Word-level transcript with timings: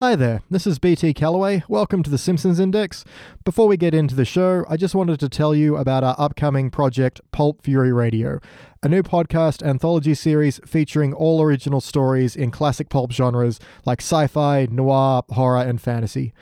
Hi 0.00 0.14
there, 0.14 0.42
this 0.48 0.64
is 0.64 0.78
BT 0.78 1.12
Calloway. 1.12 1.64
Welcome 1.66 2.04
to 2.04 2.10
the 2.10 2.18
Simpsons 2.18 2.60
Index. 2.60 3.04
Before 3.44 3.66
we 3.66 3.76
get 3.76 3.94
into 3.94 4.14
the 4.14 4.24
show, 4.24 4.64
I 4.68 4.76
just 4.76 4.94
wanted 4.94 5.18
to 5.18 5.28
tell 5.28 5.56
you 5.56 5.76
about 5.76 6.04
our 6.04 6.14
upcoming 6.16 6.70
project, 6.70 7.20
Pulp 7.32 7.62
Fury 7.62 7.92
Radio, 7.92 8.38
a 8.80 8.88
new 8.88 9.02
podcast 9.02 9.60
anthology 9.60 10.14
series 10.14 10.60
featuring 10.64 11.12
all 11.12 11.42
original 11.42 11.80
stories 11.80 12.36
in 12.36 12.52
classic 12.52 12.90
pulp 12.90 13.10
genres 13.10 13.58
like 13.84 14.00
sci 14.00 14.28
fi, 14.28 14.68
noir, 14.70 15.24
horror, 15.30 15.64
and 15.64 15.80
fantasy. 15.80 16.32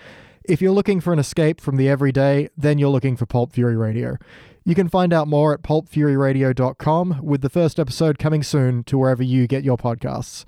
If 0.45 0.61
you're 0.61 0.73
looking 0.73 1.01
for 1.01 1.15
an 1.15 1.19
escape 1.19 1.59
from 1.59 1.77
the 1.79 1.89
everyday, 1.89 2.51
then 2.59 2.77
you're 2.77 2.91
looking 2.91 3.17
for 3.17 3.25
Pulp 3.25 3.55
Fury 3.55 3.75
Radio. 3.75 4.19
You 4.67 4.75
can 4.75 4.91
find 4.91 5.15
out 5.15 5.29
more 5.29 5.55
at 5.55 5.63
pulpfuryradio.com, 5.63 7.21
with 7.23 7.41
the 7.41 7.49
first 7.49 7.81
episode 7.81 8.19
coming 8.19 8.43
soon 8.43 8.85
to 8.85 8.99
wherever 8.99 9.23
you 9.23 9.47
get 9.47 9.65
your 9.65 9.79
podcasts. 9.79 10.45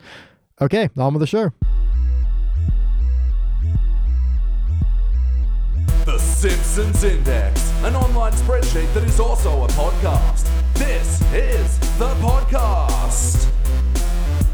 Okay, 0.60 0.90
on 0.98 1.14
with 1.14 1.20
the 1.20 1.26
show. 1.26 1.52
Simpsons 6.38 7.02
Index, 7.02 7.72
an 7.82 7.96
online 7.96 8.30
spreadsheet 8.30 8.94
that 8.94 9.02
is 9.02 9.18
also 9.18 9.64
a 9.64 9.66
podcast. 9.70 10.48
This 10.74 11.20
is 11.32 11.78
the 11.98 12.14
podcast. 12.20 13.57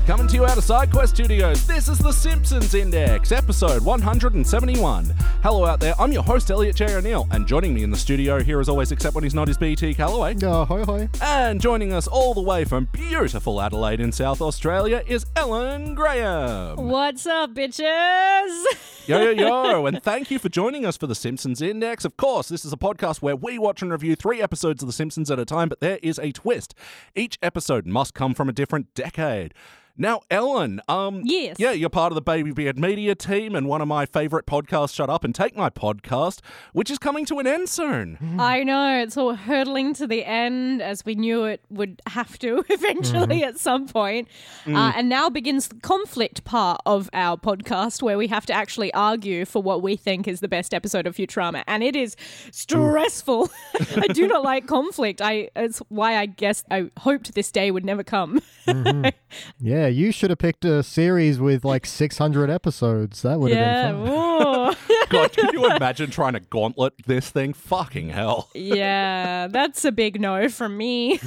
Coming 0.06 0.26
to 0.28 0.34
you 0.34 0.44
out 0.44 0.58
of 0.58 0.64
SideQuest 0.64 1.08
Studios, 1.08 1.66
this 1.66 1.88
is 1.88 1.96
The 1.96 2.12
Simpsons 2.12 2.74
Index, 2.74 3.32
episode 3.32 3.82
171. 3.82 5.06
Hello 5.42 5.64
out 5.64 5.80
there, 5.80 5.94
I'm 5.98 6.12
your 6.12 6.22
host, 6.22 6.50
Elliot 6.50 6.76
J. 6.76 6.94
O'Neill, 6.94 7.26
and 7.30 7.46
joining 7.46 7.72
me 7.72 7.82
in 7.84 7.90
the 7.90 7.96
studio 7.96 8.42
here 8.42 8.60
as 8.60 8.68
always, 8.68 8.92
except 8.92 9.14
when 9.14 9.24
he's 9.24 9.32
not, 9.32 9.48
is 9.48 9.56
BT 9.56 9.94
Calloway. 9.94 10.36
Oh, 10.42 10.66
hoi 10.66 10.84
hoi. 10.84 11.08
And 11.22 11.58
joining 11.58 11.94
us 11.94 12.06
all 12.06 12.34
the 12.34 12.42
way 12.42 12.66
from 12.66 12.84
beautiful 12.92 13.62
Adelaide 13.62 13.98
in 13.98 14.12
South 14.12 14.42
Australia 14.42 15.02
is 15.06 15.24
Ellen 15.36 15.94
Graham. 15.94 16.76
What's 16.86 17.24
up, 17.24 17.54
bitches? 17.54 18.62
Yo, 19.06 19.20
yo, 19.20 19.30
yo, 19.32 19.84
and 19.84 20.02
thank 20.02 20.30
you 20.30 20.38
for 20.38 20.48
joining 20.48 20.86
us 20.86 20.96
for 20.96 21.06
The 21.06 21.14
Simpsons 21.14 21.60
Index. 21.60 22.06
Of 22.06 22.16
course, 22.16 22.48
this 22.48 22.64
is 22.64 22.72
a 22.72 22.76
podcast 22.78 23.20
where 23.20 23.36
we 23.36 23.58
watch 23.58 23.82
and 23.82 23.92
review 23.92 24.16
three 24.16 24.40
episodes 24.40 24.82
of 24.82 24.86
The 24.86 24.94
Simpsons 24.94 25.30
at 25.30 25.38
a 25.38 25.44
time, 25.44 25.68
but 25.68 25.80
there 25.80 25.98
is 26.02 26.18
a 26.18 26.32
twist. 26.32 26.74
Each 27.14 27.38
episode 27.42 27.84
must 27.84 28.14
come 28.14 28.32
from 28.32 28.48
a 28.48 28.52
different 28.52 28.94
decade. 28.94 29.52
Now, 29.96 30.22
Ellen, 30.28 30.80
um, 30.88 31.22
Yes. 31.24 31.54
yeah, 31.60 31.70
you're 31.70 31.88
part 31.88 32.10
of 32.10 32.16
the 32.16 32.20
Baby 32.22 32.50
Beard 32.50 32.76
Media 32.76 33.14
team 33.14 33.54
and 33.54 33.68
one 33.68 33.80
of 33.80 33.86
my 33.86 34.06
favorite 34.06 34.44
podcasts, 34.44 34.92
Shut 34.92 35.08
Up 35.08 35.22
and 35.22 35.32
Take 35.32 35.56
My 35.56 35.70
Podcast, 35.70 36.40
which 36.72 36.90
is 36.90 36.98
coming 36.98 37.24
to 37.26 37.38
an 37.38 37.46
end 37.46 37.68
soon. 37.68 38.18
I 38.40 38.64
know, 38.64 38.98
it's 39.00 39.16
all 39.16 39.34
hurtling 39.34 39.94
to 39.94 40.08
the 40.08 40.24
end 40.24 40.82
as 40.82 41.04
we 41.04 41.14
knew 41.14 41.44
it 41.44 41.60
would 41.70 42.02
have 42.08 42.40
to 42.40 42.64
eventually 42.70 43.44
at 43.44 43.60
some 43.60 43.86
point. 43.86 44.26
Uh, 44.66 44.92
and 44.96 45.08
now 45.08 45.30
begins 45.30 45.68
the 45.68 45.76
conflict 45.76 46.42
part 46.42 46.80
of 46.86 47.08
our 47.12 47.36
podcast 47.36 48.02
where 48.02 48.18
we 48.18 48.26
have 48.26 48.46
to 48.46 48.52
actually 48.52 48.92
argue 48.94 49.44
for 49.44 49.62
what 49.62 49.80
we 49.80 49.94
think 49.94 50.26
is 50.26 50.40
the 50.40 50.48
best 50.48 50.74
episode 50.74 51.06
of 51.06 51.14
Futurama. 51.14 51.62
And 51.68 51.84
it 51.84 51.94
is 51.94 52.16
stressful. 52.50 53.48
I 53.96 54.08
do 54.08 54.26
not 54.26 54.42
like 54.42 54.66
conflict. 54.66 55.20
I 55.22 55.50
It's 55.54 55.78
why 55.88 56.16
I 56.16 56.26
guess 56.26 56.64
I 56.68 56.90
hoped 56.98 57.34
this 57.36 57.52
day 57.52 57.70
would 57.70 57.84
never 57.84 58.02
come. 58.02 58.40
Yeah, 59.60 59.83
you 59.88 60.12
should 60.12 60.30
have 60.30 60.38
picked 60.38 60.64
a 60.64 60.82
series 60.82 61.38
with 61.38 61.64
like 61.64 61.86
600 61.86 62.50
episodes. 62.50 63.22
That 63.22 63.40
would 63.40 63.52
have 63.52 63.60
yeah. 63.60 63.92
been 63.92 64.06
fun. 64.06 64.63
Ooh. 64.90 65.04
God, 65.08 65.32
can 65.32 65.50
you 65.52 65.70
imagine 65.70 66.10
trying 66.10 66.32
to 66.34 66.40
gauntlet 66.40 66.94
this 67.06 67.30
thing? 67.30 67.52
Fucking 67.52 68.08
hell. 68.10 68.48
yeah, 68.54 69.48
that's 69.48 69.84
a 69.84 69.92
big 69.92 70.20
no 70.20 70.48
from 70.48 70.76
me. 70.76 71.20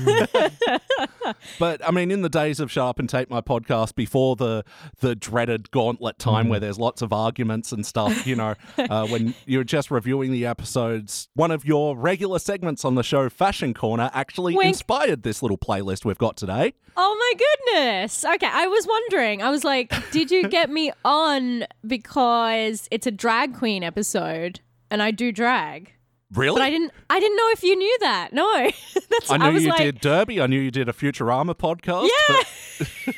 But 1.59 1.86
I 1.88 1.92
mean, 1.92 2.12
in 2.12 2.22
the 2.22 2.30
days 2.30 2.59
of 2.59 2.72
Shut 2.72 2.86
Up 2.86 3.00
and 3.00 3.09
Take 3.09 3.30
My 3.30 3.42
Podcast, 3.42 3.95
before 3.95 4.36
the 4.36 4.64
the 5.00 5.16
dreaded 5.16 5.72
gauntlet 5.72 6.20
time 6.20 6.50
where 6.50 6.59
there's 6.59 6.80
lots 6.80 7.02
of 7.02 7.12
arguments 7.12 7.72
and 7.72 7.86
stuff, 7.86 8.26
you 8.26 8.36
know, 8.36 8.56
uh, 8.78 9.08
when 9.08 9.34
you're 9.45 9.64
just 9.64 9.92
reviewing 9.92 10.32
the 10.32 10.45
episodes, 10.45 11.28
one 11.34 11.52
of 11.52 11.66
your 11.66 11.98
regular 11.98 12.39
segments 12.39 12.86
on 12.86 12.95
the 12.95 13.04
show, 13.04 13.30
Fashion 13.30 13.73
Corner, 13.73 14.09
actually 14.14 14.56
Wink. 14.56 14.70
inspired 14.70 15.23
this 15.23 15.42
little 15.42 15.58
playlist 15.58 16.05
we've 16.05 16.17
got 16.17 16.38
today. 16.38 16.73
Oh 16.99 17.16
my 17.20 17.73
goodness. 17.76 18.26
Okay, 18.26 18.49
I 18.52 18.67
was 18.67 18.88
wondering. 18.88 19.42
I 19.43 19.49
was 19.52 19.64
like, 19.64 19.93
did 20.11 20.32
you 20.32 20.48
get 20.48 20.70
me 20.70 20.92
on 21.05 21.66
because 21.86 22.88
it's 22.89 23.05
a 23.05 23.11
drag 23.11 23.36
queen 23.45 23.83
episode 23.83 24.61
and 24.89 25.03
I 25.03 25.11
do 25.11 25.31
drag? 25.31 25.92
Really? 26.33 26.55
But 26.59 26.64
I 26.64 26.70
didn't 26.71 26.92
I 27.09 27.20
didn't 27.20 27.37
know 27.37 27.49
if 27.52 27.64
you 27.64 27.75
knew 27.75 27.98
that. 28.02 28.33
No. 28.33 28.52
That's 29.09 29.30
I 29.30 29.37
knew 29.37 29.52
was 29.52 29.64
you 29.64 29.70
like, 29.70 29.80
did 29.80 29.99
Derby. 30.02 30.42
I 30.42 30.48
knew 30.48 30.59
you 30.59 30.71
did 30.71 30.89
a 30.89 30.93
Futurama 30.93 31.53
podcast. 31.55 32.09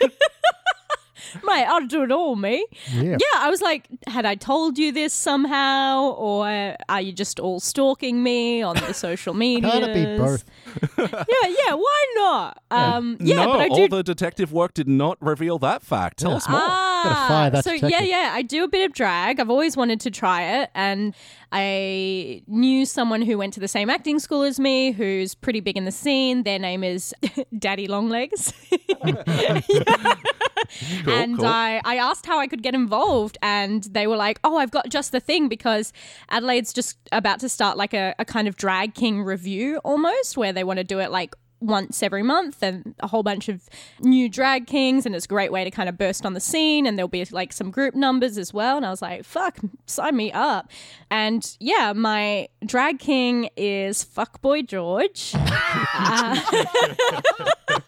Yeah. 0.02 0.08
Mate, 1.44 1.66
I'll 1.66 1.86
do 1.86 2.04
it 2.04 2.12
all, 2.12 2.36
me. 2.36 2.66
Yeah. 2.92 3.12
Yeah, 3.12 3.38
I 3.38 3.50
was 3.50 3.62
like, 3.62 3.88
had 4.08 4.26
I 4.26 4.36
told 4.36 4.78
you 4.78 4.92
this 4.92 5.14
somehow, 5.14 6.12
or 6.14 6.76
are 6.88 7.02
you 7.02 7.12
just 7.12 7.40
all 7.40 7.60
stalking 7.60 8.24
me 8.24 8.62
on 8.64 8.76
the 8.76 8.94
social 8.94 9.34
media? 9.34 9.70
Can't 9.70 9.84
it 9.86 9.94
be 9.94 10.18
both? 10.18 10.44
Yeah, 10.98 11.56
yeah, 11.68 11.74
why 11.74 12.06
not? 12.16 12.64
Um, 12.72 13.18
yeah, 13.20 13.46
no, 13.46 13.54
but 13.54 13.60
I 13.62 13.68
all 13.68 13.76
do 13.76 13.88
the 13.88 14.04
detective 14.04 14.52
work 14.52 14.74
did 14.74 14.88
not 14.88 15.18
reveal 15.22 15.60
that 15.60 15.84
fact. 15.84 16.20
Tell 16.20 16.34
us 16.34 16.48
more. 16.50 16.60
Ah, 17.06 17.26
fire 17.28 17.50
that 17.50 17.64
so 17.64 17.72
yeah, 17.74 18.02
yeah, 18.02 18.32
I 18.34 18.42
do 18.42 18.64
a 18.64 18.68
bit 18.68 18.86
of 18.86 18.94
drag. 18.94 19.40
I've 19.40 19.50
always 19.50 19.78
wanted 19.78 20.00
to 20.02 20.12
try 20.12 20.62
it, 20.62 20.70
and 20.76 21.16
I 21.52 22.44
knew 22.48 22.86
someone 22.86 23.22
who 23.22 23.38
went 23.38 23.54
to 23.56 23.60
the 23.60 23.68
same 23.68 23.90
acting 23.90 24.20
school 24.20 24.44
as 24.44 24.60
me, 24.60 24.92
who's 24.92 25.36
pretty 25.36 25.60
big 25.60 25.78
in 25.78 25.86
the 25.86 25.92
scene. 25.92 26.44
Their 26.44 26.60
name 26.60 26.84
is 26.84 27.14
Daddy 27.58 27.88
Longlegs, 27.88 28.54
Cool, 31.04 31.14
and 31.14 31.38
cool. 31.38 31.48
I 31.48 31.82
I 31.84 31.96
asked 31.96 32.26
how 32.26 32.40
I 32.40 32.48
could 32.48 32.62
get 32.62 32.76
involved, 32.76 33.38
and 33.42 33.84
they 33.86 34.06
were 34.08 34.18
like, 34.18 34.40
"Oh, 34.44 34.58
I've 34.58 34.72
got 34.72 34.90
just 34.90 35.12
the 35.12 35.20
thing 35.20 35.48
because 35.48 35.92
Adelaide's 36.30 36.74
just 36.74 36.98
about 37.12 37.40
to 37.40 37.50
start 37.50 37.78
like 37.78 37.94
a, 37.94 38.14
a 38.20 38.26
kind 38.26 38.48
of 38.48 38.56
drag 38.56 38.94
king 38.94 39.24
review 39.24 39.78
almost, 39.84 40.38
where 40.38 40.54
they 40.54 40.64
want 40.64 40.78
to 40.78 40.84
do 40.84 41.00
it 41.00 41.12
like." 41.12 41.34
Once 41.62 42.02
every 42.02 42.24
month, 42.24 42.64
and 42.64 42.96
a 43.00 43.08
whole 43.08 43.24
bunch 43.24 43.50
of 43.50 43.68
new 44.00 44.30
drag 44.30 44.66
kings, 44.66 45.06
and 45.06 45.14
it's 45.16 45.26
a 45.26 45.28
great 45.28 45.52
way 45.52 45.64
to 45.64 45.72
kind 45.72 45.90
of 45.90 45.98
burst 45.98 46.26
on 46.26 46.34
the 46.34 46.40
scene. 46.40 46.86
And 46.86 46.98
there'll 46.98 47.10
be 47.10 47.26
like 47.32 47.52
some 47.52 47.70
group 47.72 47.96
numbers 47.96 48.38
as 48.38 48.54
well. 48.54 48.78
And 48.78 48.86
I 48.86 48.90
was 48.90 49.02
like, 49.02 49.26
"Fuck, 49.26 49.58
sign 49.86 50.16
me 50.16 50.32
up!" 50.32 50.72
And 51.12 51.56
yeah, 51.60 51.94
my 51.94 52.48
drag 52.66 53.00
king 53.00 53.50
is 53.58 54.06
Fuckboy 54.06 54.68
George, 54.68 55.34
uh, 55.36 56.40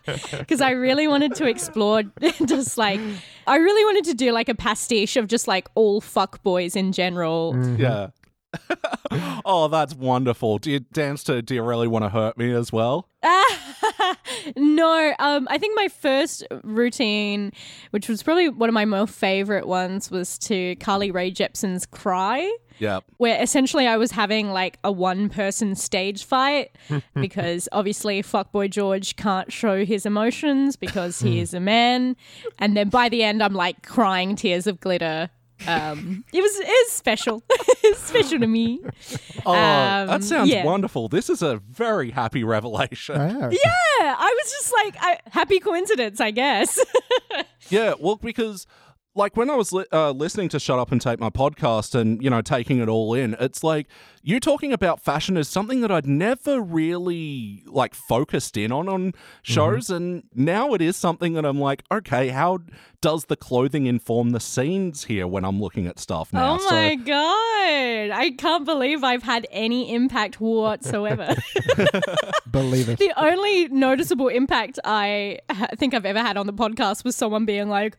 because 0.38 0.62
I 0.62 0.72
really 0.72 1.08
wanted 1.08 1.36
to 1.36 1.46
explore 1.48 2.04
just 2.46 2.78
like 2.78 3.00
I 3.48 3.56
really 3.58 3.86
wanted 3.86 4.06
to 4.06 4.14
do 4.14 4.32
like 4.32 4.50
a 4.50 4.56
pastiche 4.56 5.18
of 5.18 5.28
just 5.28 5.48
like 5.48 5.70
all 5.76 6.02
fuck 6.02 6.44
boys 6.44 6.76
in 6.76 6.92
general. 6.92 7.54
Mm-hmm. 7.54 7.82
Yeah. 7.82 8.08
Oh, 9.46 9.68
that's 9.70 9.94
wonderful. 9.96 10.58
Do 10.58 10.72
you 10.72 10.80
dance 10.80 11.24
to 11.26 11.42
Do 11.42 11.56
You 11.56 11.64
Really 11.64 11.88
Want 11.88 12.06
to 12.06 12.10
Hurt 12.10 12.38
Me 12.38 12.52
as 12.54 12.72
well? 12.72 13.08
no, 14.56 15.14
um, 15.20 15.48
I 15.50 15.58
think 15.58 15.76
my 15.76 15.88
first 15.88 16.44
routine, 16.64 17.52
which 17.92 18.10
was 18.10 18.24
probably 18.24 18.50
one 18.50 18.70
of 18.70 18.74
my 18.74 18.86
more 18.86 19.08
favorite 19.08 19.68
ones, 19.68 20.10
was 20.10 20.38
to 20.40 20.76
Carly 20.78 21.12
Rae 21.12 21.32
Jepsen's 21.32 21.86
"Cry." 21.86 22.52
Yeah. 22.80 23.02
where 23.18 23.40
essentially 23.40 23.86
I 23.86 23.98
was 23.98 24.10
having 24.10 24.50
like 24.50 24.80
a 24.84 24.92
one 24.92 25.30
person 25.30 25.76
stage 25.76 26.24
fight 26.24 26.76
because 27.14 27.70
obviously 27.72 28.24
fuckboy 28.24 28.72
George 28.72 29.16
can't 29.18 29.54
show 29.54 29.86
his 29.86 30.04
emotions 30.08 30.78
because 30.78 31.20
he 31.20 31.40
is 31.40 31.54
a 31.54 31.60
man. 31.60 32.16
And 32.58 32.76
then 32.76 32.90
by 32.90 33.08
the 33.08 33.22
end, 33.22 33.44
I'm 33.44 33.54
like 33.54 33.86
crying 33.86 34.36
tears 34.36 34.66
of 34.66 34.80
glitter. 34.80 35.30
Um, 35.68 36.24
it 36.34 36.42
was 36.42 36.60
it 36.60 36.66
was 36.68 36.92
special. 36.92 37.44
it's 37.84 38.00
special 38.00 38.40
to 38.40 38.48
me. 38.48 38.80
Oh, 39.46 39.52
Um, 39.54 40.08
that 40.08 40.24
sounds 40.24 40.50
yeah. 40.50 40.64
wonderful. 40.66 41.08
This 41.08 41.30
is 41.30 41.42
a 41.42 41.62
very 41.70 42.12
happy 42.12 42.44
revelation. 42.44 43.16
Ah, 43.18 43.50
Yeah, 43.50 44.16
I 44.18 44.36
was 44.44 44.52
just 44.52 44.74
like, 44.74 44.96
I, 45.00 45.20
happy 45.32 45.60
coincidence, 45.60 46.20
I 46.20 46.32
guess. 46.32 46.80
Yeah, 47.70 47.94
well, 48.00 48.18
because 48.18 48.68
like 49.14 49.36
when 49.36 49.50
I 49.50 49.56
was 49.56 49.74
li- 49.74 49.86
uh, 49.92 50.12
listening 50.12 50.50
to 50.50 50.60
Shut 50.60 50.80
Up 50.80 50.92
and 50.92 51.02
Take 51.02 51.20
My 51.20 51.30
podcast 51.30 51.96
and, 51.96 52.24
you 52.24 52.30
know, 52.30 52.42
taking 52.42 52.80
it 52.80 52.88
all 52.88 53.14
in, 53.14 53.36
it's 53.40 53.64
like 53.64 53.88
you 54.24 54.40
talking 54.40 54.72
about 54.72 55.02
fashion 55.02 55.36
is 55.36 55.48
something 55.50 55.82
that 55.82 55.92
I'd 55.92 56.06
never 56.06 56.62
really 56.62 57.64
like 57.66 57.94
focused 57.94 58.56
in 58.56 58.72
on 58.72 58.88
on 58.88 59.14
shows. 59.42 59.90
And 59.90 60.24
now 60.34 60.74
it 60.74 60.82
is 60.82 60.96
something 60.96 61.34
that 61.34 61.46
I'm 61.46 61.60
like, 61.60 61.84
okay, 61.92 62.30
how 62.30 62.60
does 63.02 63.26
the 63.26 63.36
clothing 63.36 63.86
inform 63.88 64.30
the 64.30 64.40
scenes 64.40 65.06
here 65.06 65.28
when 65.28 65.44
I'm 65.44 65.60
looking 65.60 65.88
at 65.88 66.00
stuff 66.00 66.32
now? 66.32 66.58
oh 66.60 66.70
my 66.70 66.96
god, 66.96 68.12
I 68.16 68.34
can't 68.38 68.64
believe 68.64 69.04
I've 69.04 69.24
had 69.24 69.48
any 69.52 69.94
impact 69.94 70.40
whatsoever. 70.40 71.36
believe 72.52 72.90
it. 72.90 73.00
The 73.00 73.14
only 73.18 73.68
noticeable 73.70 74.28
impact 74.30 74.80
I 74.86 75.40
ha- 75.50 75.68
think 75.78 75.94
I've 75.94 76.06
ever 76.06 76.20
had 76.20 76.38
on 76.38 76.48
the 76.48 76.54
podcast 76.54 77.04
was 77.04 77.16
someone 77.16 77.46
being 77.46 77.70
like, 77.70 77.98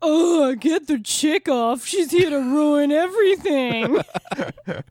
"Oh, 0.00 0.54
get 0.54 0.86
the 0.86 0.98
chick 0.98 1.48
off. 1.48 1.84
She's 1.86 2.10
here 2.10 2.30
to 2.30 2.38
ruin 2.38 2.92
everything." 2.92 4.00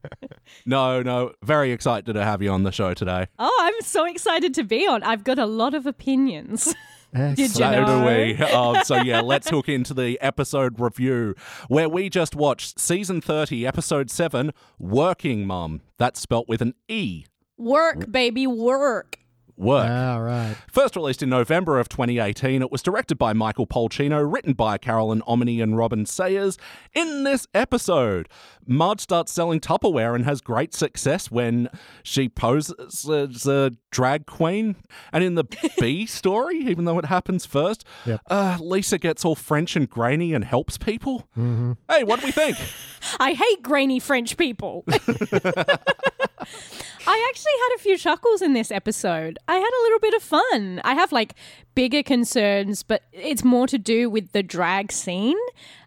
No, 0.65 1.01
no, 1.01 1.31
very 1.43 1.71
excited 1.71 2.13
to 2.13 2.23
have 2.23 2.41
you 2.41 2.49
on 2.51 2.63
the 2.63 2.71
show 2.71 2.93
today. 2.93 3.27
oh, 3.39 3.57
I'm 3.61 3.81
so 3.81 4.05
excited 4.05 4.53
to 4.55 4.63
be 4.63 4.85
on. 4.87 5.03
I've 5.03 5.23
got 5.23 5.39
a 5.39 5.45
lot 5.45 5.73
of 5.73 5.85
opinions. 5.85 6.73
Did 7.13 7.37
you 7.39 7.47
So 7.47 7.71
know? 7.71 7.85
do 7.99 8.05
we. 8.05 8.35
Um, 8.43 8.83
so 8.83 8.95
yeah, 8.97 9.21
let's 9.21 9.49
hook 9.49 9.69
into 9.69 9.93
the 9.93 10.19
episode 10.21 10.79
review 10.79 11.35
where 11.69 11.87
we 11.87 12.09
just 12.09 12.35
watched 12.35 12.79
season 12.79 13.21
30, 13.21 13.65
episode 13.65 14.09
7, 14.11 14.51
Werking 14.81 15.45
Mum. 15.45 15.81
That's 15.97 16.19
spelt 16.19 16.47
with 16.49 16.61
an 16.61 16.73
E. 16.89 17.25
Work, 17.57 18.11
baby, 18.11 18.45
work. 18.45 19.19
Work. 19.57 19.89
All 19.89 20.21
right. 20.21 20.55
First 20.71 20.95
released 20.95 21.23
in 21.23 21.29
November 21.29 21.79
of 21.79 21.89
2018, 21.89 22.61
it 22.61 22.71
was 22.71 22.83
directed 22.83 23.17
by 23.17 23.33
Michael 23.33 23.65
Polcino, 23.65 24.23
written 24.31 24.53
by 24.53 24.77
Carolyn 24.77 25.21
Omine 25.27 25.63
and 25.63 25.75
Robin 25.75 26.05
Sayers. 26.05 26.57
In 26.93 27.23
this 27.23 27.47
episode, 27.55 28.29
Marge 28.67 29.01
starts 29.01 29.31
selling 29.31 29.59
Tupperware 29.59 30.13
and 30.13 30.25
has 30.25 30.41
great 30.41 30.73
success 30.75 31.31
when 31.31 31.69
she 32.03 32.29
poses 32.29 33.09
as 33.09 33.47
a 33.47 33.71
drag 33.91 34.27
queen. 34.27 34.75
And 35.11 35.23
in 35.23 35.33
the 35.35 35.45
B 35.79 36.05
story, 36.07 36.57
even 36.59 36.85
though 36.85 36.99
it 36.99 37.05
happens 37.05 37.45
first, 37.47 37.83
Yep. 38.05 38.21
uh, 38.29 38.57
Lisa 38.59 38.97
gets 38.99 39.25
all 39.25 39.35
French 39.35 39.75
and 39.75 39.89
grainy 39.89 40.33
and 40.35 40.43
helps 40.45 40.77
people. 40.77 41.27
Hey, 41.35 42.03
what 42.03 42.19
do 42.19 42.25
we 42.27 42.31
think? 42.31 42.57
I 43.19 43.33
hate 43.33 43.63
grainy 43.63 43.99
French 43.99 44.37
people. 44.37 44.85
I 47.07 47.27
actually 47.29 47.51
had 47.69 47.75
a 47.75 47.79
few 47.79 47.97
chuckles 47.97 48.41
in 48.41 48.53
this 48.53 48.71
episode. 48.71 49.39
I 49.47 49.55
had 49.55 49.69
a 49.69 49.83
little 49.83 49.99
bit 49.99 50.13
of 50.13 50.21
fun. 50.23 50.81
I 50.83 50.93
have 50.95 51.11
like 51.11 51.33
bigger 51.75 52.03
concerns, 52.03 52.83
but 52.83 53.03
it's 53.13 53.43
more 53.43 53.67
to 53.67 53.77
do 53.77 54.09
with 54.09 54.31
the 54.33 54.43
drag 54.43 54.91
scene. 54.91 55.37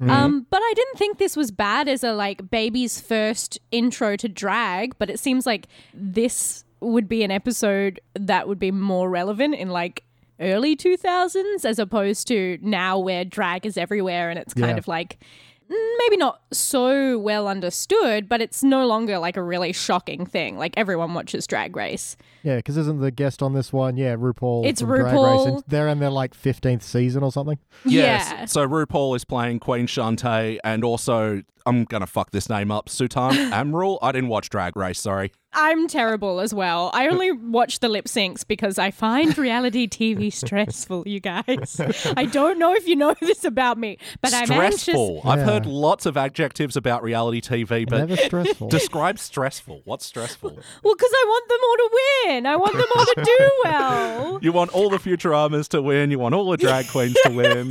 Um, 0.01 0.47
but 0.49 0.61
I 0.63 0.73
didn't 0.75 0.97
think 0.99 1.19
this 1.19 1.37
was 1.37 1.51
bad 1.51 1.89
as 1.89 2.03
a 2.03 2.13
like 2.15 2.51
baby's 2.51 3.01
first 3.01 3.59
intro 3.71 4.17
to 4.17 4.29
drag, 4.29 4.99
but 4.99 5.11
it 5.11 5.19
seems 5.21 5.45
like 5.47 5.67
this 5.93 6.65
would 6.81 7.09
be 7.09 7.23
an 7.23 7.31
episode 7.31 8.01
that 8.15 8.49
would 8.49 8.59
be 8.59 8.71
more 8.71 9.11
relevant 9.11 9.55
in 9.55 9.69
like 9.69 10.05
early 10.41 10.75
2000s 10.75 11.67
as 11.67 11.79
opposed 11.79 12.27
to 12.29 12.59
now 12.63 12.99
where 12.99 13.27
drag 13.27 13.67
is 13.67 13.77
everywhere 13.77 14.31
and 14.31 14.39
it's 14.39 14.55
kind 14.55 14.71
Yeah. 14.71 14.77
of 14.79 14.89
like 14.89 15.19
mm, 15.21 15.27
maybe 15.71 16.17
not 16.17 16.43
so 16.53 17.19
well 17.19 17.47
understood, 17.49 18.29
but 18.29 18.41
it's 18.41 18.63
no 18.63 18.87
longer 18.87 19.19
like 19.19 19.37
a 19.37 19.43
really 19.43 19.73
shocking 19.73 20.27
thing. 20.27 20.59
Like 20.59 20.75
everyone 20.77 21.15
watches 21.15 21.47
Drag 21.47 21.75
Race. 21.77 22.17
Yeah, 22.43 22.57
because 22.57 22.77
isn't 22.77 23.01
the 23.01 23.11
guest 23.11 23.43
on 23.43 23.55
this 23.55 23.73
one? 23.73 23.97
Yeah, 23.97 24.17
RuPaul. 24.17 24.67
It's 24.67 24.81
from 24.81 24.91
Drag 24.91 25.05
Race, 25.05 25.15
RuPaul. 25.15 25.47
and 25.55 25.65
they're 25.69 25.89
in 25.89 26.01
their 26.01 26.11
like 26.11 26.35
fifteenth 26.35 26.83
season 26.83 27.23
or 27.23 27.31
something. 27.33 27.59
Yes. 27.85 28.29
Yeah. 28.31 28.45
So 28.47 28.69
RuPaul 28.69 29.15
is 29.17 29.25
playing 29.25 29.61
Queen 29.61 29.87
Chante 29.87 30.59
and 30.65 30.85
also, 30.85 31.43
I'm 31.67 31.85
going 31.85 32.01
to 32.01 32.07
fuck 32.07 32.31
this 32.31 32.49
name 32.49 32.71
up, 32.71 32.89
Sutan 32.89 33.51
Amrull. 33.53 33.99
I 34.03 34.13
didn't 34.13 34.29
watch 34.31 34.49
Drag 34.51 34.77
Race, 34.77 35.01
sorry. 35.01 35.33
I'm 35.53 35.89
terrible 35.89 36.39
as 36.41 36.55
well. 36.55 36.91
I 36.95 37.09
only 37.09 37.33
watch 37.33 37.81
the 37.81 37.89
lip 37.89 38.05
syncs 38.07 38.47
because 38.47 38.79
I 38.79 38.91
find 38.93 39.37
reality 39.37 39.89
TV 39.89 40.33
stressful, 40.33 41.09
you 41.09 41.19
guys. 41.19 41.81
I 42.17 42.27
don't 42.27 42.59
know 42.59 42.73
if 42.75 42.87
you 42.87 42.95
know 42.95 43.15
this 43.21 43.45
about 43.45 43.77
me, 43.77 43.99
but 44.21 44.33
I'm 44.33 44.51
anxious. 44.53 44.83
stressful. 44.83 45.23
I've 45.25 45.41
Yeah. 45.41 45.45
heard 45.47 45.67
lots 45.67 46.07
of 46.07 46.17
adjectives 46.17 46.77
about 46.77 47.03
reality 47.03 47.41
TV, 47.41 47.85
but 47.89 47.99
Never 47.99 48.17
stressful. 48.17 48.69
describe 48.71 49.19
stressful. 49.19 49.83
What's 49.85 50.07
stressful? 50.07 50.51
Well, 50.85 50.95
because 50.95 51.11
I 51.13 51.25
want 51.27 51.49
them 51.49 51.59
all 51.65 51.77
to 51.77 51.91
win. 52.29 52.47
I 52.47 52.57
want 52.57 52.73
them 52.75 52.87
all 52.97 53.05
to 53.07 53.23
do 53.25 53.51
well. 53.65 54.39
You 54.43 54.53
want 54.53 54.71
all 54.73 54.89
the 54.89 54.99
Futuramas 54.99 55.69
to 55.71 55.83
win. 55.83 56.11
You 56.13 56.19
want 56.21 56.35
all 56.35 56.49
the 56.51 56.57
drag 56.59 56.89
queens 56.89 57.17
to 57.25 57.31
win. 57.33 57.71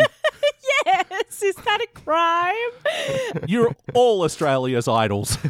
Yes, 0.85 1.43
is 1.43 1.55
that 1.55 1.81
a 1.81 1.87
crime? 1.99 3.43
You're 3.47 3.75
all 3.93 4.23
Australia's 4.23 4.87
idols. 4.87 5.37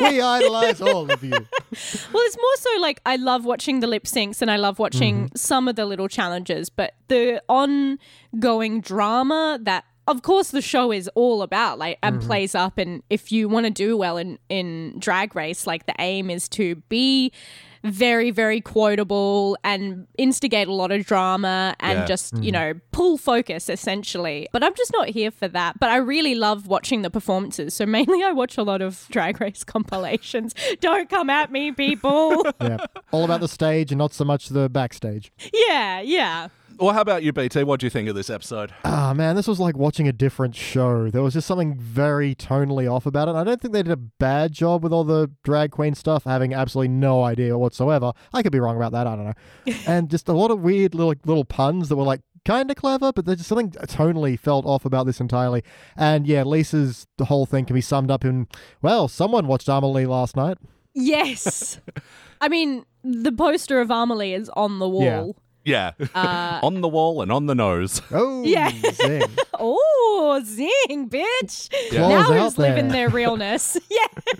We 0.00 0.20
idolize 0.20 0.80
all 0.80 1.10
of 1.10 1.22
you. 1.22 1.30
Well, 1.30 2.22
it's 2.26 2.36
more 2.36 2.56
so 2.56 2.80
like 2.80 3.00
I 3.04 3.16
love 3.16 3.44
watching 3.44 3.80
the 3.80 3.86
lip 3.86 4.04
syncs 4.04 4.40
and 4.40 4.50
I 4.50 4.56
love 4.56 4.78
watching 4.78 5.26
mm-hmm. 5.26 5.36
some 5.36 5.68
of 5.68 5.76
the 5.76 5.86
little 5.86 6.08
challenges, 6.08 6.70
but 6.70 6.94
the 7.08 7.42
ongoing 7.48 8.80
drama 8.80 9.58
that 9.62 9.84
of 10.06 10.22
course 10.22 10.50
the 10.50 10.62
show 10.62 10.90
is 10.90 11.08
all 11.14 11.42
about 11.42 11.78
like 11.78 11.98
and 12.02 12.18
mm-hmm. 12.18 12.26
plays 12.26 12.54
up 12.54 12.78
and 12.78 13.02
if 13.10 13.30
you 13.30 13.48
want 13.48 13.66
to 13.66 13.70
do 13.70 13.96
well 13.96 14.16
in 14.16 14.38
in 14.48 14.94
drag 14.98 15.36
race 15.36 15.66
like 15.66 15.86
the 15.86 15.94
aim 15.98 16.30
is 16.30 16.48
to 16.48 16.76
be 16.88 17.30
very 17.84 18.30
very 18.30 18.60
quotable 18.60 19.56
and 19.64 20.06
instigate 20.16 20.68
a 20.68 20.72
lot 20.72 20.90
of 20.90 21.06
drama 21.06 21.74
and 21.80 22.00
Yeah. 22.00 22.04
just 22.06 22.34
you 22.38 22.50
mm. 22.50 22.52
know 22.52 22.74
pull 22.92 23.16
focus 23.18 23.68
essentially. 23.68 24.48
But 24.52 24.62
i'm 24.64 24.74
just 24.74 24.92
not 24.92 25.08
here 25.08 25.30
for 25.30 25.48
that. 25.48 25.78
But 25.78 25.90
i 25.90 25.96
really 25.96 26.34
love 26.34 26.66
watching 26.66 27.02
the 27.02 27.10
performances. 27.10 27.74
So 27.74 27.86
mainly 27.86 28.22
i 28.22 28.32
watch 28.32 28.58
a 28.58 28.62
lot 28.62 28.82
of 28.82 29.06
drag 29.10 29.40
race 29.40 29.64
compilations. 29.74 30.54
Don't 30.80 31.08
come 31.08 31.30
at 31.30 31.50
me 31.52 31.72
people. 31.72 32.44
Yeah, 32.60 32.78
all 33.12 33.24
about 33.24 33.40
the 33.40 33.48
stage 33.48 33.92
and 33.92 33.98
not 33.98 34.12
so 34.12 34.24
much 34.24 34.48
the 34.48 34.68
backstage. 34.68 35.32
yeah 35.52 36.00
yeah 36.00 36.48
well, 36.78 36.94
how 36.94 37.00
about 37.00 37.22
you, 37.22 37.32
BT? 37.32 37.64
What 37.64 37.80
do 37.80 37.86
you 37.86 37.90
think 37.90 38.08
of 38.08 38.14
this 38.14 38.30
episode? 38.30 38.72
Ah, 38.84 39.12
man, 39.14 39.36
this 39.36 39.46
was 39.48 39.58
like 39.60 39.76
watching 39.76 40.06
a 40.08 40.12
different 40.12 40.54
show. 40.54 41.10
There 41.10 41.22
was 41.22 41.34
just 41.34 41.46
something 41.46 41.76
very 41.78 42.34
tonally 42.34 42.90
off 42.90 43.06
about 43.06 43.28
it. 43.28 43.34
I 43.34 43.44
don't 43.44 43.60
think 43.60 43.72
they 43.74 43.82
did 43.82 43.92
a 43.92 43.96
bad 43.96 44.52
job 44.52 44.82
with 44.82 44.92
all 44.92 45.04
the 45.04 45.30
drag 45.44 45.70
queen 45.72 45.94
stuff, 45.94 46.24
having 46.24 46.54
absolutely 46.54 46.88
no 46.88 47.22
idea 47.24 47.58
whatsoever. 47.58 48.12
I 48.32 48.42
could 48.42 48.52
be 48.52 48.60
wrong 48.60 48.76
about 48.76 48.92
that. 48.92 49.06
I 49.06 49.16
don't 49.16 49.24
know. 49.26 49.74
and 49.86 50.10
just 50.10 50.28
a 50.28 50.32
lot 50.32 50.50
of 50.50 50.60
weird 50.60 50.94
little 50.94 51.14
little 51.24 51.44
puns 51.44 51.88
that 51.88 51.96
were 51.96 52.04
like 52.04 52.20
kind 52.44 52.70
of 52.70 52.76
clever, 52.76 53.12
but 53.12 53.26
there's 53.26 53.38
just 53.38 53.48
something 53.48 53.70
tonally 53.70 54.38
felt 54.38 54.64
off 54.64 54.84
about 54.84 55.06
this 55.06 55.20
entirely. 55.20 55.62
And 55.96 56.26
yeah, 56.26 56.44
Lisa's 56.44 57.06
the 57.18 57.26
whole 57.26 57.44
thing 57.46 57.64
can 57.66 57.74
be 57.74 57.80
summed 57.80 58.10
up 58.10 58.24
in 58.24 58.46
well, 58.82 59.08
someone 59.08 59.46
watched 59.46 59.68
Amelie 59.68 60.06
last 60.06 60.36
night. 60.36 60.58
yes 60.94 61.80
i 62.40 62.48
mean 62.48 62.84
the 63.04 63.30
poster 63.32 63.80
of 63.80 63.90
amelie 63.90 64.32
is 64.32 64.48
on 64.50 64.78
the 64.78 64.88
wall 64.88 65.02
Yeah. 65.02 65.32
Uh, 65.66 65.92
on 66.62 66.80
the 66.80 66.88
wall 66.88 67.20
and 67.22 67.30
on 67.30 67.46
the 67.46 67.54
nose. 67.54 68.00
Oh, 68.10 68.42
Yeah. 68.46 68.70
zing. 68.92 69.22
oh 69.54 70.40
zing 70.44 71.08
bitch 71.10 71.68
Yeah. 71.92 72.08
now 72.08 72.26
Claws 72.26 72.54
who's 72.54 72.58
living 72.58 72.88
their 72.88 73.08
realness 73.08 73.76
yeah 73.90 74.32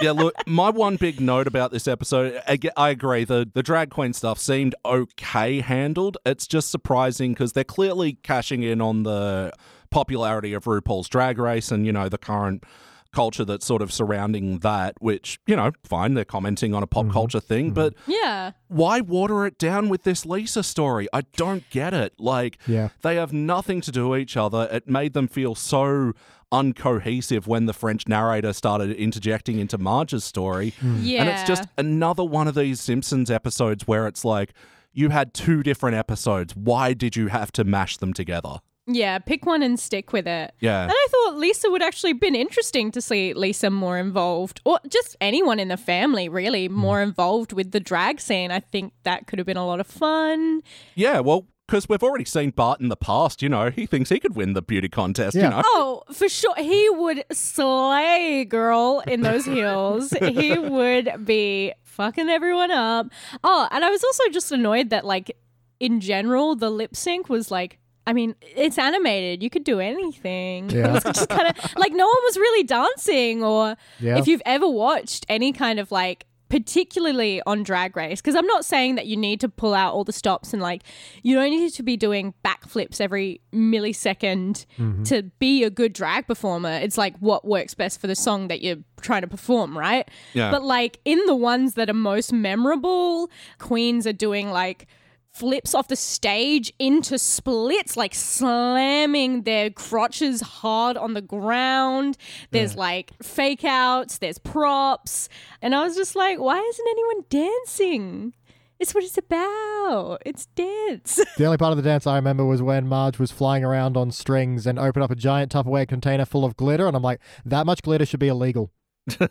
yeah, 0.00 0.12
look, 0.12 0.34
my 0.46 0.70
one 0.70 0.96
big 0.96 1.20
note 1.20 1.46
about 1.46 1.72
this 1.72 1.86
episode, 1.86 2.40
I, 2.48 2.58
I 2.76 2.88
agree, 2.90 3.24
the, 3.24 3.48
the 3.52 3.62
drag 3.62 3.90
queen 3.90 4.12
stuff 4.14 4.38
seemed 4.38 4.74
okay 4.84 5.60
handled. 5.60 6.16
It's 6.24 6.46
just 6.46 6.70
surprising 6.70 7.32
because 7.32 7.52
they're 7.52 7.64
clearly 7.64 8.14
cashing 8.22 8.62
in 8.62 8.80
on 8.80 9.02
the 9.02 9.52
popularity 9.90 10.54
of 10.54 10.64
RuPaul's 10.64 11.08
Drag 11.08 11.38
Race 11.38 11.70
and, 11.70 11.84
you 11.84 11.92
know, 11.92 12.08
the 12.08 12.18
current 12.18 12.64
culture 13.12 13.44
that's 13.44 13.66
sort 13.66 13.82
of 13.82 13.92
surrounding 13.92 14.60
that, 14.60 14.94
which, 15.00 15.38
you 15.46 15.56
know, 15.56 15.72
fine, 15.84 16.14
they're 16.14 16.24
commenting 16.24 16.74
on 16.74 16.82
a 16.82 16.86
pop 16.86 17.04
mm-hmm. 17.04 17.12
culture 17.12 17.40
thing, 17.40 17.66
mm-hmm. 17.66 17.74
but 17.74 17.94
yeah 18.06 18.52
why 18.70 19.00
water 19.00 19.44
it 19.44 19.58
down 19.58 19.88
with 19.88 20.04
this 20.04 20.24
Lisa 20.24 20.62
story? 20.62 21.08
I 21.12 21.22
don't 21.36 21.68
get 21.70 21.92
it. 21.92 22.14
Like, 22.18 22.56
Yeah. 22.68 22.90
they 23.02 23.16
have 23.16 23.32
nothing 23.32 23.80
to 23.80 23.90
do 23.90 24.08
with 24.08 24.20
each 24.20 24.36
other. 24.36 24.68
It 24.70 24.88
made 24.88 25.12
them 25.12 25.26
feel 25.26 25.56
so 25.56 26.12
uncohesive 26.52 27.48
when 27.48 27.66
the 27.66 27.72
French 27.72 28.06
narrator 28.06 28.52
started 28.52 28.92
interjecting 28.92 29.58
into 29.58 29.76
Marge's 29.76 30.24
story. 30.24 30.72
yeah 31.00 31.20
And 31.20 31.28
it's 31.28 31.42
just 31.42 31.64
another 31.76 32.24
one 32.24 32.46
of 32.46 32.54
these 32.54 32.80
Simpsons 32.80 33.28
episodes 33.28 33.88
where 33.88 34.06
it's 34.06 34.24
like, 34.24 34.52
you 34.92 35.10
had 35.10 35.34
two 35.34 35.64
different 35.64 35.96
episodes. 35.96 36.54
Why 36.54 36.94
did 36.94 37.16
you 37.16 37.26
have 37.26 37.50
to 37.52 37.64
mash 37.64 37.96
them 37.96 38.12
together? 38.12 38.58
Yeah 38.86 39.18
pick 39.18 39.46
one 39.46 39.62
and 39.62 39.78
stick 39.78 40.12
with 40.12 40.26
it 40.26 40.52
Yeah. 40.60 40.82
and 40.82 40.92
I 40.92 41.06
thought 41.10 41.36
Lisa 41.36 41.70
would 41.70 41.82
actually 41.82 42.12
been 42.14 42.34
interesting 42.34 42.90
to 42.92 43.00
see 43.00 43.34
Lisa 43.34 43.70
more 43.70 43.98
involved, 43.98 44.60
or 44.64 44.78
just 44.88 45.16
anyone 45.20 45.60
in 45.60 45.68
the 45.68 45.76
family 45.76 46.28
really 46.28 46.66
hmm. 46.66 46.74
more 46.74 47.02
involved 47.02 47.52
with 47.52 47.70
the 47.72 47.80
drag 47.80 48.20
scene. 48.20 48.50
I 48.50 48.60
think 48.60 48.92
that 49.04 49.26
could 49.26 49.38
have 49.38 49.46
been 49.46 49.56
a 49.56 49.66
lot 49.66 49.80
of 49.80 49.86
fun. 49.86 50.62
Yeah, 50.94 51.20
well, 51.20 51.46
because 51.66 51.88
we've 51.88 52.02
already 52.02 52.24
seen 52.24 52.50
Bart 52.50 52.80
in 52.80 52.88
the 52.88 52.96
past, 52.96 53.42
you 53.42 53.48
know, 53.48 53.70
he 53.70 53.86
thinks 53.86 54.08
he 54.10 54.18
could 54.18 54.34
win 54.34 54.54
the 54.54 54.62
beauty 54.62 54.88
contest, 54.88 55.36
you 55.36 55.42
Yeah. 55.42 55.50
know. 55.50 55.62
Oh, 55.64 56.02
for 56.12 56.28
sure. 56.28 56.54
He 56.56 56.90
would 56.90 57.24
slay, 57.30 58.44
girl, 58.44 59.04
in 59.06 59.20
those 59.20 59.44
heels. 59.56 60.10
he 60.10 60.58
would 60.58 61.24
be 61.24 61.72
fucking 61.84 62.28
everyone 62.28 62.72
up. 62.72 63.06
Oh, 63.44 63.68
and 63.70 63.84
I 63.84 63.90
was 63.90 64.02
also 64.02 64.24
just 64.30 64.50
annoyed 64.50 64.90
that, 64.90 65.04
like, 65.04 65.36
in 65.78 66.00
general, 66.00 66.56
the 66.56 66.70
lip 66.70 66.96
sync 66.96 67.28
was 67.28 67.52
like, 67.52 67.78
I 68.10 68.12
mean, 68.12 68.34
it's 68.42 68.76
animated. 68.76 69.40
You 69.40 69.50
could 69.50 69.62
do 69.62 69.78
anything. 69.78 70.68
Yeah. 70.70 70.88
It 70.90 71.04
was 71.04 71.04
just 71.04 71.28
kind 71.28 71.46
of 71.48 71.54
like 71.76 71.92
no 71.92 72.06
one 72.06 72.22
was 72.24 72.36
really 72.36 72.64
dancing, 72.64 73.44
or 73.44 73.76
Yeah. 74.00 74.18
if 74.18 74.26
you've 74.26 74.42
ever 74.44 74.68
watched 74.68 75.24
any 75.28 75.52
kind 75.52 75.78
of 75.78 75.92
like 75.92 76.26
particularly 76.48 77.40
on 77.46 77.62
drag 77.62 77.96
race 77.96 78.20
because 78.20 78.34
i'm 78.34 78.46
not 78.46 78.64
saying 78.64 78.96
that 78.96 79.06
you 79.06 79.16
need 79.16 79.38
to 79.38 79.48
pull 79.48 79.72
out 79.72 79.94
all 79.94 80.02
the 80.02 80.12
stops 80.12 80.52
and 80.52 80.60
like 80.60 80.82
you 81.22 81.36
don't 81.36 81.50
need 81.50 81.72
to 81.72 81.82
be 81.84 81.96
doing 81.96 82.34
backflips 82.44 83.00
every 83.00 83.40
millisecond 83.52 84.66
mm-hmm. 84.76 85.04
to 85.04 85.22
be 85.38 85.62
a 85.62 85.70
good 85.70 85.92
drag 85.92 86.26
performer 86.26 86.72
it's 86.72 86.98
like 86.98 87.16
what 87.18 87.44
works 87.44 87.72
best 87.74 88.00
for 88.00 88.08
the 88.08 88.16
song 88.16 88.48
that 88.48 88.62
you're 88.62 88.82
trying 89.00 89.22
to 89.22 89.28
perform 89.28 89.78
right 89.78 90.10
Yeah. 90.34 90.50
but 90.50 90.64
like 90.64 90.98
in 91.04 91.24
the 91.26 91.36
ones 91.36 91.74
that 91.74 91.88
are 91.88 91.94
most 91.94 92.32
memorable 92.32 93.30
queens 93.58 94.04
are 94.04 94.12
doing 94.12 94.50
like 94.50 94.88
flips 95.32 95.74
off 95.74 95.88
the 95.88 95.96
stage 95.96 96.72
into 96.78 97.18
splits, 97.18 97.96
like 97.96 98.14
slamming 98.14 99.42
their 99.42 99.70
crotches 99.70 100.40
hard 100.40 100.96
on 100.96 101.14
the 101.14 101.22
ground. 101.22 102.16
There's 102.50 102.76
like 102.76 103.12
fake 103.22 103.64
outs, 103.64 104.18
there's 104.18 104.38
props. 104.38 105.28
And 105.62 105.74
I 105.74 105.84
was 105.84 105.96
just 105.96 106.16
like, 106.16 106.38
why 106.38 106.58
isn't 106.58 106.88
anyone 106.88 107.24
dancing? 107.28 108.34
It's 108.78 108.94
what 108.94 109.04
it's 109.04 109.18
about. 109.18 110.22
It's 110.24 110.46
dance. 110.46 111.20
The 111.36 111.44
only 111.44 111.58
part 111.58 111.72
of 111.72 111.76
the 111.76 111.82
dance 111.82 112.06
I 112.06 112.16
remember 112.16 112.44
was 112.44 112.62
when 112.62 112.86
Marge 112.86 113.18
was 113.18 113.30
flying 113.30 113.62
around 113.64 113.96
on 113.96 114.10
strings 114.10 114.66
and 114.66 114.78
opened 114.78 115.02
up 115.02 115.10
a 115.10 115.14
giant 115.14 115.52
Tupperware 115.52 115.86
container 115.86 116.24
full 116.24 116.44
of 116.44 116.56
glitter, 116.56 116.86
and 116.86 116.96
I'm 116.96 117.02
like, 117.02 117.20
that 117.44 117.66
much 117.66 117.82
glitter 117.82 118.06
should 118.06 118.20
be 118.20 118.28
illegal. 118.28 118.72
No 119.18 119.26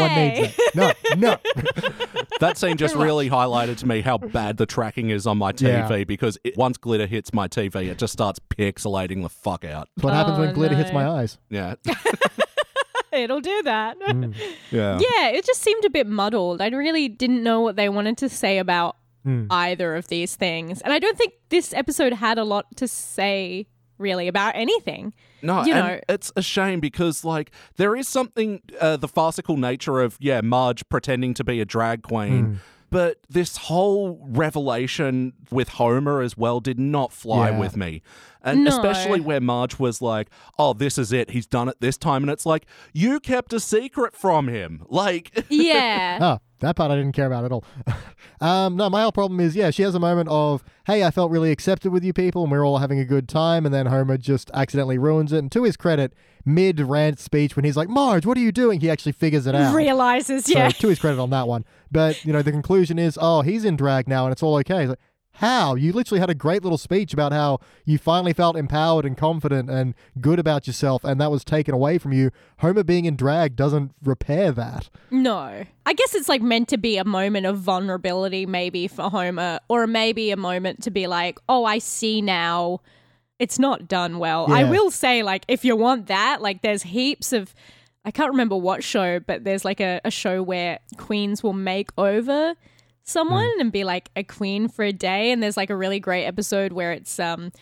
one 0.00 0.14
needs 0.14 0.54
it. 0.58 0.74
No, 0.74 0.92
no. 1.16 1.36
That 2.40 2.58
scene 2.58 2.76
just 2.76 2.96
really 2.96 3.30
highlighted 3.30 3.76
to 3.78 3.86
me 3.86 4.00
how 4.00 4.18
bad 4.18 4.56
the 4.56 4.66
tracking 4.66 5.10
is 5.10 5.24
on 5.26 5.38
my 5.38 5.52
TV 5.52 5.88
Yeah. 5.98 6.04
because 6.04 6.36
it, 6.42 6.56
once 6.56 6.76
glitter 6.76 7.06
hits 7.06 7.32
my 7.32 7.46
TV, 7.46 7.86
it 7.88 7.96
just 7.96 8.12
starts 8.12 8.40
pixelating 8.40 9.22
the 9.22 9.28
fuck 9.28 9.64
out. 9.64 9.88
That's 9.96 10.04
what 10.04 10.14
happens 10.14 10.38
Oh, 10.38 10.40
when 10.40 10.52
glitter 10.52 10.74
hits 10.74 10.92
my 10.92 11.06
eyes. 11.08 11.38
Yeah. 11.48 11.76
It'll 13.12 13.40
do 13.40 13.62
that. 13.62 13.98
Mm. 14.00 14.34
Yeah. 14.72 14.98
Yeah, 14.98 15.28
it 15.28 15.44
just 15.46 15.62
seemed 15.62 15.84
a 15.84 15.90
bit 15.90 16.08
muddled. 16.08 16.60
I 16.60 16.68
really 16.68 17.08
didn't 17.08 17.42
know 17.44 17.60
what 17.60 17.76
they 17.76 17.88
wanted 17.88 18.18
to 18.18 18.28
say 18.28 18.58
about 18.58 18.96
Mm. 19.24 19.46
either 19.48 19.94
of 19.96 20.08
these 20.08 20.36
things. 20.36 20.82
And 20.82 20.92
I 20.92 20.98
don't 20.98 21.16
think 21.16 21.32
this 21.48 21.72
episode 21.72 22.12
had 22.12 22.36
a 22.36 22.44
lot 22.44 22.66
to 22.76 22.86
say 22.86 23.66
really 23.96 24.28
about 24.28 24.54
anything. 24.54 25.14
No, 25.44 25.62
You 25.64 25.74
and 25.74 25.86
know- 25.86 26.00
it's 26.08 26.32
a 26.36 26.42
shame 26.42 26.80
because 26.80 27.24
like 27.24 27.50
there 27.76 27.94
is 27.94 28.08
something 28.08 28.62
uh, 28.80 28.96
the 28.96 29.08
farcical 29.08 29.56
nature 29.56 30.00
of 30.00 30.16
yeah 30.20 30.40
Marge 30.40 30.88
pretending 30.88 31.34
to 31.34 31.44
be 31.44 31.60
a 31.60 31.64
drag 31.64 32.02
queen, 32.02 32.60
but 32.90 33.18
this 33.28 33.56
whole 33.56 34.18
revelation 34.30 35.32
with 35.50 35.68
Homer 35.70 36.20
as 36.22 36.36
well 36.36 36.60
did 36.60 36.78
not 36.78 37.12
fly 37.12 37.50
Yeah. 37.50 37.58
with 37.58 37.76
me, 37.76 38.02
and 38.42 38.64
No. 38.64 38.70
especially 38.70 39.20
where 39.20 39.40
Marge 39.40 39.78
was 39.78 40.00
like, 40.00 40.30
"Oh, 40.58 40.72
this 40.72 40.96
is 40.98 41.12
it. 41.12 41.30
He's 41.30 41.46
done 41.46 41.68
it 41.68 41.76
this 41.80 41.96
time," 41.96 42.22
and 42.22 42.30
it's 42.30 42.46
like 42.46 42.66
you 42.92 43.20
kept 43.20 43.52
a 43.52 43.60
secret 43.60 44.14
from 44.14 44.48
him, 44.48 44.84
like. 44.88 45.44
Yeah. 45.50 46.18
Oh, 46.20 46.38
that 46.64 46.76
part 46.76 46.90
I 46.90 46.96
didn't 46.96 47.12
care 47.12 47.26
about 47.26 47.44
at 47.44 47.52
all. 47.52 47.64
um, 48.40 48.76
no, 48.76 48.90
my 48.90 49.02
whole 49.02 49.12
problem 49.12 49.40
is, 49.40 49.54
yeah, 49.56 49.70
she 49.70 49.82
has 49.82 49.94
a 49.94 50.00
moment 50.00 50.28
of, 50.28 50.64
hey, 50.86 51.04
I 51.04 51.10
felt 51.10 51.30
really 51.30 51.50
accepted 51.50 51.92
with 51.92 52.04
you 52.04 52.12
people 52.12 52.42
and 52.42 52.50
we're 52.50 52.66
all 52.66 52.78
having 52.78 52.98
a 52.98 53.04
good 53.04 53.28
time. 53.28 53.64
And 53.64 53.74
then 53.74 53.86
Homer 53.86 54.16
just 54.16 54.50
accidentally 54.54 54.98
ruins 54.98 55.32
it. 55.32 55.38
And 55.38 55.52
to 55.52 55.64
his 55.64 55.76
credit, 55.76 56.12
mid 56.44 56.80
rant 56.80 57.18
speech, 57.18 57.56
when 57.56 57.64
he's 57.64 57.76
like, 57.76 57.88
Marge, 57.88 58.26
what 58.26 58.36
are 58.36 58.40
you 58.42 58.52
doing? 58.52 58.80
He 58.80 58.90
actually 58.90 59.12
figures 59.12 59.46
it 59.46 59.54
out. 59.54 59.74
Realizes, 59.74 60.44
So 60.46 60.58
yeah. 60.58 60.68
to 60.68 60.88
his 60.88 60.98
credit 60.98 61.20
on 61.20 61.30
that 61.30 61.48
one. 61.48 61.64
But, 61.90 62.24
you 62.24 62.32
know, 62.32 62.42
the 62.42 62.52
conclusion 62.52 62.98
is, 62.98 63.18
oh, 63.20 63.42
he's 63.42 63.64
in 63.64 63.76
drag 63.76 64.08
now 64.08 64.24
and 64.24 64.32
it's 64.32 64.42
all 64.42 64.56
okay. 64.56 64.82
It's 64.82 64.90
like, 64.90 64.98
how? 65.38 65.74
You 65.74 65.92
literally 65.92 66.20
had 66.20 66.30
a 66.30 66.34
great 66.34 66.62
little 66.62 66.78
speech 66.78 67.12
about 67.12 67.32
how 67.32 67.58
you 67.84 67.98
finally 67.98 68.32
felt 68.32 68.56
empowered 68.56 69.04
and 69.04 69.16
confident 69.16 69.68
and 69.68 69.94
good 70.20 70.38
about 70.38 70.66
yourself, 70.68 71.02
and 71.02 71.20
that 71.20 71.30
was 71.30 71.44
taken 71.44 71.74
away 71.74 71.98
from 71.98 72.12
you. 72.12 72.30
Homer 72.58 72.84
being 72.84 73.04
in 73.04 73.16
drag 73.16 73.56
doesn't 73.56 73.92
repair 74.02 74.52
that. 74.52 74.88
No. 75.10 75.64
I 75.86 75.92
guess 75.92 76.14
it's 76.14 76.28
like 76.28 76.40
meant 76.40 76.68
to 76.68 76.78
be 76.78 76.98
a 76.98 77.04
moment 77.04 77.46
of 77.46 77.58
vulnerability, 77.58 78.46
maybe 78.46 78.86
for 78.86 79.10
Homer, 79.10 79.58
or 79.68 79.88
maybe 79.88 80.30
a 80.30 80.36
moment 80.36 80.84
to 80.84 80.90
be 80.92 81.08
like, 81.08 81.38
oh, 81.48 81.64
I 81.64 81.78
see 81.78 82.22
now 82.22 82.80
it's 83.40 83.58
not 83.58 83.88
done 83.88 84.20
well. 84.20 84.46
I 84.52 84.62
will 84.62 84.92
say, 84.92 85.24
like, 85.24 85.44
if 85.48 85.64
you 85.64 85.74
want 85.74 86.06
that, 86.06 86.42
like, 86.42 86.62
there's 86.62 86.84
heaps 86.84 87.32
of. 87.32 87.54
I 88.06 88.10
can't 88.10 88.30
remember 88.30 88.54
what 88.54 88.84
show, 88.84 89.18
but 89.18 89.44
there's 89.44 89.64
like 89.64 89.80
a, 89.80 89.98
a 90.04 90.10
show 90.10 90.42
where 90.42 90.78
queens 90.98 91.42
will 91.42 91.54
make 91.54 91.88
over 91.96 92.54
someone 93.04 93.50
and 93.60 93.70
be 93.70 93.84
like 93.84 94.10
a 94.16 94.24
queen 94.24 94.68
for 94.68 94.84
a 94.84 94.92
day. 94.92 95.30
And 95.30 95.42
there's 95.42 95.56
like 95.56 95.70
a 95.70 95.76
really 95.76 96.00
great 96.00 96.24
episode 96.24 96.72
where 96.72 96.92
it's 96.92 97.20
um 97.20 97.52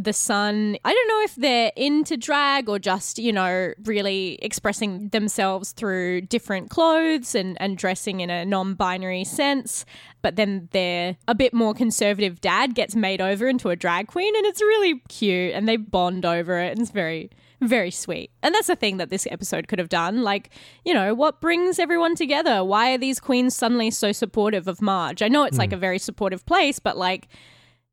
the 0.00 0.12
son 0.12 0.76
i 0.84 0.92
don't 0.92 1.08
know 1.08 1.22
if 1.24 1.34
they're 1.34 1.72
into 1.74 2.16
drag 2.16 2.68
or 2.68 2.78
just 2.78 3.18
you 3.18 3.32
know 3.32 3.72
really 3.84 4.38
expressing 4.42 5.08
themselves 5.08 5.72
through 5.72 6.20
different 6.20 6.70
clothes 6.70 7.34
and, 7.34 7.60
and 7.60 7.76
dressing 7.76 8.20
in 8.20 8.30
a 8.30 8.44
non-binary 8.44 9.24
sense 9.24 9.84
but 10.22 10.36
then 10.36 10.68
their 10.70 11.16
a 11.26 11.34
bit 11.34 11.52
more 11.52 11.74
conservative 11.74 12.40
dad 12.40 12.76
gets 12.76 12.94
made 12.94 13.20
over 13.20 13.48
into 13.48 13.70
a 13.70 13.76
drag 13.76 14.06
queen 14.06 14.36
and 14.36 14.46
it's 14.46 14.60
really 14.60 15.00
cute 15.08 15.52
and 15.52 15.66
they 15.66 15.76
bond 15.76 16.24
over 16.24 16.60
it 16.60 16.70
and 16.70 16.80
it's 16.80 16.92
very 16.92 17.28
very 17.60 17.90
sweet 17.90 18.30
and 18.42 18.54
that's 18.54 18.68
the 18.68 18.76
thing 18.76 18.98
that 18.98 19.10
this 19.10 19.26
episode 19.30 19.66
could 19.66 19.78
have 19.78 19.88
done 19.88 20.22
like 20.22 20.50
you 20.84 20.94
know 20.94 21.14
what 21.14 21.40
brings 21.40 21.78
everyone 21.78 22.14
together 22.14 22.62
why 22.62 22.92
are 22.92 22.98
these 22.98 23.18
queens 23.18 23.54
suddenly 23.54 23.90
so 23.90 24.12
supportive 24.12 24.68
of 24.68 24.80
marge 24.80 25.22
i 25.22 25.28
know 25.28 25.44
it's 25.44 25.58
like 25.58 25.70
hmm. 25.70 25.74
a 25.74 25.78
very 25.78 25.98
supportive 25.98 26.46
place 26.46 26.78
but 26.78 26.96
like 26.96 27.28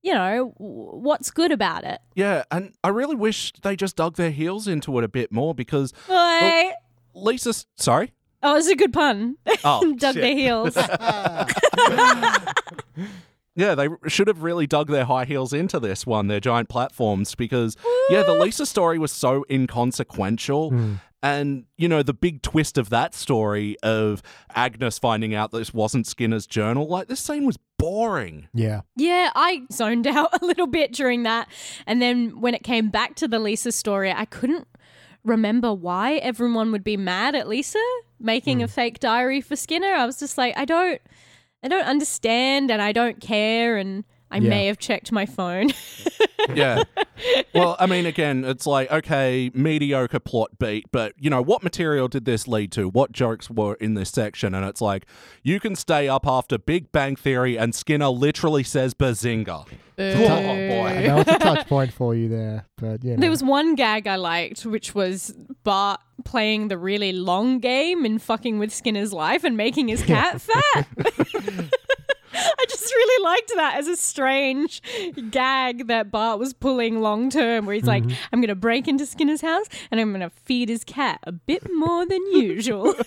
you 0.06 0.14
know, 0.14 0.54
w- 0.60 1.00
what's 1.00 1.32
good 1.32 1.52
about 1.52 1.84
it? 1.84 2.00
Yeah, 2.14 2.44
and 2.52 2.74
I 2.84 2.90
really 2.90 3.16
wish 3.16 3.52
they 3.64 3.76
just 3.76 3.96
dug 3.96 4.18
their 4.18 4.30
heels 4.30 4.68
into 4.68 4.96
it 5.00 5.04
a 5.04 5.08
bit 5.08 5.32
more 5.32 5.56
because 5.56 5.94
Oi. 6.08 6.74
Lisa. 7.16 7.54
Sorry. 7.76 8.14
Oh, 8.44 8.56
it's 8.56 8.68
a 8.68 8.76
good 8.76 8.94
pun. 8.94 9.38
Oh, 9.64 9.96
Dug 9.98 10.14
shit. 10.14 10.22
their 10.22 10.36
heels. 10.36 10.78
Yeah, 13.56 13.74
they 13.74 13.88
should 14.08 14.28
have 14.28 14.44
really 14.44 14.68
dug 14.68 14.90
their 14.90 15.06
high 15.06 15.26
heels 15.26 15.54
into 15.54 15.80
this 15.80 16.06
one, 16.06 16.28
their 16.28 16.42
giant 16.42 16.68
platforms, 16.68 17.36
because 17.36 17.78
yeah, 18.10 18.24
the 18.24 18.34
Lisa 18.34 18.66
story 18.66 19.00
was 19.00 19.12
so 19.12 19.46
inconsequential. 19.50 20.72
Hmm. 20.72 20.94
And, 21.24 21.66
you 21.76 21.88
know, 21.88 22.04
the 22.04 22.14
big 22.14 22.44
twist 22.44 22.78
of 22.78 22.92
that 22.92 23.16
story 23.16 23.78
of 23.82 24.22
Agnes 24.54 25.00
finding 25.00 25.34
out 25.34 25.52
this 25.52 25.74
wasn't 25.74 26.06
Skinner's 26.06 26.46
journal, 26.46 26.88
like 26.88 27.08
this 27.08 27.20
scene 27.20 27.48
was 27.48 27.58
boring. 27.80 28.48
Yeah. 28.54 28.82
yeah, 28.96 29.32
I 29.34 29.64
zoned 29.72 30.06
out 30.08 30.40
a 30.40 30.46
little 30.46 30.68
bit 30.68 30.94
during 30.94 31.24
that. 31.24 31.48
And 31.88 32.00
then 32.00 32.42
when 32.42 32.54
it 32.54 32.64
came 32.64 32.90
back 32.90 33.16
to 33.16 33.28
the 33.28 33.40
Lisa 33.40 33.72
story, 33.72 34.12
I 34.12 34.26
couldn't 34.26 34.68
remember 35.24 35.74
why 35.74 36.18
everyone 36.18 36.72
would 36.72 36.84
be 36.84 36.98
mad 36.98 37.34
at 37.34 37.48
Lisa 37.48 37.84
making 38.20 38.60
hmm. 38.60 38.66
a 38.66 38.68
fake 38.68 39.00
diary 39.00 39.42
for 39.42 39.56
Skinner. 39.56 39.94
I 39.94 40.06
was 40.06 40.20
just 40.20 40.38
like, 40.38 40.56
I 40.56 40.66
don't 40.66 41.02
I 41.64 41.68
don't 41.68 41.86
understand 41.86 42.72
and 42.72 42.82
I 42.82 42.92
don't 42.92 43.20
care 43.20 43.78
and 43.78 44.04
I 44.32 44.38
Yeah. 44.38 44.50
may 44.50 44.66
have 44.68 44.78
checked 44.78 45.12
my 45.12 45.26
phone. 45.26 45.72
Yeah. 46.54 46.84
well, 47.56 47.76
I 47.80 47.88
mean, 47.88 48.06
again, 48.06 48.46
it's 48.46 48.68
like, 48.68 48.92
okay, 48.92 49.50
mediocre 49.56 50.20
plot 50.20 50.52
beat, 50.60 50.86
but, 50.92 51.14
you 51.18 51.32
know, 51.32 51.42
what 51.42 51.64
material 51.64 52.08
did 52.08 52.26
this 52.26 52.48
lead 52.48 52.72
to? 52.74 52.88
What 52.88 53.12
jokes 53.12 53.50
were 53.50 53.74
in 53.76 53.96
this 53.96 54.12
section? 54.12 54.54
And 54.54 54.64
it's 54.64 54.80
like, 54.80 55.08
you 55.42 55.60
can 55.60 55.76
stay 55.76 56.08
up 56.08 56.28
after 56.28 56.60
Big 56.60 56.92
Bang 56.92 57.16
Theory 57.16 57.58
and 57.58 57.74
Skinner 57.74 58.10
literally 58.10 58.62
says 58.62 58.94
bazinga. 58.94 59.66
I 59.98 60.14
boy. 60.14 61.08
know 61.08 61.20
it's 61.22 61.32
a 61.32 61.40
touch 61.40 61.68
point 61.68 61.92
for 61.92 62.14
you 62.14 62.30
there, 62.30 62.66
but 62.78 63.04
you 63.04 63.12
know. 63.16 63.22
There 63.22 63.30
was 63.32 63.44
one 63.44 63.74
gag 63.74 64.06
I 64.06 64.18
liked, 64.18 64.68
which 64.68 64.94
was 64.94 65.34
Bart 65.64 66.00
playing 66.26 66.68
the 66.68 66.78
really 66.78 67.12
long 67.12 67.58
game 67.60 68.06
and 68.06 68.22
fucking 68.22 68.60
with 68.60 68.72
Skinner's 68.72 69.14
life 69.14 69.44
and 69.44 69.58
making 69.58 69.88
his 69.88 70.04
cat 70.04 70.42
fat. 70.42 70.88
I 72.60 72.66
just 72.70 72.94
really 72.94 73.24
liked 73.24 73.52
that 73.56 73.78
as 73.78 73.88
a 73.88 73.96
strange 73.96 74.82
gag 75.32 75.88
that 75.88 76.12
Bart 76.12 76.40
was 76.40 76.54
pulling 76.54 77.02
long 77.02 77.30
term, 77.30 77.66
where 77.66 77.76
he's 77.76 77.86
like, 77.86 78.04
mm-hmm. 78.04 78.16
I'm 78.32 78.40
going 78.40 78.50
to 78.50 78.56
break 78.56 78.88
into 78.88 79.06
Skinner's 79.06 79.42
house 79.42 79.68
and 79.92 80.00
I'm 80.00 80.10
going 80.12 80.22
to 80.22 80.30
feed 80.30 80.70
his 80.70 80.84
cat 80.84 81.20
a 81.24 81.32
bit 81.32 81.72
more 81.74 82.06
than 82.06 82.22
usual. 82.32 82.94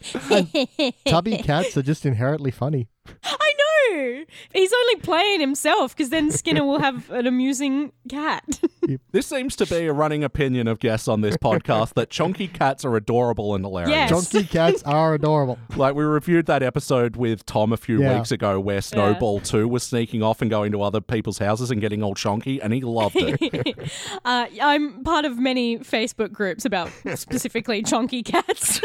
Tubby 1.06 1.38
cats 1.38 1.76
are 1.76 1.82
just 1.82 2.06
inherently 2.06 2.50
funny. 2.50 2.88
I 3.24 3.52
know. 3.58 4.24
He's 4.52 4.72
only 4.72 4.96
playing 4.96 5.40
himself 5.40 5.94
because 5.96 6.10
then 6.10 6.30
Skinner 6.30 6.64
will 6.64 6.78
have 6.78 7.10
an 7.10 7.26
amusing 7.26 7.92
cat. 8.08 8.44
This 9.12 9.28
seems 9.28 9.54
to 9.56 9.66
be 9.66 9.86
a 9.86 9.92
running 9.92 10.24
opinion 10.24 10.66
of 10.66 10.80
guests 10.80 11.06
on 11.06 11.20
this 11.20 11.36
podcast 11.36 11.94
that 11.94 12.10
chunky 12.10 12.48
cats 12.48 12.84
are 12.84 12.96
adorable 12.96 13.54
and 13.54 13.64
hilarious. 13.64 13.90
Yes. 13.90 14.10
Chunky 14.32 14.46
cats 14.48 14.82
are 14.82 15.14
adorable. 15.14 15.56
Like 15.76 15.94
we 15.94 16.02
reviewed 16.02 16.46
that 16.46 16.64
episode 16.64 17.14
with 17.14 17.46
Tom 17.46 17.72
a 17.72 17.76
few 17.76 18.02
Yeah. 18.02 18.16
weeks 18.18 18.32
ago 18.32 18.58
where 18.58 18.80
Snowball 18.80 19.38
2 19.40 19.68
was 19.68 19.84
sneaking 19.84 20.22
off 20.24 20.42
and 20.42 20.50
going 20.50 20.72
to 20.72 20.82
other 20.82 21.00
people's 21.00 21.38
houses 21.38 21.70
and 21.70 21.80
getting 21.80 22.02
all 22.02 22.14
chunky 22.14 22.60
and 22.60 22.72
he 22.72 22.80
loved 22.80 23.14
it. 23.16 23.78
Uh, 24.24 24.46
I'm 24.60 25.04
part 25.04 25.24
of 25.24 25.38
many 25.38 25.78
Facebook 25.78 26.32
groups 26.32 26.64
about 26.64 26.90
specifically 27.14 27.82
chonky 27.84 28.24
cats. 28.24 28.80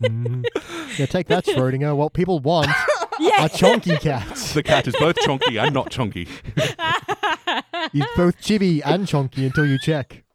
Yeah, 0.00 1.06
take 1.06 1.28
that, 1.28 1.44
Schrodinger. 1.44 1.94
What 1.96 2.12
people 2.12 2.40
want 2.40 2.68
yeah. 3.20 3.44
are 3.44 3.48
chunky 3.48 3.96
cats. 3.98 4.54
the 4.54 4.62
cat 4.62 4.86
is 4.88 4.94
both 4.98 5.16
chunky 5.18 5.58
and 5.58 5.72
not 5.74 5.90
chunky. 5.90 6.24
He's 7.92 8.04
both 8.16 8.40
chibi 8.40 8.82
and 8.84 9.06
chunky 9.06 9.46
until 9.46 9.66
you 9.66 9.78
check. 9.78 10.24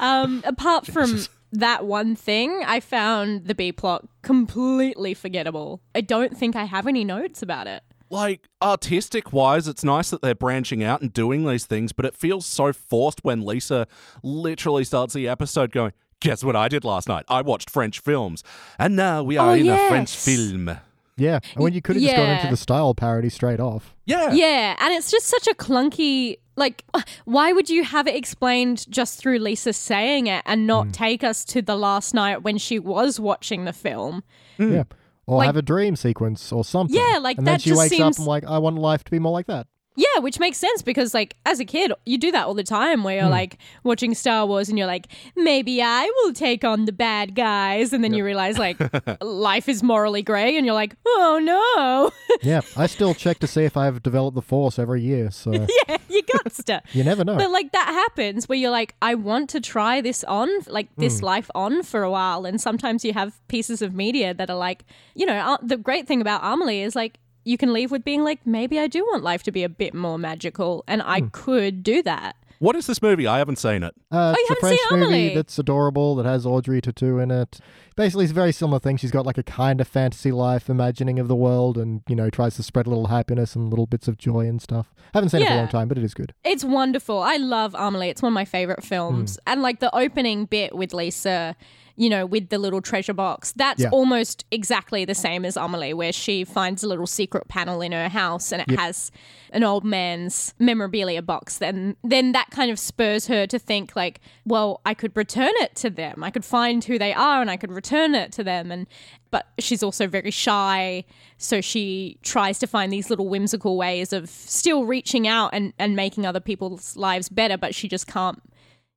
Um, 0.00 0.42
apart 0.44 0.86
from 0.86 1.20
that 1.52 1.84
one 1.86 2.16
thing, 2.16 2.62
I 2.66 2.80
found 2.80 3.46
the 3.46 3.54
B 3.54 3.72
plot 3.72 4.06
completely 4.22 5.14
forgettable. 5.14 5.80
I 5.94 6.00
don't 6.00 6.36
think 6.36 6.56
I 6.56 6.64
have 6.64 6.86
any 6.86 7.04
notes 7.04 7.42
about 7.42 7.66
it. 7.66 7.82
like 8.10 8.48
artistic 8.60 9.32
wise, 9.32 9.68
it's 9.68 9.84
nice 9.84 10.10
that 10.10 10.20
they're 10.22 10.34
branching 10.34 10.82
out 10.82 11.00
and 11.02 11.12
doing 11.12 11.46
these 11.46 11.64
things, 11.66 11.92
but 11.92 12.04
it 12.04 12.14
feels 12.16 12.44
so 12.46 12.72
forced 12.72 13.22
when 13.24 13.44
Lisa 13.44 13.86
literally 14.22 14.84
starts 14.84 15.14
the 15.14 15.28
episode 15.28 15.70
going, 15.70 15.92
Guess 16.22 16.44
what 16.44 16.56
I 16.56 16.68
did 16.68 16.84
last 16.84 17.08
night? 17.08 17.24
I 17.28 17.42
watched 17.42 17.68
French 17.68 18.00
films. 18.00 18.44
And 18.78 18.96
now 18.96 19.22
we 19.22 19.36
are 19.36 19.50
Oh, 19.50 19.54
in 19.54 19.68
a 19.68 19.88
French 19.88 20.14
film. 20.16 20.78
Yeah, 21.16 21.40
and 21.54 21.62
when 21.62 21.74
you 21.74 21.82
could 21.82 21.96
have 21.96 22.02
just 22.02 22.16
gone 22.16 22.30
into 22.30 22.48
the 22.48 22.56
style 22.56 22.94
parody 22.94 23.28
straight 23.28 23.60
off. 23.60 23.94
Yeah. 24.06 24.32
Yeah, 24.32 24.76
and 24.78 24.94
it's 24.94 25.10
just 25.10 25.26
such 25.26 25.46
a 25.46 25.54
clunky. 25.54 26.38
Like, 26.56 26.84
why 27.24 27.52
would 27.52 27.68
you 27.68 27.84
have 27.84 28.06
it 28.06 28.14
explained 28.14 28.90
just 28.90 29.18
through 29.18 29.38
Lisa 29.38 29.72
saying 29.72 30.26
it 30.28 30.42
and 30.46 30.66
not 30.66 30.86
mm. 30.88 30.92
take 30.92 31.22
us 31.22 31.44
to 31.46 31.60
the 31.60 31.76
last 31.76 32.14
night 32.14 32.42
when 32.42 32.56
she 32.56 32.78
was 32.78 33.20
watching 33.20 33.64
the 33.64 33.72
film? 33.72 34.22
Yeah. 34.58 34.66
Mm. 34.66 34.86
or 35.26 35.38
Like- 35.38 35.46
have 35.46 35.56
a 35.56 35.62
dream 35.62 35.96
sequence 35.96 36.50
or 36.50 36.64
something. 36.64 36.96
Yeah, 36.96 37.18
like, 37.18 37.38
and 37.38 37.46
then 37.46 37.54
that 37.54 37.62
she 37.62 37.70
just 37.70 37.78
wakes 37.78 37.90
seems- 37.96 38.16
up 38.16 38.18
and 38.18 38.26
like, 38.26 38.44
I 38.44 38.58
want 38.58 38.76
life 38.78 39.04
to 39.04 39.10
be 39.10 39.18
more 39.18 39.32
like 39.32 39.46
that. 39.46 39.66
Yeah, 39.94 40.20
which 40.20 40.38
makes 40.40 40.56
sense 40.56 40.80
because, 40.80 41.12
like, 41.12 41.36
as 41.44 41.60
a 41.60 41.64
kid, 41.66 41.92
you 42.06 42.16
do 42.16 42.30
that 42.32 42.46
all 42.46 42.54
the 42.54 42.62
time 42.64 43.04
where 43.04 43.18
you're 43.20 43.28
like 43.28 43.58
watching 43.84 44.14
Star 44.14 44.46
Wars 44.46 44.70
and 44.70 44.78
you're 44.78 44.86
like, 44.86 45.06
maybe 45.36 45.82
I 45.82 46.04
will 46.22 46.32
take 46.32 46.64
on 46.64 46.86
the 46.86 46.92
bad 46.92 47.34
guys. 47.34 47.92
And 47.92 48.02
then 48.02 48.14
you 48.14 48.24
realize, 48.24 48.56
like, 48.58 48.78
life 49.22 49.68
is 49.68 49.82
morally 49.82 50.22
grey 50.22 50.56
and 50.56 50.64
you're 50.64 50.74
like, 50.74 50.96
oh 51.06 51.38
no. 51.42 52.10
Yeah, 52.42 52.62
I 52.76 52.86
still 52.86 53.14
check 53.14 53.38
to 53.40 53.46
see 53.46 53.64
if 53.64 53.76
I've 53.76 54.02
developed 54.02 54.34
the 54.34 54.42
Force 54.42 54.78
every 54.78 55.02
year, 55.02 55.30
so 55.30 55.52
yeah, 55.88 55.96
you 56.08 56.22
got 56.32 56.52
to. 56.66 56.82
you 56.92 57.04
never 57.04 57.22
know. 57.24 57.36
But, 57.36 57.50
like, 57.50 57.70
that 57.72 57.86
happens 57.86 58.48
where 58.48 58.58
you're 58.58 58.70
like, 58.70 58.94
I 59.02 59.14
want 59.14 59.50
to 59.50 59.60
try 59.60 60.00
this 60.00 60.24
on, 60.24 60.48
like, 60.66 60.88
this 60.96 61.20
Hmm. 61.20 61.26
life 61.26 61.50
on 61.54 61.82
for 61.82 62.02
a 62.02 62.10
while. 62.10 62.46
And 62.46 62.60
sometimes 62.60 63.04
you 63.04 63.12
have 63.12 63.38
pieces 63.48 63.82
of 63.82 63.94
media 63.94 64.32
that 64.34 64.48
are 64.50 64.56
like, 64.56 64.84
you 65.14 65.26
know, 65.26 65.34
uh, 65.36 65.58
the 65.62 65.76
great 65.76 66.08
thing 66.08 66.20
about 66.22 66.40
Amelie 66.42 66.80
is, 66.80 66.96
like, 66.96 67.18
you 67.44 67.56
can 67.58 67.72
leave 67.72 67.90
with 67.90 68.04
being 68.04 68.22
like, 68.24 68.46
maybe 68.46 68.78
I 68.78 68.86
do 68.86 69.04
want 69.04 69.22
life 69.22 69.42
to 69.44 69.52
be 69.52 69.62
a 69.64 69.68
bit 69.68 69.94
more 69.94 70.18
magical, 70.18 70.84
and 70.86 71.02
I 71.02 71.20
Hmm. 71.20 71.26
could 71.32 71.82
do 71.82 72.02
that. 72.02 72.36
What 72.58 72.76
is 72.76 72.86
this 72.86 73.02
movie? 73.02 73.26
I 73.26 73.38
haven't 73.38 73.56
seen 73.58 73.82
it. 73.82 73.92
Uh, 74.12 74.16
Oh, 74.16 74.28
you 74.28 74.36
it's 74.38 74.50
a 74.50 74.54
haven't 74.54 74.60
French 74.60 74.80
seen 74.88 75.00
movie 75.00 75.14
Amelie? 75.14 75.34
that's 75.34 75.58
adorable 75.58 76.14
that 76.14 76.26
has 76.26 76.46
Audrey 76.46 76.80
Tautou 76.80 77.20
in 77.20 77.32
it. 77.32 77.58
Basically, 77.96 78.24
it's 78.24 78.30
a 78.30 78.34
very 78.34 78.52
similar 78.52 78.78
thing. 78.78 78.96
She's 78.98 79.10
got 79.10 79.26
like 79.26 79.36
a 79.36 79.42
kind 79.42 79.80
of 79.80 79.88
fantasy 79.88 80.30
life 80.30 80.70
imagining 80.70 81.18
of 81.18 81.26
the 81.26 81.34
world, 81.34 81.76
and 81.76 82.02
you 82.08 82.14
know 82.14 82.30
tries 82.30 82.54
to 82.56 82.62
spread 82.62 82.86
a 82.86 82.88
little 82.90 83.08
happiness 83.08 83.56
and 83.56 83.68
little 83.68 83.86
bits 83.86 84.06
of 84.06 84.16
joy 84.16 84.46
and 84.46 84.62
stuff. 84.62 84.94
I 85.12 85.18
Haven't 85.18 85.30
seen 85.30 85.42
it 85.42 85.48
for 85.48 85.54
a 85.54 85.56
long 85.56 85.68
time, 85.68 85.88
but 85.88 85.98
it 85.98 86.04
is 86.04 86.14
good. 86.14 86.34
It's 86.44 86.62
wonderful. 86.64 87.18
I 87.18 87.36
love 87.36 87.74
Amelie. 87.76 88.10
It's 88.10 88.22
one 88.22 88.30
of 88.32 88.34
my 88.34 88.44
favorite 88.44 88.84
films. 88.84 89.40
Hmm. 89.44 89.52
And 89.54 89.62
like 89.62 89.80
the 89.80 89.92
opening 89.94 90.44
bit 90.44 90.72
with 90.76 90.94
Lisa, 90.94 91.56
you 91.96 92.08
know, 92.08 92.24
with 92.26 92.48
the 92.48 92.58
little 92.58 92.80
treasure 92.80 93.12
box, 93.12 93.52
that's 93.52 93.82
Yeah. 93.82 93.90
almost 93.90 94.44
exactly 94.50 95.04
the 95.04 95.14
same 95.14 95.44
as 95.44 95.56
Amelie, 95.56 95.92
where 95.94 96.12
she 96.12 96.44
finds 96.44 96.82
a 96.82 96.88
little 96.88 97.06
secret 97.06 97.48
panel 97.48 97.80
in 97.80 97.92
her 97.92 98.08
house 98.08 98.52
and 98.52 98.62
it 98.62 98.70
has 98.78 99.10
an 99.52 99.62
old 99.62 99.84
man's 99.84 100.54
memorabilia 100.58 101.20
box. 101.22 101.58
Then 101.58 101.96
then 102.02 102.32
that 102.32 102.50
kind 102.50 102.70
of 102.70 102.78
spurs 102.78 103.26
her 103.26 103.46
to 103.46 103.58
think 103.58 103.94
like, 103.94 104.20
well, 104.46 104.80
I 104.86 104.94
could 104.94 105.16
return 105.16 105.52
it 105.56 105.74
to 105.76 105.90
them. 105.90 106.24
I 106.24 106.30
could 106.30 106.44
find 106.44 106.82
who 106.84 106.98
they 106.98 107.12
are 107.12 107.40
and 107.40 107.50
I 107.50 107.56
could 107.56 107.72
return 107.72 108.14
it 108.14 108.32
to 108.32 108.44
them 108.44 108.70
and 108.72 108.86
but 109.30 109.46
she's 109.58 109.82
also 109.82 110.06
very 110.06 110.30
shy 110.30 111.04
so 111.38 111.62
she 111.62 112.18
tries 112.22 112.58
to 112.58 112.66
find 112.66 112.92
these 112.92 113.08
little 113.08 113.28
whimsical 113.28 113.78
ways 113.78 114.12
of 114.12 114.28
still 114.28 114.84
reaching 114.84 115.26
out 115.26 115.50
and, 115.54 115.72
and 115.78 115.96
making 115.96 116.26
other 116.26 116.38
people's 116.40 116.96
lives 116.96 117.30
better 117.30 117.56
but 117.56 117.74
she 117.74 117.88
just 117.88 118.06
can't 118.06 118.42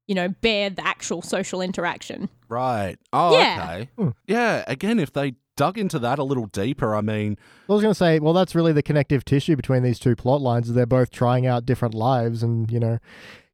you 0.08 0.16
know 0.16 0.30
bear 0.42 0.70
the 0.70 0.86
actual 0.86 1.22
social 1.22 1.62
interaction 1.62 2.30
Right. 2.48 2.98
Oh, 3.12 3.38
Yeah. 3.38 3.64
okay. 3.64 3.90
Hmm. 3.98 4.10
Yeah. 4.28 4.64
Again, 4.68 5.00
if 5.00 5.12
they 5.12 5.34
dug 5.58 5.80
into 5.80 5.98
that 5.98 6.20
a 6.20 6.24
little 6.24 6.46
deeper, 6.46 6.94
I 6.96 7.02
mean, 7.02 7.38
I 7.68 7.74
was 7.74 7.82
going 7.82 7.92
to 7.92 7.98
say, 7.98 8.20
well, 8.20 8.34
that's 8.34 8.54
really 8.54 8.72
the 8.72 8.84
connective 8.84 9.26
tissue 9.26 9.56
between 9.56 9.82
these 9.82 9.98
two 9.98 10.16
plot 10.16 10.42
lines. 10.42 10.68
Is 10.70 10.76
they're 10.76 10.86
both 10.86 11.10
trying 11.10 11.48
out 11.48 11.66
different 11.66 11.96
lives, 11.96 12.44
and 12.44 12.70
you 12.72 12.80
know, 12.80 13.00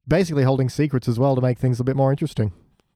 basically 0.07 0.43
holding 0.43 0.67
secrets 0.67 1.07
as 1.07 1.17
well 1.17 1.35
to 1.35 1.41
make 1.41 1.57
things 1.57 1.79
a 1.79 1.85
bit 1.85 1.95
more 1.95 2.11
interesting. 2.11 2.51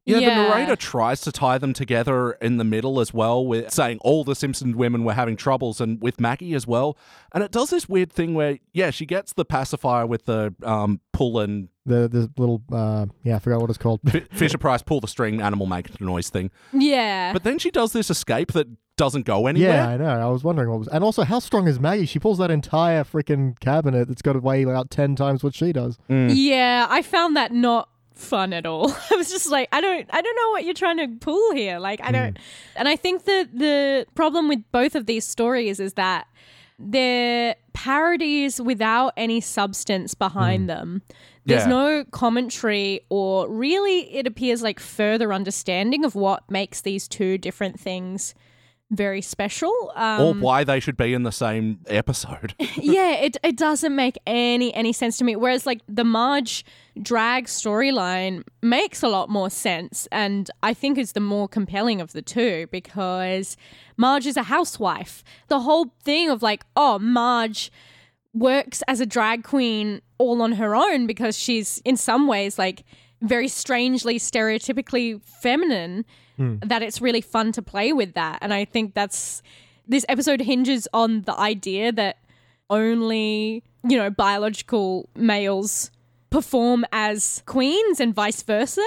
Yeah, 0.05 0.19
Yeah. 0.19 0.29
the 0.43 0.49
narrator 0.49 0.75
tries 0.75 1.21
to 1.21 1.31
tie 1.31 1.57
them 1.57 1.73
together 1.73 2.31
in 2.33 2.57
the 2.57 2.63
middle 2.63 2.99
as 2.99 3.13
well, 3.13 3.45
with 3.45 3.71
saying 3.71 3.97
all 4.01 4.23
the 4.23 4.35
Simpson 4.35 4.77
women 4.77 5.03
were 5.03 5.13
having 5.13 5.35
troubles, 5.35 5.81
and 5.81 6.01
with 6.01 6.19
Maggie 6.19 6.53
as 6.53 6.65
well. 6.67 6.97
And 7.33 7.43
it 7.43 7.51
does 7.51 7.69
this 7.71 7.89
weird 7.89 8.11
thing 8.11 8.33
where, 8.33 8.59
yeah, 8.73 8.91
she 8.91 9.05
gets 9.05 9.33
the 9.33 9.45
pacifier 9.45 10.05
with 10.05 10.25
the 10.25 10.53
um, 10.63 10.99
pull 11.11 11.39
and 11.39 11.69
The 11.85 12.07
the 12.07 12.31
little 12.37 12.61
uh, 12.71 13.07
yeah, 13.23 13.35
I 13.35 13.39
forgot 13.39 13.61
what 13.61 13.69
it's 13.69 13.77
called. 13.79 13.99
F- 14.07 14.27
Fisher 14.31 14.57
Price 14.57 14.81
pull 14.81 14.99
the 15.01 15.07
string, 15.07 15.41
animal 15.41 15.65
make 15.67 15.91
the 15.91 16.03
noise 16.05 16.29
thing. 16.29 16.51
yeah 16.73 17.33
But 17.33 17.43
then 17.43 17.57
she 17.59 17.71
does 17.71 17.91
this 17.93 18.09
escape 18.09 18.51
that 18.53 18.67
doesn't 18.97 19.25
go 19.25 19.45
anywhere. 19.47 19.73
Yeah, 19.75 19.89
I 19.89 19.97
know. 19.97 20.05
I 20.05 20.29
was 20.31 20.43
wondering 20.45 20.69
what 20.69 20.79
was, 20.79 20.87
and 20.87 21.03
also 21.03 21.23
how 21.23 21.39
strong 21.39 21.67
is 21.67 21.79
Maggie? 21.81 22.05
She 22.05 22.17
pulls 22.17 22.37
that 22.37 22.49
entire 22.49 23.03
freaking 23.03 23.59
cabinet 23.59 24.07
that's 24.07 24.21
got 24.21 24.33
to 24.33 24.39
weigh 24.39 24.63
about 24.63 24.89
ten 24.89 25.15
times 25.17 25.43
what 25.43 25.53
she 25.53 25.73
does. 25.73 25.97
yeah 26.09 26.87
i 26.89 27.01
found 27.01 27.35
that 27.35 27.51
not 27.51 27.89
fun 28.15 28.53
at 28.53 28.65
all. 28.65 28.91
I 29.11 29.15
was 29.15 29.29
just 29.29 29.49
like 29.49 29.69
i 29.71 29.81
don't 29.81 30.07
i 30.11 30.21
don't 30.21 30.35
know 30.35 30.49
what 30.51 30.63
you're 30.65 30.73
trying 30.73 30.97
to 30.97 31.07
pull 31.19 31.53
here. 31.53 31.79
Like 31.79 32.01
i 32.01 32.07
hmm. 32.07 32.13
don't 32.13 32.39
and 32.75 32.87
i 32.87 32.95
think 32.95 33.25
that 33.25 33.57
the 33.57 34.05
problem 34.15 34.47
with 34.47 34.63
both 34.71 34.95
of 34.95 35.05
these 35.05 35.25
stories 35.25 35.79
is 35.79 35.93
that 35.93 36.27
they're 36.77 37.55
parodies 37.73 38.59
without 38.59 39.13
any 39.15 39.39
substance 39.39 40.13
behind 40.13 40.63
hmm. 40.63 40.67
them. 40.67 41.01
There's 41.45 41.63
Yeah. 41.63 41.69
no 41.69 42.05
commentary 42.05 43.01
or 43.09 43.47
really 43.49 44.13
it 44.13 44.25
appears 44.25 44.61
like 44.63 44.79
further 44.79 45.31
understanding 45.31 46.03
of 46.03 46.15
what 46.15 46.49
makes 46.49 46.81
these 46.81 47.07
two 47.07 47.37
different 47.37 47.79
things 47.79 48.33
very 48.91 49.21
special 49.21 49.91
um, 49.95 50.21
or 50.21 50.33
why 50.35 50.63
they 50.63 50.79
should 50.79 50.97
be 50.97 51.13
in 51.13 51.23
the 51.23 51.31
same 51.31 51.79
episode. 51.87 52.53
yeah, 52.75 53.13
it 53.13 53.37
it 53.43 53.57
doesn't 53.57 53.95
make 53.95 54.17
any 54.27 54.73
any 54.73 54.93
sense 54.93 55.17
to 55.17 55.23
me. 55.23 55.35
Whereas 55.35 55.65
like 55.65 55.81
the 55.87 56.03
Marge 56.03 56.63
drag 57.01 57.45
storyline 57.45 58.43
makes 58.61 59.01
a 59.01 59.07
lot 59.07 59.29
more 59.29 59.49
sense, 59.49 60.07
and 60.11 60.49
I 60.63 60.73
think 60.73 60.97
is 60.97 61.13
the 61.13 61.19
more 61.19 61.47
compelling 61.47 61.99
of 62.01 62.13
the 62.13 62.21
two 62.21 62.67
because 62.71 63.57
Marge 63.97 64.27
is 64.27 64.37
a 64.37 64.43
housewife. 64.43 65.23
The 65.47 65.61
whole 65.61 65.93
thing 66.03 66.29
of 66.29 66.41
like, 66.41 66.65
oh, 66.75 66.99
Marge 66.99 67.71
works 68.33 68.83
as 68.87 68.99
a 68.99 69.05
drag 69.05 69.43
queen 69.43 70.01
all 70.17 70.41
on 70.41 70.53
her 70.53 70.75
own 70.75 71.07
because 71.07 71.37
she's 71.37 71.81
in 71.85 71.97
some 71.97 72.27
ways 72.27 72.59
like 72.59 72.83
very 73.21 73.47
strangely 73.47 74.19
stereotypically 74.19 75.21
feminine 75.23 76.05
hmm. 76.37 76.57
that 76.61 76.81
it's 76.81 77.01
really 77.01 77.21
fun 77.21 77.51
to 77.51 77.61
play 77.61 77.93
with 77.93 78.13
that 78.13 78.37
and 78.41 78.53
i 78.53 78.65
think 78.65 78.93
that's 78.93 79.41
this 79.87 80.05
episode 80.09 80.41
hinges 80.41 80.87
on 80.93 81.21
the 81.23 81.37
idea 81.39 81.91
that 81.91 82.17
only 82.69 83.63
you 83.87 83.97
know 83.97 84.09
biological 84.09 85.09
males 85.15 85.91
perform 86.29 86.85
as 86.91 87.41
queens 87.45 87.99
and 87.99 88.13
vice 88.13 88.41
versa 88.43 88.85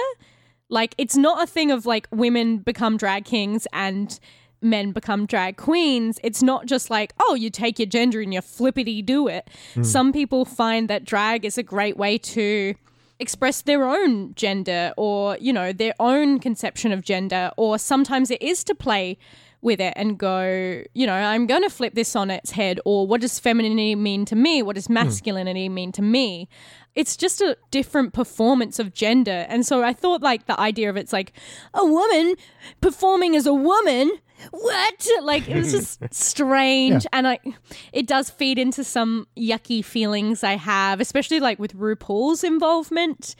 like 0.69 0.93
it's 0.97 1.17
not 1.17 1.41
a 1.41 1.47
thing 1.47 1.71
of 1.71 1.85
like 1.85 2.07
women 2.11 2.57
become 2.57 2.97
drag 2.97 3.25
kings 3.25 3.65
and 3.73 4.19
men 4.61 4.91
become 4.91 5.25
drag 5.25 5.57
queens. 5.57 6.19
It's 6.23 6.43
not 6.43 6.65
just 6.65 6.89
like, 6.89 7.13
oh, 7.19 7.35
you 7.35 7.49
take 7.49 7.79
your 7.79 7.85
gender 7.85 8.21
and 8.21 8.33
you 8.33 8.41
flippity 8.41 9.01
do 9.01 9.27
it. 9.27 9.47
Hmm. 9.73 9.83
Some 9.83 10.13
people 10.13 10.45
find 10.45 10.89
that 10.89 11.05
drag 11.05 11.45
is 11.45 11.57
a 11.57 11.63
great 11.63 11.97
way 11.97 12.17
to 12.17 12.75
express 13.19 13.61
their 13.61 13.85
own 13.85 14.33
gender 14.35 14.93
or, 14.97 15.37
you 15.39 15.53
know, 15.53 15.73
their 15.73 15.93
own 15.99 16.39
conception 16.39 16.91
of 16.91 17.03
gender. 17.03 17.51
Or 17.57 17.77
sometimes 17.77 18.31
it 18.31 18.41
is 18.41 18.63
to 18.65 18.75
play 18.75 19.17
with 19.61 19.81
it 19.81 19.93
and 19.95 20.17
go, 20.17 20.83
you 20.93 21.05
know, 21.05 21.13
I'm 21.13 21.45
going 21.45 21.63
to 21.63 21.69
flip 21.69 21.93
this 21.93 22.15
on 22.15 22.31
its 22.31 22.51
head. 22.51 22.79
Or 22.85 23.05
what 23.05 23.21
does 23.21 23.39
femininity 23.39 23.95
mean 23.95 24.25
to 24.25 24.35
me? 24.35 24.61
What 24.61 24.75
does 24.75 24.87
hmm. 24.87 24.93
masculinity 24.93 25.69
mean 25.69 25.91
to 25.93 26.01
me? 26.01 26.47
It's 26.95 27.15
just 27.15 27.41
a 27.41 27.57
different 27.71 28.13
performance 28.13 28.79
of 28.79 28.93
gender. 28.93 29.45
And 29.49 29.65
so 29.65 29.83
I 29.83 29.93
thought, 29.93 30.21
like, 30.21 30.47
the 30.47 30.59
idea 30.59 30.89
of 30.89 30.97
it's 30.97 31.13
like 31.13 31.33
a 31.73 31.85
woman 31.85 32.35
performing 32.81 33.35
as 33.35 33.45
a 33.45 33.53
woman. 33.53 34.11
What? 34.51 35.07
Like, 35.23 35.47
it 35.49 35.55
was 35.57 35.71
just 35.71 35.99
strange. 36.13 37.05
And 37.13 37.27
I, 37.27 37.39
it 37.93 38.07
does 38.07 38.29
feed 38.29 38.57
into 38.57 38.83
some 38.83 39.27
yucky 39.37 39.83
feelings 39.83 40.43
I 40.43 40.55
have, 40.55 40.99
especially 41.01 41.39
like 41.39 41.59
with 41.59 41.75
RuPaul's 41.75 42.43
involvement 42.43 43.35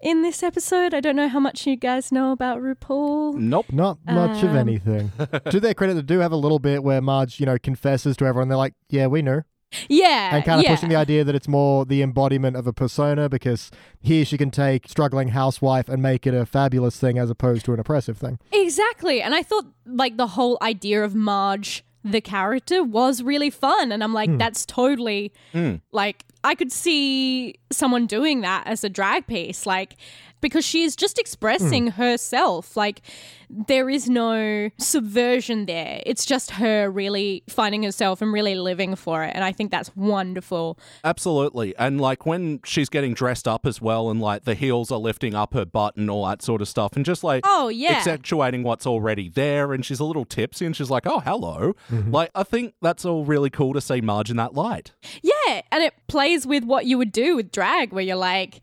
in 0.00 0.22
this 0.22 0.42
episode. 0.42 0.94
I 0.94 1.00
don't 1.00 1.16
know 1.16 1.28
how 1.28 1.40
much 1.40 1.66
you 1.66 1.76
guys 1.76 2.12
know 2.12 2.32
about 2.32 2.60
RuPaul. 2.60 3.34
nope. 3.34 3.66
Not 3.72 3.98
much 4.06 4.42
of 4.42 4.50
Um. 4.50 4.56
anything. 4.56 5.12
to 5.50 5.60
their 5.60 5.74
credit, 5.74 5.94
they 5.94 6.02
do 6.02 6.18
have 6.20 6.32
a 6.32 6.36
little 6.36 6.58
bit 6.58 6.82
where 6.82 7.00
Marge, 7.00 7.40
you 7.40 7.46
know, 7.46 7.58
confesses 7.58 8.16
to 8.18 8.24
everyone. 8.26 8.48
They're 8.48 8.58
like, 8.58 8.74
"Yeah, 8.88 9.06
we 9.06 9.22
know," 9.22 9.42
Yeah. 9.88 10.36
and 10.36 10.44
kind 10.44 10.60
of 10.60 10.64
yeah. 10.64 10.74
pushing 10.74 10.88
the 10.88 10.96
idea 10.96 11.24
that 11.24 11.34
it's 11.34 11.48
more 11.48 11.84
the 11.84 12.02
embodiment 12.02 12.56
of 12.56 12.66
a 12.66 12.72
persona 12.72 13.28
because 13.28 13.70
here 14.00 14.24
she 14.24 14.36
can 14.38 14.50
take 14.50 14.88
struggling 14.88 15.28
housewife 15.28 15.88
and 15.88 16.02
make 16.02 16.26
it 16.26 16.34
a 16.34 16.46
fabulous 16.46 16.98
thing 16.98 17.18
as 17.18 17.30
opposed 17.30 17.64
to 17.66 17.72
an 17.72 17.80
oppressive 17.80 18.18
thing. 18.18 18.38
Exactly. 18.52 19.22
And 19.22 19.34
I 19.34 19.42
thought 19.42 19.66
like 19.86 20.16
the 20.16 20.28
whole 20.28 20.58
idea 20.62 21.02
of 21.04 21.14
Marge 21.14 21.84
the 22.04 22.20
character 22.20 22.82
was 22.82 23.22
really 23.22 23.50
fun 23.50 23.92
and 23.92 24.02
I'm 24.02 24.12
like 24.12 24.28
hmm. 24.28 24.38
that's 24.38 24.66
totally 24.66 25.32
hmm. 25.52 25.76
like 25.92 26.24
I 26.42 26.56
could 26.56 26.72
see 26.72 27.54
someone 27.70 28.06
doing 28.06 28.40
that 28.40 28.66
as 28.66 28.82
a 28.82 28.88
drag 28.88 29.26
piece 29.28 29.66
like 29.66 29.94
because 30.42 30.64
she 30.64 30.82
is 30.82 30.94
just 30.94 31.18
expressing 31.18 31.86
hmm. 31.88 32.02
herself 32.02 32.76
like 32.76 33.00
there 33.48 33.88
is 33.88 34.08
no 34.08 34.68
subversion 34.78 35.66
there 35.66 36.02
it's 36.04 36.24
just 36.26 36.52
her 36.52 36.90
really 36.90 37.42
finding 37.48 37.82
herself 37.82 38.20
and 38.20 38.32
really 38.32 38.54
living 38.54 38.94
for 38.94 39.24
it 39.24 39.32
and 39.34 39.44
I 39.44 39.52
think 39.52 39.70
that's 39.70 39.94
wonderful 39.96 40.78
Absolutely. 41.04 41.74
And 41.78 42.00
like 42.00 42.26
when 42.26 42.60
she's 42.64 42.88
getting 42.88 43.14
dressed 43.14 43.48
up 43.48 43.66
as 43.66 43.80
well 43.80 44.10
and 44.10 44.20
like 44.20 44.44
the 44.44 44.54
heels 44.54 44.90
are 44.90 44.98
lifting 44.98 45.34
up 45.34 45.54
her 45.54 45.64
butt 45.64 45.96
and 45.96 46.10
all 46.10 46.26
that 46.26 46.42
sort 46.42 46.60
of 46.62 46.68
stuff 46.68 46.94
and 46.94 47.04
just 47.04 47.24
like 47.24 47.44
Oh, 47.46 47.68
yeah. 47.68 47.92
accentuating 47.92 48.62
what's 48.62 48.86
already 48.86 49.28
there 49.28 49.72
and 49.72 49.84
she's 49.84 50.00
a 50.00 50.04
little 50.04 50.24
tipsy 50.24 50.66
and 50.66 50.76
she's 50.76 50.90
like, 50.90 51.06
Oh, 51.06 51.20
hello. 51.20 51.74
Mm-hmm. 51.90 52.10
Like 52.10 52.30
I 52.34 52.42
think 52.42 52.74
that's 52.80 53.04
all 53.04 53.24
really 53.24 53.50
cool 53.50 53.72
to 53.72 53.80
see 53.80 54.00
Marge 54.00 54.30
in 54.30 54.36
that 54.36 54.54
light. 54.54 54.92
Yeah, 55.22 55.62
and 55.70 55.82
it 55.82 55.94
plays 56.06 56.46
with 56.46 56.64
what 56.64 56.86
you 56.86 56.98
would 56.98 57.12
do 57.12 57.36
with 57.36 57.52
drag, 57.52 57.92
where 57.92 58.04
you're 58.04 58.16
like, 58.16 58.62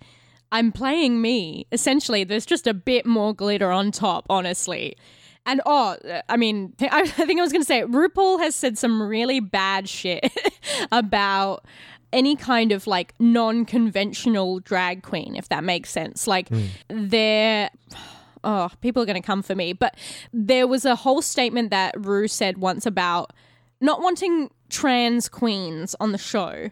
I'm 0.52 0.72
playing 0.72 1.22
me. 1.22 1.68
Essentially, 1.72 2.24
there's 2.24 2.46
just 2.46 2.68
a 2.68 2.74
bit 2.74 3.06
more 3.06 3.34
glitter 3.34 3.72
on 3.72 3.92
top, 3.92 4.26
honestly. 4.30 4.98
And 5.46 5.62
oh, 5.66 5.98
I 6.28 6.38
mean, 6.38 6.74
I 6.82 7.08
think 7.08 7.40
I 7.40 7.44
was 7.44 7.52
going 7.52 7.62
to 7.62 7.68
say 7.68 7.82
RuPaul 7.84 8.40
has 8.40 8.56
said 8.56 8.78
some 8.78 9.02
really 9.02 9.40
bad 9.40 9.88
shit 9.88 10.32
about 10.92 11.66
any 12.12 12.36
kind 12.36 12.72
of 12.72 12.88
like 12.88 13.14
non-conventional 13.20 14.60
drag 14.62 15.04
queen, 15.04 15.36
if 15.36 15.50
that 15.50 15.64
makes 15.64 15.90
sense. 15.92 16.28
Like 16.28 16.50
hmm. 16.50 16.66
they're 16.90 17.70
oh, 18.44 18.70
people 18.82 19.04
are 19.04 19.06
going 19.06 19.22
to 19.22 19.26
come 19.26 19.42
for 19.42 19.56
me. 19.56 19.74
But 19.74 19.96
there 20.34 20.68
was 20.68 20.86
a 20.86 20.96
whole 20.96 21.22
statement 21.22 21.72
that 21.72 21.94
Ru 21.98 22.28
said 22.28 22.58
once 22.58 22.86
about 22.86 23.34
not 23.82 24.02
wanting 24.02 24.50
trans 24.70 25.30
queens 25.30 25.96
on 26.00 26.12
the 26.12 26.18
show 26.18 26.70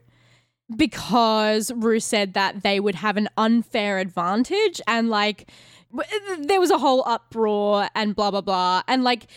because 0.76 1.72
Ru 1.72 2.00
said 2.00 2.34
that 2.34 2.64
they 2.64 2.80
would 2.80 2.96
have 2.96 3.18
an 3.18 3.30
unfair 3.38 4.00
advantage 4.00 4.82
and 4.88 5.10
like 5.10 5.50
there 6.40 6.60
was 6.60 6.72
a 6.72 6.78
whole 6.78 7.04
uproar 7.08 7.88
and 7.96 8.16
blah 8.16 8.32
blah 8.32 8.42
blah 8.42 8.82
and 8.88 9.04
like 9.04 9.28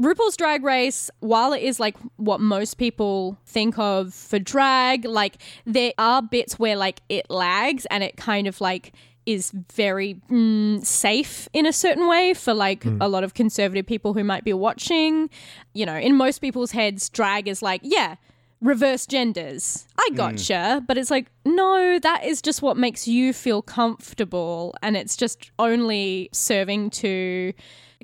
RuPaul's 0.00 0.36
Drag 0.36 0.64
Race, 0.64 1.10
while 1.20 1.52
it 1.52 1.62
is 1.62 1.78
like 1.78 1.96
what 2.16 2.40
most 2.40 2.78
people 2.78 3.38
think 3.44 3.78
of 3.78 4.14
for 4.14 4.38
drag, 4.38 5.04
like 5.04 5.36
there 5.66 5.92
are 5.98 6.22
bits 6.22 6.58
where 6.58 6.76
like 6.76 7.00
it 7.08 7.28
lags 7.30 7.86
and 7.86 8.02
it 8.02 8.16
kind 8.16 8.46
of 8.46 8.60
like 8.60 8.94
is 9.26 9.52
very 9.72 10.14
mm, 10.30 10.84
safe 10.84 11.48
in 11.52 11.66
a 11.66 11.72
certain 11.72 12.08
way 12.08 12.34
for 12.34 12.54
like 12.54 12.84
a 13.00 13.08
lot 13.08 13.22
of 13.22 13.34
conservative 13.34 13.86
people 13.86 14.14
who 14.14 14.24
might 14.24 14.44
be 14.44 14.52
watching. 14.52 15.30
You 15.74 15.86
know, 15.86 15.96
in 15.96 16.16
most 16.16 16.38
people's 16.40 16.72
heads, 16.72 17.08
drag 17.08 17.46
is 17.46 17.62
like, 17.62 17.82
yeah, 17.84 18.16
reverse 18.62 19.06
genders. 19.06 19.86
I 19.98 20.08
gotcha. 20.14 20.82
But 20.86 20.96
it's 20.96 21.10
like, 21.10 21.30
no, 21.44 21.98
that 21.98 22.24
is 22.24 22.40
just 22.40 22.62
what 22.62 22.76
makes 22.76 23.06
you 23.06 23.32
feel 23.32 23.60
comfortable. 23.60 24.74
And 24.82 24.96
it's 24.96 25.16
just 25.16 25.50
only 25.58 26.30
serving 26.32 26.90
to 26.90 27.52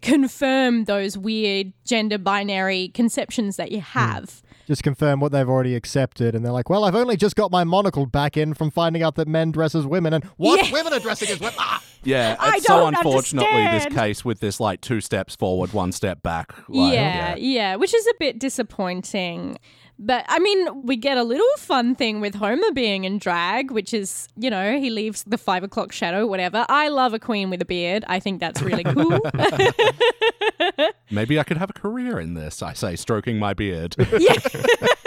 confirm 0.03 0.85
those 0.85 1.17
weird 1.19 1.73
gender 1.85 2.19
binary 2.19 2.89
conceptions 2.89 3.57
that 3.57 3.73
you 3.73 3.81
have. 3.81 4.43
Just 4.67 4.83
confirm 4.83 5.19
what 5.21 5.33
they've 5.33 5.49
already 5.49 5.75
accepted, 5.75 6.35
and 6.35 6.45
they're 6.45 6.53
like, 6.53 6.69
"Well, 6.69 6.85
I've 6.85 6.95
only 6.95 7.17
just 7.17 7.37
got 7.37 7.51
my 7.51 7.65
monocle 7.65 8.05
back 8.05 8.37
in 8.37 8.53
from 8.53 8.71
finding 8.71 9.03
out 9.03 9.15
that 9.15 9.27
men 9.27 9.51
dress 9.51 9.75
as 9.75 9.87
women, 9.87 10.13
and 10.13 10.23
what 10.37 10.63
Yeah. 10.63 10.73
women 10.73 10.93
are 10.93 11.01
dressing 11.01 11.31
as 11.31 11.41
women." 11.41 11.55
Ah! 11.59 11.83
Yeah, 12.05 12.37
it's 12.55 12.65
so 12.65 12.79
don't 12.79 12.95
unfortunately 12.95 13.65
this 13.73 13.87
case 13.87 14.25
with 14.25 14.39
this 14.39 14.61
like 14.61 14.81
two 14.81 15.01
steps 15.01 15.35
forward, 15.35 15.73
one 15.73 15.91
step 15.91 16.23
back. 16.23 16.55
Like, 16.69 16.95
yeah, 16.95 17.35
yeah, 17.35 17.75
which 17.75 17.93
is 17.93 18.07
a 18.07 18.15
bit 18.21 18.39
disappointing. 18.39 19.59
But 19.99 20.25
I 20.29 20.39
mean, 20.39 20.83
we 20.83 20.97
get 20.97 21.19
a 21.19 21.25
little 21.25 21.47
fun 21.57 21.95
thing 21.95 22.21
with 22.21 22.37
Homer 22.37 22.71
being 22.73 23.05
in 23.05 23.19
drag, 23.19 23.71
which 23.73 23.93
is, 23.93 24.29
you 24.37 24.49
know, 24.49 24.79
he 24.79 24.91
leaves 24.91 25.25
the 25.25 25.39
five 25.39 25.65
o'clock 25.65 25.91
shadow, 25.93 26.27
whatever. 26.27 26.65
I 26.69 26.89
love 26.89 27.15
a 27.15 27.19
queen 27.19 27.51
with 27.51 27.61
a 27.63 27.65
beard. 27.65 28.05
I 28.07 28.21
think 28.21 28.39
that's 28.39 28.63
really 28.63 28.85
cool. 28.85 29.19
Maybe 31.11 31.39
I 31.39 31.43
could 31.43 31.57
have 31.57 31.71
a 31.71 31.73
career 31.73 32.21
in 32.21 32.35
this. 32.35 32.63
I 32.63 32.75
say, 32.75 32.95
stroking 32.95 33.39
my 33.39 33.55
beard. 33.55 33.97
yeah. 34.19 34.35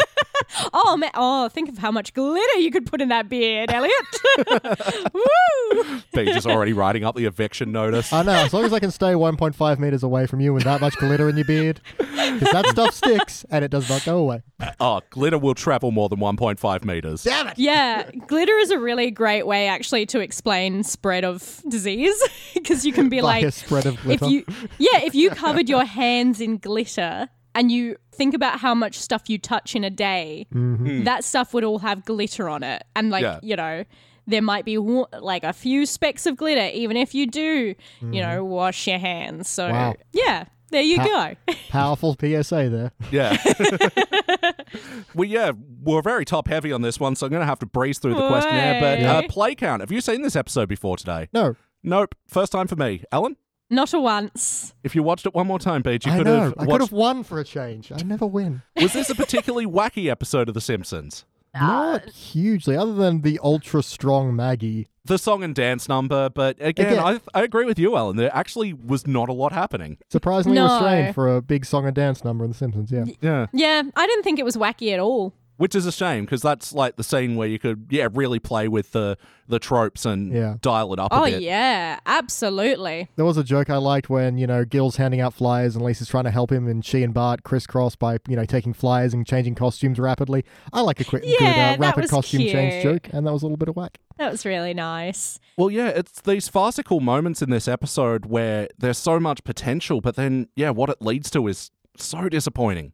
oh 0.74 0.98
man! 0.98 1.12
Oh, 1.14 1.50
think 1.50 1.70
of 1.70 1.78
how 1.78 1.92
much 1.92 2.14
glitter 2.14 2.60
you 2.60 2.72
could 2.72 2.86
put 2.86 3.02
in 3.02 3.10
that 3.10 3.30
beard, 3.30 3.72
Elliot. 3.72 3.94
Woo! 5.14 6.02
BT 6.14 6.32
is 6.32 6.46
already 6.46 6.74
writing 6.74 7.04
up 7.04 7.16
the 7.16 7.26
eviction 7.26 7.72
notice. 7.72 8.12
I 8.12 8.24
know. 8.24 8.32
As 8.32 8.54
long 8.54 8.66
as 8.66 8.74
I 8.74 8.80
can 8.80 8.92
stay 8.92 9.14
1.5 9.14 9.80
meters 9.80 10.04
away 10.04 10.28
from 10.28 10.40
you 10.42 10.54
with 10.54 10.64
that 10.64 10.82
much 10.82 10.96
glitter 10.98 11.30
in 11.30 11.38
your 11.38 11.46
beard, 11.46 11.80
because 11.98 12.52
that 12.52 12.68
stuff 12.68 12.94
sticks 12.94 13.46
and 13.50 13.64
it 13.64 13.72
does 13.72 13.90
not 13.90 14.04
go 14.06 14.18
away. 14.18 14.42
Oh, 14.80 15.02
glitter 15.10 15.38
will 15.38 15.56
travel 15.56 15.92
more 15.92 16.10
than 16.10 16.20
1.5 16.20 16.84
meters. 16.86 17.24
Damn 17.24 17.48
it! 17.48 17.58
Yeah, 17.58 18.10
glitter 18.28 18.58
is 18.58 18.72
a 18.72 18.80
really 18.80 19.12
great 19.12 19.48
way 19.48 19.68
actually 19.68 20.06
to 20.08 20.20
explain 20.20 20.84
spread 20.84 21.24
of 21.24 21.62
disease 21.68 22.22
because 22.54 22.86
you 22.86 22.94
can 22.94 23.10
be 23.10 23.18
By 23.20 23.24
like 23.24 23.46
a 23.46 23.52
spread 23.52 23.86
of 23.86 24.02
glitter. 24.02 24.26
if 24.26 24.32
you 24.32 24.46
yeah, 24.78 25.02
if 25.04 25.16
you 25.16 25.30
covered 25.30 25.70
your 25.70 25.86
hands 25.86 26.42
in 26.42 26.58
glitter 26.58 27.30
and 27.56 27.72
you 27.72 27.96
think 28.12 28.34
about 28.34 28.60
how 28.60 28.74
much 28.74 28.98
stuff 28.98 29.30
you 29.30 29.38
touch 29.38 29.76
in 29.76 29.84
a 29.84 29.90
day, 29.90 30.48
mm-hmm. 30.54 30.76
hmm. 30.76 31.04
that 31.04 31.24
stuff 31.24 31.54
would 31.54 31.64
all 31.64 31.80
have 31.80 32.06
glitter 32.06 32.50
on 32.50 32.64
it. 32.64 32.84
And 32.96 33.10
like, 33.10 33.24
Yeah. 33.24 33.40
you 33.42 33.56
know, 33.56 33.84
there 34.28 34.42
might 34.42 34.66
be 34.66 34.78
like 34.78 35.44
a 35.44 35.54
few 35.54 35.86
specks 35.86 36.26
of 36.26 36.38
glitter 36.38 36.70
even 36.74 36.96
if 36.96 37.14
you 37.14 37.28
do, 37.28 37.76
you 38.02 38.22
know, 38.22 38.44
mm-hmm. 38.44 38.46
wash 38.46 38.88
your 38.88 39.00
hands. 39.00 39.50
So, 39.50 39.70
Wow. 39.70 39.96
yeah, 40.14 40.46
there 40.70 40.82
you 40.82 40.98
Pa- 40.98 41.34
go. 41.48 41.54
Powerful 41.70 42.16
PSA 42.20 42.70
there. 42.70 42.92
Yeah. 43.12 43.38
well, 45.16 45.28
yeah, 45.28 45.52
we're 45.84 46.02
very 46.02 46.26
top 46.26 46.48
heavy 46.48 46.72
on 46.72 46.82
this 46.82 47.00
one, 47.00 47.16
so 47.16 47.26
I'm 47.26 47.32
going 47.32 47.42
to 47.42 47.46
have 47.46 47.60
to 47.60 47.66
breeze 47.66 48.00
through 48.00 48.16
the 48.16 48.28
questionnaire. 48.28 48.80
But 48.80 49.04
uh, 49.04 49.28
play 49.28 49.56
count. 49.56 49.82
Have 49.82 49.92
you 49.92 50.02
seen 50.02 50.22
this 50.22 50.36
episode 50.36 50.70
before 50.70 50.98
today? 50.98 51.28
No, 51.34 51.56
Nope. 51.84 52.16
First 52.28 52.52
time 52.52 52.68
for 52.68 52.76
me. 52.76 53.04
Ellen, 53.12 53.38
Not 53.72 53.94
a 53.94 54.00
once. 54.00 54.74
if 54.84 54.94
you 54.96 55.02
watched 55.02 55.26
it 55.26 55.34
one 55.34 55.48
more 55.48 55.58
time, 55.60 55.82
BT, 55.82 56.10
you 56.10 56.14
I 56.14 56.18
could 56.20 56.26
know. 56.28 56.40
have 56.42 56.54
I 56.58 56.62
could 56.62 56.68
watched. 56.68 56.82
have 56.82 56.92
won 56.92 57.24
for 57.24 57.40
a 57.40 57.44
change. 57.44 57.92
I 57.92 57.98
never 58.04 58.28
win. 58.28 58.62
Was 58.82 58.94
this 58.94 59.10
a 59.10 59.16
particularly 59.16 59.66
wacky 59.66 60.10
episode 60.12 60.48
of 60.50 60.54
The 60.54 60.62
Simpsons? 60.62 61.26
Not 61.54 62.10
hugely, 62.10 62.78
other 62.78 62.94
than 62.94 63.22
the 63.22 63.40
ultra 63.44 63.82
strong 63.84 64.36
Maggie. 64.36 64.88
The 65.04 65.18
song 65.18 65.44
and 65.44 65.54
dance 65.56 65.90
number, 65.90 66.30
but 66.30 66.56
again, 66.62 66.94
Again- 66.94 67.20
I, 67.34 67.40
I 67.40 67.44
agree 67.44 67.66
with 67.66 67.80
you, 67.80 67.98
Ellen. 67.98 68.16
There 68.18 68.34
actually 68.34 68.72
was 68.72 69.08
not 69.08 69.30
a 69.30 69.34
lot 69.34 69.52
happening. 69.52 69.98
Surprisingly 70.10 70.56
No. 70.56 70.66
restrained 70.72 71.16
for 71.16 71.36
a 71.36 71.42
big 71.42 71.66
song 71.66 71.86
and 71.88 71.96
dance 71.96 72.24
number 72.24 72.44
in 72.46 72.52
The 72.52 72.58
Simpsons, 72.58 72.92
yeah. 72.92 73.06
Yeah. 73.20 73.48
Yeah, 73.52 73.82
I 73.96 74.06
didn't 74.08 74.24
think 74.24 74.38
it 74.40 74.46
was 74.46 74.56
wacky 74.56 74.94
at 74.94 75.00
all. 75.00 75.34
Which 75.62 75.76
is 75.76 75.86
a 75.86 75.92
shame 75.92 76.26
because 76.26 76.42
that's 76.42 76.74
like 76.74 76.96
the 76.98 77.04
scene 77.04 77.36
where 77.36 77.48
you 77.48 77.60
could, 77.60 77.86
yeah, 77.90 78.08
really 78.12 78.40
play 78.40 78.68
with 78.68 78.92
the 78.92 79.18
the 79.48 79.60
tropes 79.60 80.06
and 80.06 80.32
Yeah. 80.34 80.56
dial 80.62 80.94
it 80.94 81.00
up 81.00 81.12
a 81.12 81.16
Oh, 81.16 81.26
bit. 81.26 81.42
yeah, 81.42 82.00
absolutely. 82.06 83.10
There 83.18 83.26
was 83.26 83.36
a 83.38 83.44
joke 83.44 83.70
I 83.70 83.78
liked 83.78 84.10
when, 84.10 84.38
you 84.38 84.48
know, 84.48 84.64
Gil's 84.64 84.96
handing 84.96 85.20
out 85.20 85.34
flyers 85.34 85.76
and 85.76 85.84
Lisa's 85.84 86.08
trying 86.08 86.24
to 86.24 86.32
help 86.32 86.52
him 86.52 86.68
and 86.68 86.84
she 86.86 87.04
and 87.04 87.14
Bart 87.14 87.44
crisscross 87.44 87.96
by, 87.98 88.18
you 88.30 88.36
know, 88.38 88.46
taking 88.46 88.74
flyers 88.74 89.14
and 89.14 89.28
changing 89.28 89.56
costumes 89.56 90.00
rapidly. 90.00 90.46
I 90.72 90.82
like 90.82 91.00
a 91.02 91.04
quick, 91.04 91.24
good 91.24 91.36
Yeah, 91.40 91.48
uh, 91.50 91.54
that 91.54 91.80
rapid 91.80 92.04
was 92.04 92.12
costume 92.12 92.42
change 92.42 92.82
cute. 92.82 93.04
joke, 93.04 93.10
and 93.14 93.28
that 93.28 93.34
was 93.34 93.42
a 93.42 93.46
little 93.46 93.58
bit 93.58 93.68
of 93.68 93.76
whack. 93.76 94.00
That 94.18 94.32
was 94.32 94.46
really 94.46 94.74
nice. 94.74 95.40
Well, 95.58 95.70
yeah, 95.70 95.90
it's 95.90 96.22
these 96.22 96.48
farcical 96.48 97.02
moments 97.02 97.42
in 97.42 97.50
this 97.50 97.68
episode 97.68 98.26
where 98.26 98.70
there's 98.78 98.98
so 98.98 99.20
much 99.20 99.44
potential, 99.44 100.00
but 100.02 100.16
then, 100.16 100.48
yeah, 100.56 100.70
what 100.70 100.90
it 100.90 101.02
leads 101.02 101.30
to 101.32 101.46
is 101.48 101.72
so 101.98 102.30
disappointing. 102.30 102.94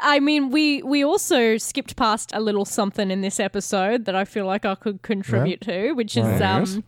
I 0.00 0.20
mean, 0.20 0.50
we 0.50 0.82
we 0.82 1.04
also 1.04 1.56
skipped 1.58 1.96
past 1.96 2.30
a 2.34 2.40
little 2.40 2.64
something 2.64 3.10
in 3.10 3.20
this 3.20 3.40
episode 3.40 4.04
that 4.04 4.14
I 4.14 4.24
feel 4.24 4.46
like 4.46 4.64
I 4.64 4.74
could 4.76 5.02
contribute 5.02 5.60
to, 5.62 5.92
which 5.92 6.16
is 6.16 6.24
Yes. 6.24 6.74
um, 6.76 6.84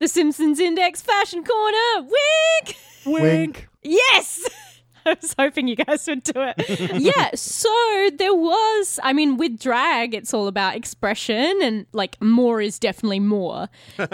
the 0.00 0.06
Simpsons 0.08 0.60
Index 0.60 1.00
Fashion 1.02 1.42
Corner. 1.44 2.08
Wink. 2.08 2.76
Wink. 3.06 3.68
Yes. 3.82 4.48
I 5.06 5.16
was 5.20 5.34
hoping 5.38 5.68
you 5.68 5.76
guys 5.76 6.06
would 6.06 6.22
do 6.22 6.32
it. 6.36 6.94
yeah, 7.00 7.30
so 7.34 7.70
there 8.18 8.34
was, 8.34 8.98
I 9.02 9.12
mean, 9.12 9.36
with 9.36 9.58
drag, 9.58 10.14
it's 10.14 10.32
all 10.32 10.46
about 10.48 10.76
expression 10.76 11.60
and 11.62 11.86
like 11.92 12.20
more 12.22 12.60
is 12.60 12.78
definitely 12.78 13.20
more. 13.20 13.68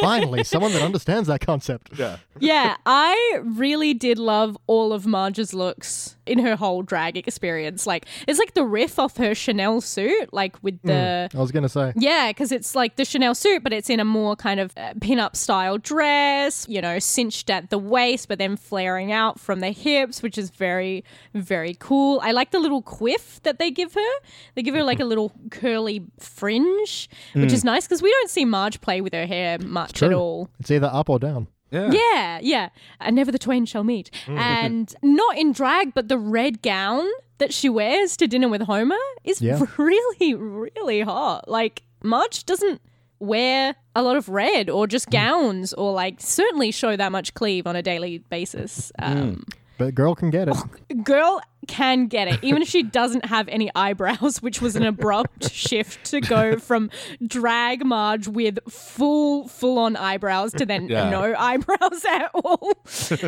Finally, 0.00 0.44
someone 0.44 0.72
that 0.72 0.82
understands 0.82 1.28
that 1.28 1.40
concept. 1.40 1.90
Yeah. 1.96 2.18
Yeah, 2.38 2.76
I 2.86 3.40
really 3.44 3.94
did 3.94 4.18
love 4.18 4.56
all 4.66 4.92
of 4.92 5.06
Marge's 5.06 5.52
looks 5.52 6.16
in 6.26 6.38
her 6.38 6.56
whole 6.56 6.82
drag 6.82 7.16
experience. 7.16 7.86
Like, 7.86 8.06
it's 8.26 8.38
like 8.38 8.54
the 8.54 8.64
riff 8.64 8.98
off 8.98 9.16
her 9.18 9.34
Chanel 9.34 9.80
suit, 9.80 10.32
like 10.32 10.56
with 10.62 10.80
the. 10.82 11.28
I 11.34 11.38
was 11.38 11.52
going 11.52 11.64
to 11.64 11.68
say. 11.68 11.92
Yeah, 11.96 12.30
because 12.30 12.52
it's 12.52 12.74
like 12.74 12.96
the 12.96 13.04
Chanel 13.04 13.34
suit, 13.34 13.62
but 13.62 13.72
it's 13.72 13.90
in 13.90 14.00
a 14.00 14.04
more 14.04 14.36
kind 14.36 14.60
of 14.60 14.72
uh, 14.76 14.94
pin-up 15.00 15.36
style 15.36 15.76
dress, 15.78 16.66
you 16.68 16.80
know, 16.80 16.98
cinched 16.98 17.50
at 17.50 17.70
the 17.70 17.78
waist, 17.78 18.28
but 18.28 18.38
then 18.38 18.56
flaring 18.56 19.12
out 19.12 19.38
from 19.38 19.60
the 19.60 19.70
hips, 20.00 20.22
which 20.22 20.38
is 20.38 20.50
very, 20.50 21.04
very 21.34 21.74
cool. 21.78 22.20
I 22.22 22.32
like 22.32 22.50
the 22.50 22.58
little 22.58 22.82
quiff 22.82 23.42
that 23.42 23.58
they 23.58 23.70
give 23.70 23.94
her. 23.94 24.12
They 24.54 24.62
give 24.62 24.74
her 24.74 24.84
like 24.84 25.00
a 25.00 25.04
little 25.04 25.32
curly 25.50 26.02
fringe, 26.18 27.08
which 27.34 27.52
is 27.52 27.62
hmm. 27.62 27.68
nice 27.68 27.86
because 27.86 28.02
we 28.02 28.10
don't 28.10 28.30
see 28.30 28.44
Marge 28.44 28.80
play 28.80 29.00
with 29.00 29.14
her 29.14 29.26
hair 29.26 29.58
much 29.58 30.02
at 30.02 30.12
all. 30.12 30.50
It's 30.58 30.70
either 30.70 30.90
up 30.92 31.08
or 31.08 31.18
down. 31.18 31.48
Yeah. 31.70 31.90
Yeah, 31.92 32.38
yeah. 32.42 32.68
And 33.00 33.16
never 33.16 33.30
the 33.30 33.38
twain 33.38 33.64
shall 33.64 33.84
meet. 33.84 34.10
Hmm. 34.26 34.38
and 34.38 34.94
not 35.02 35.38
in 35.38 35.52
drag, 35.52 35.94
but 35.94 36.08
the 36.08 36.18
red 36.18 36.62
gown 36.62 37.06
that 37.38 37.54
she 37.54 37.68
wears 37.68 38.16
to 38.18 38.26
dinner 38.26 38.48
with 38.48 38.62
Homer 38.62 38.96
is 39.24 39.40
Yeah. 39.40 39.64
really, 39.76 40.34
really 40.34 41.00
hot. 41.00 41.48
Like, 41.48 41.82
Marge 42.02 42.44
doesn't 42.44 42.80
wear 43.18 43.76
a 43.94 44.02
lot 44.02 44.16
of 44.16 44.28
red 44.28 44.70
or 44.70 44.86
just 44.86 45.06
hmm. 45.06 45.12
gowns 45.12 45.72
or 45.74 45.92
like 45.92 46.20
certainly 46.20 46.70
show 46.70 46.96
that 46.96 47.12
much 47.12 47.34
cleave 47.34 47.66
on 47.66 47.76
a 47.76 47.82
daily 47.82 48.18
basis. 48.18 48.90
Um, 48.98 49.44
But 49.80 49.94
girl 49.94 50.14
can 50.14 50.28
get 50.28 50.46
it. 50.48 50.56
Girl 51.04 51.40
can 51.66 52.06
get 52.06 52.28
it, 52.28 52.38
even 52.42 52.60
if 52.60 52.68
she 52.68 52.82
doesn't 52.82 53.24
have 53.24 53.48
any 53.48 53.70
eyebrows, 53.74 54.42
which 54.42 54.60
was 54.60 54.76
an 54.76 54.84
abrupt 54.84 55.50
shift 55.52 56.04
to 56.10 56.20
go 56.20 56.58
from 56.58 56.90
drag 57.26 57.84
Marge 57.86 58.28
with 58.28 58.58
full, 58.68 59.48
full 59.48 59.78
on 59.78 59.96
eyebrows 59.96 60.52
to 60.52 60.66
then 60.66 60.86
Yeah. 60.88 61.08
no 61.08 61.34
eyebrows 61.38 62.04
at 62.06 62.30
all. 62.34 62.72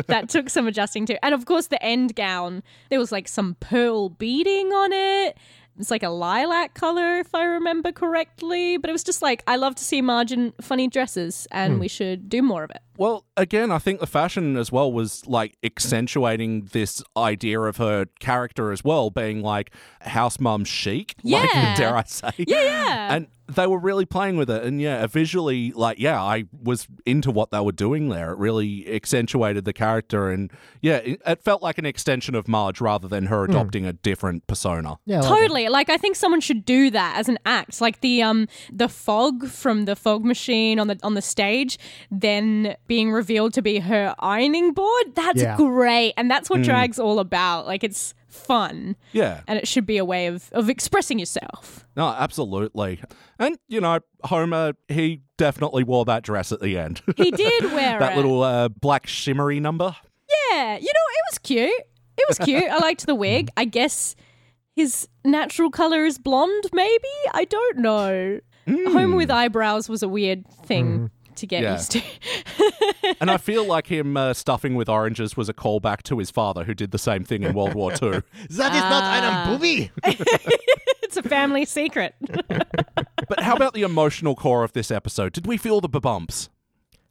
that 0.07 0.25
took 0.29 0.49
some 0.51 0.67
adjusting 0.67 1.07
to. 1.07 1.25
And 1.25 1.33
of 1.33 1.45
course, 1.45 1.67
the 1.67 1.81
end 1.81 2.15
gown, 2.15 2.61
there 2.89 2.99
was 2.99 3.11
like 3.11 3.27
some 3.27 3.55
pearl 3.59 4.09
beading 4.09 4.67
on 4.67 4.91
it. 4.93 5.37
It's 5.79 5.91
like 5.91 6.03
a 6.03 6.09
lilac 6.09 6.73
color 6.73 7.17
if 7.17 7.33
I 7.33 7.43
remember 7.43 7.91
correctly. 7.91 8.77
But 8.77 8.89
it 8.89 8.93
was 8.93 9.03
just 9.03 9.21
like 9.21 9.43
I 9.47 9.55
love 9.55 9.75
to 9.75 9.83
see 9.83 10.01
Margin 10.01 10.53
funny 10.61 10.87
dresses, 10.87 11.47
and 11.51 11.75
hmm. 11.75 11.79
we 11.79 11.87
should 11.87 12.29
do 12.29 12.41
more 12.41 12.63
of 12.63 12.71
it. 12.71 12.81
Well, 12.97 13.25
again, 13.35 13.71
I 13.71 13.79
think 13.79 13.99
the 13.99 14.07
fashion 14.07 14.55
as 14.55 14.71
well 14.71 14.91
was 14.91 15.25
like 15.25 15.57
accentuating 15.63 16.65
this 16.73 17.03
idea 17.17 17.59
of 17.61 17.77
her 17.77 18.05
character 18.19 18.71
as 18.71 18.83
well, 18.83 19.09
being 19.09 19.41
like 19.41 19.71
house 20.01 20.39
mum 20.39 20.65
chic. 20.65 21.15
Yeah. 21.23 21.39
Like, 21.39 21.77
dare 21.77 21.95
I 21.95 22.03
say? 22.03 22.31
Yeah, 22.37 22.61
yeah. 22.61 23.15
And 23.15 23.27
they 23.47 23.67
were 23.67 23.77
really 23.79 24.05
playing 24.05 24.37
with 24.37 24.49
it. 24.49 24.63
And 24.63 24.79
yeah, 24.81 25.05
visually, 25.07 25.71
like, 25.73 25.99
yeah, 25.99 26.21
I 26.21 26.45
was 26.63 26.87
into 27.05 27.29
what 27.29 27.51
they 27.51 27.59
were 27.59 27.73
doing 27.73 28.07
there. 28.09 28.31
It 28.31 28.37
really 28.37 28.89
accentuated 28.93 29.65
the 29.65 29.73
character. 29.73 30.29
And 30.29 30.49
yeah, 30.81 30.97
it, 30.97 31.21
it 31.25 31.43
felt 31.43 31.61
like 31.61 31.77
an 31.77 31.85
extension 31.85 32.35
of 32.35 32.47
Marge 32.47 32.79
rather 32.79 33.07
than 33.07 33.25
her 33.25 33.43
adopting 33.43 33.85
a 33.85 33.91
different 33.93 34.47
persona. 34.47 34.97
Yeah, 35.05 35.17
I 35.17 35.19
like 35.19 35.29
that. 35.29 35.35
Totally. 35.39 35.67
Like 35.69 35.89
I 35.89 35.97
think 35.97 36.15
someone 36.15 36.39
should 36.41 36.63
do 36.63 36.89
that 36.91 37.17
as 37.17 37.27
an 37.27 37.37
act. 37.45 37.81
Like 37.81 37.99
the 37.99 38.21
um 38.23 38.47
the 38.71 38.87
fog 38.87 39.47
from 39.47 39.85
the 39.85 39.95
fog 39.95 40.23
machine 40.23 40.79
on 40.79 40.87
the 40.87 40.97
on 41.03 41.13
the 41.15 41.21
stage, 41.21 41.77
then 42.09 42.75
being 42.87 43.11
revealed 43.11 43.53
to 43.55 43.61
be 43.61 43.79
her 43.79 44.15
ironing 44.19 44.71
board. 44.73 45.15
That's 45.15 45.41
Yeah. 45.41 45.57
great. 45.57 46.13
And 46.15 46.31
that's 46.31 46.49
what 46.49 46.61
drag's 46.61 46.97
all 46.99 47.19
about. 47.19 47.65
Like 47.65 47.83
it's 47.83 48.13
fun. 48.33 48.95
Yeah. 49.11 49.41
And 49.47 49.57
it 49.59 49.67
should 49.67 49.85
be 49.85 49.97
a 49.97 50.05
way 50.05 50.27
of, 50.27 50.49
of 50.53 50.69
expressing 50.69 51.19
yourself. 51.19 51.85
No, 51.95 52.07
absolutely. 52.07 53.01
And, 53.39 53.57
you 53.67 53.79
know, 53.79 53.99
Homer, 54.23 54.73
he 54.87 55.21
definitely 55.37 55.83
wore 55.83 56.05
that 56.05 56.23
dress 56.23 56.51
at 56.51 56.59
the 56.59 56.77
end. 56.77 57.01
He 57.17 57.31
did 57.31 57.63
wear 57.73 57.99
that 57.99 58.13
it. 58.13 58.15
little 58.15 58.43
uh, 58.43 58.69
black 58.69 59.07
shimmery 59.07 59.59
number. 59.59 59.95
Yeah, 60.51 60.75
you 60.77 60.85
know, 60.85 60.87
it 60.87 61.31
was 61.31 61.37
cute. 61.39 61.71
It 62.17 62.25
was 62.27 62.37
cute. 62.39 62.63
I 62.63 62.77
liked 62.77 63.05
the 63.05 63.15
wig. 63.15 63.49
I 63.57 63.65
guess 63.65 64.15
his 64.75 65.07
natural 65.23 65.69
color 65.69 66.05
is 66.05 66.17
blonde, 66.17 66.65
maybe? 66.73 67.07
I 67.33 67.45
don't 67.45 67.77
know. 67.77 68.39
Homer 68.67 69.15
with 69.15 69.29
eyebrows 69.29 69.89
was 69.89 70.03
a 70.03 70.07
weird 70.07 70.47
thing 70.65 71.11
to 71.37 71.47
get 71.47 71.63
Yeah. 71.63 71.73
used 71.73 71.91
to. 71.91 72.01
And 73.19 73.29
I 73.29 73.37
feel 73.37 73.65
like 73.65 73.87
him 73.87 74.17
uh, 74.17 74.33
stuffing 74.33 74.75
with 74.75 74.89
oranges 74.89 75.37
was 75.37 75.47
a 75.47 75.53
callback 75.53 76.03
to 76.03 76.17
his 76.19 76.29
father, 76.31 76.63
who 76.63 76.73
did 76.73 76.91
the 76.91 76.97
same 76.97 77.23
thing 77.23 77.43
in 77.43 77.53
World 77.53 77.73
War 77.73 77.91
II. 78.01 78.21
That 78.21 78.21
is 78.49 78.57
not 78.81 79.03
Ah. 79.03 79.47
einem 79.47 79.57
Booby. 79.57 79.91
it's 81.03 81.15
a 81.17 81.23
family 81.23 81.63
secret. 81.65 82.15
but 83.29 83.39
how 83.41 83.55
about 83.55 83.73
the 83.73 83.83
emotional 83.83 84.35
core 84.35 84.63
of 84.63 84.73
this 84.73 84.89
episode? 84.91 85.31
Did 85.33 85.45
we 85.47 85.57
feel 85.57 85.79
the 85.81 85.87
bumps? 85.89 86.49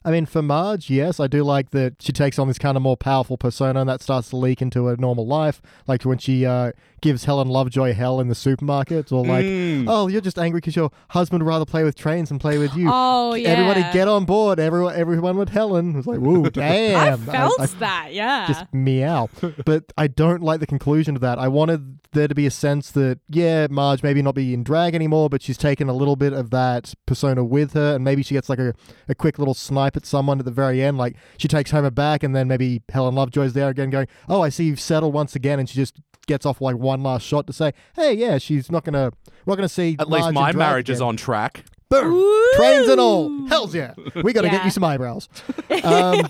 I 0.05 0.11
mean, 0.11 0.27
for 0.27 0.43
Marge, 0.43 0.91
yes, 0.91 1.21
I 1.21 1.27
do 1.27 1.43
like 1.45 1.71
that 1.71 2.01
she 2.01 2.13
takes 2.13 2.39
on 2.39 2.49
this 2.49 2.59
kind 2.59 2.77
of 2.77 2.83
more 2.83 2.97
powerful 2.97 3.37
persona 3.37 3.81
and 3.81 3.89
that 3.89 4.03
starts 4.03 4.31
to 4.31 4.37
leak 4.37 4.61
into 4.61 4.87
her 4.87 4.97
normal 4.97 5.27
life. 5.27 5.63
Like 5.87 6.03
when 6.05 6.19
she 6.19 6.45
uh, 6.45 6.73
gives 7.01 7.25
Helen 7.25 7.49
Lovejoy 7.49 7.93
hell 7.95 8.21
in 8.21 8.29
the 8.29 8.35
supermarket, 8.35 9.13
or 9.13 9.25
like, 9.25 9.45
Mm. 9.45 9.87
oh, 9.89 10.07
you're 10.09 10.21
just 10.21 10.39
angry 10.39 10.59
because 10.59 10.77
your 10.77 10.91
husband 11.11 11.43
would 11.43 11.49
rather 11.49 11.65
play 11.65 11.85
with 11.85 11.95
trains 11.97 12.29
than 12.31 12.39
play 12.39 12.59
with 12.59 12.75
you. 12.77 12.89
Oh, 12.93 13.35
yeah. 13.35 13.49
Everybody 13.51 13.83
get 13.93 14.09
on 14.09 14.25
board. 14.25 14.59
Everyone, 14.59 14.95
everyone 14.95 15.37
with 15.37 15.49
Helen. 15.51 15.95
was 15.95 16.07
like, 16.07 16.19
whoa, 16.21 16.45
I 16.47 16.49
damn. 16.51 17.19
felt 17.21 17.61
I- 17.61 17.67
that, 17.67 18.09
yeah. 18.13 18.47
just 18.47 18.65
meow. 18.73 19.29
but 19.65 19.93
I 19.97 20.07
don't 20.09 20.43
like 20.43 20.61
the 20.61 20.67
conclusion 20.67 21.15
of 21.17 21.23
that. 21.23 21.39
I 21.39 21.49
wanted 21.49 21.99
there 22.13 22.29
to 22.29 22.35
be 22.35 22.47
a 22.47 22.51
sense 22.51 22.91
that, 22.93 23.21
yeah, 23.31 23.67
Marge 23.71 24.03
maybe 24.03 24.21
not 24.23 24.35
be 24.35 24.53
in 24.53 24.63
drag 24.63 24.95
anymore, 24.95 25.29
but 25.31 25.43
she's 25.43 25.57
taken 25.57 25.89
a 25.89 25.95
little 25.95 26.17
bit 26.17 26.33
of 26.33 26.51
that 26.51 26.93
persona 27.07 27.43
with 27.45 27.73
her, 27.73 27.95
and 27.95 28.05
maybe 28.05 28.23
she 28.23 28.35
gets 28.35 28.49
like 28.49 28.59
a, 28.59 28.75
a 29.09 29.15
quick 29.15 29.39
little 29.39 29.55
snipe 29.55 29.92
at 29.97 30.07
someone 30.07 30.39
at 30.39 30.45
the 30.45 30.51
very 30.51 30.83
end. 30.83 30.99
Like 30.99 31.17
she 31.39 31.49
takes 31.49 31.71
Homer 31.71 31.91
back, 31.91 32.23
and 32.23 32.35
then 32.35 32.49
maybe 32.49 32.83
Helen 32.91 33.15
Lovejoy's 33.15 33.53
there 33.53 33.69
again 33.69 33.91
going, 33.91 34.07
oh, 34.29 34.43
I 34.43 34.49
see 34.49 34.65
you've 34.65 34.81
settled 34.81 35.15
once 35.15 35.35
again, 35.37 35.59
and 35.59 35.69
she 35.69 35.77
just 35.77 35.95
gets 36.27 36.47
off 36.47 36.61
like 36.61 36.77
one 36.77 37.03
last 37.03 37.27
shot 37.27 37.47
to 37.49 37.53
say, 37.53 37.73
hey, 37.97 38.13
yeah, 38.15 38.39
she's 38.39 38.71
not 38.71 38.85
going 38.85 38.95
to, 38.95 39.17
we're 39.45 39.53
not 39.53 39.57
going 39.57 39.69
to 39.69 39.75
see 39.75 39.97
At 39.99 40.09
least 40.09 40.33
my 40.33 40.53
drag 40.53 40.57
marriage 40.57 40.91
is 40.91 41.01
on 41.01 41.17
track. 41.17 41.65
Boom! 41.89 42.51
Trains 42.57 42.89
and 42.89 42.99
all. 42.99 43.47
Hells 43.49 43.75
yeah. 43.75 43.93
We 44.25 44.33
got 44.33 44.43
to 44.43 44.49
get 44.49 44.65
you 44.65 44.71
some 44.71 44.85
eyebrows. 44.85 45.29
Um, 45.85 46.29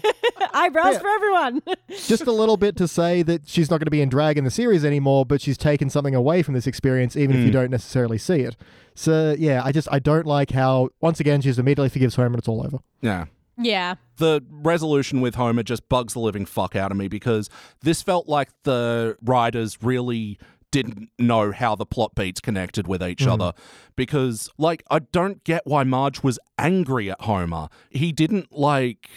Eyebrows 0.54 0.94
Yeah. 0.94 0.98
for 1.00 1.08
everyone. 1.08 1.62
just 1.90 2.22
a 2.26 2.32
little 2.32 2.56
bit 2.56 2.74
to 2.76 2.88
say 2.88 3.22
that 3.22 3.46
she's 3.48 3.70
not 3.70 3.78
going 3.78 3.86
to 3.86 3.90
be 3.90 4.00
in 4.00 4.08
drag 4.08 4.38
in 4.38 4.44
the 4.44 4.50
series 4.50 4.82
anymore, 4.84 5.26
but 5.26 5.40
she's 5.42 5.58
taken 5.58 5.90
something 5.90 6.14
away 6.14 6.42
from 6.42 6.54
this 6.54 6.66
experience, 6.66 7.16
even 7.16 7.36
if 7.36 7.44
you 7.44 7.50
don't 7.50 7.70
necessarily 7.70 8.16
see 8.18 8.40
it. 8.40 8.56
So 8.94 9.34
yeah, 9.38 9.62
I 9.64 9.72
just 9.72 9.88
I 9.92 9.98
don't 9.98 10.26
like 10.26 10.50
how 10.52 10.88
once 11.00 11.20
again 11.20 11.42
she 11.42 11.48
just 11.50 11.58
immediately 11.58 11.88
forgives 11.90 12.14
Homer 12.14 12.28
and 12.28 12.38
it's 12.38 12.48
all 12.48 12.64
over. 12.64 12.78
Yeah. 13.02 13.26
Yeah. 13.58 13.96
The 14.16 14.42
resolution 14.50 15.20
with 15.20 15.34
Homer 15.34 15.62
just 15.62 15.88
bugs 15.88 16.12
the 16.14 16.20
living 16.20 16.46
fuck 16.46 16.76
out 16.76 16.90
of 16.90 16.96
me 16.96 17.08
because 17.08 17.50
this 17.82 18.02
felt 18.02 18.28
like 18.28 18.50
the 18.64 19.16
writers 19.22 19.82
really 19.82 20.38
didn't 20.70 21.10
know 21.18 21.52
how 21.52 21.76
the 21.76 21.84
plot 21.84 22.14
beats 22.14 22.40
connected 22.40 22.88
with 22.88 23.02
each 23.02 23.24
hmm. 23.24 23.30
other 23.30 23.52
because 23.94 24.48
like 24.58 24.82
I 24.90 25.00
don't 25.00 25.44
get 25.44 25.66
why 25.66 25.84
Marge 25.84 26.22
was 26.22 26.38
angry 26.58 27.10
at 27.10 27.20
Homer. 27.20 27.68
He 27.90 28.10
didn't 28.10 28.50
like 28.50 29.08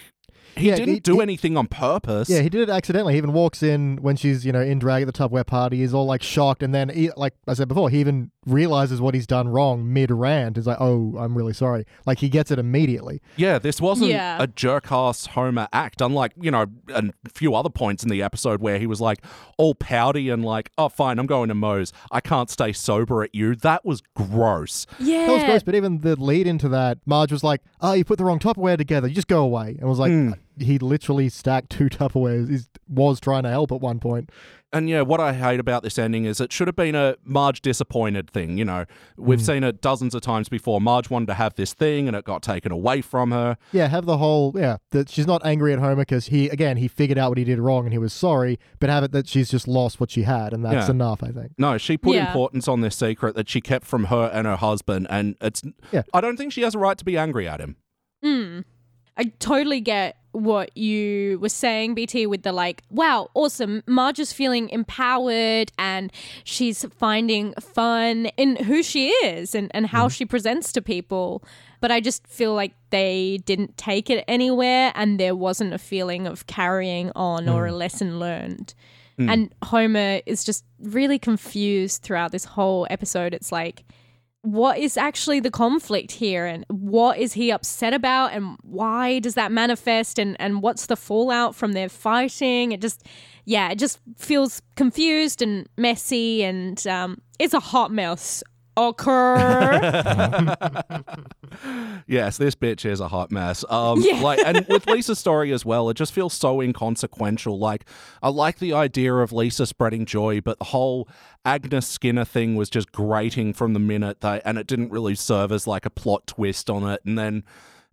he 0.58 0.68
Yeah, 0.70 0.76
didn't 0.76 0.94
he- 0.96 1.00
do 1.00 1.16
he- 1.16 1.22
anything 1.22 1.58
on 1.58 1.68
purpose. 1.68 2.30
Yeah, 2.30 2.42
he 2.42 2.50
did 2.50 2.62
it 2.62 2.70
accidentally. 2.70 3.14
He 3.14 3.18
even 3.18 3.34
walks 3.34 3.62
in 3.64 3.98
when 4.02 4.16
she's 4.16 4.46
you 4.46 4.52
know 4.52 4.62
in 4.62 4.80
drag 4.80 5.04
at 5.04 5.06
the 5.06 5.14
Tupperware 5.14 5.46
party. 5.46 5.78
He's 5.78 5.94
all 5.94 6.06
like 6.06 6.24
shocked, 6.24 6.64
and 6.64 6.74
then 6.74 6.90
he, 6.90 7.12
like 7.18 7.34
I 7.48 7.54
said 7.54 7.68
before, 7.68 7.90
he 7.90 8.00
even 8.00 8.32
realizes 8.46 9.02
what 9.02 9.14
he's 9.16 9.26
done 9.28 9.48
wrong 9.48 9.92
mid 9.92 10.12
rant. 10.12 10.56
He's 10.58 10.68
like, 10.68 10.78
"Oh, 10.80 11.16
I'm 11.18 11.36
really 11.38 11.54
sorry." 11.54 11.86
Like 12.06 12.20
he 12.20 12.30
gets 12.30 12.52
it 12.52 12.60
immediately. 12.60 13.22
Yeah, 13.38 13.60
this 13.60 13.82
wasn't 13.82 14.12
Yeah. 14.12 14.38
a 14.42 14.48
jerk 14.48 14.92
ass 14.92 15.26
Homer 15.28 15.68
act, 15.74 16.00
unlike, 16.02 16.34
you 16.40 16.52
know, 16.52 16.66
a 16.94 17.04
few 17.34 17.56
other 17.56 17.70
points 17.70 18.04
in 18.04 18.10
the 18.10 18.22
episode 18.22 18.62
where 18.62 18.78
he 18.80 18.86
was 18.88 19.02
like 19.02 19.24
all 19.58 19.74
pouty 19.76 20.30
and 20.30 20.46
like, 20.46 20.72
oh, 20.78 20.90
fine, 20.90 21.18
I'm 21.20 21.26
going 21.26 21.50
to 21.50 21.56
Moe's. 21.56 21.92
I 22.12 22.22
can't 22.22 22.50
stay 22.50 22.72
sober 22.72 23.24
at 23.24 23.34
you. 23.34 23.56
That 23.56 23.84
was 23.86 24.02
gross. 24.16 24.86
Yeah. 25.00 25.28
That 25.28 25.34
was 25.34 25.44
gross, 25.44 25.64
but 25.64 25.76
even 25.76 26.02
the 26.02 26.16
lead 26.16 26.48
into 26.48 26.70
that, 26.70 27.00
Marge 27.06 27.32
was 27.32 27.44
like, 27.44 27.62
"Oh, 27.82 27.94
you 27.94 28.04
put 28.06 28.18
the 28.18 28.26
wrong 28.26 28.40
Tupperware 28.40 28.78
together. 28.78 29.08
You 29.08 29.16
just 29.16 29.28
go 29.28 29.44
away." 29.44 29.76
And 29.80 29.90
was 29.90 30.00
like, 30.00 30.12
hmm. 30.12 30.32
He 30.60 30.78
literally 30.78 31.30
stacked 31.30 31.70
two 31.70 31.86
Tupperwares. 31.90 32.50
He 32.50 32.60
was 32.88 33.20
trying 33.20 33.44
to 33.44 33.50
help 33.50 33.72
at 33.72 33.82
one 33.82 34.00
point. 34.00 34.30
And 34.74 34.90
yeah, 34.90 35.04
what 35.04 35.22
I 35.22 35.32
hate 35.32 35.62
about 35.62 35.84
this 35.84 35.98
ending 35.98 36.26
is 36.26 36.42
it 36.42 36.52
should 36.52 36.68
have 36.68 36.76
been 36.76 36.96
a 36.96 37.16
Marge 37.24 37.62
disappointed 37.62 38.30
thing. 38.30 38.58
You 38.58 38.66
know, 38.66 38.86
we've 39.16 39.40
hmm. 39.40 39.46
seen 39.46 39.64
it 39.64 39.82
dozens 39.82 40.14
of 40.14 40.22
times 40.22 40.50
before. 40.50 40.82
Marge 40.82 41.10
wanted 41.10 41.28
to 41.28 41.34
have 41.36 41.56
this 41.56 41.74
thing 41.74 42.10
and 42.10 42.18
it 42.18 42.26
got 42.26 42.44
taken 42.44 42.74
away 42.74 43.02
from 43.02 43.32
her. 43.32 43.58
Yeah, 43.72 43.88
have 43.88 44.06
the 44.06 44.18
whole 44.18 44.52
yeah 44.54 44.78
that 44.92 45.10
she's 45.10 45.28
not 45.28 45.46
angry 45.46 45.72
at 45.72 45.80
Homer 45.80 46.02
because 46.02 46.26
he 46.26 46.50
again 46.50 46.76
he 46.76 46.90
figured 46.90 47.18
out 47.18 47.30
what 47.30 47.38
he 47.38 47.46
did 47.46 47.58
wrong 47.58 47.86
and 47.86 47.94
he 47.94 47.98
was 47.98 48.12
sorry, 48.12 48.60
but 48.80 48.90
have 48.90 49.06
it 49.06 49.14
that 49.14 49.30
she's 49.30 49.50
just 49.50 49.66
lost 49.66 50.02
what 50.02 50.12
she 50.12 50.24
had 50.24 50.52
and 50.52 50.66
that's 50.66 50.88
Yeah. 50.88 50.92
enough. 50.92 51.24
I 51.24 51.30
think. 51.30 51.54
No, 51.58 51.78
she 51.78 51.98
put 51.98 52.16
Yeah. 52.16 52.28
importance 52.28 52.68
on 52.68 52.82
this 52.82 52.98
secret 52.98 53.36
that 53.36 53.48
she 53.48 53.62
kept 53.62 53.86
from 53.86 54.06
her 54.06 54.30
and 54.34 54.46
her 54.46 54.58
husband. 54.58 55.08
And 55.10 55.38
it's, 55.40 55.62
Yeah. 55.94 56.04
I 56.14 56.20
don't 56.20 56.36
think 56.36 56.52
she 56.52 56.64
has 56.64 56.76
a 56.76 56.80
right 56.80 56.98
to 56.98 57.06
be 57.06 57.18
angry 57.18 57.48
at 57.48 57.62
him. 57.62 57.78
Hmm. 58.22 58.62
I 59.18 59.32
totally 59.40 59.80
get 59.80 60.18
what 60.36 60.76
you 60.78 61.40
were 61.40 61.50
saying, 61.50 61.96
BT, 61.96 62.28
with 62.28 62.44
the 62.44 62.52
like, 62.52 62.84
wow, 62.90 63.30
awesome. 63.34 63.84
Marge 63.88 64.20
is 64.20 64.34
feeling 64.34 64.70
empowered 64.70 65.72
and 65.78 66.12
she's 66.44 66.86
finding 66.98 67.54
fun 67.54 68.28
in 68.38 68.56
who 68.58 68.84
she 68.84 69.10
is 69.10 69.56
and, 69.56 69.72
and 69.74 69.88
how 69.88 70.06
mm-hmm. 70.06 70.14
she 70.14 70.26
presents 70.26 70.72
to 70.74 70.82
people. 70.82 71.44
But 71.82 71.92
I 71.92 72.00
just 72.00 72.26
feel 72.28 72.54
like 72.54 72.74
they 72.90 73.40
didn't 73.46 73.78
take 73.78 74.10
it 74.10 74.24
anywhere 74.28 74.92
and 74.96 75.20
there 75.20 75.36
wasn't 75.36 75.74
a 75.74 75.78
feeling 75.78 76.28
of 76.28 76.48
carrying 76.48 77.12
on 77.16 77.48
or 77.48 77.66
mm. 77.66 77.70
a 77.70 77.74
lesson 77.74 78.20
learned. 78.20 78.74
Mm. 79.20 79.32
And 79.32 79.56
Homer 79.64 80.22
is 80.26 80.44
just 80.44 80.66
really 80.80 81.20
confused 81.20 82.02
throughout 82.02 82.32
this 82.32 82.46
whole 82.46 82.88
episode. 82.90 83.34
It's 83.34 83.52
like, 83.52 83.84
what 84.46 84.78
is 84.78 84.96
actually 84.96 85.40
the 85.40 85.52
conflict 85.52 86.12
here? 86.12 86.46
And 86.46 86.66
what 86.70 87.18
is 87.18 87.34
he 87.34 87.52
upset 87.52 87.94
about? 87.94 88.32
And 88.34 88.58
why 88.62 89.20
does 89.20 89.34
that 89.34 89.52
manifest? 89.52 90.20
And 90.20 90.38
and 90.40 90.62
what's 90.62 90.86
the 90.86 90.96
fallout 90.96 91.56
from 91.56 91.74
their 91.74 91.90
fighting? 91.90 92.72
It 92.72 92.82
just 92.82 93.04
yeah 93.46 93.70
it 93.70 93.80
just 93.80 94.00
feels 94.18 94.62
confused 94.76 95.42
and 95.42 95.68
messy 95.78 96.44
and 96.44 96.86
um 96.88 97.22
it's 97.40 97.54
a 97.54 97.60
hot 97.60 97.92
mess 97.92 98.44
occur 98.78 100.56
Yes, 102.08 102.38
this 102.38 102.56
bitch 102.56 102.86
is 102.86 103.00
a 103.00 103.08
hot 103.08 103.32
mess. 103.32 103.64
Um, 103.70 104.00
Yeah. 104.02 104.20
like, 104.22 104.40
and 104.46 104.66
with 104.68 104.86
Lisa's 104.88 105.18
story 105.20 105.52
as 105.52 105.66
well, 105.66 105.90
it 105.90 105.96
just 105.96 106.14
feels 106.14 106.34
so 106.34 106.62
inconsequential. 106.62 107.58
Like, 107.58 107.86
I 108.22 108.30
like 108.30 108.60
the 108.60 108.74
idea 108.74 109.14
of 109.16 109.32
Lisa 109.32 109.66
spreading 109.66 110.06
joy, 110.06 110.42
but 110.42 110.60
the 110.60 110.66
whole 110.66 111.08
Agnes 111.46 111.88
Skinner 111.88 112.26
thing 112.26 112.56
was 112.56 112.70
just 112.70 112.92
grating 112.92 113.54
from 113.54 113.74
the 113.74 113.80
minute 113.80 114.22
they, 114.22 114.42
and 114.46 114.58
it 114.58 114.68
didn't 114.68 114.90
really 114.92 115.16
serve 115.16 115.52
as 115.52 115.66
like 115.66 115.86
a 115.86 115.90
plot 115.90 116.28
twist 116.28 116.70
on 116.70 116.88
it, 116.90 117.02
and 117.06 117.18
then. 117.18 117.44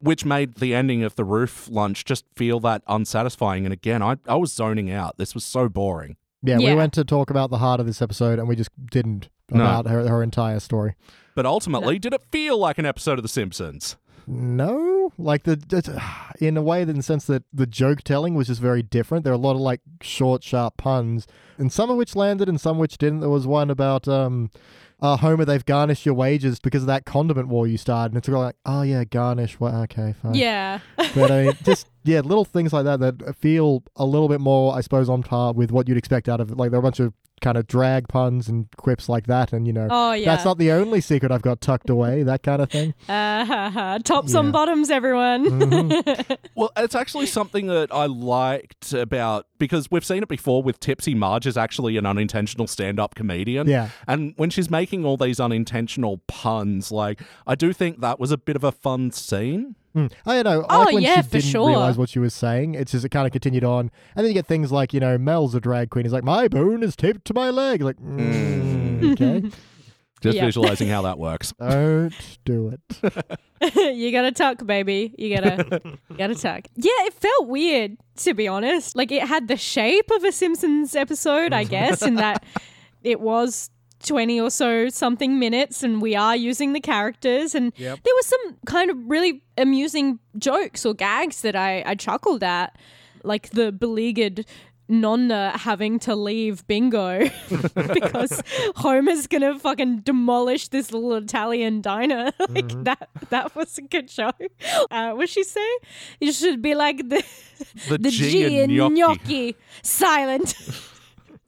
Which 0.01 0.25
made 0.25 0.57
the 0.57 0.75
ending 0.75 1.05
of 1.05 1.15
the 1.15 1.23
roof 1.23 1.69
lunch 1.71 2.05
just 2.05 2.25
feel 2.35 2.59
that 2.59 2.83
unsatisfying. 2.89 3.65
And 3.65 3.73
again, 3.73 4.03
I, 4.03 4.17
I 4.27 4.35
was 4.35 4.53
zoning 4.53 4.91
out. 4.91 5.17
This 5.17 5.33
was 5.33 5.45
so 5.45 5.69
boring. 5.69 6.17
Yeah, 6.43 6.59
we 6.59 6.75
went 6.75 6.93
to 6.95 7.05
talk 7.05 7.31
about 7.31 7.51
the 7.51 7.59
heart 7.59 7.81
of 7.81 7.87
this 7.87 8.03
episode 8.03 8.39
and 8.39 8.49
we 8.49 8.57
just 8.57 8.71
didn't 8.91 9.29
No. 9.51 9.61
about 9.63 9.87
her 9.89 10.09
her 10.09 10.23
entire 10.23 10.61
story. 10.61 10.95
But 11.35 11.47
ultimately, 11.47 11.99
did 11.99 12.13
it 12.13 12.23
feel 12.31 12.59
like 12.59 12.79
an 12.79 12.87
episode 12.87 13.19
of 13.19 13.23
The 13.23 13.29
Simpsons? 13.29 13.97
No, 14.27 15.13
like 15.19 15.43
the 15.45 15.59
in 16.41 16.57
a 16.57 16.63
way, 16.63 16.83
in 16.83 16.97
the 16.97 17.03
sense 17.03 17.25
that 17.27 17.43
the 17.53 17.67
joke 17.67 18.03
telling 18.03 18.35
was 18.35 18.47
just 18.47 18.61
very 18.61 18.83
different. 18.83 19.25
There 19.25 19.33
are 19.33 19.37
a 19.37 19.39
lot 19.39 19.55
of 19.55 19.61
like 19.61 19.81
short, 20.01 20.45
sharp 20.45 20.77
puns, 20.77 21.27
and 21.59 21.73
some 21.73 21.91
of 21.91 21.97
which 21.97 22.15
landed 22.15 22.49
and 22.49 22.61
some 22.61 22.79
which 22.79 22.99
didn't. 22.99 23.21
There 23.21 23.31
was 23.31 23.47
one 23.47 23.69
about 23.71 24.07
um, 24.07 24.51
uh, 25.03 25.17
Homer, 25.17 25.45
they've 25.45 25.65
garnished 25.67 26.07
your 26.07 26.15
wages 26.15 26.61
because 26.61 26.85
of 26.85 26.87
that 26.87 27.05
condiment 27.05 27.49
war 27.49 27.67
you 27.67 27.77
started. 27.77 28.13
And 28.13 28.19
it's 28.19 28.29
like, 28.29 28.55
oh, 28.65 28.83
yeah, 28.83 29.03
garnish. 29.03 29.59
Well, 29.59 29.83
okay, 29.83 30.15
fine. 30.23 30.35
Yeah. 30.35 30.79
But 30.97 31.31
I 31.33 31.43
mean, 31.43 31.53
just, 31.65 31.89
yeah, 32.05 32.21
little 32.21 32.45
things 32.45 32.73
like 32.73 32.85
that 32.85 33.01
that 33.01 33.37
feel 33.37 33.83
a 33.97 34.05
little 34.05 34.29
bit 34.29 34.41
more, 34.41 34.75
I 34.75 34.81
suppose, 34.81 35.09
on 35.09 35.23
par 35.23 35.53
with 35.53 35.71
what 35.71 35.89
you'd 35.89 35.97
expect 35.99 36.29
out 36.29 36.41
of. 36.41 36.51
Like, 36.51 36.71
there 36.71 36.79
are 36.79 36.81
a 36.81 36.83
bunch 36.83 37.01
of 37.01 37.13
kind 37.41 37.57
of 37.57 37.67
drag 37.67 38.07
puns 38.07 38.49
and 38.49 38.69
quips 38.77 39.09
like 39.09 39.27
that. 39.27 39.53
And, 39.53 39.67
you 39.67 39.73
know, 39.73 39.89
Oh 39.91 40.13
yeah. 40.13 40.27
that's 40.27 40.45
not 40.45 40.59
the 40.59 40.71
only 40.71 41.01
secret 41.01 41.33
I've 41.33 41.43
got 41.43 41.61
tucked 41.61 41.91
away, 41.91 42.23
that 42.23 42.45
kind 42.45 42.63
of 42.63 42.71
thing. 42.71 42.95
Uh, 43.09 43.45
ha, 43.45 43.71
ha. 43.75 43.99
Tops 44.05 44.33
Yeah. 44.33 44.39
on 44.39 44.53
bottoms, 44.53 44.91
everyone. 44.91 45.47
Mhm. 45.47 46.37
Well, 46.55 46.71
it's 46.77 46.95
actually 46.95 47.27
something 47.27 47.67
that 47.67 47.93
I 47.93 48.07
liked 48.07 48.93
about 48.93 49.47
because 49.59 49.91
we've 49.91 50.05
seen 50.05 50.23
it 50.23 50.29
before 50.29 50.63
with 50.63 50.79
Tipsy 50.79 51.15
Marge 51.15 51.47
is 51.47 51.57
actually 51.57 51.97
an 51.97 52.07
unintentional 52.07 52.67
stand-up 52.69 53.15
comedian. 53.17 53.67
Yeah. 53.67 53.89
And 54.07 54.35
when 54.37 54.51
she's 54.51 54.71
making 54.71 55.05
all 55.05 55.17
these 55.17 55.41
unintentional 55.41 56.19
puns, 56.29 56.93
like 56.93 57.21
I 57.47 57.55
do 57.57 57.73
think 57.73 58.01
that 58.03 58.21
was 58.21 58.31
a 58.31 58.39
bit 58.39 58.55
of 58.55 58.63
a 58.63 58.71
fun 58.71 59.11
scene. 59.11 59.75
Mm. 59.97 60.11
I 60.25 60.43
don't 60.43 60.45
know. 60.45 60.67
I 60.69 60.77
Oh, 60.77 60.81
like 60.85 60.95
when 60.95 61.03
yeah, 61.03 61.17
she 61.17 61.23
for 61.23 61.29
didn't 61.33 61.45
sure. 61.51 61.69
realize 61.69 61.99
what 61.99 62.09
she 62.09 62.19
was 62.19 62.33
saying. 62.33 62.75
It's 62.75 62.93
just 62.93 63.05
it 63.05 63.11
kind 63.11 63.27
of 63.27 63.33
continued 63.33 63.65
on, 63.65 63.91
and 64.17 64.25
then 64.25 64.27
you 64.27 64.33
get 64.35 64.47
things 64.47 64.73
like 64.73 64.95
you 64.95 65.01
know 65.01 65.19
Mel's 65.19 65.55
a 65.55 65.61
drag 65.61 65.91
queen. 65.91 66.05
He's 66.05 66.13
like, 66.13 66.25
my 66.25 66.49
bone 66.49 66.83
is 66.83 66.97
taped 66.97 67.25
to 67.27 67.35
my 67.35 67.51
leg. 67.51 67.83
Like, 67.83 67.97
mm, 67.97 69.13
okay, 69.13 69.51
Just 70.23 70.37
Yeah. 70.37 70.45
visualizing 70.47 70.87
how 70.89 71.03
that 71.03 71.19
works. 71.19 71.53
don't 71.61 72.15
do 72.45 72.69
it. 73.03 73.37
you 73.97 74.13
gotta 74.13 74.31
tuck, 74.33 74.65
baby. 74.65 75.13
You 75.19 75.35
gotta, 75.37 75.81
you 76.09 76.17
gotta 76.17 76.37
tuck. 76.37 76.65
Yeah, 76.77 76.91
it 77.07 77.13
felt 77.15 77.49
weird 77.49 77.97
to 78.19 78.33
be 78.33 78.47
honest. 78.49 78.95
Like 78.97 79.11
it 79.13 79.25
had 79.25 79.49
the 79.49 79.57
shape 79.57 80.11
of 80.13 80.23
a 80.25 80.31
Simpsons 80.33 80.95
episode, 80.95 81.53
I 81.53 81.65
guess, 81.65 82.03
in 82.03 82.15
that 82.15 82.45
it 83.03 83.21
was. 83.21 83.69
20 84.03 84.41
or 84.41 84.51
so 84.51 84.89
something 84.89 85.39
minutes 85.39 85.83
and 85.83 86.03
we 86.03 86.15
are 86.17 86.37
using 86.37 86.73
the 86.73 86.81
characters 86.81 87.55
and 87.55 87.73
Yep. 87.77 88.01
there 88.05 88.15
was 88.15 88.27
some 88.27 88.57
kind 88.67 88.91
of 88.91 88.97
really 89.07 89.43
amusing 89.57 90.19
jokes 90.39 90.85
or 90.87 90.95
gags 90.95 91.43
that 91.43 91.57
I, 91.57 91.83
I 91.87 91.95
chuckled 91.95 92.43
at 92.43 92.77
like 93.25 93.51
the 93.51 93.73
beleaguered 93.73 94.45
nonna 94.89 95.57
having 95.57 95.99
to 96.01 96.15
leave 96.15 96.67
bingo 96.67 97.21
because 97.75 98.43
Homer's 98.77 99.27
gonna 99.27 99.59
fucking 99.59 100.01
demolish 100.01 100.69
this 100.69 100.93
little 100.93 101.15
Italian 101.15 101.81
diner. 101.81 102.33
like 102.51 102.85
that 102.85 103.09
that 103.31 103.55
was 103.55 103.79
a 103.79 103.83
good 103.83 104.11
show. 104.11 104.33
Uh, 104.91 105.13
what 105.13 105.31
she 105.31 105.45
say? 105.45 105.67
You 106.21 106.33
should 106.33 106.61
be 106.61 106.75
like 106.75 107.09
the 107.09 107.25
The, 107.89 107.97
the 107.99 108.11
G 108.11 108.59
in 108.61 108.75
gnocchi. 108.75 109.57
Silent. 109.83 110.55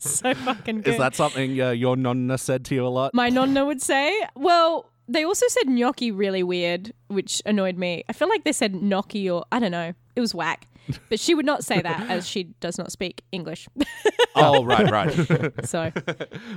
so 0.21 0.35
fucking 0.35 0.83
good. 0.83 0.95
Is 0.95 0.99
that 0.99 1.14
something 1.14 1.61
uh, 1.61 1.71
your 1.71 1.97
nonna 1.97 2.38
said 2.38 2.64
to 2.67 2.75
you 2.75 2.87
a 2.87 2.88
lot? 2.88 3.14
my 3.14 3.29
nonna 3.29 3.64
would 3.64 3.83
say? 3.83 4.12
Well, 4.35 4.90
they 5.09 5.25
also 5.25 5.47
said 5.49 5.69
gnocchi 5.69 6.11
really 6.11 6.43
weird, 6.43 6.93
which 7.09 7.43
annoyed 7.47 7.77
me. 7.77 8.05
I 8.09 8.12
feel 8.12 8.29
like 8.29 8.45
they 8.45 8.53
said 8.53 8.75
gnocchi 8.75 9.29
or 9.29 9.45
I 9.53 9.59
don't 9.59 9.73
know. 9.73 9.93
It 10.17 10.21
was 10.21 10.35
whack. 10.35 10.69
But 11.09 11.19
she 11.19 11.35
would 11.35 11.47
not 11.47 11.64
say 11.64 11.81
that 11.81 12.01
as 12.11 12.29
she 12.29 12.45
does 12.61 12.77
not 12.77 12.93
speak 12.93 13.23
English. 13.33 13.69
oh, 14.35 14.64
right, 14.64 14.90
right. 14.90 15.67
so 15.67 15.90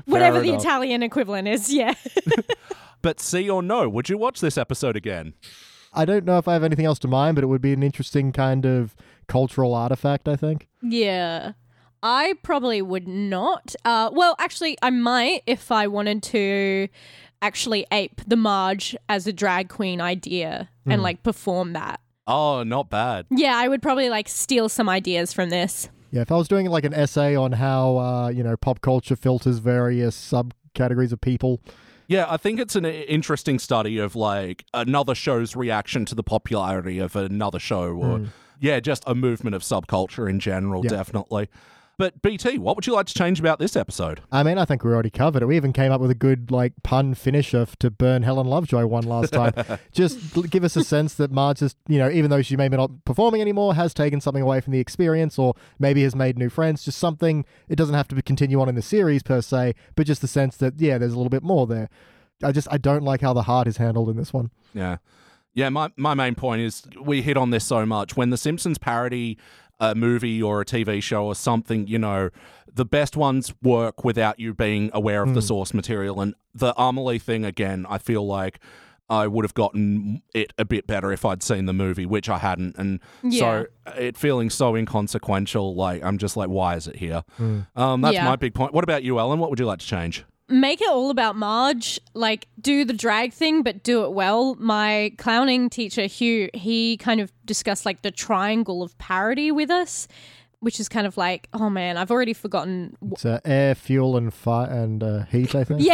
whatever 0.06 0.42
the 0.42 0.50
enough. 0.50 0.62
Italian 0.62 1.02
equivalent 1.02 1.48
is, 1.48 1.72
yeah. 1.72 1.94
but 3.02 3.20
see 3.20 3.50
or 3.50 3.64
no, 3.64 3.88
would 3.88 4.10
you 4.10 4.18
watch 4.18 4.42
this 4.42 4.58
episode 4.58 4.98
again? 4.98 5.34
I 5.94 6.06
don't 6.06 6.26
know 6.26 6.38
if 6.38 6.48
I 6.48 6.54
have 6.54 6.64
anything 6.64 6.86
else 6.86 7.00
to 7.00 7.08
mind, 7.08 7.36
but 7.36 7.44
it 7.44 7.48
would 7.48 7.62
be 7.62 7.74
an 7.74 7.82
interesting 7.82 8.32
kind 8.32 8.66
of 8.66 8.96
cultural 9.28 9.74
artifact. 9.74 10.28
I 10.28 10.36
think. 10.36 10.68
Yeah. 10.82 11.54
I 12.04 12.36
probably 12.44 12.82
would 12.82 13.08
not. 13.08 13.76
Uh, 13.86 14.10
well, 14.14 14.36
actually, 14.40 14.78
I 14.82 14.90
might 14.90 15.44
if 15.48 15.72
I 15.72 15.88
wanted 15.88 16.24
to 16.24 16.88
actually 17.42 17.86
ape 17.92 18.22
the 18.28 18.36
Marge 18.36 18.96
as 19.10 19.28
a 19.28 19.34
drag 19.34 19.70
queen 19.70 20.02
idea 20.02 20.70
and 20.86 21.02
like 21.02 21.24
perform 21.24 21.74
that. 21.74 22.00
Oh, 22.26 22.64
not 22.64 22.90
bad. 22.90 23.26
Yeah, 23.30 23.56
I 23.56 23.68
would 23.68 23.82
probably 23.82 24.10
like 24.10 24.28
steal 24.28 24.70
some 24.70 24.90
ideas 24.90 25.34
from 25.34 25.50
this. 25.50 25.90
Yeah, 26.12 26.22
if 26.22 26.32
I 26.32 26.36
was 26.36 26.48
doing 26.48 26.68
like 26.68 26.86
an 26.86 26.94
essay 26.94 27.36
on 27.36 27.52
how 27.54 27.98
uh, 27.98 28.28
you 28.30 28.44
know 28.44 28.56
pop 28.58 28.82
culture 28.82 29.16
filters 29.16 29.60
various 29.60 30.16
subcategories 30.18 31.12
of 31.12 31.22
people. 31.22 31.62
Yeah, 32.08 32.26
I 32.30 32.38
think 32.38 32.60
it's 32.62 32.76
an 32.78 32.86
interesting 32.86 33.60
study 33.60 33.98
of 33.98 34.16
like 34.16 34.64
another 34.74 35.14
show's 35.14 35.56
reaction 35.58 36.06
to 36.06 36.16
the 36.16 36.24
popularity 36.24 37.00
of 37.00 37.16
another 37.18 37.60
show, 37.60 37.92
or 37.94 38.28
yeah, 38.60 38.80
just 38.80 39.04
a 39.06 39.14
movement 39.14 39.56
of 39.56 39.62
subculture 39.62 40.30
in 40.30 40.40
general, 40.40 40.84
Yeah. 40.84 40.90
definitely. 40.92 41.50
But 41.98 42.22
BT, 42.22 42.60
what 42.60 42.76
would 42.76 42.86
you 42.86 42.94
like 42.94 43.08
to 43.08 43.14
change 43.16 43.40
about 43.40 43.58
this 43.58 43.76
episode? 43.76 44.22
I 44.32 44.44
mean, 44.44 44.60
I 44.60 44.66
think 44.66 44.84
we 44.84 44.92
already 44.92 45.10
covered 45.10 45.42
it. 45.42 45.48
We 45.48 45.56
even 45.56 45.74
came 45.74 45.92
up 45.92 46.00
with 46.00 46.12
a 46.12 46.16
good 46.16 46.52
like 46.52 46.74
pun 46.84 47.16
finisher 47.16 47.66
to 47.80 47.90
burn 47.90 48.22
Helen 48.22 48.46
Lovejoy 48.46 48.86
one 48.86 49.04
last 49.04 49.34
time. 49.34 49.54
Just 49.92 50.50
give 50.52 50.64
us 50.64 50.76
a 50.76 50.84
sense 50.84 51.16
that 51.16 51.32
Marge 51.32 51.64
is, 51.64 51.76
you 51.88 51.98
know, 51.98 52.08
even 52.10 52.30
though 52.30 52.44
she 52.44 52.56
may 52.56 52.68
be 52.68 52.78
not 52.78 52.92
performing 53.04 53.42
anymore, 53.42 53.74
has 53.74 53.96
taken 53.96 54.22
something 54.22 54.44
away 54.44 54.62
from 54.62 54.74
the 54.74 54.80
experience, 54.80 55.40
or 55.40 55.56
maybe 55.80 56.04
has 56.04 56.16
made 56.16 56.38
new 56.38 56.50
friends. 56.50 56.86
Just 56.86 57.00
something. 57.00 57.46
It 57.68 57.78
doesn't 57.78 57.96
have 57.96 58.08
to 58.10 58.22
continue 58.22 58.62
on 58.62 58.70
in 58.70 58.76
the 58.76 58.84
series 58.84 59.24
per 59.24 59.42
se, 59.42 59.74
but 59.96 60.06
just 60.06 60.22
the 60.22 60.28
sense 60.28 60.56
that 60.58 60.80
yeah, 60.80 61.00
there's 61.00 61.14
a 61.14 61.18
little 61.18 61.32
bit 61.32 61.44
more 61.44 61.66
there. 61.66 61.90
I 62.44 62.52
just 62.52 62.68
I 62.70 62.78
don't 62.78 63.04
like 63.04 63.22
how 63.22 63.34
the 63.34 63.44
heart 63.44 63.68
is 63.68 63.78
handled 63.78 64.10
in 64.10 64.18
this 64.18 64.32
one. 64.32 64.52
Yeah. 64.72 64.98
Yeah, 65.58 65.70
my, 65.70 65.90
my 65.98 66.14
main 66.14 66.36
point 66.36 66.62
is 66.62 66.84
we 67.02 67.24
hit 67.24 67.36
on 67.36 67.50
this 67.50 67.66
so 67.66 67.84
much. 67.84 68.16
When 68.16 68.30
The 68.30 68.38
Simpsons 68.38 68.78
parody 68.78 69.40
a 69.80 69.94
movie 69.96 70.42
or 70.42 70.62
a 70.62 70.66
TV 70.66 71.02
show 71.02 71.26
or 71.26 71.36
something, 71.36 71.88
you 71.88 72.00
know, 72.00 72.30
the 72.74 72.86
best 72.86 73.16
ones 73.18 73.54
work 73.64 74.04
without 74.04 74.40
you 74.40 74.54
being 74.54 74.90
aware 74.94 75.24
of 75.24 75.34
the 75.34 75.42
source 75.42 75.74
material. 75.74 76.20
And 76.22 76.36
the 76.54 76.74
Amelie 76.82 77.20
thing, 77.20 77.46
again, 77.46 77.86
I 77.90 77.98
feel 77.98 78.26
like 78.26 78.60
I 79.10 79.26
would 79.26 79.46
have 79.46 79.54
gotten 79.54 80.22
it 80.34 80.52
a 80.58 80.66
bit 80.66 80.86
better 80.86 81.12
if 81.14 81.24
I'd 81.26 81.42
seen 81.42 81.66
the 81.66 81.74
movie, 81.74 82.06
which 82.06 82.28
I 82.30 82.40
hadn't. 82.40 82.76
And 82.78 83.00
so 83.32 83.66
it 83.96 84.18
feeling 84.18 84.50
so 84.50 84.76
inconsequential, 84.76 85.76
like, 85.76 86.04
I'm 86.04 86.18
just 86.18 86.36
like, 86.38 86.50
why 86.50 86.76
is 86.76 86.88
it 86.88 86.98
here? 86.98 87.24
Um, 87.76 88.02
that's 88.02 88.16
Yeah. 88.16 88.26
my 88.26 88.36
big 88.36 88.54
point. 88.54 88.74
What 88.74 88.84
about 88.84 89.04
you, 89.04 89.18
Ellen? 89.20 89.40
What 89.40 89.50
would 89.50 89.60
you 89.60 89.66
like 89.66 89.80
to 89.80 89.86
change? 89.88 90.26
Make 90.50 90.82
it 90.82 90.88
all 90.88 91.10
about 91.10 91.36
Marge. 91.36 92.00
Like, 92.14 92.48
do 92.62 92.86
the 92.86 92.94
drag 92.94 93.34
thing, 93.34 93.64
but 93.64 93.84
do 93.84 94.06
it 94.06 94.14
well. 94.14 94.56
My 94.56 95.12
clowning 95.18 95.70
teacher, 95.70 96.06
Hugh, 96.06 96.50
he 96.54 96.96
kind 96.96 97.20
of 97.20 97.34
discussed 97.46 97.86
like 97.86 98.02
the 98.02 98.12
triangle 98.12 98.82
of 98.82 98.98
parody 98.98 99.52
with 99.52 99.70
us, 99.70 100.08
which 100.60 100.80
is 100.80 100.90
kind 100.90 101.06
of 101.06 101.18
like, 101.18 101.48
oh 101.54 101.70
man, 101.70 101.98
I've 101.98 102.10
already 102.12 102.34
forgotten. 102.34 102.98
It's 103.12 103.26
uh, 103.26 103.40
air, 103.46 103.76
fuel, 103.76 104.18
and 104.18 104.34
fire 104.34 104.70
and 104.70 105.04
uh, 105.04 105.26
heat. 105.26 105.54
I 105.56 105.64
think. 105.64 105.82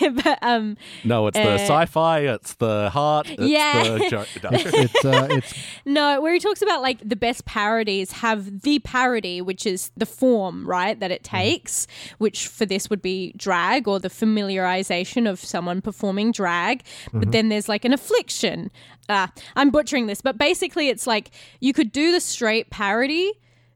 Yeah, 0.00 0.10
but 0.24 0.38
um, 0.42 0.76
No, 1.04 1.26
it's 1.26 1.36
the 1.36 1.50
Uh, 1.54 1.58
sci-fi. 1.58 2.20
It's 2.20 2.54
the 2.54 2.90
heart. 2.90 3.28
It's 3.28 3.42
Yeah. 3.42 3.82
the 3.82 4.08
jo- 4.08 4.24
no. 4.42 4.50
It's 4.84 5.04
uh, 5.04 5.26
it's 5.30 5.52
No, 5.84 6.20
where 6.20 6.32
he 6.32 6.38
talks 6.38 6.62
about 6.62 6.80
like 6.80 7.06
the 7.06 7.16
best 7.16 7.44
parodies 7.44 8.12
have 8.12 8.60
the 8.62 8.78
parody, 8.78 9.40
which 9.42 9.66
is 9.66 9.90
the 9.96 10.06
form, 10.06 10.66
right, 10.66 10.98
that 11.00 11.10
it 11.10 11.24
takes, 11.24 11.86
which 12.18 12.46
for 12.46 12.64
this 12.64 12.88
would 12.88 13.02
be 13.02 13.32
drag 13.36 13.88
or 13.88 13.98
the 13.98 14.08
familiarization 14.10 15.28
of 15.28 15.38
someone 15.40 15.80
performing 15.82 16.30
drag. 16.32 16.82
But 17.12 17.32
then 17.32 17.48
there's 17.48 17.68
like 17.68 17.84
an 17.84 17.92
affliction. 17.92 18.70
Uh, 19.08 19.26
I'm 19.56 19.70
butchering 19.70 20.06
this, 20.06 20.20
but 20.20 20.38
basically 20.38 20.88
it's 20.88 21.06
like 21.06 21.30
you 21.60 21.72
could 21.72 21.92
do 21.92 22.12
the 22.12 22.20
straight 22.20 22.70
parody, 22.70 23.32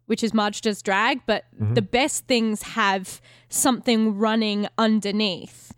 which 0.09 0.25
is 0.25 0.35
Marge 0.35 0.63
does 0.63 0.83
drag, 0.83 1.21
but 1.27 1.45
mm-hmm. 1.55 1.75
the 1.75 1.83
best 1.83 2.27
things 2.27 2.63
have 2.63 3.21
something 3.49 4.17
running 4.17 4.67
underneath. 4.79 5.73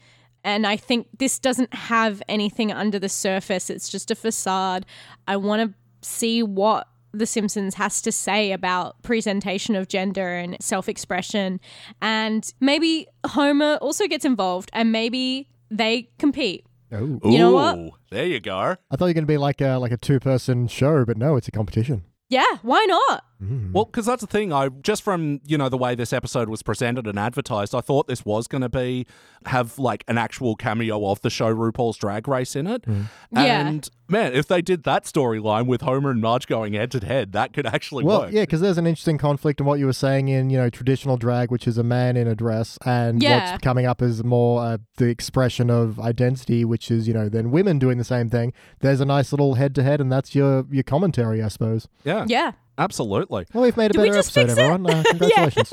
And 0.45 0.67
I 0.67 0.77
think 0.77 1.09
this 1.19 1.39
doesn't 1.39 1.75
have 1.75 2.23
anything 2.29 2.73
under 2.73 2.99
the 2.99 3.09
surface. 3.09 3.69
It's 3.69 3.89
just 3.89 4.11
a 4.11 4.15
facade. 4.15 4.87
I 5.29 5.37
want 5.37 5.71
to 5.71 6.09
see 6.09 6.43
what 6.43 6.89
The 7.13 7.27
Simpsons 7.27 7.75
has 7.75 8.01
to 8.03 8.13
say 8.13 8.53
about 8.53 9.03
presentation 9.03 9.75
of 9.75 9.89
gender 9.89 10.37
and 10.37 10.57
self 10.61 10.89
expression. 10.89 11.61
And 12.01 12.51
maybe 12.61 13.09
Homer 13.27 13.79
also 13.83 14.07
gets 14.07 14.25
involved 14.25 14.71
and 14.73 14.93
maybe 14.93 15.51
they 15.71 16.09
compete. 16.19 16.65
oh. 16.93 17.21
You 17.25 17.39
know 17.39 17.53
what? 17.53 17.77
Ooh, 17.77 17.91
There 18.11 18.27
you 18.27 18.41
go. 18.41 18.57
I 18.91 18.97
thought 18.97 19.07
you 19.07 19.07
were 19.07 19.15
going 19.15 19.25
to 19.25 19.27
be 19.27 19.39
like 19.39 19.61
a 19.61 19.77
like 19.77 19.93
a 19.93 19.97
two 19.97 20.21
person 20.21 20.69
show, 20.69 21.05
but 21.05 21.17
no, 21.17 21.37
it's 21.37 21.49
a 21.49 21.53
competition. 21.53 22.05
Yeah, 22.31 22.59
why 22.63 22.85
not? 22.87 23.25
Well, 23.73 23.87
because 23.87 24.07
that's 24.07 24.21
the 24.21 24.27
thing. 24.27 24.53
I 24.53 24.69
just 24.69 25.03
from 25.03 25.41
you 25.47 25.57
know 25.57 25.69
the 25.69 25.79
way 25.79 25.95
this 25.95 26.13
episode 26.13 26.49
was 26.49 26.63
presented 26.63 27.07
and 27.07 27.19
advertised, 27.19 27.75
I 27.75 27.81
thought 27.81 28.07
this 28.07 28.25
was 28.25 28.47
going 28.47 28.63
to 28.63 28.69
be 28.69 29.07
have 29.47 29.79
like 29.79 30.05
an 30.09 30.19
actual 30.19 30.57
cameo 30.57 31.07
of 31.11 31.23
the 31.23 31.31
show 31.31 31.55
RuPaul's 31.55 31.97
Drag 31.97 32.29
Race 32.29 32.55
in 32.55 32.67
it. 32.67 32.85
Yeah. 33.33 33.67
And 33.67 33.89
man, 34.09 34.35
if 34.35 34.47
they 34.47 34.61
did 34.61 34.83
that 34.85 35.05
storyline 35.05 35.67
with 35.67 35.81
Homer 35.81 36.11
and 36.11 36.21
Marge 36.21 36.47
going 36.47 36.75
head 36.75 36.91
to 36.91 37.01
head, 37.07 37.33
that 37.33 37.53
could 37.55 37.67
actually 37.67 38.05
Well, 38.05 38.23
work. 38.23 38.33
yeah, 38.33 38.43
because 38.43 38.61
there's 38.61 38.77
an 38.77 38.87
interesting 38.87 39.17
conflict 39.17 39.61
in 39.61 39.67
what 39.67 39.79
you 39.79 39.87
were 39.87 39.93
saying 39.95 40.29
in 40.29 40.51
you 40.51 40.59
know 40.59 40.69
traditional 40.69 41.17
drag, 41.17 41.51
which 41.51 41.67
is 41.67 41.79
a 41.79 41.83
man 41.83 42.17
in 42.19 42.27
a 42.29 42.35
dress, 42.35 42.79
and 42.85 43.23
Yeah. 43.23 43.53
what's 43.53 43.63
coming 43.65 43.87
up 43.87 44.03
is 44.03 44.23
more 44.23 44.61
uh, 44.63 44.79
the 44.99 45.07
expression 45.07 45.71
of 45.71 45.99
identity, 45.99 46.65
which 46.67 46.91
is 46.91 47.09
you 47.09 47.15
know 47.15 47.29
then 47.31 47.51
women 47.51 47.79
doing 47.79 47.97
the 47.97 48.05
same 48.05 48.29
thing. 48.29 48.53
There's 48.81 49.01
a 49.01 49.07
nice 49.07 49.33
little 49.33 49.55
head 49.55 49.75
to 49.77 49.83
head, 49.83 50.01
and 50.01 50.13
that's 50.13 50.35
your 50.35 50.67
your 50.71 50.83
commentary, 50.83 51.43
I 51.43 51.49
suppose. 51.49 51.89
Yeah, 52.05 52.27
Yeah. 52.29 52.53
Absolutely. 52.81 53.47
Well, 53.53 53.63
we've 53.65 53.77
made 53.77 53.91
a 53.91 53.93
Did 53.93 54.01
we 54.03 54.09
better 54.09 54.19
just 54.19 54.37
episode, 54.37 54.49
fix 54.49 54.59
it? 54.59 54.63
everyone. 54.63 54.91
Uh, 54.91 55.03
congratulations. 55.09 55.71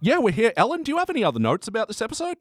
Yeah, 0.00 0.18
we're 0.18 0.32
here. 0.32 0.52
Ellen, 0.56 0.82
do 0.82 0.92
you 0.92 0.98
have 0.98 1.10
any 1.10 1.22
other 1.22 1.38
notes 1.38 1.68
about 1.68 1.88
this 1.88 2.00
episode? 2.00 2.38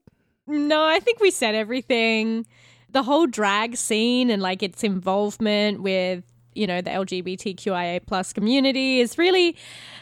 No, 0.47 0.83
I 0.85 0.99
think 0.99 1.19
we 1.19 1.29
said 1.31 1.55
everything. 1.55 2.45
The 2.89 3.03
whole 3.03 3.27
drag 3.27 3.75
scene 3.75 4.29
and 4.29 4.41
like 4.41 4.63
its 4.63 4.83
involvement 4.83 5.81
with, 5.81 6.23
you 6.55 6.65
know, 6.65 6.81
the 6.81 6.89
LGBTQIA 6.89 8.05
plus 8.07 8.31
community 8.33 8.99
is 9.01 9.17
really 9.17 9.57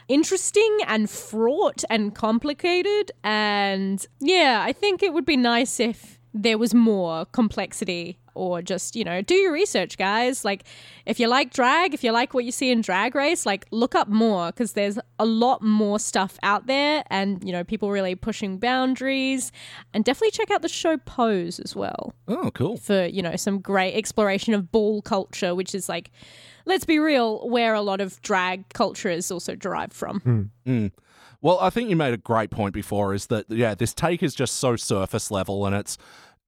interesting 0.07 0.77
and 0.87 1.09
fraught 1.09 1.83
and 1.89 2.13
complicated. 2.13 3.11
And 3.23 4.05
yeah, 4.19 4.61
I 4.65 4.71
think 4.71 5.01
it 5.01 5.13
would 5.13 5.25
be 5.25 5.35
nice 5.35 5.79
if 5.79 6.16
there 6.43 6.57
was 6.57 6.73
more 6.73 7.25
complexity 7.25 8.17
or 8.35 8.61
just, 8.61 8.95
you 8.95 9.03
know, 9.03 9.21
do 9.23 9.33
your 9.33 9.51
research, 9.51 9.97
guys. 9.97 10.45
Like, 10.45 10.63
if 11.07 11.19
you 11.19 11.27
like 11.27 11.51
drag, 11.51 11.95
if 11.95 12.03
you 12.03 12.11
like 12.11 12.35
what 12.35 12.45
you 12.45 12.51
see 12.51 12.69
in 12.69 12.81
Drag 12.81 13.15
Race, 13.15 13.47
like, 13.47 13.65
look 13.71 13.95
up 13.95 14.07
more 14.07 14.47
because 14.47 14.73
there's 14.73 14.99
a 15.17 15.25
lot 15.25 15.63
more 15.63 15.99
stuff 15.99 16.37
out 16.43 16.67
there 16.67 17.03
and, 17.09 17.43
you 17.43 17.51
know, 17.51 17.63
people 17.63 17.89
really 17.89 18.13
pushing 18.13 18.59
boundaries. 18.59 19.51
And 19.91 20.05
definitely 20.05 20.31
check 20.31 20.51
out 20.51 20.61
the 20.61 20.69
show 20.69 20.97
Pose 20.97 21.59
as 21.59 21.75
well 21.75 22.13
Oh, 22.27 22.51
cool. 22.51 22.77
for, 22.77 23.05
you 23.07 23.23
know, 23.23 23.35
some 23.35 23.59
great 23.59 23.95
exploration 23.95 24.53
of 24.53 24.71
ball 24.71 25.01
culture, 25.01 25.55
which 25.55 25.73
is 25.73 25.89
like, 25.89 26.11
let's 26.67 26.85
be 26.85 26.99
real, 26.99 27.49
where 27.49 27.73
a 27.73 27.81
lot 27.81 28.01
of 28.01 28.21
drag 28.21 28.69
culture 28.69 29.09
is 29.09 29.31
also 29.31 29.55
derived 29.55 29.93
from. 29.93 30.19
Hmm. 30.19 30.41
Hmm. 30.65 30.87
Well, 31.41 31.59
I 31.59 31.69
think 31.69 31.89
you 31.89 31.95
made 31.95 32.13
a 32.13 32.17
great 32.17 32.49
point 32.49 32.73
before 32.73 33.13
is 33.13 33.27
that, 33.27 33.45
yeah, 33.49 33.75
this 33.75 33.93
take 33.93 34.23
is 34.23 34.33
just 34.33 34.55
so 34.57 34.75
surface 34.75 35.29
level 35.31 35.65
and 35.67 35.75
it's 35.75 35.97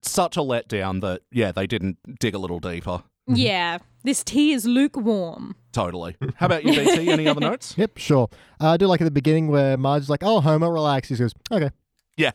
such 0.01 0.37
a 0.37 0.41
letdown 0.41 1.01
that, 1.01 1.21
yeah, 1.31 1.51
they 1.51 1.67
didn't 1.67 1.97
dig 2.19 2.33
a 2.35 2.37
little 2.39 2.59
deeper. 2.59 3.03
Yeah, 3.27 3.77
this 4.03 4.23
tea 4.23 4.53
is 4.53 4.65
lukewarm. 4.65 5.55
Totally. 5.71 6.15
How 6.37 6.47
about 6.47 6.63
you, 6.65 6.73
BT? 6.73 7.09
Any 7.11 7.27
other 7.27 7.39
notes? 7.49 7.75
Yep, 7.77 7.97
sure. 7.97 8.27
Uh, 8.59 8.69
I 8.69 8.77
do 8.77 8.87
like 8.87 9.01
at 9.01 9.05
the 9.05 9.11
beginning 9.11 9.49
where 9.49 9.77
Marge's 9.77 10.09
like, 10.09 10.23
"Oh, 10.23 10.41
Homer, 10.41 10.71
relax." 10.71 11.09
He 11.09 11.15
goes, 11.15 11.33
"Okay." 11.51 11.69
Yeah. 12.19 12.31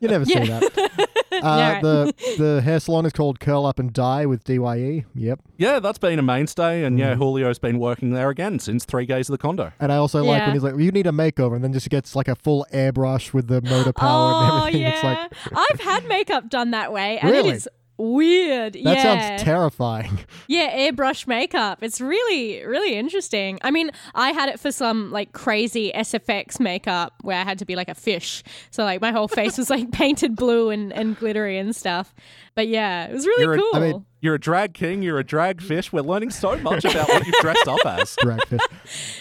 You 0.00 0.08
never 0.08 0.24
see 0.24 0.34
Yeah. 0.38 0.60
that. 0.60 0.78
Uh, 0.78 1.06
Yeah, 1.32 1.72
right. 1.72 1.82
The 1.82 2.14
the 2.38 2.60
hair 2.60 2.78
salon 2.78 3.06
is 3.06 3.12
called 3.12 3.40
Curl 3.40 3.64
Up 3.66 3.78
and 3.78 3.92
Die 3.92 4.26
with 4.26 4.44
Dye. 4.44 5.04
Yep. 5.14 5.40
yeah, 5.56 5.78
that's 5.80 5.98
been 5.98 6.18
a 6.18 6.22
mainstay. 6.22 6.84
And 6.84 6.98
yeah, 6.98 7.14
Julio's 7.14 7.58
been 7.58 7.78
working 7.78 8.10
there 8.12 8.28
again 8.28 8.58
since 8.58 8.84
three 8.84 9.06
gays 9.06 9.28
of 9.28 9.32
the 9.32 9.38
condo. 9.38 9.72
And 9.80 9.90
I 9.90 9.96
also 9.96 10.22
like 10.22 10.42
when 10.44 10.52
he's 10.52 10.62
like, 10.62 10.72
well, 10.74 10.82
"You 10.82 10.92
need 10.92 11.06
a 11.06 11.10
makeover," 11.12 11.54
and 11.54 11.64
then 11.64 11.72
just 11.72 11.88
gets 11.90 12.14
like 12.14 12.28
a 12.28 12.34
full 12.36 12.66
airbrush 12.72 13.32
with 13.32 13.48
the 13.48 13.62
motor 13.62 13.92
power 13.94 14.32
and 14.42 14.52
Oh 14.52 14.58
everything. 14.66 14.82
yeah, 14.82 14.90
It's 14.94 15.02
like 15.02 15.32
I've 15.70 15.80
had 15.80 16.06
makeup 16.06 16.48
done 16.50 16.72
that 16.72 16.92
way, 16.92 17.18
and 17.18 17.30
Really? 17.30 17.48
it 17.50 17.56
is 17.56 17.68
weird. 18.02 18.72
that 18.74 18.78
yeah, 18.82 19.02
sounds 19.02 19.42
terrifying. 19.42 20.18
yeah, 20.48 20.90
airbrush 20.90 21.26
makeup. 21.26 21.78
It's 21.82 22.00
really, 22.00 22.64
really 22.64 22.94
interesting. 22.94 23.58
I 23.62 23.70
mean, 23.70 23.90
I 24.14 24.32
had 24.32 24.48
it 24.48 24.58
for 24.60 24.72
some 24.72 25.10
like 25.10 25.32
crazy 25.32 25.92
SFX 25.94 26.58
makeup 26.60 27.14
where 27.22 27.38
I 27.38 27.44
had 27.44 27.58
to 27.60 27.64
be 27.64 27.76
like 27.76 27.88
a 27.88 27.94
fish, 27.94 28.42
so 28.70 28.84
like 28.84 29.00
my 29.00 29.12
whole 29.12 29.28
face 29.28 29.58
was 29.58 29.70
like 29.70 29.90
painted 29.92 30.36
blue 30.36 30.70
and, 30.70 30.92
and 30.92 31.18
glittery 31.18 31.58
and 31.58 31.74
stuff. 31.74 32.14
But 32.54 32.68
yeah, 32.68 33.06
it 33.06 33.12
was 33.12 33.26
really 33.26 33.44
You're 33.44 33.56
cool. 33.56 33.70
I 33.74 33.80
mean- 33.80 34.06
You're 34.20 34.34
a 34.34 34.40
drag 34.40 34.74
king, 34.74 35.02
you're 35.02 35.18
a 35.18 35.24
drag 35.24 35.62
fish. 35.62 35.92
We're 35.92 36.02
learning 36.02 36.30
so 36.30 36.56
much 36.58 36.84
about 36.84 37.08
what 37.08 37.26
you've 37.26 37.34
dressed 37.40 37.66
up 37.66 37.84
as. 37.86 38.14
Dragfish. 38.22 38.60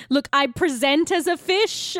Look, 0.10 0.28
I 0.34 0.48
present 0.48 1.12
as 1.12 1.28
a 1.28 1.38
fish. 1.38 1.98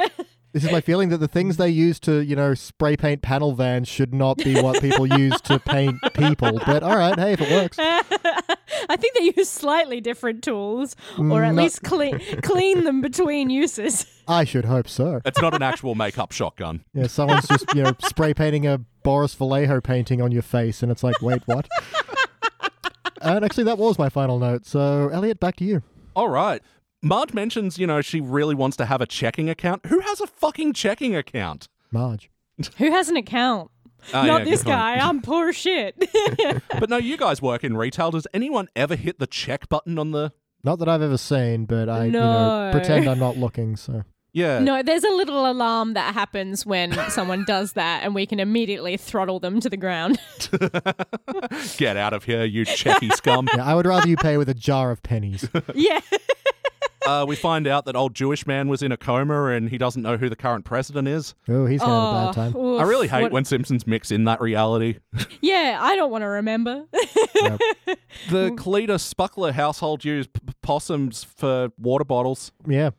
This 0.54 0.66
is 0.66 0.72
my 0.72 0.82
feeling 0.82 1.10
that 1.10 1.20
the 1.20 1.28
things 1.30 1.56
they 1.56 1.70
use 1.70 2.00
to, 2.02 2.20
you 2.20 2.36
know, 2.36 2.54
spray 2.54 2.98
paint 2.98 3.22
panel 3.22 3.54
vans 3.54 3.88
should 3.88 4.14
not 4.14 4.38
be 4.38 4.62
what 4.62 4.82
people 4.82 5.08
use 5.08 5.40
to 5.42 5.60
paint 5.60 5.98
people. 6.14 6.60
But 6.66 6.84
all 6.84 6.98
right, 6.98 7.18
hey, 7.18 7.34
if 7.34 7.42
it 7.42 7.52
works. 7.52 7.78
I 8.90 8.98
think 8.98 9.16
they 9.18 9.34
use 9.38 9.50
slightly 9.50 10.02
different 10.02 10.44
tools, 10.44 10.96
or 11.18 11.44
at 11.44 11.54
mm, 11.54 11.56
No. 11.56 11.64
least 11.64 11.84
clean 11.84 12.20
clean 12.42 12.84
them 12.84 13.00
between 13.00 13.50
uses. 13.50 14.06
I 14.28 14.44
should 14.44 14.66
hope 14.66 14.90
so. 14.90 15.22
It's 15.24 15.42
not 15.42 15.54
an 15.54 15.62
actual 15.62 15.96
makeup 15.96 16.32
shotgun. 16.32 16.84
Yeah, 16.94 17.08
someone's 17.08 17.48
just, 17.48 17.74
you 17.74 17.84
know, 17.84 17.94
spray 18.00 18.34
painting 18.34 18.68
a 18.68 18.80
Boris 19.04 19.34
Vallejo 19.36 19.80
painting 19.82 20.22
on 20.22 20.32
your 20.32 20.42
face, 20.42 20.84
and 20.84 20.92
it's 20.92 21.04
like, 21.04 21.22
wait, 21.22 21.42
what? 21.46 21.68
and 23.22 23.44
actually, 23.46 23.64
that 23.66 23.78
was 23.78 23.98
my 23.98 24.10
final 24.10 24.40
note. 24.40 24.66
So, 24.66 25.10
Elliot, 25.10 25.40
back 25.40 25.56
to 25.58 25.64
you. 25.64 25.84
All 26.16 26.30
right. 26.30 26.62
Marge 27.04 27.34
mentions, 27.34 27.78
you 27.80 27.88
know, 27.88 28.02
she 28.02 28.22
really 28.22 28.54
wants 28.56 28.78
to 28.78 28.86
have 28.86 29.02
a 29.02 29.06
checking 29.08 29.50
account. 29.50 29.86
Who 29.88 30.00
has 30.02 30.22
a 30.22 30.28
fucking 30.28 30.74
checking 30.74 31.16
account? 31.16 31.68
Marge. 31.92 32.30
Who 32.78 32.92
has 32.92 33.10
an 33.10 33.18
account? 33.18 33.72
Oh, 34.14 34.24
Not 34.26 34.40
yeah, 34.46 34.52
this 34.52 34.64
guy. 34.64 34.96
I'm 34.98 35.22
poor 35.22 35.52
shit. 35.54 35.96
But 36.80 36.90
no, 36.90 36.98
you 36.98 37.18
guys 37.18 37.42
work 37.42 37.64
in 37.64 37.76
retail. 37.78 38.12
Does 38.12 38.28
anyone 38.34 38.68
ever 38.76 38.96
hit 38.96 39.20
the 39.20 39.28
check 39.28 39.68
button 39.70 39.98
on 40.00 40.12
the? 40.12 40.32
Not 40.64 40.80
that 40.80 40.88
I've 40.90 41.02
ever 41.02 41.18
seen, 41.18 41.66
but 41.66 41.90
I, 41.90 42.06
you 42.06 42.12
No. 42.12 42.20
know, 42.66 42.72
pretend 42.72 43.08
I'm 43.08 43.20
not 43.20 43.36
looking. 43.38 43.76
So, 43.76 44.04
Yeah. 44.34 44.60
no, 44.60 44.82
there's 44.84 45.04
a 45.04 45.10
little 45.10 45.50
alarm 45.50 45.94
that 45.96 46.14
happens 46.14 46.66
when 46.68 46.94
someone 47.10 47.46
does 47.46 47.74
that, 47.74 48.04
and 48.04 48.14
we 48.16 48.26
can 48.28 48.40
immediately 48.40 48.96
throttle 48.98 49.40
them 49.40 49.60
to 49.60 49.70
the 49.70 49.78
ground. 49.78 50.20
Get 51.78 51.98
out 51.98 52.14
of 52.14 52.24
here, 52.26 52.44
you 52.46 52.66
checky 52.66 53.12
scum. 53.14 53.48
yeah, 53.56 53.66
I 53.66 53.74
would 53.76 53.86
rather 53.88 54.08
you 54.08 54.18
pay 54.18 54.38
with 54.38 54.50
a 54.50 54.54
jar 54.54 54.92
of 54.92 55.02
pennies. 55.04 55.48
yeah. 55.74 56.00
Uh, 57.06 57.26
we 57.28 57.36
find 57.36 57.66
out 57.68 57.86
that 57.86 57.96
old 57.96 58.14
Jewish 58.14 58.46
man 58.46 58.68
was 58.68 58.84
in 58.84 58.92
a 58.92 58.98
coma 58.98 59.46
and 59.48 59.70
he 59.70 59.78
doesn't 59.78 60.02
know 60.04 60.18
who 60.18 60.30
the 60.30 60.36
current 60.36 60.66
president 60.66 61.08
is. 61.08 61.34
Oh, 61.50 61.66
he's 61.66 61.82
had 61.82 61.90
a 61.90 62.26
bad 62.28 62.34
time. 62.34 62.56
oof, 62.56 62.80
I 62.80 62.84
really 62.84 63.08
hate 63.08 63.24
what- 63.24 63.32
when 63.32 63.44
Simpsons 63.46 63.88
mix 63.88 64.12
in 64.12 64.26
that 64.26 64.40
reality. 64.42 65.00
Yeah, 65.42 65.80
I 65.82 65.96
don't 65.96 66.12
want 66.12 66.22
to 66.22 66.28
remember. 66.28 66.86
The 66.94 67.98
Cletus 68.30 69.12
Spuckler 69.14 69.52
household 69.52 70.06
used 70.06 70.32
p- 70.34 70.40
possums 70.62 71.24
for 71.24 71.70
water 71.78 72.04
bottles. 72.06 72.52
Yeah. 72.68 72.92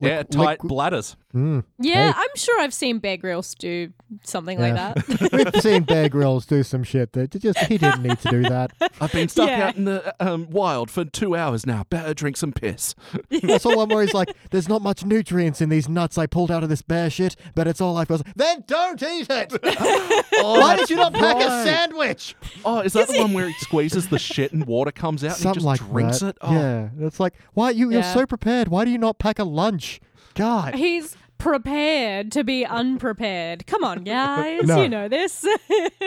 yeah, 0.00 0.22
tight 0.24 0.58
liqu- 0.58 0.68
bladders. 0.68 1.16
Mm. 1.34 1.64
yeah, 1.80 2.12
Hey. 2.12 2.18
I'm 2.18 2.36
sure 2.36 2.60
I've 2.60 2.72
seen 2.72 2.98
Bear 3.00 3.16
Grylls 3.16 3.54
do 3.56 3.92
something 4.22 4.60
like 4.60 4.74
that. 4.74 5.32
We've 5.54 5.62
seen 5.62 5.82
Bear 5.82 6.08
Grylls 6.08 6.46
do 6.46 6.62
some 6.62 6.84
shit 6.84 7.12
that 7.14 7.32
just 7.40 7.58
he 7.60 7.76
didn't 7.76 8.02
need 8.04 8.20
to 8.20 8.30
do 8.30 8.42
that. 8.42 8.70
I've 9.00 9.10
been 9.10 9.28
stuck 9.28 9.48
Yeah. 9.48 9.66
out 9.68 9.76
in 9.76 9.84
the 9.84 10.14
um, 10.20 10.48
wild 10.50 10.90
for 10.92 11.04
two 11.04 11.34
hours 11.34 11.66
now. 11.66 11.84
Better 11.90 12.14
drink 12.14 12.36
some 12.36 12.52
piss. 12.52 12.94
I 13.42 13.58
saw 13.58 13.74
one 13.76 13.88
where 13.88 14.02
he's 14.04 14.14
like, 14.14 14.28
"There's 14.52 14.68
not 14.68 14.80
much 14.82 15.04
nutrients 15.04 15.60
in 15.60 15.70
these 15.70 15.88
nuts 15.88 16.16
I 16.18 16.26
pulled 16.26 16.52
out 16.52 16.62
of 16.62 16.68
this 16.68 16.82
bear 16.82 17.10
shit, 17.10 17.34
but 17.56 17.66
it's 17.66 17.80
all 17.80 17.96
I've 17.96 18.06
got." 18.08 18.22
Then 18.36 18.62
don't 18.68 19.02
eat 19.02 19.26
it. 19.28 19.52
Why 20.40 20.76
did 20.76 20.88
you 20.90 20.96
not 20.96 21.12
pack 21.14 21.36
a 21.36 21.64
sandwich? 21.64 22.36
Oh, 22.64 22.78
is 22.80 22.92
that 22.92 23.08
the 23.08 23.18
one 23.18 23.32
where 23.32 23.48
he 23.48 23.54
squeezes 23.54 24.08
the 24.08 24.18
shit 24.18 24.52
and 24.52 24.64
water 24.66 24.92
comes 24.92 25.24
out 25.24 25.32
Something 25.36 25.48
and 25.48 25.54
he 25.54 25.58
just 25.58 25.82
like 25.82 25.90
drinks 25.90 26.18
that. 26.20 26.28
it? 26.28 26.36
Oh, 26.42 26.52
Yeah, 26.52 26.88
it's 27.00 27.18
like, 27.18 27.34
why 27.54 27.70
you? 27.70 27.90
You're 27.90 28.02
Yeah. 28.02 28.14
so 28.14 28.24
prepared. 28.26 28.68
Why 28.68 28.84
do 28.84 28.90
you 28.92 28.98
not 28.98 29.18
pack 29.18 29.38
a 29.40 29.44
lunch? 29.44 30.00
God. 30.34 30.74
He's 30.74 31.16
prepared 31.44 32.32
to 32.32 32.42
be 32.42 32.64
unprepared. 32.64 33.66
Come 33.66 33.84
on, 33.84 34.02
guys. 34.04 34.64
No. 34.64 34.82
You 34.82 34.88
know 34.88 35.08
this. 35.08 35.46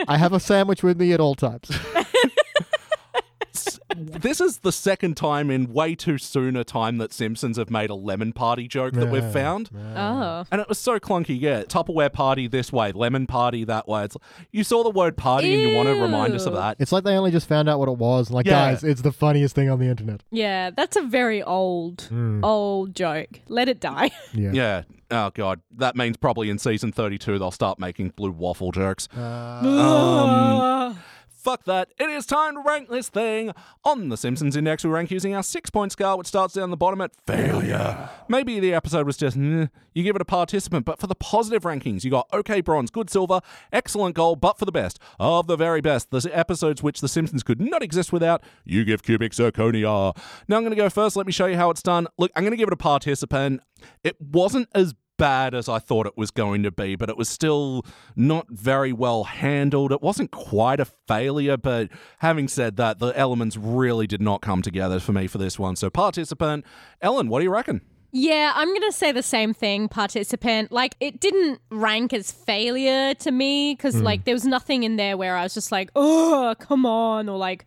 I 0.08 0.18
have 0.18 0.32
a 0.32 0.40
sandwich 0.40 0.82
with 0.82 0.98
me 1.00 1.12
at 1.12 1.20
all 1.20 1.36
times. 1.36 1.70
This 3.96 4.40
is 4.40 4.58
the 4.58 4.70
second 4.72 5.16
time 5.16 5.50
in 5.50 5.72
way 5.72 5.94
too 5.94 6.18
soon 6.18 6.56
a 6.56 6.64
time 6.64 6.98
that 6.98 7.12
Simpsons 7.12 7.56
have 7.56 7.70
made 7.70 7.90
a 7.90 7.94
lemon 7.94 8.32
party 8.32 8.68
joke 8.68 8.94
that 8.94 9.10
we've 9.10 9.22
Yeah. 9.22 9.30
found. 9.30 9.70
oh. 9.96 10.44
And 10.52 10.60
it 10.60 10.68
was 10.68 10.78
so 10.78 10.98
clunky, 11.00 11.40
yeah. 11.40 11.62
Tupperware 11.64 12.12
party 12.12 12.46
this 12.46 12.72
way, 12.72 12.92
lemon 12.92 13.26
party 13.26 13.64
that 13.64 13.88
way. 13.88 14.04
It's 14.04 14.14
like, 14.14 14.46
you 14.52 14.62
saw 14.64 14.82
the 14.84 14.90
word 14.90 15.16
party 15.16 15.52
and 15.54 15.70
you 15.70 15.76
want 15.76 15.88
to 15.88 15.94
remind 16.00 16.34
us 16.34 16.46
of 16.46 16.52
that. 16.54 16.76
It's 16.78 16.92
like 16.92 17.04
they 17.04 17.16
only 17.16 17.30
just 17.30 17.48
found 17.48 17.68
out 17.68 17.78
what 17.78 17.88
it 17.88 17.96
was. 17.98 18.30
Like, 18.30 18.46
Yeah. 18.46 18.70
guys, 18.72 18.84
it's 18.84 19.02
the 19.02 19.12
funniest 19.12 19.54
thing 19.54 19.68
on 19.70 19.78
the 19.80 19.86
internet. 19.86 20.22
Yeah, 20.30 20.70
that's 20.70 20.96
a 20.96 21.02
very 21.02 21.42
old, 21.42 22.02
hmm. 22.02 22.44
old 22.44 22.94
joke. 22.94 23.40
Let 23.48 23.68
it 23.68 23.80
die. 23.80 24.10
Yeah. 24.34 24.50
Yeah. 24.52 24.82
Oh 25.10 25.30
god, 25.34 25.62
that 25.74 25.96
means 25.96 26.18
probably 26.18 26.50
in 26.50 26.58
season 26.58 26.92
32 26.92 27.38
they'll 27.38 27.50
start 27.50 27.78
making 27.78 28.10
blue 28.10 28.30
waffle 28.30 28.72
jokes. 28.72 29.08
Uh, 29.16 30.90
um, 30.92 30.98
Fuck 31.48 31.64
that. 31.64 31.88
It 31.98 32.10
is 32.10 32.26
time 32.26 32.56
to 32.56 32.60
rank 32.60 32.90
this 32.90 33.08
thing. 33.08 33.54
On 33.82 34.10
the 34.10 34.18
Simpsons 34.18 34.54
Index, 34.54 34.84
we 34.84 34.90
rank 34.90 35.10
using 35.10 35.34
our 35.34 35.42
six 35.42 35.70
point 35.70 35.92
scale, 35.92 36.18
which 36.18 36.26
starts 36.26 36.52
down 36.52 36.68
the 36.68 36.76
bottom 36.76 37.00
at 37.00 37.12
failure. 37.26 38.10
Maybe 38.28 38.60
the 38.60 38.74
episode 38.74 39.06
was 39.06 39.16
just, 39.16 39.34
"Nah," 39.34 39.68
you 39.94 40.02
give 40.02 40.14
it 40.14 40.20
a 40.20 40.26
participant, 40.26 40.84
but 40.84 41.00
for 41.00 41.06
the 41.06 41.14
positive 41.14 41.62
rankings, 41.62 42.04
you 42.04 42.10
got 42.10 42.28
okay 42.34 42.60
bronze, 42.60 42.90
good 42.90 43.08
silver, 43.08 43.40
excellent 43.72 44.14
gold, 44.14 44.42
but 44.42 44.58
for 44.58 44.66
the 44.66 44.72
best 44.72 44.98
of 45.18 45.46
the 45.46 45.56
very 45.56 45.80
best, 45.80 46.10
the 46.10 46.30
episodes 46.34 46.82
which 46.82 47.00
The 47.00 47.08
Simpsons 47.08 47.42
could 47.42 47.62
not 47.62 47.82
exist 47.82 48.12
without, 48.12 48.42
you 48.66 48.84
give 48.84 49.02
cubic 49.02 49.32
zirconia. 49.32 50.14
Now 50.48 50.56
I'm 50.56 50.62
going 50.64 50.68
to 50.72 50.76
go 50.76 50.90
first. 50.90 51.16
Let 51.16 51.24
me 51.24 51.32
show 51.32 51.46
you 51.46 51.56
how 51.56 51.70
it's 51.70 51.82
done. 51.82 52.08
Look, 52.18 52.30
I'm 52.36 52.42
going 52.42 52.50
to 52.50 52.58
give 52.58 52.68
it 52.68 52.74
a 52.74 52.76
participant. 52.76 53.62
It 54.04 54.20
wasn't 54.20 54.68
as 54.74 54.94
bad 55.18 55.54
as 55.54 55.68
I 55.68 55.78
thought 55.78 56.06
it 56.06 56.16
was 56.16 56.30
going 56.30 56.62
to 56.62 56.70
be, 56.70 56.96
but 56.96 57.10
it 57.10 57.16
was 57.16 57.28
still 57.28 57.84
not 58.16 58.46
very 58.48 58.92
well 58.92 59.24
handled. 59.24 59.92
It 59.92 60.00
wasn't 60.00 60.30
quite 60.30 60.80
a 60.80 60.86
failure, 60.86 61.56
but 61.56 61.90
having 62.18 62.48
said 62.48 62.76
that, 62.76 62.98
the 62.98 63.08
elements 63.08 63.56
really 63.56 64.06
did 64.06 64.22
not 64.22 64.40
come 64.40 64.62
together 64.62 65.00
for 65.00 65.12
me 65.12 65.26
for 65.26 65.38
this 65.38 65.58
one. 65.58 65.76
So, 65.76 65.90
participant, 65.90 66.64
Ellen, 67.02 67.28
what 67.28 67.40
do 67.40 67.44
you 67.44 67.50
reckon? 67.50 67.82
yeah, 68.10 68.52
I'm 68.54 68.68
going 68.68 68.90
to 68.90 68.92
say 68.92 69.12
the 69.12 69.22
same 69.22 69.52
thing, 69.52 69.88
participant. 69.88 70.72
Like, 70.72 70.96
it 70.98 71.20
didn't 71.20 71.60
rank 71.70 72.14
as 72.14 72.32
failure 72.32 73.14
to 73.14 73.30
me 73.30 73.74
because, 73.74 73.96
hmm. 73.96 74.02
like, 74.02 74.24
there 74.24 74.34
was 74.34 74.46
nothing 74.46 74.82
in 74.82 74.96
there 74.96 75.16
where 75.16 75.36
I 75.36 75.42
was 75.42 75.54
just 75.54 75.70
like, 75.70 75.90
oh, 75.94 76.54
come 76.58 76.86
on, 76.86 77.28
or 77.28 77.36
like, 77.36 77.66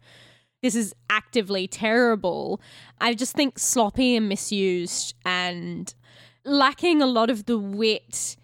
this 0.64 0.76
is 0.76 0.96
actively 1.10 1.68
terrible. 1.68 2.60
I 3.00 3.14
just 3.14 3.36
think 3.36 3.60
sloppy 3.60 4.16
and 4.16 4.30
misused 4.30 5.16
and 5.26 5.94
lacking 6.46 7.02
a 7.02 7.06
lot 7.06 7.30
of 7.30 7.46
the 7.46 7.58
wit 7.58 8.36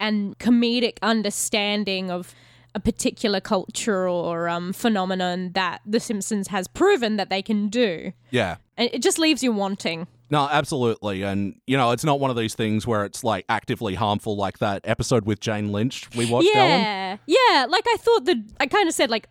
and 0.00 0.38
comedic 0.38 0.98
understanding 1.02 2.10
of 2.10 2.34
a 2.74 2.80
particular 2.80 3.40
culture 3.40 4.08
or 4.08 4.48
um, 4.48 4.72
phenomenon 4.72 5.52
that 5.52 5.80
The 5.86 6.00
Simpsons 6.00 6.48
has 6.48 6.66
proven 6.68 7.16
that 7.16 7.28
they 7.28 7.42
can 7.42 7.68
do. 7.68 8.12
Yeah. 8.30 8.56
And 8.76 8.88
it 8.92 9.02
just 9.02 9.18
leaves 9.18 9.42
you 9.42 9.52
wanting. 9.52 10.06
No, 10.30 10.48
absolutely. 10.50 11.22
And, 11.22 11.60
you 11.66 11.76
know, 11.76 11.90
it's 11.90 12.04
not 12.04 12.18
one 12.18 12.30
of 12.30 12.36
these 12.38 12.54
things 12.54 12.86
where 12.86 13.04
it's 13.04 13.22
like 13.22 13.44
actively 13.50 13.94
harmful, 13.94 14.34
like 14.34 14.58
that 14.58 14.80
episode 14.84 15.26
with 15.26 15.40
Jane 15.40 15.70
Lynch 15.70 16.08
we 16.16 16.24
watched, 16.24 16.48
Ellen. 16.54 16.80
yeah, 16.80 17.16
yeah. 17.26 17.66
Like 17.68 17.84
I 17.86 17.96
thought 17.98 18.24
that 18.24 18.38
I 18.58 18.66
kind 18.66 18.88
of 18.88 18.94
said 18.94 19.10
like 19.10 19.28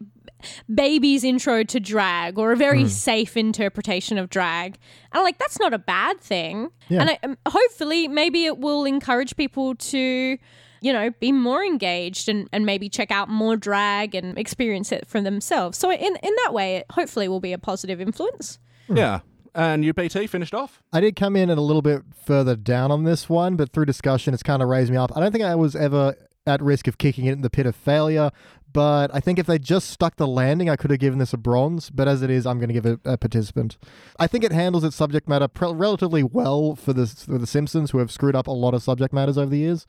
baby's 0.73 1.23
intro 1.23 1.63
to 1.63 1.79
drag 1.79 2.37
or 2.37 2.51
a 2.51 2.57
very 2.57 2.87
safe 2.87 3.37
interpretation 3.37 4.17
of 4.17 4.29
drag, 4.29 4.77
and 5.11 5.19
I'm 5.19 5.23
like 5.23 5.37
that's 5.37 5.59
not 5.59 5.73
a 5.73 5.79
bad 5.79 6.19
thing. 6.19 6.69
Yeah. 6.89 7.01
And 7.01 7.09
I, 7.11 7.19
um, 7.23 7.37
hopefully, 7.47 8.07
maybe 8.07 8.45
it 8.45 8.57
will 8.57 8.85
encourage 8.85 9.35
people 9.35 9.75
to. 9.75 10.37
You 10.83 10.91
know, 10.91 11.11
be 11.19 11.31
more 11.31 11.63
engaged 11.63 12.27
and, 12.27 12.49
and 12.51 12.65
maybe 12.65 12.89
check 12.89 13.11
out 13.11 13.29
more 13.29 13.55
drag 13.55 14.15
and 14.15 14.35
experience 14.35 14.91
it 14.91 15.07
for 15.07 15.21
themselves. 15.21 15.77
So 15.77 15.91
in 15.91 15.99
in 16.01 16.35
that 16.43 16.55
way, 16.55 16.77
it 16.77 16.87
hopefully 16.89 17.27
will 17.27 17.39
be 17.39 17.53
a 17.53 17.59
positive 17.59 18.01
influence. 18.01 18.57
Yeah. 18.89 19.19
And 19.53 19.83
UBT 19.83 20.29
finished 20.29 20.53
off? 20.53 20.81
I 20.93 21.01
did 21.01 21.15
come 21.15 21.35
in 21.35 21.49
at 21.49 21.57
a 21.57 21.61
little 21.61 21.81
bit 21.81 22.03
further 22.25 22.55
down 22.55 22.89
on 22.89 23.03
this 23.03 23.27
one, 23.27 23.55
but 23.57 23.71
through 23.73 23.85
discussion, 23.85 24.33
it's 24.33 24.43
kind 24.43 24.61
of 24.61 24.69
raised 24.69 24.89
me 24.89 24.97
up. 24.97 25.15
I 25.15 25.19
don't 25.19 25.31
think 25.31 25.43
I 25.43 25.55
was 25.55 25.75
ever 25.75 26.15
at 26.45 26.61
risk 26.61 26.87
of 26.87 26.97
kicking 26.97 27.25
it 27.25 27.33
in 27.33 27.41
the 27.41 27.49
pit 27.49 27.65
of 27.65 27.75
failure, 27.75 28.31
but 28.73 29.13
I 29.13 29.19
think 29.19 29.37
if 29.37 29.45
they 29.45 29.59
just 29.59 29.89
stuck 29.89 30.15
the 30.15 30.27
landing, 30.27 30.69
I 30.69 30.75
could 30.75 30.91
have 30.91 30.99
given 30.99 31.19
this 31.19 31.33
a 31.33 31.37
bronze. 31.37 31.89
But 31.89 32.07
as 32.07 32.21
it 32.21 32.29
is, 32.29 32.45
I'm 32.45 32.57
going 32.57 32.69
to 32.69 32.73
give 32.73 32.85
it 32.85 32.99
a 33.03 33.17
participant. 33.17 33.77
I 34.17 34.27
think 34.27 34.43
it 34.43 34.51
handles 34.51 34.83
its 34.83 34.95
subject 34.95 35.27
matter 35.27 35.47
pre- 35.47 35.73
relatively 35.73 36.23
well 36.23 36.75
for 36.75 36.93
the 36.93 37.05
for 37.05 37.37
the 37.37 37.47
Simpsons, 37.47 37.91
who 37.91 37.97
have 37.97 38.11
screwed 38.11 38.35
up 38.35 38.47
a 38.47 38.51
lot 38.51 38.73
of 38.73 38.81
subject 38.81 39.13
matters 39.13 39.37
over 39.37 39.49
the 39.49 39.57
years. 39.57 39.85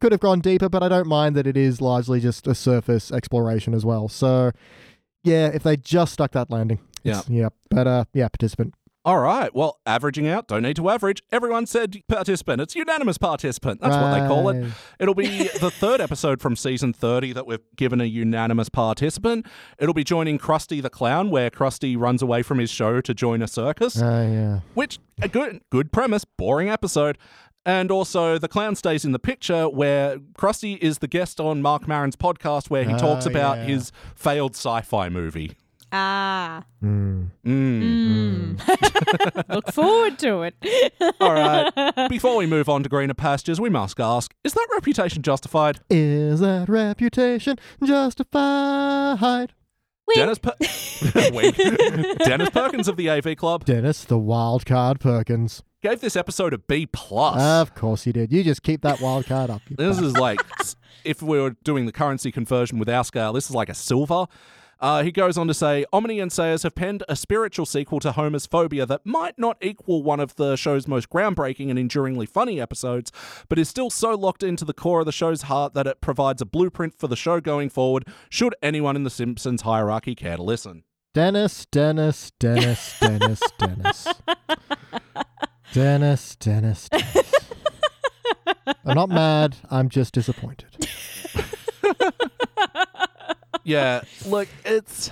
Could 0.00 0.12
have 0.12 0.20
gone 0.20 0.40
deeper, 0.40 0.68
but 0.68 0.82
I 0.82 0.88
don't 0.88 1.08
mind 1.08 1.36
that 1.36 1.46
it 1.46 1.56
is 1.56 1.80
largely 1.80 2.20
just 2.20 2.46
a 2.46 2.54
surface 2.54 3.10
exploration 3.10 3.72
as 3.74 3.84
well. 3.84 4.08
So, 4.08 4.52
yeah, 5.24 5.46
if 5.48 5.62
they 5.62 5.76
just 5.76 6.12
stuck 6.12 6.32
that 6.32 6.50
landing, 6.50 6.80
yeah, 7.02 7.22
yeah. 7.28 7.48
But 7.70 7.86
uh, 7.86 8.04
yeah, 8.12 8.28
participant. 8.28 8.74
All 9.08 9.18
right. 9.20 9.54
Well, 9.54 9.80
averaging 9.86 10.28
out, 10.28 10.48
don't 10.48 10.62
need 10.64 10.76
to 10.76 10.90
average. 10.90 11.22
Everyone 11.32 11.64
said 11.64 11.96
participant. 12.08 12.60
It's 12.60 12.74
unanimous 12.76 13.16
participant. 13.16 13.80
That's 13.80 13.96
what 13.96 14.12
they 14.12 14.26
call 14.26 14.50
it. 14.50 14.70
It'll 14.98 15.14
be 15.14 15.44
the 15.60 15.70
third 15.70 16.02
episode 16.02 16.42
from 16.42 16.56
season 16.56 16.92
30 16.92 17.32
that 17.32 17.46
we've 17.46 17.58
given 17.74 18.02
a 18.02 18.04
unanimous 18.04 18.68
participant. 18.68 19.46
It'll 19.78 19.94
be 19.94 20.04
joining 20.04 20.38
Krusty 20.38 20.82
the 20.82 20.90
Clown, 20.90 21.30
where 21.30 21.48
Krusty 21.48 21.96
runs 21.98 22.20
away 22.20 22.42
from 22.42 22.58
his 22.58 22.70
show 22.70 23.00
to 23.00 23.14
join 23.14 23.40
a 23.40 23.48
circus, 23.48 23.98
Uh, 23.98 24.28
yeah. 24.30 24.60
which 24.74 24.98
a 25.22 25.28
good 25.28 25.62
good 25.70 25.90
premise, 25.90 26.26
boring 26.26 26.68
episode. 26.68 27.16
And 27.64 27.90
also, 27.90 28.36
the 28.36 28.48
clown 28.48 28.74
stays 28.76 29.04
in 29.06 29.12
the 29.12 29.18
picture, 29.18 29.70
where 29.70 30.18
Krusty 30.38 30.76
is 30.78 30.98
the 30.98 31.08
guest 31.08 31.40
on 31.40 31.62
Marc 31.62 31.88
Maron's 31.88 32.16
podcast, 32.16 32.68
where 32.68 32.84
he 32.84 32.92
Oh, 32.92 32.98
talks 32.98 33.24
about 33.24 33.56
yeah. 33.58 33.64
his 33.64 33.90
failed 34.14 34.52
sci-fi 34.54 35.08
movie. 35.08 35.52
Ah, 35.90 36.64
Mm. 36.82 37.30
look 39.48 39.72
forward 39.72 40.18
to 40.18 40.42
it. 40.42 40.54
All 41.20 41.32
right. 41.32 42.08
Before 42.08 42.36
we 42.36 42.46
move 42.46 42.68
on 42.68 42.82
to 42.82 42.88
greener 42.88 43.14
pastures, 43.14 43.60
we 43.60 43.70
must 43.70 43.98
ask: 44.00 44.32
Is 44.44 44.52
that 44.54 44.66
reputation 44.72 45.22
justified? 45.22 45.80
Is 45.90 46.40
that 46.40 46.68
reputation 46.68 47.56
justified? 47.84 49.52
Dennis, 50.14 50.38
per- 50.38 50.54
Wink. 51.32 51.56
Dennis 52.24 52.48
Perkins 52.50 52.88
of 52.88 52.96
the 52.96 53.10
AV 53.10 53.36
Club 53.36 53.64
Dennis, 53.66 54.04
the 54.04 54.16
wild 54.18 54.64
card 54.64 55.00
Perkins. 55.00 55.62
gave 55.82 56.00
this 56.00 56.16
episode 56.16 56.54
a 56.54 56.58
B 56.58 56.86
plus. 56.86 57.40
Of 57.42 57.74
course 57.74 58.04
he 58.04 58.12
did. 58.12 58.32
You 58.32 58.42
just 58.42 58.62
keep 58.62 58.80
that 58.82 59.00
wild 59.02 59.26
card 59.26 59.50
up. 59.50 59.60
this 59.68 59.76
bastard. 59.96 60.04
is 60.06 60.16
like 60.16 60.40
if 61.04 61.20
we 61.22 61.38
were 61.40 61.56
doing 61.62 61.84
the 61.86 61.92
currency 61.92 62.32
conversion 62.32 62.78
with 62.78 62.88
our 62.88 63.04
scale, 63.04 63.32
this 63.34 63.50
is 63.50 63.54
like 63.54 63.68
a 63.68 63.74
silver. 63.74 64.26
Uh, 64.80 65.02
he 65.02 65.10
goes 65.10 65.36
on 65.36 65.48
to 65.48 65.54
say, 65.54 65.84
Omine 65.92 66.22
and 66.22 66.32
Sayers 66.32 66.62
have 66.62 66.74
penned 66.74 67.02
a 67.08 67.16
spiritual 67.16 67.66
sequel 67.66 67.98
to 68.00 68.12
Homer's 68.12 68.46
Phobia 68.46 68.86
that 68.86 69.04
might 69.04 69.38
not 69.38 69.56
equal 69.60 70.02
one 70.02 70.20
of 70.20 70.36
the 70.36 70.56
show's 70.56 70.86
most 70.86 71.10
groundbreaking 71.10 71.68
and 71.68 71.78
enduringly 71.78 72.26
funny 72.26 72.60
episodes, 72.60 73.10
but 73.48 73.58
is 73.58 73.68
still 73.68 73.90
so 73.90 74.14
locked 74.14 74.42
into 74.42 74.64
the 74.64 74.72
core 74.72 75.00
of 75.00 75.06
the 75.06 75.12
show's 75.12 75.42
heart 75.42 75.74
that 75.74 75.86
it 75.86 76.00
provides 76.00 76.40
a 76.40 76.46
blueprint 76.46 76.94
for 76.96 77.08
the 77.08 77.16
show 77.16 77.40
going 77.40 77.68
forward, 77.68 78.06
should 78.30 78.54
anyone 78.62 78.94
in 78.94 79.02
the 79.02 79.10
Simpsons 79.10 79.62
hierarchy 79.62 80.14
care 80.14 80.36
to 80.36 80.42
listen. 80.42 80.84
Dennis, 81.12 81.66
Dennis, 81.66 82.30
Dennis, 82.38 82.96
Dennis, 83.00 83.40
Dennis. 83.58 84.08
Dennis, 85.72 86.36
Dennis, 86.36 86.88
Dennis. 86.88 87.34
I'm 88.84 88.94
not 88.94 89.08
mad. 89.08 89.56
I'm 89.70 89.88
just 89.88 90.14
disappointed. 90.14 90.86
Yeah, 93.68 94.02
look, 94.26 94.48
it's. 94.64 95.10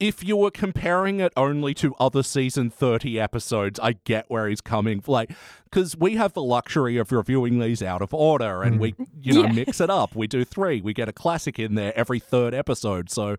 If 0.00 0.24
you 0.24 0.36
were 0.36 0.50
comparing 0.50 1.20
it 1.20 1.32
only 1.36 1.74
to 1.74 1.94
other 2.00 2.24
season 2.24 2.70
30 2.70 3.20
episodes, 3.20 3.78
I 3.78 3.92
get 4.04 4.24
where 4.28 4.48
he's 4.48 4.60
coming. 4.60 5.00
Like, 5.06 5.30
because 5.62 5.96
we 5.96 6.16
have 6.16 6.32
the 6.32 6.42
luxury 6.42 6.96
of 6.96 7.12
reviewing 7.12 7.60
these 7.60 7.84
out 7.84 8.02
of 8.02 8.12
order 8.12 8.64
and 8.64 8.80
we, 8.80 8.94
mm. 8.94 9.06
you 9.20 9.34
know, 9.34 9.42
Yeah. 9.44 9.52
mix 9.52 9.80
it 9.80 9.90
up. 9.90 10.16
We 10.16 10.26
do 10.26 10.44
three, 10.44 10.80
we 10.80 10.92
get 10.92 11.08
a 11.08 11.12
classic 11.12 11.56
in 11.60 11.76
there 11.76 11.96
every 11.96 12.18
third 12.18 12.52
episode. 12.52 13.10
So 13.10 13.36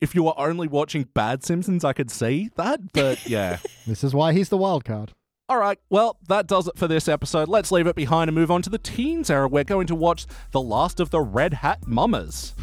if 0.00 0.12
you 0.12 0.24
were 0.24 0.34
only 0.36 0.66
watching 0.66 1.04
Bad 1.14 1.44
Simpsons, 1.44 1.84
I 1.84 1.92
could 1.92 2.10
see 2.10 2.50
that. 2.56 2.92
But 2.92 3.24
yeah. 3.30 3.58
This 3.86 4.02
is 4.02 4.12
why 4.12 4.32
he's 4.32 4.48
the 4.48 4.56
wild 4.56 4.84
card. 4.84 5.12
All 5.48 5.58
right, 5.58 5.78
well, 5.90 6.18
that 6.28 6.46
does 6.46 6.66
it 6.66 6.76
for 6.78 6.88
this 6.88 7.06
episode. 7.08 7.46
Let's 7.46 7.70
leave 7.70 7.86
it 7.86 7.94
behind 7.94 8.28
and 8.28 8.34
move 8.34 8.50
on 8.50 8.62
to 8.62 8.70
the 8.70 8.78
teens 8.78 9.28
era. 9.30 9.46
We're 9.46 9.64
going 9.64 9.86
to 9.88 9.94
watch 9.94 10.26
The 10.50 10.62
Last 10.62 10.98
of 10.98 11.10
the 11.10 11.20
Red 11.20 11.54
Hat 11.54 11.86
Mummers. 11.86 12.54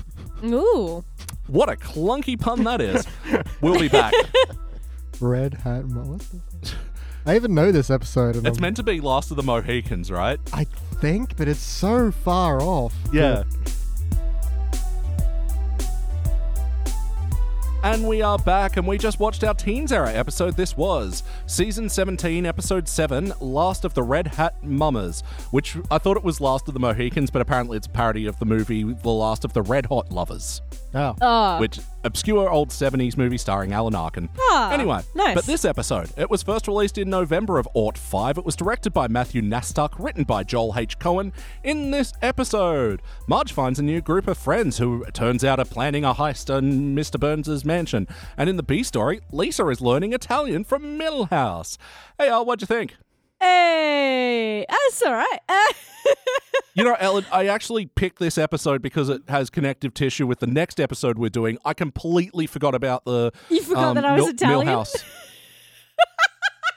Ooh. 0.44 1.04
What 1.48 1.70
a 1.70 1.74
clunky 1.76 2.40
pun 2.40 2.64
that 2.66 2.80
is. 2.82 3.06
We'll 3.62 3.80
be 3.80 3.88
back. 3.90 4.14
Red 5.20 5.54
hat. 5.56 5.86
Mo- 5.86 6.02
What 6.14 6.20
the? 6.22 6.74
I 7.26 7.36
even 7.36 7.54
know 7.54 7.72
this 7.72 7.90
episode. 7.90 8.36
And 8.36 8.48
It's 8.48 8.58
I'm- 8.58 8.62
meant 8.62 8.78
to 8.78 8.84
be 8.84 9.02
Last 9.02 9.32
of 9.32 9.38
the 9.38 9.44
Mohicans, 9.44 10.10
right? 10.12 10.40
I 10.54 10.66
think, 11.02 11.36
but 11.38 11.48
it's 11.48 11.60
so 11.60 12.12
far 12.12 12.62
off. 12.62 12.94
Yeah. 13.12 13.44
And 17.82 18.06
we 18.06 18.22
are 18.22 18.38
back, 18.38 18.76
and 18.76 18.86
we 18.86 18.98
just 18.98 19.22
watched 19.22 19.42
our 19.46 19.54
Teens 19.54 19.94
Era 19.94 20.12
episode. 20.12 20.58
This 20.58 20.76
was 20.76 21.24
season 21.48 21.88
17, 21.88 22.46
episode 22.46 22.90
7, 22.90 23.32
Last 23.40 23.86
of 23.86 23.94
the 23.94 24.04
Red 24.04 24.28
Hat 24.28 24.62
Mummers, 24.62 25.22
which 25.52 25.78
I 25.90 25.98
thought 25.98 26.18
it 26.18 26.24
was 26.24 26.42
Last 26.42 26.68
of 26.68 26.74
the 26.74 26.80
Mohicans, 26.82 27.32
but 27.32 27.42
apparently 27.42 27.78
it's 27.78 27.88
a 27.88 27.92
parody 27.92 28.26
of 28.26 28.38
the 28.38 28.46
movie 28.46 28.84
The 28.84 29.10
Last 29.10 29.46
of 29.46 29.54
the 29.54 29.62
Red 29.62 29.86
Hot 29.86 30.12
Lovers, 30.12 30.62
Oh. 30.94 31.16
Oh. 31.22 31.60
which 31.60 31.80
obscure 32.04 32.50
old 32.50 32.70
70s 32.70 33.16
movie 33.16 33.38
starring 33.38 33.74
Alan 33.74 33.94
Arkin. 33.94 34.28
Ah, 34.40 34.72
Anyway, 34.72 35.02
nice. 35.14 35.36
but 35.36 35.46
this 35.46 35.64
episode, 35.66 36.10
it 36.18 36.30
was 36.30 36.42
first 36.42 36.68
released 36.68 36.98
in 36.98 37.10
November 37.10 37.60
of 37.60 37.68
Ort 37.76 37.98
5. 37.98 38.40
It 38.40 38.46
was 38.46 38.56
directed 38.56 38.92
by 38.92 39.08
Matthew 39.08 39.42
Nastuk, 39.44 39.92
written 40.00 40.24
by 40.24 40.44
Joel 40.44 40.74
H. 40.78 40.98
Cohen. 40.98 41.32
In 41.64 41.92
this 41.92 42.14
episode, 42.22 43.02
Marge 43.28 43.52
finds 43.54 43.78
a 43.80 43.84
new 43.84 44.02
group 44.02 44.28
of 44.28 44.38
friends 44.38 44.78
who 44.80 45.04
it 45.04 45.14
turns 45.14 45.44
out 45.44 45.60
are 45.60 45.66
planning 45.66 46.04
a 46.04 46.14
heist 46.14 46.56
in 46.58 46.96
Mr. 46.96 47.20
Burns's 47.20 47.64
mansion. 47.64 48.08
And 48.38 48.50
in 48.50 48.58
the 48.58 48.64
B 48.64 48.82
story, 48.82 49.22
Lisa 49.32 49.68
is 49.68 49.82
learning 49.82 50.14
Italian 50.14 50.64
from 50.64 50.98
Milhouse. 50.98 51.78
Hey, 52.18 52.30
Al, 52.30 52.46
what'd 52.46 52.62
you 52.62 52.68
think? 52.76 52.96
Hey, 53.40 54.66
that's 54.70 55.02
all 55.04 55.14
right. 55.14 55.40
You 56.76 56.86
know, 56.86 56.96
Ellen, 56.98 57.26
I 57.30 57.48
actually 57.48 57.88
picked 57.88 58.20
this 58.20 58.38
episode 58.38 58.82
because 58.82 59.10
it 59.10 59.24
has 59.28 59.50
connective 59.50 59.94
tissue 59.94 60.26
with 60.26 60.40
the 60.40 60.48
next 60.48 60.80
episode 60.80 61.18
we're 61.20 61.30
doing. 61.30 61.58
I 61.66 61.74
completely 61.74 62.48
forgot 62.48 62.74
about 62.74 63.04
the. 63.04 63.34
You 63.50 63.62
forgot 63.62 63.84
um, 63.84 63.96
that 63.96 64.06
I 64.06 64.14
was 64.14 64.22
Mil- 64.22 64.34
Italian? 64.34 64.68
Milhouse. 64.68 65.04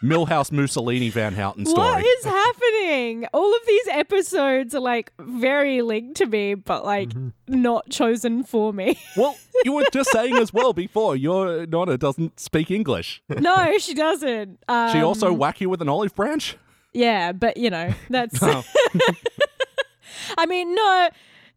Milhouse 0.02 0.50
Mussolini 0.50 1.08
Van 1.10 1.32
Houten 1.34 1.64
story. 1.64 1.86
What 1.86 2.04
is 2.04 2.24
happening? 2.24 3.26
All 3.32 3.54
of 3.54 3.60
these 3.66 3.88
episodes 3.88 4.74
are 4.74 4.80
like 4.80 5.12
very 5.20 5.80
linked 5.82 6.16
to 6.16 6.26
me, 6.26 6.54
but 6.54 6.84
like 6.84 7.10
not 7.46 7.88
chosen 7.90 8.42
for 8.44 8.72
me. 8.72 8.98
Well, 9.16 9.36
you 9.64 9.72
were 9.74 9.84
just 9.92 10.10
saying 10.10 10.36
as 10.38 10.52
well 10.52 10.72
before, 10.72 11.14
your 11.16 11.66
Nonna 11.66 11.98
doesn't 11.98 12.40
speak 12.40 12.70
English. 12.70 13.22
no, 13.28 13.78
she 13.78 13.94
doesn't. 13.94 14.58
Um, 14.68 14.92
She 14.92 15.00
also 15.02 15.32
whack 15.32 15.60
you 15.60 15.68
with 15.68 15.80
an 15.82 15.88
olive 15.88 16.14
branch? 16.14 16.56
yeah, 16.92 17.32
but 17.32 17.56
you 17.56 17.70
know 17.70 17.92
that's. 18.10 18.38
Oh. 18.42 18.64
I 20.38 20.46
mean, 20.46 20.74
no, 20.74 21.10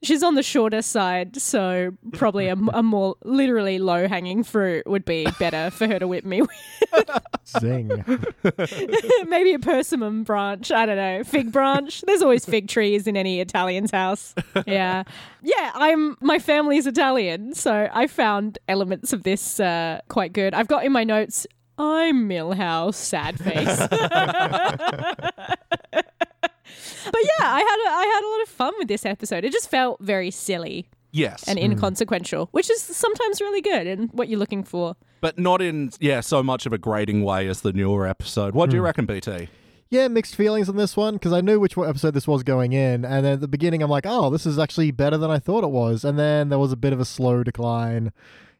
she's 0.06 0.24
on 0.24 0.36
the 0.36 0.43
shorter 0.43 0.82
side, 0.82 1.39
so 1.41 1.91
probably 2.14 2.47
a, 2.47 2.56
a 2.74 2.84
more 2.84 3.16
literally 3.24 3.80
low 3.80 4.08
hanging 4.08 4.43
fruit 4.43 4.86
would 4.88 5.06
be 5.06 5.28
better 5.39 5.70
for 5.72 5.88
her 5.88 5.99
to 5.99 6.08
whip 6.08 6.26
me 6.26 6.41
with. 6.41 7.10
Zing. 7.60 8.03
Maybe 9.28 9.53
a 9.53 9.60
persimmon 9.60 10.24
branch. 10.24 10.72
I 10.72 10.86
don't 10.86 10.97
know. 10.97 11.24
Fig 11.24 11.51
branch. 11.51 12.01
There's 12.08 12.22
always 12.22 12.45
fig 12.45 12.68
trees 12.68 13.08
in 13.08 13.18
any 13.18 13.39
Italian's 13.39 13.91
house. 13.91 14.34
Yeah. 14.66 15.03
Yeah, 15.41 15.72
I'm 15.76 16.18
my 16.22 16.39
family's 16.39 16.88
Italian, 16.88 17.53
so 17.53 17.88
I 17.93 18.08
found 18.08 18.58
elements 18.68 19.14
of 19.14 19.24
this 19.24 19.60
uh, 19.60 20.01
quite 20.08 20.34
good. 20.34 20.53
I've 20.53 20.68
got 20.68 20.84
in 20.86 20.91
my 20.91 21.03
notes 21.03 21.45
I'm 21.78 22.30
Milhouse, 22.30 22.95
sad 22.95 23.38
face. 23.38 23.80
but 27.11 27.21
yeah, 27.23 27.45
I 27.45 27.59
had 27.59 27.79
a, 27.85 27.95
I 27.95 28.05
had 28.05 28.23
a 28.23 28.29
lot 28.29 28.41
of 28.43 28.49
fun 28.49 28.73
with 28.77 28.87
this 28.87 29.05
episode. 29.05 29.43
It 29.43 29.51
just 29.51 29.69
felt 29.69 29.99
very 30.01 30.31
silly. 30.31 30.87
Yes. 31.11 31.47
and 31.47 31.57
mm. 31.57 31.63
inconsequential, 31.63 32.49
which 32.51 32.69
is 32.69 32.81
sometimes 32.81 33.39
really 33.39 33.61
good 33.61 33.87
and 33.87 34.09
what 34.11 34.27
you're 34.27 34.37
looking 34.37 34.65
for. 34.65 34.97
but 35.21 35.39
not 35.39 35.61
in, 35.61 35.91
yeah, 36.01 36.19
so 36.19 36.43
much 36.43 36.65
of 36.65 36.73
a 36.73 36.77
grating 36.77 37.23
way 37.23 37.47
as 37.47 37.61
the 37.61 37.71
newer 37.71 38.05
episode. 38.05 38.53
What 38.53 38.69
do 38.69 38.75
you 38.75 38.81
hmm. 38.81 38.87
reckon, 38.87 39.05
BT? 39.05 39.47
Yeah, 39.89 40.09
mixed 40.09 40.35
feelings 40.35 40.67
on 40.67 40.75
this 40.75 40.97
one 40.97 41.13
because 41.13 41.31
I 41.31 41.39
knew 41.39 41.57
which 41.57 41.77
episode 41.77 42.15
this 42.15 42.27
was 42.27 42.43
going 42.43 42.73
in, 42.73 43.05
and 43.05 43.25
then 43.25 43.33
at 43.33 43.39
the 43.39 43.47
beginning 43.47 43.81
I'm 43.81 43.89
like, 43.89 44.05
oh, 44.05 44.29
this 44.29 44.45
is 44.45 44.59
actually 44.59 44.91
better 44.91 45.17
than 45.17 45.31
I 45.31 45.39
thought 45.39 45.63
it 45.63 45.69
was, 45.69 46.03
and 46.03 46.19
then 46.19 46.49
there 46.49 46.59
was 46.59 46.73
a 46.73 46.77
bit 46.77 46.91
of 46.91 46.99
a 46.99 47.05
slow 47.05 47.43
decline. 47.43 48.11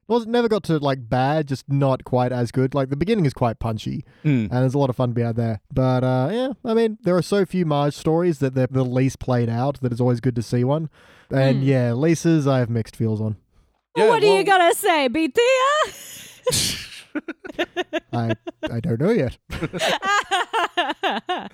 It 0.08 0.14
was 0.14 0.28
never 0.28 0.48
got 0.48 0.64
to 0.66 0.78
like 0.78 1.10
bad, 1.10 1.48
just 1.48 1.68
not 1.68 2.04
quite 2.04 2.32
as 2.32 2.52
good. 2.52 2.76
Like 2.76 2.90
the 2.90 2.96
beginning 2.96 3.26
is 3.26 3.34
quite 3.34 3.58
punchy, 3.60 4.06
Mm. 4.24 4.44
and 4.44 4.52
there's 4.52 4.76
a 4.76 4.78
lot 4.78 4.92
of 4.92 4.96
fun 4.96 5.10
to 5.10 5.16
be 5.16 5.24
had 5.24 5.36
there. 5.36 5.62
But 5.74 6.04
uh, 6.04 6.30
yeah, 6.32 6.50
I 6.64 6.76
mean, 6.76 7.00
there 7.02 7.16
are 7.18 7.24
so 7.24 7.44
few 7.46 7.66
Marge 7.66 7.96
stories 7.96 8.38
that 8.40 8.54
they're 8.54 8.68
the 8.70 8.86
least 8.86 9.18
played 9.20 9.50
out 9.50 9.82
that 9.82 9.92
it's 9.92 10.02
always 10.02 10.20
good 10.20 10.36
to 10.36 10.44
see 10.44 10.64
one. 10.64 10.90
And 11.32 11.64
yeah, 11.64 11.94
Lisa's 11.94 12.46
I 12.46 12.60
have 12.60 12.70
mixed 12.70 12.96
feels 12.96 13.20
on. 13.20 13.38
Yeah, 13.96 14.10
what 14.10 14.22
do 14.22 14.28
well- 14.28 14.38
you 14.38 14.44
gonna 14.44 14.76
say, 14.76 15.08
BT? 15.08 15.42
I 18.14 18.36
I 18.70 18.80
don't 18.80 19.00
know 19.00 19.12
yet. 19.12 19.38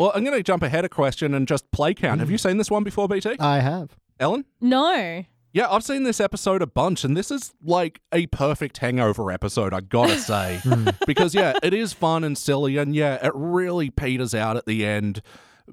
Well, 0.00 0.10
I'm 0.16 0.24
going 0.24 0.36
to 0.36 0.42
jump 0.42 0.64
ahead 0.64 0.84
a 0.84 0.88
question 0.88 1.32
and 1.32 1.46
just 1.46 1.70
play 1.70 1.94
count. 1.94 2.18
Have 2.18 2.28
you 2.30 2.38
seen 2.38 2.56
this 2.56 2.72
one 2.72 2.82
before, 2.82 3.06
BT? 3.06 3.36
I 3.38 3.60
have. 3.60 3.90
Ellen? 4.18 4.46
no. 4.60 5.24
Yeah, 5.54 5.68
I've 5.70 5.84
seen 5.84 6.04
this 6.04 6.18
episode 6.20 6.62
a 6.62 6.66
bunch, 6.66 7.04
and 7.04 7.14
this 7.16 7.30
is 7.30 7.52
like 7.62 8.00
a 8.10 8.26
perfect 8.28 8.78
hangover 8.78 9.30
episode, 9.30 9.74
I 9.74 9.80
gotta 9.80 10.18
say. 10.18 10.60
Hmm. 10.62 10.88
because, 11.06 11.34
yeah, 11.34 11.52
it 11.62 11.74
is 11.74 11.92
fun 11.92 12.24
and 12.24 12.36
silly, 12.38 12.76
and 12.78 12.94
yeah, 12.94 13.24
it 13.26 13.32
really 13.34 13.90
peters 13.90 14.34
out 14.34 14.56
at 14.56 14.64
the 14.66 14.86
end, 14.86 15.20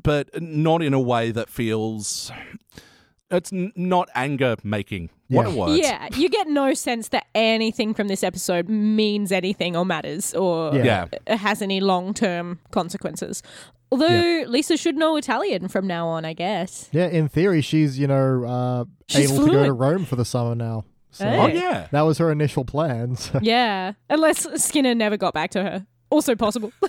but 0.04 0.30
not 0.42 0.82
in 0.82 0.94
a 0.94 1.00
way 1.00 1.32
that 1.32 1.50
feels. 1.50 2.32
It's 3.32 3.54
n- 3.54 3.72
not 3.76 4.10
anger 4.16 4.56
making. 4.64 5.12
What 5.28 5.46
a 5.46 5.50
Yeah. 5.52 5.56
word. 5.56 5.78
Yeah, 5.78 6.08
you 6.16 6.30
get 6.30 6.48
no 6.48 6.74
sense 6.74 7.10
that 7.10 7.28
anything 7.36 7.94
from 7.94 8.08
this 8.08 8.24
episode 8.24 8.68
means 8.68 9.32
anything 9.32 9.76
or 9.78 9.86
matters 9.86 10.34
or 10.34 10.76
Yeah. 10.76 11.06
Yeah. 11.28 11.36
has 11.38 11.62
any 11.62 11.80
long 11.80 12.14
term 12.16 12.60
consequences. 12.72 13.44
Although 13.92 14.44
Lisa 14.48 14.78
should 14.78 14.96
know 14.96 15.16
Italian 15.16 15.68
from 15.68 15.88
now 15.88 16.08
on, 16.08 16.24
I 16.26 16.34
guess. 16.34 16.90
Yeah, 16.92 17.08
in 17.08 17.28
theory, 17.28 17.62
she's 17.62 17.98
you 17.98 18.08
know 18.08 18.44
uh, 18.46 18.86
She's 19.08 19.32
able 19.32 19.46
to 19.48 19.52
go 19.52 19.66
to. 19.66 19.74
Rome 19.74 20.06
for 20.06 20.16
the 20.16 20.26
summer 20.26 20.54
now. 20.56 20.86
So 21.12 21.26
Hey. 21.26 21.40
Oh, 21.40 21.48
yeah. 21.48 21.88
that 21.92 22.02
was 22.02 22.20
her 22.20 22.32
initial 22.32 22.66
plans. 22.66 23.32
yeah, 23.42 23.94
unless 24.10 24.46
Skinner 24.64 24.94
never 24.94 25.18
got 25.18 25.34
back 25.34 25.50
to 25.52 25.64
her. 25.64 25.88
Also 26.12 26.36
possible. 26.36 26.72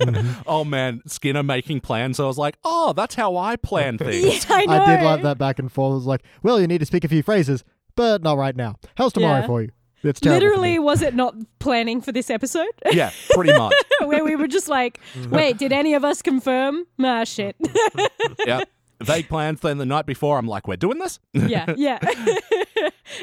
Oh, 0.46 0.64
man. 0.64 1.02
Skinner 1.06 1.42
making 1.42 1.80
plans. 1.82 2.18
I 2.18 2.24
was 2.24 2.38
like, 2.38 2.56
oh, 2.64 2.94
that's 2.94 3.14
how 3.14 3.36
I 3.36 3.56
plan 3.56 3.98
things. 3.98 4.48
yeah, 4.48 4.56
I 4.56 4.64
know. 4.64 4.82
I 4.82 4.96
did 4.96 5.04
like 5.04 5.22
that 5.22 5.36
back 5.36 5.58
and 5.58 5.70
forth. 5.70 5.92
It 5.92 5.94
was 5.96 6.06
like, 6.06 6.22
well, 6.42 6.58
you 6.58 6.66
need 6.66 6.78
to 6.78 6.86
speak 6.86 7.04
a 7.04 7.08
few 7.08 7.22
phrases, 7.22 7.64
but 7.96 8.22
not 8.22 8.38
right 8.38 8.56
now. 8.56 8.76
How's 8.96 9.12
tomorrow 9.12 9.40
Yeah. 9.40 9.46
for 9.46 9.60
you? 9.62 9.68
For 10.02 10.12
Literally, 10.22 10.78
was 10.78 11.02
it 11.02 11.14
not 11.14 11.34
planning 11.58 12.00
for 12.00 12.10
this 12.10 12.30
episode? 12.30 12.68
yeah, 12.90 13.10
pretty 13.30 13.52
much. 13.52 13.74
Where 14.00 14.24
we 14.24 14.34
were 14.34 14.48
just 14.48 14.68
like, 14.68 14.98
wait, 15.28 15.58
did 15.58 15.72
any 15.72 15.92
of 15.94 16.04
us 16.04 16.22
confirm? 16.22 16.86
Ah, 16.98 17.24
shit. 17.24 17.56
Yeah. 18.46 18.64
Vague 19.02 19.28
plans. 19.28 19.60
Then 19.60 19.78
the 19.78 19.86
night 19.86 20.06
before, 20.06 20.38
I'm 20.38 20.46
like, 20.46 20.68
we're 20.68 20.76
doing 20.76 20.98
this? 20.98 21.20
yeah, 21.32 21.66
yeah. 21.76 21.98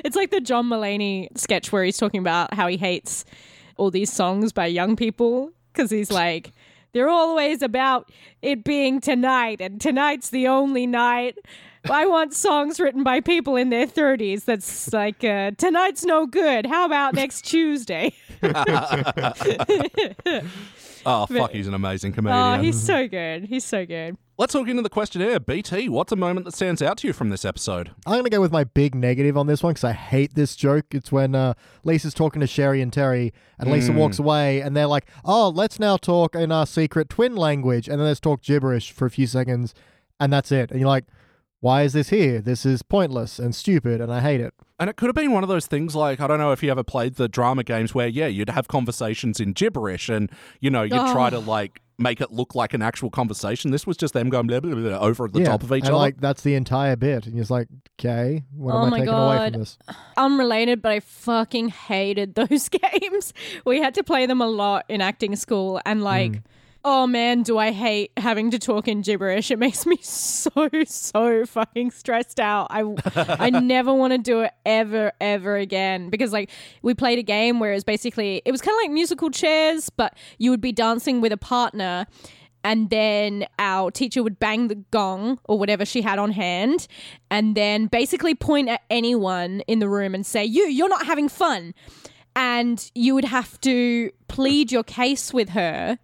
it's 0.04 0.16
like 0.16 0.32
the 0.32 0.42
John 0.42 0.68
Mulaney 0.70 1.36
sketch 1.38 1.72
where 1.72 1.84
he's 1.84 1.98
talking 1.98 2.20
about 2.20 2.54
how 2.54 2.68
he 2.68 2.78
hates 2.78 3.26
all 3.78 3.92
these 3.92 4.12
songs 4.12 4.52
by 4.52 4.66
young 4.68 4.96
people 4.96 5.52
because 5.74 5.92
he's 5.92 6.12
like, 6.12 6.52
they're 6.94 7.10
always 7.10 7.62
about 7.62 8.12
it 8.42 8.64
being 8.64 9.00
tonight, 9.02 9.62
and 9.62 9.80
tonight's 9.80 10.30
the 10.30 10.48
only 10.48 10.88
night. 10.88 11.38
I 11.90 12.06
want 12.06 12.34
songs 12.34 12.80
written 12.80 13.04
by 13.04 13.22
people 13.22 13.56
in 13.56 13.70
their 13.70 13.88
30s 13.88 14.46
that's 14.46 14.92
like, 14.94 15.24
uh, 15.24 15.52
tonight's 15.58 16.04
no 16.04 16.26
good. 16.26 16.66
How 16.66 16.86
about 16.86 17.14
next 17.14 17.44
Tuesday? 17.44 18.14
Oh, 21.10 21.26
fuck, 21.26 21.52
he's 21.52 21.68
an 21.68 21.74
amazing 21.74 22.12
comedian. 22.12 22.38
Oh, 22.38 22.62
he's 22.62 22.82
so 22.82 23.08
good. 23.08 23.46
He's 23.46 23.64
so 23.64 23.86
good. 23.86 24.18
Let's 24.38 24.54
look 24.54 24.68
into 24.68 24.82
the 24.82 24.90
questionnaire. 24.90 25.40
BT, 25.40 25.88
what's 25.88 26.12
a 26.12 26.18
moment 26.18 26.46
that 26.46 26.54
stands 26.54 26.82
out 26.82 26.98
to 26.98 27.08
you 27.08 27.14
from 27.14 27.30
this 27.30 27.46
episode? 27.46 27.92
I'm 28.06 28.16
going 28.16 28.26
to 28.26 28.30
go 28.30 28.42
with 28.42 28.52
my 28.52 28.66
big 28.66 28.94
negative 28.94 29.38
on 29.38 29.48
this 29.48 29.64
one 29.64 29.72
because 29.72 29.86
I 29.86 29.94
hate 29.94 30.36
this 30.36 30.58
joke. 30.58 30.88
It's 30.92 31.10
when 31.10 31.34
uh, 31.34 31.54
Lisa's 31.86 32.14
talking 32.14 32.42
to 32.42 32.48
Sherry 32.48 32.82
and 32.82 32.92
Terry, 32.92 33.34
and 33.58 33.72
Lisa 33.72 33.94
walks 33.94 34.20
away, 34.20 34.60
and 34.60 34.76
they're 34.76 34.86
like, 34.86 35.08
oh, 35.24 35.48
let's 35.48 35.80
now 35.80 35.96
talk 35.96 36.36
in 36.36 36.52
our 36.52 36.68
secret 36.68 37.08
twin 37.08 37.38
language. 37.38 37.88
And 37.88 38.02
then 38.02 38.08
let's 38.08 38.20
talk 38.20 38.42
gibberish 38.42 38.92
for 38.92 39.06
a 39.06 39.10
few 39.10 39.28
seconds, 39.28 39.74
and 40.20 40.34
that's 40.34 40.52
it. 40.52 40.72
And 40.72 40.80
you're 40.82 40.90
like, 40.90 41.06
why 41.68 41.82
is 41.82 41.92
this 41.92 42.08
here? 42.08 42.40
This 42.40 42.66
is 42.66 42.82
pointless 42.82 43.40
and 43.40 43.54
stupid, 43.54 44.00
and 44.00 44.10
I 44.10 44.22
hate 44.22 44.40
it. 44.40 44.54
And 44.80 44.90
it 44.90 44.96
could 44.96 45.08
have 45.08 45.16
been 45.16 45.34
one 45.34 45.44
of 45.44 45.50
those 45.50 45.68
things 45.68 45.98
like, 45.98 46.22
I 46.22 46.26
don't 46.28 46.40
know 46.40 46.54
if 46.54 46.64
you 46.64 46.72
ever 46.72 46.82
played 46.82 47.16
the 47.16 47.28
drama 47.28 47.66
games 47.66 47.94
where, 47.94 48.08
yeah, 48.08 48.28
you'd 48.28 48.50
have 48.50 48.70
conversations 48.70 49.42
in 49.42 49.52
gibberish 49.52 50.08
and, 50.08 50.32
you 50.62 50.70
know, 50.70 50.84
you'd 50.84 51.12
try 51.12 51.30
to 51.30 51.36
oh. 51.36 51.42
like 51.42 51.82
make 51.98 52.22
it 52.22 52.32
look 52.32 52.56
like 52.56 52.74
an 52.74 52.82
actual 52.82 53.10
conversation. 53.10 53.72
This 53.72 53.86
was 53.86 53.98
just 53.98 54.14
them 54.14 54.30
going 54.30 54.48
blah, 54.48 54.62
blah, 54.62 54.76
blah, 54.76 54.82
blah, 54.92 55.00
over 55.00 55.28
the 55.28 55.42
yeah. 55.42 55.48
top 55.48 55.62
of 55.62 55.74
each 55.74 55.84
and 55.84 55.90
other. 55.90 55.98
like 55.98 56.22
that's 56.22 56.42
the 56.42 56.56
entire 56.56 56.96
bit, 56.96 57.26
and 57.26 57.36
you're 57.36 57.42
just 57.42 57.52
like, 57.52 57.68
okay, 58.00 58.46
what 58.56 58.74
Oh 58.74 58.78
am 58.78 58.86
I 58.86 58.90
my 58.90 59.00
taking 59.00 59.14
away 59.14 59.36
from 59.36 59.52
God. 59.52 59.60
this? 59.60 59.78
unrelated, 60.16 60.82
but 60.82 60.94
I 60.94 61.00
fucking 61.02 61.68
hated 61.68 62.36
those 62.40 62.70
games. 62.70 63.34
We 63.66 63.82
had 63.82 63.94
to 63.96 64.06
play 64.06 64.26
them 64.26 64.40
a 64.40 64.48
lot 64.48 64.86
in 64.88 65.02
acting 65.02 65.36
school, 65.36 65.82
and 65.86 66.02
like, 66.02 66.36
hmm. 66.36 66.42
Oh 66.90 67.06
man, 67.06 67.44
do 67.44 67.58
I 67.58 67.74
hate 67.74 68.14
having 68.16 68.50
to 68.52 68.58
talk 68.58 68.88
in 68.88 69.02
gibberish. 69.02 69.52
It 69.52 69.60
makes 69.60 69.86
me 69.86 69.98
so 70.02 70.70
so 70.86 71.46
fucking 71.46 71.92
stressed 71.92 72.40
out. 72.40 72.68
I 72.70 72.84
I 73.40 73.50
never 73.50 73.94
want 73.94 74.14
to 74.14 74.18
do 74.18 74.40
it 74.42 74.54
ever 74.66 75.12
ever 75.20 75.58
again 75.58 76.10
because 76.10 76.32
like 76.32 76.50
we 76.82 76.94
played 76.94 77.20
a 77.20 77.24
game 77.24 77.60
where 77.60 77.74
it 77.74 77.76
was 77.76 77.84
basically 77.84 78.42
it 78.46 78.54
was 78.54 78.62
kind 78.62 78.74
of 78.74 78.84
like 78.84 78.92
musical 78.92 79.30
chairs, 79.30 79.90
but 79.90 80.18
you 80.38 80.50
would 80.50 80.62
be 80.62 80.72
dancing 80.72 81.20
with 81.20 81.34
a 81.34 81.38
partner 81.38 82.08
and 82.64 82.90
then 82.90 83.46
our 83.60 83.92
teacher 83.92 84.24
would 84.24 84.40
bang 84.40 84.70
the 84.70 84.76
gong 84.76 85.40
or 85.44 85.60
whatever 85.60 85.84
she 85.84 86.02
had 86.02 86.18
on 86.18 86.32
hand 86.32 86.88
and 87.30 87.54
then 87.56 87.88
basically 87.88 88.34
point 88.34 88.70
at 88.70 88.82
anyone 88.90 89.60
in 89.68 89.80
the 89.80 89.90
room 89.90 90.16
and 90.16 90.26
say 90.26 90.46
you 90.46 90.64
you're 90.70 90.88
not 90.88 91.06
having 91.06 91.28
fun 91.28 91.74
and 92.34 92.92
you 92.96 93.14
would 93.14 93.26
have 93.26 93.60
to 93.60 94.10
plead 94.30 94.72
your 94.72 94.84
case 94.84 95.34
with 95.34 95.50
her 95.50 96.00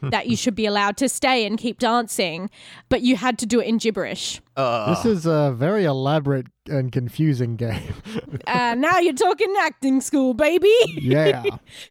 that 0.10 0.28
you 0.28 0.36
should 0.36 0.54
be 0.54 0.66
allowed 0.66 0.96
to 0.96 1.08
stay 1.08 1.46
and 1.46 1.58
keep 1.58 1.78
dancing 1.78 2.50
but 2.88 3.02
you 3.02 3.16
had 3.16 3.38
to 3.38 3.46
do 3.46 3.60
it 3.60 3.66
in 3.66 3.78
gibberish 3.78 4.40
this 4.56 5.04
is 5.04 5.26
a 5.26 5.54
very 5.56 5.84
elaborate 5.84 6.46
and 6.68 6.90
confusing 6.90 7.56
game. 7.56 7.94
uh, 8.46 8.74
now 8.76 8.98
you're 8.98 9.12
talking 9.12 9.54
acting 9.60 10.00
school 10.00 10.34
baby 10.34 10.74
yeah. 10.88 11.44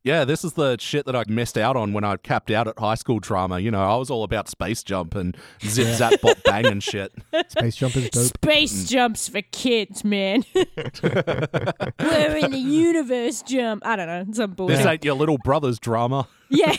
yeah, 0.03 0.26
this 0.26 0.43
is 0.43 0.53
the 0.53 0.78
shit 0.80 1.06
that 1.06 1.16
I 1.16 1.24
missed 1.28 1.58
out 1.58 1.76
on 1.76 1.93
when 1.93 2.03
I 2.03 2.18
capped 2.18 2.51
out 2.51 2.68
at 2.68 2.78
high 2.80 2.95
school 2.95 3.20
drama. 3.20 3.60
You 3.60 3.72
know, 3.72 3.84
I 3.84 3.95
was 3.95 4.10
all 4.10 4.24
about 4.24 4.49
space 4.49 4.84
jump 4.84 5.16
and 5.16 5.38
zip 5.64 5.95
zap 5.95 6.20
bop 6.22 6.38
bang 6.43 6.66
and 6.66 6.82
shit. 6.82 7.14
Space 7.49 7.76
Jump 7.76 7.95
is 7.95 8.10
dope. 8.10 8.26
Space 8.26 8.86
jumps 8.86 9.30
for 9.30 9.41
kids, 9.41 10.03
man. 10.03 10.43
We're 10.56 12.38
in 12.38 12.51
the 12.51 12.58
universe 12.58 13.41
jump. 13.43 13.86
I 13.86 13.95
don't 13.95 14.08
know. 14.08 14.26
Some 14.34 14.51
bullshit. 14.51 14.78
This 14.78 14.86
ain't 14.86 15.06
your 15.06 15.16
little 15.16 15.38
brother's 15.38 15.80
drama. 15.80 16.28
Yeah. 16.49 16.76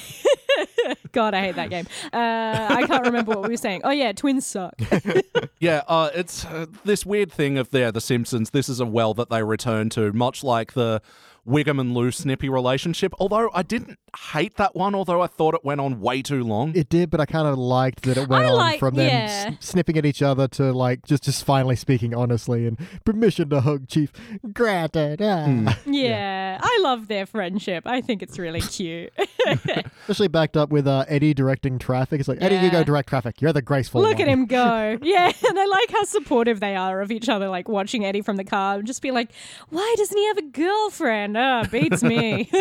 God, 1.17 1.33
I 1.33 1.41
hate 1.41 1.57
that 1.57 1.71
game. 1.71 1.87
Uh, 2.13 2.67
I 2.69 2.87
can't 2.87 3.07
remember 3.07 3.31
what 3.31 3.45
we 3.45 3.49
were 3.49 3.57
saying. 3.57 3.81
Oh, 3.85 3.91
yeah, 3.91 4.13
twins 4.13 4.47
suck. 4.47 4.75
Yeah, 5.59 5.83
uh, 5.89 6.11
it's 6.15 6.45
uh, 6.45 6.67
this 6.85 7.07
weird 7.07 7.33
thing 7.33 7.57
of 7.57 7.71
there, 7.71 7.91
The 7.91 8.01
Simpsons. 8.03 8.51
This 8.51 8.69
is 8.69 8.79
a 8.79 8.85
well 8.85 9.15
that 9.15 9.31
they 9.31 9.43
return 9.43 9.89
to, 9.91 10.13
much 10.13 10.45
like 10.45 10.75
the 10.75 11.01
Wiggum 11.47 11.81
and 11.81 11.95
Lou 11.95 12.11
Snippy 12.11 12.49
relationship. 12.49 13.15
Although 13.21 13.51
I 13.55 13.63
didn't 13.63 13.99
hate 14.33 14.57
that 14.57 14.75
one, 14.75 14.95
although 14.95 15.21
I 15.23 15.27
thought 15.27 15.55
it 15.55 15.65
went 15.65 15.81
on 15.81 16.01
way 16.01 16.23
too 16.23 16.43
long. 16.43 16.75
It 16.75 16.89
did, 16.89 17.11
but 17.11 17.21
I 17.21 17.27
kind 17.27 17.47
of 17.47 17.57
liked 17.59 18.03
that 18.03 18.17
it 18.17 18.29
went 18.29 18.45
I 18.47 18.49
on 18.49 18.57
like- 18.57 18.79
from 18.81 18.95
them 18.95 19.09
yeah. 19.09 19.45
s- 19.49 19.55
snipping 19.61 19.97
at 19.97 20.05
each 20.07 20.23
other 20.23 20.49
to 20.49 20.73
like 20.73 21.05
just 21.07 21.23
just 21.25 21.45
finally 21.45 21.77
speaking 21.77 22.15
honestly 22.15 22.67
and 22.67 22.79
permission 23.05 23.49
to 23.51 23.61
hug, 23.61 23.89
Chief. 23.89 24.13
Granted. 24.53 25.21
ah." 25.23 25.79
Yeah, 25.87 26.59
I 26.61 26.79
love 26.83 27.09
their 27.09 27.27
friendship. 27.27 27.85
I 27.87 28.01
think 28.01 28.23
it's 28.23 28.39
really 28.39 28.61
cute. 28.77 29.13
Especially 29.47 30.29
backed 30.29 30.57
up 30.57 30.71
with 30.71 30.87
uh, 30.87 31.05
Eddie 31.09 31.35
directing 31.35 31.79
traffic. 31.79 32.21
It's 32.21 32.29
like 32.29 32.39
Eddie, 32.43 32.57
you 32.57 32.71
go 32.71 32.83
direct 32.85 33.09
traffic. 33.09 33.41
You're 33.41 33.53
the 33.53 33.63
graceful. 33.63 34.03
Look 34.03 34.21
at 34.21 34.29
him 34.29 34.47
go. 34.47 34.99
Yeah, 35.03 35.33
and 35.49 35.59
I 35.59 35.65
like 35.67 35.91
how 35.91 36.05
supportive 36.05 36.61
they 36.61 36.75
are 36.77 37.01
of 37.01 37.11
each 37.11 37.29
other, 37.29 37.49
like 37.49 37.69
watching 37.69 38.05
Eddie 38.05 38.23
from 38.23 38.37
the 38.37 38.45
car 38.45 38.79
and 38.79 38.87
just 38.87 39.03
be 39.03 39.11
like, 39.11 39.31
why 39.71 39.95
doesn't 39.97 40.17
he 40.17 40.27
have 40.27 40.39
a 40.39 40.43
girlfriend? 40.43 41.36
Ah, 41.37 41.67
beats 41.71 42.03
me. 42.03 42.51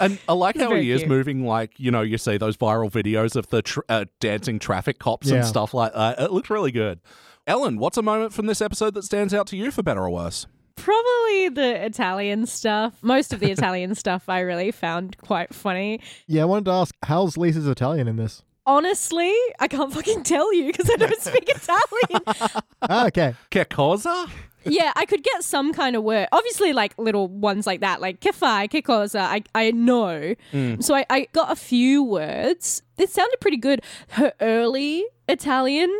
And 0.00 0.18
I 0.28 0.32
like 0.32 0.56
how 0.56 0.68
very 0.70 0.84
he 0.84 0.90
is 0.92 1.06
moving, 1.06 1.44
like, 1.44 1.72
you 1.78 1.90
know, 1.90 2.00
you 2.02 2.18
see 2.18 2.36
those 2.38 2.56
viral 2.56 2.90
videos 2.90 3.36
of 3.36 3.48
the 3.48 3.62
tr- 3.62 3.80
uh, 3.88 4.06
dancing 4.20 4.58
traffic 4.58 4.98
cops 4.98 5.28
Yeah. 5.28 5.36
and 5.36 5.44
stuff 5.46 5.74
like 5.74 5.92
that. 5.92 6.18
It 6.20 6.32
looks 6.32 6.50
really 6.50 6.72
good. 6.72 7.00
Ellen, 7.46 7.78
what's 7.78 7.96
a 7.96 8.02
moment 8.02 8.32
from 8.32 8.46
this 8.46 8.60
episode 8.60 8.94
that 8.94 9.02
stands 9.04 9.32
out 9.34 9.46
to 9.48 9.56
you 9.56 9.70
for 9.70 9.82
better 9.82 10.02
or 10.02 10.10
worse? 10.10 10.46
Probably 10.76 11.48
the 11.48 11.84
Italian 11.84 12.46
stuff. 12.46 12.94
Most 13.02 13.32
of 13.32 13.40
the 13.40 13.50
Italian 13.56 13.94
stuff 13.94 14.28
I 14.28 14.40
really 14.40 14.70
found 14.70 15.16
quite 15.18 15.54
funny. 15.54 16.00
Yeah, 16.26 16.42
I 16.42 16.44
wanted 16.46 16.66
to 16.66 16.72
ask, 16.72 16.94
how's 17.04 17.36
Lisa's 17.36 17.66
Italian 17.66 18.08
in 18.08 18.16
this? 18.16 18.42
Honestly, 18.66 19.32
I 19.60 19.66
can't 19.68 19.92
fucking 19.92 20.22
tell 20.24 20.52
you 20.54 20.66
because 20.66 20.90
I 20.90 20.96
don't 20.96 21.20
speak 21.22 21.48
Italian. 21.48 22.60
ah, 22.82 23.06
okay. 23.06 23.34
Che 23.50 23.64
cosa? 23.64 24.26
Yeah, 24.68 24.92
I 24.96 25.06
could 25.06 25.22
get 25.22 25.42
some 25.44 25.72
kind 25.72 25.96
of 25.96 26.02
word. 26.02 26.28
Obviously, 26.32 26.72
like 26.72 26.94
little 26.98 27.28
ones 27.28 27.66
like 27.66 27.80
that, 27.80 28.00
like 28.00 28.20
che 28.20 28.32
fai, 28.32 28.66
che 28.68 28.82
cosa, 28.82 29.20
I, 29.20 29.42
I 29.54 29.70
know. 29.70 30.34
So 30.80 30.94
I, 30.94 31.04
I 31.10 31.28
got 31.32 31.50
a 31.50 31.56
few 31.56 32.02
words. 32.02 32.82
It 32.96 33.10
sounded 33.10 33.40
pretty 33.40 33.56
good. 33.58 33.80
Her 34.10 34.32
early 34.40 35.04
Italian 35.28 35.90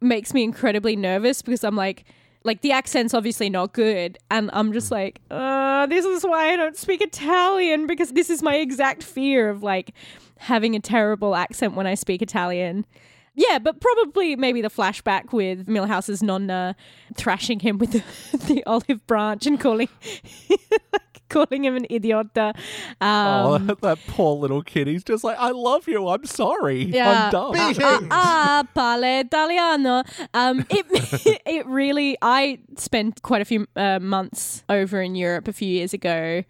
makes 0.00 0.34
me 0.34 0.42
incredibly 0.42 0.96
nervous 0.96 1.42
because 1.42 1.64
I'm 1.64 1.76
like, 1.76 2.04
like 2.44 2.60
the 2.60 2.72
accent's 2.72 3.14
obviously 3.14 3.48
not 3.48 3.72
good. 3.72 4.18
And 4.30 4.50
I'm 4.52 4.72
just 4.72 4.90
like, 4.90 5.20
uh, 5.30 5.86
this 5.86 6.04
is 6.04 6.24
why 6.24 6.52
I 6.52 6.56
don't 6.56 6.76
speak 6.76 7.00
Italian 7.00 7.86
because 7.86 8.12
this 8.12 8.28
is 8.30 8.42
my 8.42 8.56
exact 8.56 9.02
fear 9.02 9.48
of 9.48 9.62
like 9.62 9.92
having 10.38 10.74
a 10.74 10.80
terrible 10.80 11.36
accent 11.36 11.74
when 11.74 11.86
I 11.86 11.94
speak 11.94 12.20
Italian. 12.20 12.84
Yeah, 13.34 13.58
but 13.58 13.80
probably 13.80 14.36
maybe 14.36 14.60
the 14.60 14.68
flashback 14.68 15.32
with 15.32 15.66
Milhouse's 15.66 16.22
nonna 16.22 16.76
thrashing 17.14 17.60
him 17.60 17.78
with 17.78 17.92
the, 17.92 18.36
the 18.54 18.62
olive 18.66 19.06
branch 19.06 19.46
and 19.46 19.58
calling 19.58 19.88
calling 21.32 21.64
him 21.64 21.76
an 21.76 21.86
idiota. 21.90 22.54
Oh, 23.00 23.54
Um, 23.54 23.66
that, 23.66 23.80
that 23.80 23.98
poor 24.06 24.36
little 24.36 24.62
kid. 24.62 24.86
He's 24.86 25.02
just 25.02 25.24
like, 25.24 25.38
I 25.38 25.50
love 25.50 25.88
you. 25.88 26.06
I'm 26.08 26.26
sorry. 26.26 26.84
yeah. 26.84 27.24
I'm 27.26 27.32
dumb. 27.32 27.54
Ah, 27.56 28.00
ah, 28.10 28.64
parle 28.74 29.20
italiano. 29.20 30.02
Um, 30.34 30.64
it 30.70 30.86
it 31.46 31.66
really. 31.66 32.16
I 32.20 32.58
spent 32.76 33.22
quite 33.22 33.40
a 33.40 33.46
few 33.46 33.66
uh, 33.76 33.98
months 33.98 34.62
over 34.68 35.00
in 35.00 35.14
Europe 35.14 35.48
a 35.48 35.52
few 35.52 35.68
years 35.68 35.94
ago, 35.94 36.44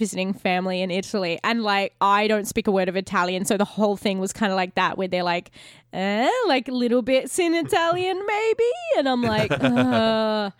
visiting 0.00 0.32
family 0.32 0.80
in 0.80 0.90
Italy, 0.90 1.38
and 1.44 1.62
like 1.62 1.94
I 2.00 2.26
don't 2.26 2.48
speak 2.48 2.66
a 2.66 2.72
word 2.72 2.88
of 2.88 2.96
Italian, 2.96 3.44
so 3.44 3.56
the 3.56 3.64
whole 3.64 3.96
thing 3.96 4.18
was 4.18 4.32
kind 4.32 4.50
of 4.50 4.56
like 4.56 4.74
that, 4.74 4.96
where 4.98 5.06
they're 5.06 5.22
like, 5.22 5.52
eh, 5.92 6.30
like 6.48 6.66
little 6.66 7.02
bits 7.02 7.38
in 7.38 7.54
Italian 7.54 8.18
maybe, 8.26 8.72
and 8.96 9.08
I'm 9.08 9.22
like, 9.22 9.52
uh. 9.60 10.50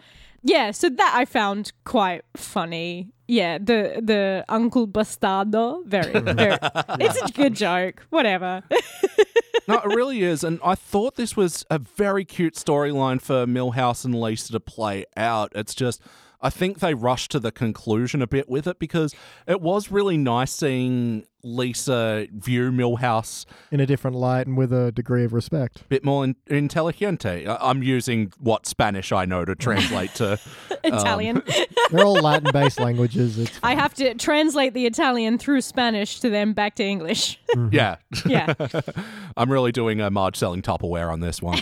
yeah. 0.42 0.70
So 0.70 0.90
that 0.90 1.12
I 1.16 1.24
found 1.24 1.72
quite 1.84 2.22
funny. 2.36 3.12
Yeah, 3.26 3.58
the 3.58 4.00
the 4.02 4.44
Uncle 4.48 4.86
Bastardo, 4.86 5.86
very, 5.86 6.20
very. 6.20 6.58
it's 7.00 7.22
a 7.22 7.32
good 7.32 7.54
joke. 7.54 8.04
Whatever. 8.10 8.62
no, 9.68 9.78
it 9.78 9.86
really 9.86 10.22
is. 10.22 10.44
And 10.44 10.60
I 10.64 10.74
thought 10.74 11.14
this 11.16 11.36
was 11.36 11.64
a 11.70 11.78
very 11.78 12.24
cute 12.24 12.54
storyline 12.54 13.20
for 13.22 13.46
Milhouse 13.46 14.04
and 14.04 14.20
Lisa 14.20 14.52
to 14.52 14.60
play 14.60 15.06
out. 15.16 15.52
It's 15.54 15.74
just, 15.74 16.02
I 16.42 16.50
think 16.50 16.78
they 16.78 16.94
rushed 16.94 17.30
to 17.32 17.40
the 17.40 17.52
conclusion 17.52 18.22
a 18.22 18.26
bit 18.26 18.48
with 18.48 18.66
it 18.66 18.78
because 18.78 19.14
it 19.46 19.60
was 19.60 19.90
really 19.90 20.16
nice 20.16 20.52
seeing 20.52 21.26
Lisa 21.42 22.26
view 22.32 22.70
Milhouse 22.70 23.46
In 23.70 23.80
a 23.80 23.86
different 23.86 24.16
light 24.16 24.46
and 24.46 24.56
with 24.56 24.72
a 24.72 24.92
degree 24.92 25.24
of 25.24 25.32
respect. 25.32 25.80
a 25.80 25.84
bit 25.84 26.04
more 26.04 26.24
in- 26.24 26.36
intelligente. 26.48 27.46
I- 27.46 27.56
I'm 27.70 27.82
using 27.82 28.32
what 28.38 28.66
Spanish 28.66 29.12
I 29.12 29.24
know 29.24 29.44
to 29.44 29.54
translate 29.54 30.14
to. 30.16 30.38
Italian. 30.84 31.42
They're 31.90 32.04
all 32.04 32.14
Latin 32.14 32.50
based 32.52 32.80
languages. 32.80 33.38
It's 33.38 33.58
I 33.62 33.74
have 33.74 33.94
to 33.94 34.14
translate 34.14 34.74
the 34.74 34.86
Italian 34.86 35.38
through 35.38 35.60
Spanish 35.60 36.20
to 36.20 36.30
then 36.30 36.52
back 36.52 36.74
to 36.76 36.84
English. 36.84 37.38
Yeah. 37.70 37.96
yeah. 38.26 38.54
I'm 39.36 39.50
really 39.50 39.72
doing 39.72 40.00
a 40.00 40.10
Marge 40.10 40.36
selling 40.36 40.62
Tupperware 40.62 41.12
on 41.12 41.20
this 41.20 41.42
one. 41.42 41.60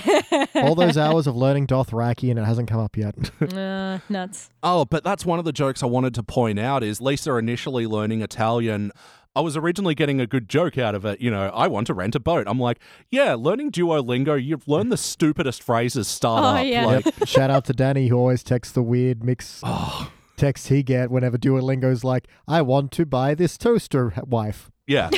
all 0.55 0.75
those 0.75 0.97
hours 0.99 1.27
of 1.27 1.37
learning 1.37 1.67
Dothraki 1.67 2.31
and 2.31 2.39
it 2.39 2.45
hasn't 2.45 2.69
come 2.69 2.81
up 2.81 2.97
yet. 2.97 3.15
Uh, 3.53 3.99
nuts. 4.09 4.51
Oh, 4.63 4.85
but 4.85 5.03
that's 5.05 5.25
one 5.25 5.39
of 5.39 5.45
the 5.45 5.53
jokes 5.53 5.83
I 5.83 5.87
wanted 5.87 6.15
to 6.15 6.23
point 6.23 6.59
out 6.59 6.83
is 6.83 7.01
Lisa 7.01 7.35
initially 7.37 7.87
learning 7.87 8.23
Italian. 8.23 8.93
I 9.39 9.41
was 9.41 9.57
originally 9.57 9.95
getting 9.95 10.21
a 10.21 10.27
good 10.27 10.49
joke 10.49 10.79
out 10.79 10.97
of 10.97 11.05
it. 11.05 11.21
You 11.21 11.31
know, 11.31 11.49
I 11.55 11.69
want 11.69 11.87
to 11.87 11.95
rent 11.95 12.17
a 12.17 12.21
boat. 12.21 12.49
I'm 12.49 12.59
like, 12.59 12.81
yeah, 13.09 13.35
learning 13.35 13.71
Duolingo, 13.71 14.35
you've 14.43 14.67
learned 14.67 14.91
the 14.91 14.97
stupidest 14.97 15.63
phrases 15.63 16.09
start 16.09 16.43
Oh, 16.43 16.59
up. 16.61 16.67
yeah. 16.67 16.85
Like, 16.87 17.05
Yep. 17.05 17.29
Shout 17.29 17.49
out 17.49 17.65
to 17.67 17.73
Danny 17.73 18.09
who 18.09 18.17
always 18.17 18.43
texts 18.43 18.75
the 18.75 18.83
weird 18.83 19.23
mix 19.23 19.61
oh. 19.63 20.11
texts 20.37 20.67
he 20.67 20.83
get 20.83 21.13
whenever 21.13 21.39
Duolingo's 21.39 22.03
like, 22.03 22.27
I 22.49 22.63
want 22.63 22.91
to 22.93 23.07
buy 23.07 23.37
this 23.37 23.57
toaster, 23.57 24.13
wife. 24.27 24.73
yeah. 24.89 25.09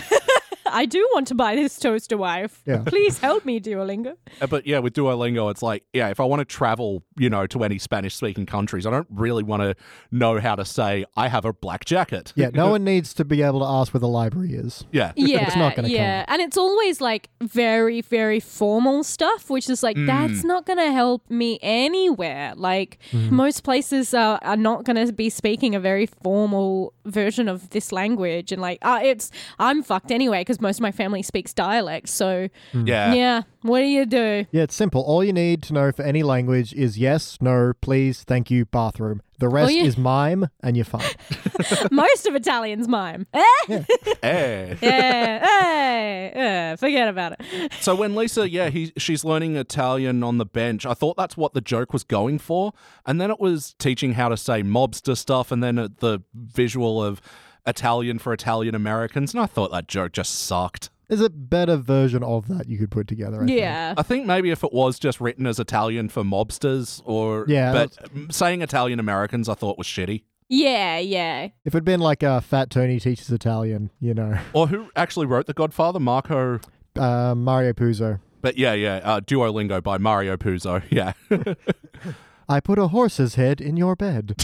I 0.73 0.87
do 0.87 1.07
want 1.15 1.27
to 1.29 1.35
buy 1.35 1.55
this 1.57 1.79
toaster 1.79 2.17
wife. 2.17 2.63
Yeah. 2.67 2.83
Please 2.87 3.19
help 3.19 3.45
me, 3.45 3.61
Duolingo. 3.61 4.15
Uh, 4.41 4.47
But 4.47 4.67
yeah, 4.67 4.79
with 4.79 4.95
Duolingo, 4.95 5.51
it's 5.51 5.63
like, 5.63 5.85
yeah, 5.93 6.09
if 6.09 6.21
I 6.21 6.25
want 6.25 6.41
to 6.41 6.45
travel, 6.45 7.03
you 7.19 7.29
know, 7.31 7.47
to 7.49 7.65
any 7.65 7.79
Spanish 7.79 8.15
speaking 8.15 8.47
countries, 8.47 8.87
I 8.87 8.91
don't 8.91 9.09
really 9.11 9.43
want 9.43 9.63
to 9.63 9.75
know 10.11 10.41
how 10.41 10.55
to 10.55 10.65
say, 10.65 11.05
I 11.17 11.29
have 11.29 11.45
a 11.45 11.53
black 11.53 11.85
jacket. 11.85 12.33
Yeah, 12.37 12.51
no 12.55 12.71
one 12.75 12.85
needs 12.85 13.15
to 13.15 13.25
be 13.25 13.43
able 13.43 13.61
to 13.61 13.67
ask 13.67 13.93
where 13.95 14.01
the 14.01 14.09
library 14.09 14.55
is. 14.55 14.85
Yeah. 14.93 15.13
Yeah, 15.17 15.45
It's 15.47 15.57
not 15.57 15.77
gonna 15.77 15.89
yeah, 15.89 16.25
and 16.29 16.41
it's 16.43 16.57
always 16.57 17.01
like 17.01 17.29
very, 17.43 18.01
very 18.01 18.41
formal 18.41 19.05
stuff, 19.05 19.51
which 19.51 19.69
is 19.69 19.83
like 19.83 19.97
Mm. 19.97 20.07
that's 20.07 20.45
not 20.45 20.67
going 20.67 20.79
to 20.79 20.93
help 20.93 21.29
me 21.31 21.59
anywhere. 21.63 22.53
Like 22.57 22.99
Mm-hmm. 23.13 23.35
most 23.35 23.65
places 23.65 24.15
are, 24.15 24.39
are 24.43 24.57
not 24.57 24.85
going 24.85 25.05
to 25.07 25.13
be 25.13 25.31
speaking 25.31 25.75
a 25.75 25.81
very 25.81 26.07
formal 26.07 26.93
version 27.05 27.49
of 27.49 27.71
this 27.71 27.93
language, 27.93 28.53
and 28.53 28.61
like 28.63 28.79
uh, 28.83 29.01
it's 29.03 29.31
I'm 29.59 29.83
fucked 29.83 30.11
anyway 30.13 30.41
because 30.43 30.60
most 30.61 30.77
of 30.79 30.83
my 30.83 30.93
family 30.93 31.23
speaks 31.23 31.53
dialect. 31.53 32.09
So 32.09 32.49
Yeah. 32.73 33.15
yeah, 33.15 33.43
what 33.63 33.81
do 33.81 33.87
you 33.87 34.07
do? 34.07 34.47
Yeah, 34.51 34.63
it's 34.63 34.75
simple. 34.75 35.03
All 35.03 35.23
you 35.25 35.33
need 35.33 35.63
to 35.65 35.73
know 35.73 35.93
for 35.93 36.03
any 36.03 36.23
language 36.23 36.73
is 36.73 36.99
yes, 36.99 37.39
no, 37.41 37.73
please, 37.81 38.23
thank 38.25 38.51
you, 38.51 38.65
bathroom. 38.65 39.23
The 39.39 39.49
rest 39.49 39.73
yeah. 39.73 39.85
is 39.85 39.97
mime, 39.97 40.51
and 40.63 40.77
you're 40.77 40.85
fine. 40.85 41.03
most 41.91 42.27
of 42.27 42.35
Italians 42.35 42.87
mime. 42.87 43.27
Eh? 43.33 43.41
Eh. 44.23 44.77
yeah, 44.83 45.39
hey, 45.49 46.31
eh, 46.35 46.77
forget 46.77 47.09
about 47.09 47.33
it. 47.33 47.73
So 47.81 47.95
when 47.95 48.15
Lisa, 48.15 48.51
yeah, 48.51 48.69
he, 48.69 48.93
she's 48.99 49.25
learning 49.25 49.57
Italian 49.57 50.23
on 50.23 50.37
the 50.37 50.45
bench, 50.45 50.85
I 50.85 50.93
thought 50.93 51.17
that's 51.17 51.39
what 51.39 51.55
the 51.55 51.63
joke 51.63 51.95
was 51.95 52.05
going 52.05 52.39
for. 52.39 52.73
And 53.07 53.19
then 53.19 53.31
it 53.31 53.41
was 53.41 53.75
teaching 53.79 54.13
how 54.13 54.29
to 54.29 54.37
say 54.37 54.63
mobster 54.63 55.17
stuff 55.17 55.51
and 55.51 55.65
then 55.65 55.79
uh, 55.79 55.89
the 56.01 56.21
visual 56.35 57.03
of 57.03 57.23
Italian 57.67 58.19
for 58.19 58.33
Italian 58.33 58.75
Americans. 58.75 59.35
And 59.35 59.43
I 59.43 59.47
thought 59.47 59.71
that 59.73 59.89
joke 59.89 60.13
just 60.13 60.35
sucked. 60.35 60.91
There's 61.09 61.21
a 61.21 61.29
better 61.31 61.77
version 61.77 62.23
of 62.23 62.47
that 62.49 62.69
you 62.69 62.79
could 62.79 62.91
put 62.91 63.09
together. 63.09 63.39
I 63.43 63.47
think. 63.47 63.59
Yeah. 63.59 63.95
I 63.97 64.03
think 64.03 64.27
maybe 64.27 64.51
if 64.51 64.63
it 64.63 64.73
was 64.73 64.99
just 64.99 65.21
written 65.21 65.45
as 65.47 65.59
Italian 65.59 66.09
for 66.09 66.23
mobsters 66.23 67.03
or. 67.05 67.45
Yeah, 67.49 67.73
But 67.73 68.33
saying 68.33 68.63
Italian 68.63 69.01
Americans 69.01 69.49
I 69.49 69.55
thought 69.55 69.77
was 69.77 69.89
shitty. 69.89 70.23
Yeah, 70.49 70.99
yeah. 70.99 71.49
If 71.65 71.75
it'd 71.75 71.85
been 71.85 72.01
like 72.01 72.23
uh, 72.23 72.41
Fat 72.41 72.71
Tony 72.71 72.99
teaches 73.01 73.31
Italian, 73.31 73.91
you 74.01 74.15
know, 74.15 74.39
Or 74.53 74.67
who 74.69 74.89
actually 74.97 75.27
wrote 75.27 75.47
The 75.47 75.53
Godfather? 75.55 75.99
Marco. 76.01 76.61
uh, 76.97 77.35
Mario 77.37 77.73
Puzo. 77.73 78.21
But 78.41 78.57
yeah, 78.57 78.73
yeah. 78.75 78.97
Uh, 79.03 79.21
Duolingo 79.21 79.83
by 79.83 79.99
Mario 79.99 80.37
Puzo. 80.37 80.83
Yeah. 80.91 81.13
I 82.49 82.59
put 82.59 82.79
a 82.81 82.89
horse's 82.89 83.37
head 83.37 83.61
in 83.61 83.77
your 83.77 83.95
bed. 83.95 84.35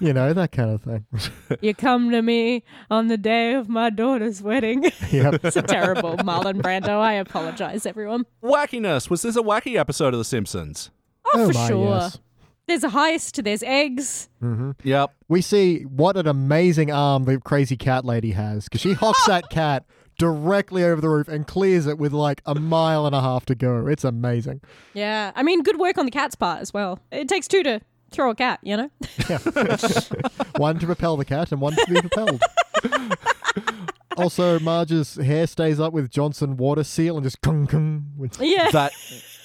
You 0.00 0.12
know, 0.12 0.32
that 0.32 0.52
kind 0.52 0.70
of 0.70 0.82
thing. 0.82 1.06
You 1.60 1.74
come 1.74 2.10
to 2.10 2.20
me 2.20 2.64
on 2.90 3.08
the 3.08 3.16
day 3.16 3.54
of 3.54 3.68
my 3.68 3.88
daughter's 3.90 4.42
wedding. 4.42 4.84
yep. 5.10 5.44
it's 5.44 5.56
a 5.56 5.62
terrible 5.62 6.16
Marlon 6.18 6.60
Brando. 6.60 7.00
I 7.00 7.14
apologize, 7.14 7.86
everyone. 7.86 8.26
Wackiness. 8.42 9.08
Was 9.08 9.22
this 9.22 9.36
a 9.36 9.42
wacky 9.42 9.78
episode 9.78 10.14
of 10.14 10.18
The 10.18 10.24
Simpsons? 10.24 10.90
Oh, 11.26 11.30
oh 11.34 11.46
for 11.48 11.54
my, 11.54 11.68
sure. 11.68 11.88
yes. 11.88 12.18
There's 12.66 12.84
a 12.84 12.88
heist, 12.88 13.42
there's 13.44 13.62
eggs. 13.62 14.28
Mm-hmm. 14.42 14.72
Yep. 14.82 15.14
We 15.28 15.42
see 15.42 15.82
what 15.82 16.16
an 16.16 16.26
amazing 16.26 16.90
arm 16.90 17.24
the 17.24 17.38
crazy 17.38 17.76
cat 17.76 18.04
lady 18.04 18.32
has 18.32 18.64
because 18.64 18.80
she 18.80 18.94
hocks 18.94 19.24
that 19.26 19.50
cat 19.50 19.84
directly 20.18 20.84
over 20.84 21.00
the 21.00 21.08
roof 21.08 21.28
and 21.28 21.46
clears 21.46 21.86
it 21.86 21.98
with 21.98 22.12
like 22.12 22.40
a 22.46 22.54
mile 22.54 23.06
and 23.06 23.14
a 23.14 23.20
half 23.20 23.44
to 23.46 23.54
go. 23.54 23.86
It's 23.86 24.04
amazing. 24.04 24.60
Yeah. 24.94 25.32
I 25.34 25.42
mean, 25.42 25.62
good 25.62 25.78
work 25.78 25.98
on 25.98 26.04
the 26.06 26.10
cat's 26.10 26.34
part 26.34 26.60
as 26.60 26.72
well. 26.72 26.98
It 27.10 27.28
takes 27.28 27.48
two 27.48 27.62
to 27.64 27.80
throw 28.14 28.30
a 28.30 28.34
cat, 28.34 28.60
you 28.62 28.76
know? 28.76 28.90
Yeah. 29.28 29.38
one 30.56 30.78
to 30.78 30.86
propel 30.86 31.16
the 31.16 31.24
cat 31.24 31.52
and 31.52 31.60
one 31.60 31.74
to 31.74 31.86
be 31.86 32.00
propelled. 32.00 32.42
also, 34.16 34.58
Marge's 34.60 35.16
hair 35.16 35.46
stays 35.46 35.80
up 35.80 35.92
with 35.92 36.10
Johnson 36.10 36.56
water 36.56 36.84
seal 36.84 37.16
and 37.16 37.24
just 37.24 37.40
kung 37.40 37.66
kung. 37.66 38.06
With, 38.16 38.36
yeah. 38.40 38.70
That. 38.70 38.92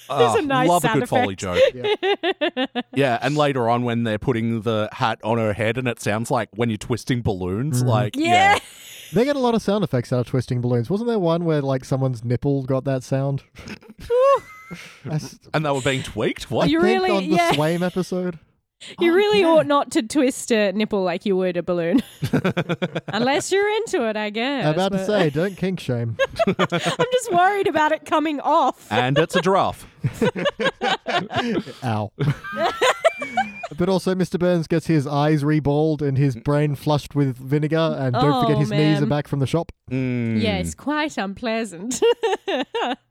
There's 0.08 0.34
ah, 0.34 0.38
a 0.38 0.42
nice 0.42 0.68
love 0.68 0.82
a 0.84 0.88
sound 0.88 1.00
good 1.00 1.08
Foley 1.08 1.36
joke. 1.36 1.62
yeah. 1.72 2.66
Yeah, 2.92 3.18
and 3.22 3.36
later 3.36 3.68
on 3.68 3.84
when 3.84 4.02
they're 4.02 4.18
putting 4.18 4.62
the 4.62 4.88
hat 4.90 5.20
on 5.22 5.38
her 5.38 5.52
head 5.52 5.78
and 5.78 5.86
it 5.86 6.00
sounds 6.00 6.32
like 6.32 6.48
when 6.56 6.68
you're 6.68 6.78
twisting 6.78 7.22
balloons, 7.22 7.84
like 7.84 8.16
yeah. 8.16 8.58
They 9.12 9.24
get 9.24 9.36
a 9.36 9.40
lot 9.40 9.54
of 9.54 9.62
sound 9.62 9.82
effects 9.84 10.12
out 10.12 10.20
of 10.20 10.26
twisting 10.26 10.60
balloons. 10.60 10.90
Wasn't 10.90 11.08
there 11.08 11.18
one 11.18 11.44
where 11.44 11.62
like 11.62 11.84
someone's 11.84 12.24
nipple 12.24 12.64
got 12.64 12.84
that 12.84 13.04
sound? 13.04 13.42
And 15.52 15.64
they 15.64 15.70
were 15.70 15.80
being 15.80 16.02
tweaked. 16.02 16.50
What? 16.50 16.64
I 16.64 16.66
You 16.66 16.80
think 16.80 17.02
really- 17.02 17.10
on 17.10 17.22
the 17.28 17.36
yeah. 17.36 17.52
Swaim 17.52 17.82
episode. 17.82 18.38
You 18.98 19.12
Oh, 19.12 19.14
really 19.14 19.40
yeah. 19.40 19.48
ought 19.48 19.66
not 19.66 19.90
to 19.92 20.02
twist 20.02 20.50
a 20.50 20.72
nipple 20.72 21.02
like 21.02 21.26
you 21.26 21.36
would 21.36 21.56
a 21.56 21.62
balloon. 21.62 22.02
Unless 23.08 23.52
you're 23.52 23.68
into 23.76 24.08
it, 24.08 24.16
I 24.16 24.30
guess. 24.30 24.64
I'm 24.66 24.74
about 24.74 24.92
to 24.92 25.04
say, 25.04 25.28
don't 25.34 25.56
kink 25.56 25.80
shame. 25.80 26.16
I'm 26.46 26.56
just 27.12 27.32
worried 27.32 27.66
about 27.68 27.92
it 27.92 28.04
coming 28.06 28.40
off. 28.40 28.90
and 28.90 29.18
it's 29.18 29.36
a 29.36 29.40
giraffe. 29.42 29.86
Ow. 31.84 32.10
but 33.76 33.88
also, 33.88 34.14
Mr. 34.14 34.38
Burns 34.38 34.66
gets 34.66 34.86
his 34.86 35.06
eyes 35.06 35.42
reballed 35.42 36.02
and 36.02 36.16
his 36.16 36.36
brain 36.36 36.74
flushed 36.74 37.14
with 37.14 37.36
vinegar, 37.36 37.96
and 37.98 38.14
don't 38.14 38.42
forget 38.42 38.56
Oh, 38.56 38.60
his 38.60 38.70
knees 38.70 39.02
are 39.02 39.06
back 39.06 39.28
from 39.28 39.40
the 39.40 39.46
shop. 39.46 39.72
Mm. 39.90 40.40
Yeah, 40.40 40.56
it's 40.56 40.74
quite 40.74 41.16
unpleasant. 41.18 42.00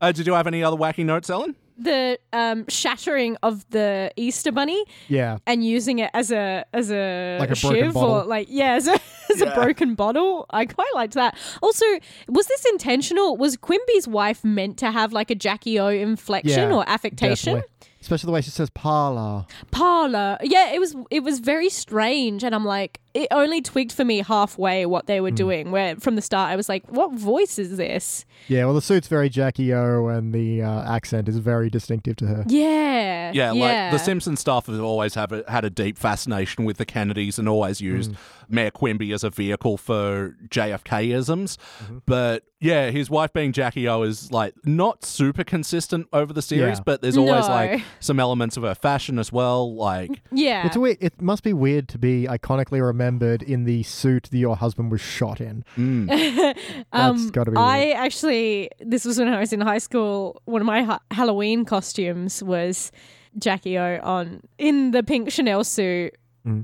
Uh, 0.02 0.12
did 0.12 0.26
you 0.26 0.34
have 0.34 0.46
any 0.46 0.62
other 0.62 0.76
wacky 0.76 1.04
notes, 1.04 1.30
Ellen? 1.30 1.54
The 1.82 2.18
um, 2.32 2.64
shattering 2.68 3.36
of 3.42 3.68
the 3.70 4.12
Easter 4.16 4.52
bunny 4.52 4.84
Yeah. 5.08 5.38
and 5.46 5.64
using 5.64 5.98
it 5.98 6.10
as 6.14 6.30
a 6.30 6.64
as 6.72 6.90
a, 6.90 7.38
Like 7.40 7.50
a 7.50 7.54
shiv 7.54 7.96
or 7.96 8.24
like 8.24 8.48
yeah 8.50 8.72
as, 8.74 8.86
a, 8.88 8.94
as 9.34 9.40
a 9.40 9.50
broken 9.54 9.94
bottle. 9.94 10.46
I 10.50 10.66
quite 10.66 10.92
liked 10.94 11.14
that. 11.14 11.36
Also, 11.62 11.84
was 12.28 12.46
this 12.46 12.64
intentional? 12.66 13.36
Was 13.36 13.56
Quimby's 13.56 14.06
wife 14.08 14.44
meant 14.44 14.76
to 14.78 14.90
have 14.90 15.12
like 15.12 15.30
a 15.30 15.34
Jackie 15.34 15.78
O 15.80 15.88
inflection 15.88 16.70
Yeah, 16.70 16.76
or 16.76 16.88
affectation? 16.88 17.54
Definitely. 17.54 17.76
Especially 18.00 18.26
the 18.28 18.32
way 18.32 18.40
she 18.40 18.50
says 18.50 18.70
parlor. 18.70 19.44
Parlor. 19.72 20.38
Yeah, 20.42 20.72
it 20.72 20.78
was 20.80 20.96
it 21.10 21.20
was 21.22 21.38
very 21.38 21.68
strange 21.68 22.42
and 22.44 22.54
I'm 22.54 22.64
like 22.64 22.98
it 23.14 23.28
only 23.30 23.60
twigged 23.60 23.92
for 23.92 24.04
me 24.04 24.18
halfway 24.22 24.86
what 24.86 25.06
they 25.06 25.16
Hmm. 25.18 25.22
were 25.24 25.30
doing 25.32 25.70
where 25.70 25.96
from 25.96 26.14
the 26.16 26.22
start 26.22 26.50
I 26.50 26.56
was 26.56 26.68
like 26.68 26.84
what 26.88 27.12
voice 27.12 27.58
is 27.58 27.76
this? 27.76 28.24
Yeah, 28.48 28.64
well, 28.64 28.74
the 28.74 28.80
suit's 28.80 29.08
very 29.08 29.28
Jackie 29.28 29.74
O, 29.74 30.06
and 30.08 30.32
the 30.34 30.62
uh, 30.62 30.94
accent 30.94 31.28
is 31.28 31.36
very 31.38 31.68
distinctive 31.68 32.16
to 32.16 32.26
her. 32.26 32.44
Yeah. 32.48 33.32
Yeah, 33.32 33.52
like 33.52 33.92
the 33.92 33.98
Simpson 33.98 34.36
staff 34.36 34.66
have 34.66 34.80
always 34.80 35.14
have 35.14 35.32
a, 35.32 35.44
had 35.48 35.64
a 35.64 35.70
deep 35.70 35.98
fascination 35.98 36.64
with 36.64 36.78
the 36.78 36.86
Kennedys 36.86 37.38
and 37.38 37.48
always 37.48 37.80
used 37.80 38.12
Mayor 38.48 38.70
Quimby 38.70 39.12
as 39.12 39.22
a 39.24 39.30
vehicle 39.30 39.76
for 39.76 40.36
JFK-isms. 40.48 41.58
But 42.06 42.44
yeah, 42.60 42.90
his 42.90 43.08
wife 43.10 43.32
being 43.32 43.52
Jackie 43.52 43.86
O 43.88 44.02
is 44.02 44.30
like 44.32 44.54
not 44.64 45.04
super 45.04 45.44
consistent 45.44 46.06
over 46.12 46.32
the 46.32 46.42
series, 46.42 46.78
Yeah. 46.78 46.82
but 46.84 47.02
there's 47.02 47.16
always 47.16 47.46
No. 47.46 47.54
like 47.54 47.82
some 48.00 48.18
elements 48.20 48.56
of 48.56 48.62
her 48.62 48.74
fashion 48.74 49.18
as 49.18 49.30
well. 49.32 49.74
Like, 49.74 50.22
Yeah. 50.32 50.66
It's 50.66 50.76
weird. 50.76 50.98
It 51.00 51.20
must 51.20 51.42
be 51.42 51.52
weird 51.52 51.88
to 51.88 51.98
be 51.98 52.26
iconically 52.28 52.80
remembered 52.84 52.99
in 53.00 53.64
the 53.64 53.82
suit 53.82 54.28
that 54.30 54.38
your 54.38 54.56
husband 54.56 54.90
was 54.90 55.00
shot 55.00 55.40
in. 55.40 55.64
That's 56.06 56.58
Um, 56.92 57.28
got 57.30 57.44
to 57.44 57.50
be. 57.52 57.56
I 57.56 57.78
weird. 57.86 57.96
actually, 57.96 58.70
this 58.80 59.04
was 59.04 59.18
when 59.18 59.28
I 59.28 59.40
was 59.40 59.52
in 59.52 59.60
high 59.60 59.78
school. 59.78 60.40
One 60.44 60.60
of 60.60 60.66
my 60.66 60.82
ha- 60.82 61.00
Halloween 61.10 61.64
costumes 61.64 62.42
was 62.42 62.92
Jackie 63.38 63.78
O 63.78 64.00
on 64.02 64.42
in 64.58 64.90
the 64.90 65.02
pink 65.02 65.30
Chanel 65.30 65.64
suit 65.64 66.14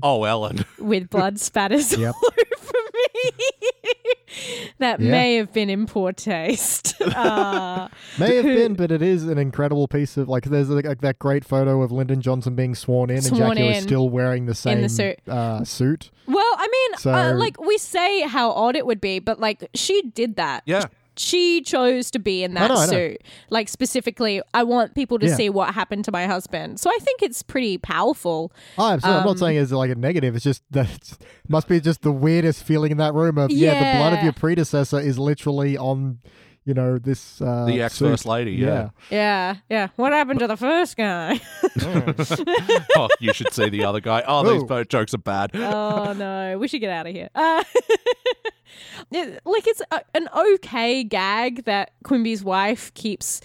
oh, 0.03 0.23
Ellen. 0.23 0.65
with 0.79 1.09
blood 1.15 1.39
spatters 1.39 1.97
Yep. 1.97 2.13
all 2.13 2.29
over 2.31 2.73
me. 2.73 2.76
that 4.79 4.99
Yeah. 4.99 5.11
may 5.11 5.35
have 5.35 5.51
been 5.53 5.69
in 5.69 5.85
poor 5.87 6.11
taste. 6.13 6.93
Uh, 7.07 7.87
May 8.19 8.35
have 8.35 8.45
been, 8.45 8.73
but 8.73 8.91
it 8.91 9.01
is 9.01 9.23
an 9.27 9.37
incredible 9.37 9.87
piece 9.87 10.17
of 10.17 10.27
like. 10.27 10.43
There's 10.45 10.69
like, 10.69 10.99
that 11.01 11.19
great 11.19 11.45
photo 11.45 11.81
of 11.81 11.91
Lyndon 11.91 12.21
Johnson 12.21 12.53
being 12.55 12.75
sworn 12.75 13.09
in, 13.09 13.21
Sworn 13.21 13.41
and 13.43 13.57
Jackie 13.57 13.67
O 13.69 13.71
is 13.71 13.83
still 13.83 14.09
wearing 14.09 14.45
the 14.45 14.53
same 14.55 14.81
the 14.81 14.89
suit. 14.89 15.19
Uh, 15.27 15.63
suit. 15.63 16.11
well, 16.27 16.53
I 16.57 16.67
mean, 16.67 16.99
So- 16.99 17.13
uh, 17.13 17.33
like 17.35 17.59
we 17.61 17.77
say 17.77 18.21
how 18.21 18.51
odd 18.51 18.75
it 18.75 18.85
would 18.85 18.99
be, 19.01 19.19
but 19.19 19.39
like 19.39 19.69
she 19.73 20.01
did 20.13 20.35
that. 20.35 20.63
Yeah. 20.65 20.85
She 21.19 21.61
chose 21.61 22.11
to 22.11 22.19
be 22.19 22.43
in 22.43 22.55
I 22.57 22.61
that 22.61 22.67
know, 22.73 22.79
I 22.79 22.85
know. 22.85 22.91
suit. 22.91 23.23
Like 23.49 23.69
specifically, 23.69 24.41
I 24.53 24.63
want 24.63 24.95
people 24.95 25.19
to 25.19 25.27
Yeah. 25.27 25.35
see 25.35 25.49
what 25.49 25.73
happened 25.73 26.05
to 26.05 26.11
my 26.11 26.25
husband. 26.27 26.79
So 26.79 26.89
I 26.89 26.97
think 27.01 27.21
it's 27.21 27.43
pretty 27.43 27.77
powerful. 27.77 28.51
Oh, 28.77 28.91
absolutely. 28.91 29.17
I'm 29.21 29.27
Um, 29.27 29.33
not 29.33 29.39
saying 29.39 29.57
it's 29.57 29.71
like 29.71 29.91
a 29.91 29.95
negative. 29.95 30.35
It's 30.35 30.43
just 30.43 30.63
that 30.71 30.89
it 30.89 31.17
must 31.49 31.67
be 31.67 31.79
just 31.79 32.01
the 32.01 32.11
weirdest 32.11 32.63
feeling 32.63 32.91
in 32.91 32.97
that 32.97 33.13
room 33.13 33.37
of 33.37 33.51
yeah, 33.51 33.73
the 33.73 33.97
blood 33.97 34.13
of 34.13 34.19
Yeah. 34.19 34.23
your 34.25 34.33
predecessor 34.33 34.99
is 34.99 35.17
literally 35.17 35.77
on, 35.77 36.19
you 36.67 36.73
know, 36.73 36.97
this 36.99 37.41
uh, 37.41 37.63
The 37.65 37.81
ex-first 37.81 38.25
lady, 38.25 38.51
yeah. 38.51 38.89
Yeah, 39.09 39.55
yeah. 39.69 39.87
What 39.95 40.11
happened 40.11 40.39
to 40.41 40.47
the 40.47 40.57
first 40.57 40.97
guy? 40.97 41.39
oh, 42.97 43.07
you 43.21 43.31
should 43.33 43.53
see 43.53 43.69
the 43.69 43.85
other 43.85 44.01
guy. 44.01 44.21
Oh, 44.27 44.43
these 44.43 44.61
Ooh. 44.63 44.65
both 44.67 44.89
jokes 44.89 45.13
are 45.13 45.17
bad. 45.19 45.51
oh 45.55 46.11
no, 46.17 46.57
we 46.59 46.67
should 46.67 46.81
get 46.81 46.91
out 46.91 47.07
of 47.07 47.13
here. 47.13 47.29
Uh, 47.33 47.63
it- 49.11 49.39
like 49.45 49.65
it's 49.65 49.81
a, 49.91 50.01
an 50.13 50.27
okay 50.37 51.03
gag 51.03 51.63
that 51.63 51.91
Quimby's 52.03 52.43
wife 52.43 52.93
keeps 52.95 53.39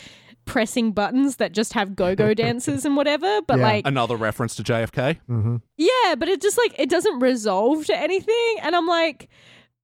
pressing 0.45 0.91
buttons 0.91 1.37
that 1.37 1.53
just 1.53 1.73
have 1.75 1.95
go-go 1.95 2.35
dances 2.35 2.85
and 2.85 2.97
whatever, 2.97 3.41
but 3.47 3.59
Yeah. 3.59 3.62
like 3.64 3.87
Another 3.87 4.16
reference 4.16 4.57
to 4.57 4.64
JFK. 4.64 5.61
yeah, 5.77 6.14
but 6.16 6.29
it 6.29 6.43
just 6.43 6.59
like 6.59 6.75
it 6.77 6.91
doesn't 6.91 7.20
resolve 7.20 7.87
to 7.87 7.97
anything, 7.97 8.57
and 8.62 8.75
I'm 8.75 8.89
like. 8.89 9.29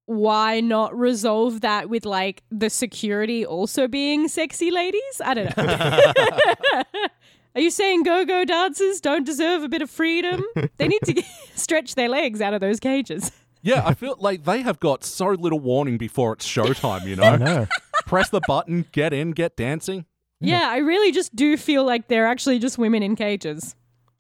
Why 0.09 0.61
not 0.61 0.99
resolve 0.99 1.61
that 1.61 1.91
with 1.91 2.07
like 2.07 2.43
the 2.51 2.71
security 2.71 3.45
also 3.45 3.87
being 3.87 4.27
sexy 4.27 4.71
ladies? 4.71 5.21
I 5.23 5.35
don't 5.35 5.55
know. 5.55 6.83
Are 7.55 7.61
you 7.61 7.71
saying 7.71 8.05
go-go 8.05 8.47
dancers 8.47 9.03
don't 9.03 9.27
deserve 9.27 9.65
a 9.65 9.69
bit 9.69 9.83
of 9.83 9.91
freedom? 9.91 10.43
They 10.79 10.89
need 10.89 11.03
to 11.05 11.23
stretch 11.55 11.95
their 11.95 12.09
legs 12.09 12.41
out 12.41 12.55
of 12.55 12.63
those 12.63 12.81
cages. 12.81 13.31
Yeah, 13.61 13.83
I 13.85 13.93
feel 13.93 14.17
like 14.19 14.45
they 14.45 14.63
have 14.63 14.81
got 14.81 15.05
so 15.05 15.27
little 15.29 15.61
warning 15.61 15.99
before 15.99 16.33
it's 16.33 16.47
showtime, 16.47 17.05
you 17.05 17.23
I 17.23 17.37
know? 17.37 17.45
know. 17.45 17.67
Press 18.07 18.31
the 18.31 18.41
button, 18.47 18.87
get 18.93 19.13
in, 19.13 19.33
get 19.33 19.57
dancing. 19.57 20.07
Yeah, 20.41 20.71
I 20.71 20.79
really 20.79 21.13
just 21.13 21.37
do 21.37 21.59
feel 21.59 21.85
like 21.85 22.09
they're 22.09 22.27
actually 22.27 22.61
just 22.61 22.79
women 22.79 23.03
in 23.03 23.15
cages. 23.15 23.77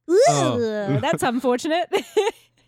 Ugh, 0.06 0.16
oh. 0.28 0.98
That's 1.00 1.22
unfortunate. 1.22 1.88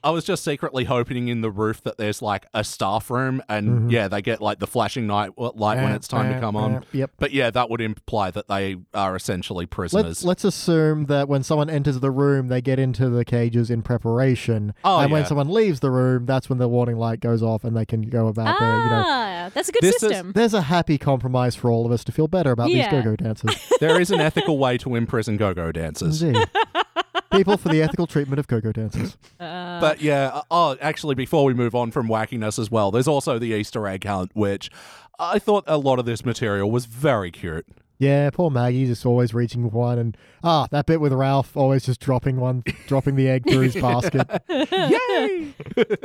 I 0.02 0.10
was 0.10 0.24
just 0.24 0.42
secretly 0.44 0.84
hoping 0.84 1.28
in 1.28 1.40
the 1.42 1.50
roof 1.50 1.82
that 1.82 1.98
there's 1.98 2.22
like 2.22 2.46
a 2.54 2.64
staff 2.64 3.10
room 3.10 3.42
and 3.48 3.90
yeah, 3.92 4.08
they 4.08 4.22
get 4.22 4.40
like 4.40 4.58
the 4.58 4.66
flashing 4.66 5.06
night 5.06 5.32
light 5.36 5.76
when 5.76 5.92
Uh, 5.92 5.96
it's 5.96 6.08
time 6.08 6.30
to 6.30 6.36
uh, 6.36 6.40
come 6.40 6.56
uh, 6.56 6.60
on. 6.60 6.84
Yep. 6.92 7.10
But 7.18 7.32
yeah, 7.32 7.50
that 7.50 7.68
would 7.70 7.80
imply 7.80 8.30
that 8.30 8.48
they 8.48 8.76
are 8.94 9.14
essentially 9.16 9.66
prisoners. 9.66 10.04
Let's 10.06 10.24
let's 10.24 10.44
assume 10.44 11.06
that 11.06 11.28
when 11.28 11.42
someone 11.42 11.68
enters 11.68 12.00
the 12.00 12.10
room, 12.10 12.48
they 12.48 12.60
get 12.60 12.78
into 12.78 13.08
the 13.10 13.24
cages 13.24 13.70
in 13.70 13.82
preparation, 13.82 14.72
Oh, 14.84 15.00
and 15.00 15.12
when 15.12 15.26
someone 15.26 15.48
leaves 15.48 15.80
the 15.80 15.90
room, 15.90 16.26
that's 16.26 16.48
when 16.48 16.58
the 16.58 16.68
warning 16.68 16.96
light 16.96 17.20
goes 17.20 17.42
off, 17.42 17.64
and 17.64 17.76
they 17.76 17.84
can 17.86 18.02
go 18.02 18.28
about 18.28 18.58
their, 18.58 18.68
you 18.68 18.90
know. 18.90 19.04
ah, 19.06 19.50
that's 19.52 19.68
a 19.68 19.72
good 19.72 19.82
This 19.82 19.96
is- 19.96 20.00
system. 20.00 20.32
There's 20.32 20.54
a 20.54 20.62
happy 20.62 20.96
compromise 20.98 21.54
for 21.56 21.70
all 21.70 21.84
of 21.86 21.92
us 21.92 22.04
to 22.04 22.12
feel 22.12 22.28
better 22.28 22.52
about 22.52 22.70
Yeah. 22.70 22.90
these 22.90 23.02
go-go 23.02 23.16
dancers. 23.16 23.54
there 23.80 24.00
is 24.00 24.10
an 24.10 24.20
ethical 24.20 24.56
way 24.58 24.78
to 24.78 24.94
imprison 24.96 25.36
go-go 25.36 25.72
dancers. 25.72 26.22
Indeed. 26.22 26.46
People 27.32 27.56
for 27.56 27.68
the 27.68 27.82
ethical 27.82 28.06
treatment 28.06 28.38
of 28.40 28.46
go-go 28.46 28.72
dancers. 28.72 29.16
But 29.38 30.02
yeah, 30.02 30.28
uh, 30.28 30.42
oh, 30.50 30.76
actually, 30.80 31.14
before 31.14 31.44
we 31.44 31.54
move 31.54 31.74
on 31.74 31.90
from 31.90 32.06
wackiness 32.06 32.58
as 32.58 32.70
well, 32.70 32.90
there's 32.90 33.08
also 33.08 33.38
the 33.38 33.52
Easter 33.54 33.86
egg 33.86 34.04
hunt, 34.04 34.30
which 34.34 34.70
I 35.18 35.38
thought 35.38 35.64
a 35.66 35.78
lot 35.78 35.98
of 35.98 36.04
this 36.04 36.22
material 36.22 36.70
was 36.70 36.84
very 36.84 37.30
cute. 37.30 37.66
Yeah, 38.00 38.30
poor 38.30 38.50
Maggie 38.50 38.86
just 38.86 39.04
always 39.04 39.34
reaching 39.34 39.62
for 39.62 39.76
one, 39.76 39.98
and 39.98 40.16
ah, 40.42 40.66
that 40.70 40.86
bit 40.86 41.02
with 41.02 41.12
Ralph 41.12 41.54
always 41.54 41.84
just 41.84 42.00
dropping 42.00 42.40
one, 42.40 42.64
dropping 42.86 43.16
the 43.16 43.28
egg 43.28 43.44
through 43.46 43.60
his 43.60 43.74
basket. 43.74 44.26
Yay! 44.48 45.54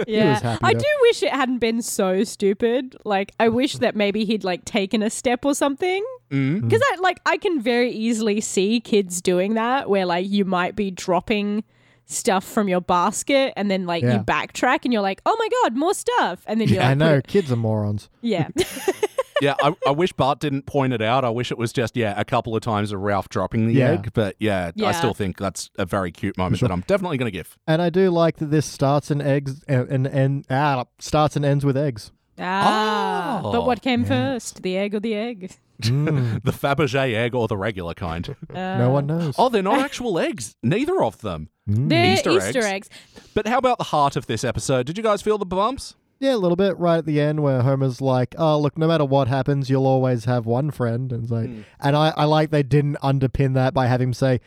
yeah, 0.05 0.33
was 0.33 0.41
happy 0.41 0.59
I 0.61 0.73
though. 0.73 0.79
do 0.79 0.85
wish 1.03 1.23
it 1.23 1.31
hadn't 1.31 1.59
been 1.59 1.81
so 1.81 2.25
stupid. 2.25 2.97
Like, 3.05 3.31
I 3.39 3.47
wish 3.47 3.77
that 3.77 3.95
maybe 3.95 4.25
he'd 4.25 4.43
like 4.43 4.65
taken 4.65 5.01
a 5.01 5.09
step 5.09 5.45
or 5.45 5.55
something. 5.55 6.05
Mm. 6.31 6.61
Because 6.61 6.81
I 6.93 6.95
like 7.01 7.19
I 7.25 7.37
can 7.37 7.61
very 7.61 7.91
easily 7.91 8.41
see 8.41 8.79
kids 8.79 9.21
doing 9.21 9.53
that, 9.55 9.89
where 9.89 10.05
like 10.05 10.27
you 10.29 10.45
might 10.45 10.75
be 10.75 10.91
dropping 10.91 11.63
stuff 12.07 12.43
from 12.43 12.67
your 12.67 12.81
basket 12.81 13.51
and 13.55 13.69
then 13.71 13.85
like 13.85 14.03
Yeah. 14.03 14.13
you 14.17 14.19
backtrack 14.19 14.79
and 14.83 14.93
you're 14.93 15.01
like, 15.01 15.21
oh 15.25 15.35
my 15.39 15.49
god, 15.63 15.75
more 15.75 15.93
stuff, 15.93 16.43
and 16.47 16.59
then 16.61 16.67
you 16.69 16.79
I 16.79 16.89
like, 16.89 16.97
know, 16.97 17.21
kids 17.21 17.51
are 17.51 17.55
morons. 17.55 18.09
yeah. 18.21 18.49
yeah, 19.41 19.55
I, 19.61 19.75
I 19.87 19.91
wish 19.91 20.13
Bart 20.13 20.39
didn't 20.39 20.65
point 20.65 20.93
it 20.93 21.01
out. 21.01 21.25
I 21.25 21.29
wish 21.29 21.51
it 21.51 21.57
was 21.57 21.73
just, 21.73 21.97
yeah, 21.97 22.13
a 22.19 22.23
couple 22.23 22.55
of 22.55 22.61
times 22.61 22.91
of 22.91 23.01
Ralph 23.01 23.27
dropping 23.29 23.67
the 23.67 23.73
Yeah. 23.73 23.91
egg. 23.91 24.11
But 24.13 24.35
yeah, 24.39 24.71
I 24.83 24.91
still 24.93 25.13
think 25.13 25.37
that's 25.37 25.69
a 25.77 25.85
very 25.85 26.11
cute 26.11 26.37
moment 26.37 26.61
that 26.61 26.71
I'm 26.71 26.81
definitely 26.87 27.17
going 27.17 27.31
to 27.31 27.37
give. 27.37 27.57
And 27.67 27.81
I 27.81 27.89
do 27.89 28.09
like 28.11 28.37
that 28.37 28.51
this 28.51 28.65
starts 28.65 29.11
and 29.11 29.21
eggs 29.21 29.63
and 29.67 29.89
and, 29.89 30.07
and 30.07 30.45
ah, 30.49 30.85
starts 30.99 31.35
and 31.35 31.43
ends 31.43 31.65
with 31.65 31.75
eggs. 31.75 32.11
Ah, 32.39 33.41
Oh, 33.43 33.51
but 33.51 33.65
what 33.65 33.81
came 33.81 34.03
first, 34.05 34.61
the 34.63 34.77
egg 34.77 34.93
or 34.95 34.99
the 34.99 35.13
egg? 35.13 35.51
Mm, 35.81 36.41
The 36.43 36.51
Fabergé 36.51 37.13
egg 37.15 37.35
or 37.35 37.47
the 37.47 37.57
regular 37.57 37.93
kind. 37.93 38.35
no 38.53 38.89
one 38.91 39.07
knows. 39.07 39.35
Oh, 39.37 39.49
they're 39.49 39.61
not 39.63 39.79
actual 39.79 40.17
eggs. 40.19 40.55
Neither 40.63 41.01
of 41.03 41.19
them. 41.21 41.49
They're 41.67 42.13
Easter 42.13 42.31
Easter, 42.31 42.59
eggs. 42.59 42.89
eggs. 42.89 42.89
But 43.33 43.47
how 43.47 43.57
about 43.57 43.77
the 43.77 43.85
heart 43.85 44.15
of 44.15 44.27
this 44.27 44.43
episode? 44.43 44.85
Did 44.85 44.97
you 44.97 45.03
guys 45.03 45.21
feel 45.21 45.37
the 45.37 45.45
bumps? 45.45 45.95
Yeah, 46.25 46.33
a 46.33 46.37
little 46.37 46.55
bit 46.55 46.75
right 46.79 46.97
at 46.97 47.05
the 47.05 47.21
end 47.21 47.43
where 47.43 47.61
Homer's 47.61 48.01
like, 48.01 48.33
"Oh, 48.37 48.59
look, 48.59 48.79
no 48.79 48.87
matter 48.87 49.05
what 49.05 49.27
happens, 49.27 49.69
you'll 49.69 49.85
always 49.85 50.25
have 50.25 50.47
one 50.47 50.71
friend." 50.71 51.11
And 51.11 51.23
it's 51.23 51.31
like, 51.31 51.51
and 51.79 51.95
I, 51.95 52.13
I 52.17 52.25
like 52.25 52.49
they 52.49 52.63
didn't 52.63 52.97
underpin 53.03 53.53
that 53.53 53.75
by 53.75 53.85
having 53.85 54.09
him 54.09 54.13
say, 54.13 54.41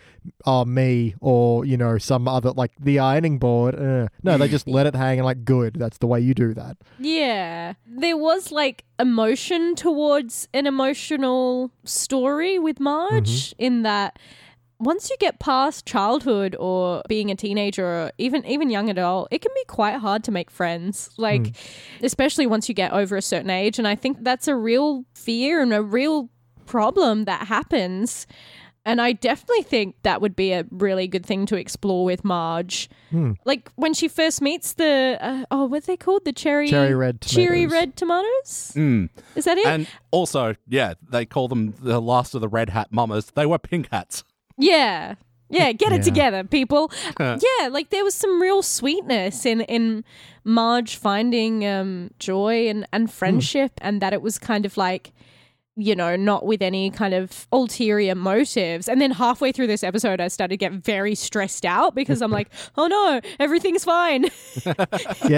"Oh, 0.44 0.64
me," 0.64 1.14
or 1.20 1.64
you 1.64 1.76
know, 1.76 1.96
some 1.98 2.26
other 2.26 2.50
like 2.50 2.72
the 2.80 2.98
ironing 2.98 3.38
board. 3.38 3.76
Uh. 3.76 4.08
No, 4.24 4.36
they 4.36 4.48
just 4.48 4.66
let 4.76 4.86
it 4.86 4.96
hang 4.96 5.20
and 5.20 5.24
like, 5.24 5.44
good. 5.44 5.74
That's 5.74 5.98
the 5.98 6.08
way 6.08 6.20
you 6.20 6.34
do 6.34 6.52
that. 6.54 6.78
Yeah. 6.98 7.74
There 7.86 8.16
was 8.16 8.50
like 8.50 8.84
emotion 8.98 9.76
towards 9.76 10.48
an 10.52 10.66
emotional 10.66 11.70
story 11.84 12.58
with 12.58 12.80
Marge 12.80 13.54
in 13.58 13.82
that 13.84 14.18
once 14.80 15.10
you 15.10 15.16
get 15.18 15.38
past 15.40 15.86
childhood 15.86 16.54
or 16.58 17.02
being 17.08 17.30
a 17.30 17.34
teenager 17.34 17.84
or 17.84 18.12
even 18.18 18.44
even 18.46 18.70
young 18.70 18.88
adult, 18.88 19.28
it 19.30 19.42
can 19.42 19.50
be 19.54 19.64
quite 19.66 19.96
hard 19.98 20.22
to 20.24 20.30
make 20.30 20.50
friends. 20.50 21.10
Like 21.16 21.56
especially 22.02 22.46
once 22.46 22.68
you 22.68 22.74
get 22.74 22.92
over 22.92 23.16
a 23.16 23.22
certain 23.22 23.50
age 23.50 23.78
and 23.78 23.88
I 23.88 23.94
think 23.96 24.18
that's 24.22 24.48
a 24.48 24.54
real 24.56 25.04
fear 25.14 25.60
and 25.62 25.72
a 25.72 25.82
real 25.82 26.30
problem 26.66 27.24
that 27.24 27.46
happens. 27.48 28.26
And 28.84 29.02
I 29.02 29.12
definitely 29.12 29.64
think 29.64 29.96
that 30.02 30.22
would 30.22 30.34
be 30.34 30.52
a 30.52 30.64
really 30.70 31.08
good 31.08 31.26
thing 31.26 31.44
to 31.46 31.56
explore 31.56 32.06
with 32.06 32.24
Marge. 32.24 32.88
Like 33.44 33.70
when 33.74 33.92
she 33.92 34.08
first 34.08 34.40
meets 34.40 34.74
the 34.74 35.18
uh, 35.20 35.44
oh, 35.50 35.66
what 35.66 35.82
are 35.82 35.86
they 35.86 35.96
called? 35.96 36.24
The 36.24 36.32
cherry 36.32 36.68
Cherry 36.68 36.94
red 36.94 37.20
cherry 37.20 37.64
tomatoes. 37.64 37.72
red 37.72 37.96
tomatoes. 37.96 38.72
Mm. 38.76 39.08
Is 39.34 39.44
that 39.44 39.58
it? 39.58 39.66
And 39.66 39.88
also, 40.10 40.54
yeah, 40.66 40.94
they 41.10 41.26
call 41.26 41.48
them 41.48 41.74
the 41.82 42.00
last 42.00 42.34
of 42.34 42.40
the 42.40 42.48
red 42.48 42.70
hat 42.70 42.88
mamas. 42.90 43.26
They 43.34 43.44
were 43.44 43.58
pink 43.58 43.88
hats. 43.90 44.24
Yeah. 44.58 45.14
Yeah, 45.50 45.72
get 45.72 45.92
Yeah. 45.92 45.98
it 45.98 46.02
together, 46.02 46.44
people. 46.44 46.90
yeah, 47.20 47.68
like 47.70 47.88
there 47.88 48.04
was 48.04 48.14
some 48.14 48.40
real 48.42 48.62
sweetness 48.62 49.46
in 49.46 49.62
in 49.62 50.04
Marge 50.44 50.96
finding 50.96 51.64
um 51.66 52.10
joy 52.18 52.68
and 52.68 52.86
and 52.92 53.10
friendship 53.10 53.72
and 53.80 54.02
that 54.02 54.12
it 54.12 54.20
was 54.20 54.38
kind 54.38 54.66
of 54.66 54.76
like 54.76 55.12
you 55.80 55.94
know, 55.94 56.16
not 56.16 56.44
with 56.44 56.60
any 56.60 56.90
kind 56.90 57.14
of 57.14 57.46
ulterior 57.52 58.16
motives. 58.16 58.88
And 58.88 59.00
then 59.00 59.12
halfway 59.12 59.52
through 59.52 59.68
this 59.68 59.84
episode, 59.84 60.20
I 60.20 60.26
started 60.26 60.54
to 60.54 60.56
get 60.56 60.72
very 60.72 61.14
stressed 61.14 61.64
out 61.64 61.94
because 61.94 62.20
I'm 62.20 62.32
like, 62.32 62.48
oh 62.76 62.88
no, 62.88 63.20
everything's 63.38 63.84
fine. 63.84 64.24
yeah, 64.66 64.74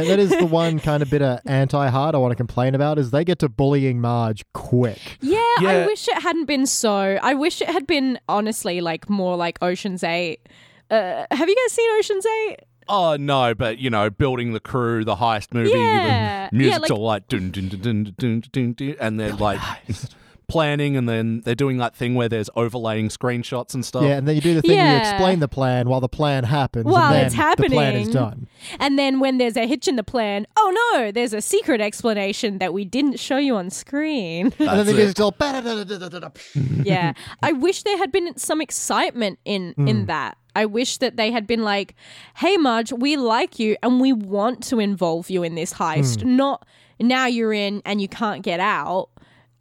that 0.05 0.19
is 0.19 0.31
the 0.31 0.47
one 0.47 0.81
kind 0.81 1.03
of 1.03 1.11
bit 1.11 1.21
of 1.21 1.41
anti-heart 1.45 2.15
I 2.15 2.19
want 2.19 2.33
to 2.33 2.37
complain 2.37 2.75
about 2.75 2.99
is 2.99 3.11
they 3.11 3.23
get 3.23 3.39
to 3.41 3.51
bullying 3.51 4.01
Marge 4.01 4.45
quick. 4.55 5.19
Yeah, 5.21 5.45
Yeah. 5.61 5.69
I 5.71 5.87
wish 5.87 6.09
it 6.09 6.23
hadn't 6.23 6.47
been 6.47 6.65
so. 6.65 7.19
I 7.23 7.35
wish 7.35 7.61
it 7.61 7.69
had 7.69 7.87
been 7.87 8.19
honestly 8.29 8.81
like 8.81 9.11
more 9.11 9.37
like 9.37 9.59
Ocean's 9.63 10.03
Eight. 10.03 10.49
Uh, 10.91 11.27
have 11.31 11.49
you 11.51 11.55
guys 11.57 11.73
seen 11.73 11.91
Ocean's 11.99 12.25
Eight? 12.27 12.57
Oh 12.89 13.17
no, 13.17 13.55
but 13.55 13.79
you 13.79 13.91
know, 13.91 14.09
building 14.11 14.53
the 14.55 14.59
crew, 14.61 15.05
the 15.05 15.17
heist 15.17 15.53
movie, 15.55 15.71
Yeah. 15.71 16.49
the 16.51 16.57
music's 16.57 16.75
Yeah, 16.77 16.81
like- 16.81 16.91
all 16.91 17.05
like 17.05 17.29
dun 17.29 17.51
dun 17.51 17.69
dun 17.69 17.81
dun 17.81 18.15
dun 18.19 18.43
dun, 18.51 18.73
dun 18.73 18.97
and 18.99 19.21
they're 19.21 19.35
like 19.35 19.61
planning, 20.51 20.97
and 20.97 21.09
then 21.09 21.41
they're 21.45 21.55
doing 21.55 21.79
that 21.79 21.95
thing 21.95 22.15
where 22.15 22.29
there's 22.29 22.51
overlaying 22.57 23.09
screenshots 23.09 23.75
and 23.75 23.85
stuff. 23.85 24.03
Yeah, 24.03 24.17
and 24.19 24.27
then 24.27 24.35
you 24.35 24.41
do 24.41 24.55
the 24.55 24.63
thing 24.63 24.77
where 24.77 24.95
you 24.95 25.01
explain 25.01 25.41
the 25.41 25.49
plan 25.49 25.89
while 25.89 26.01
the 26.01 26.09
plan 26.09 26.45
happens, 26.45 26.85
While 26.85 27.13
and 27.13 27.15
then 27.15 27.27
it's 27.27 27.61
the 27.61 27.69
plan 27.69 27.95
is 27.95 28.09
done. 28.09 28.49
And 28.79 28.99
then 28.99 29.21
when 29.21 29.39
there's 29.39 29.57
a 29.57 29.67
hitch 29.67 29.89
in 29.89 29.97
the 29.97 30.05
plan, 30.05 30.47
oh 30.57 30.93
no, 30.93 31.13
there's 31.13 31.33
a 31.33 31.41
secret 31.41 31.81
explanation 31.81 32.59
that 32.59 32.73
we 32.73 32.85
didn't 32.85 33.19
show 33.19 33.37
you 33.37 33.57
on 33.57 33.71
screen. 33.71 34.47
and 34.47 34.53
then 34.53 34.59
the 34.59 34.75
That's 34.77 34.89
it. 34.91 34.97
music's 34.97 35.21
all 35.21 35.33
yeah. 36.85 37.13
I 37.43 37.53
wish 37.53 37.83
there 37.83 37.99
had 37.99 38.13
been 38.13 38.37
some 38.37 38.61
excitement 38.61 39.39
in 39.45 39.75
in 39.79 40.05
mm. 40.05 40.07
that. 40.07 40.37
I 40.55 40.67
wish 40.67 40.99
that 40.99 41.17
they 41.17 41.31
had 41.31 41.47
been 41.47 41.63
like, 41.63 41.95
"Hey 42.37 42.57
Marge, 42.57 42.93
we 42.93 43.17
like 43.17 43.59
you 43.59 43.77
and 43.83 44.01
we 44.01 44.13
want 44.13 44.63
to 44.65 44.79
involve 44.79 45.31
you 45.31 45.43
in 45.43 45.55
this 45.55 45.75
heist. 45.75 46.19
Mm. 46.19 46.37
Not 46.37 46.67
now 46.99 47.27
you're 47.27 47.53
in 47.53 47.83
and 47.85 48.01
you 48.01 48.09
can't 48.09 48.43
get 48.43 48.61
out." 48.61 49.11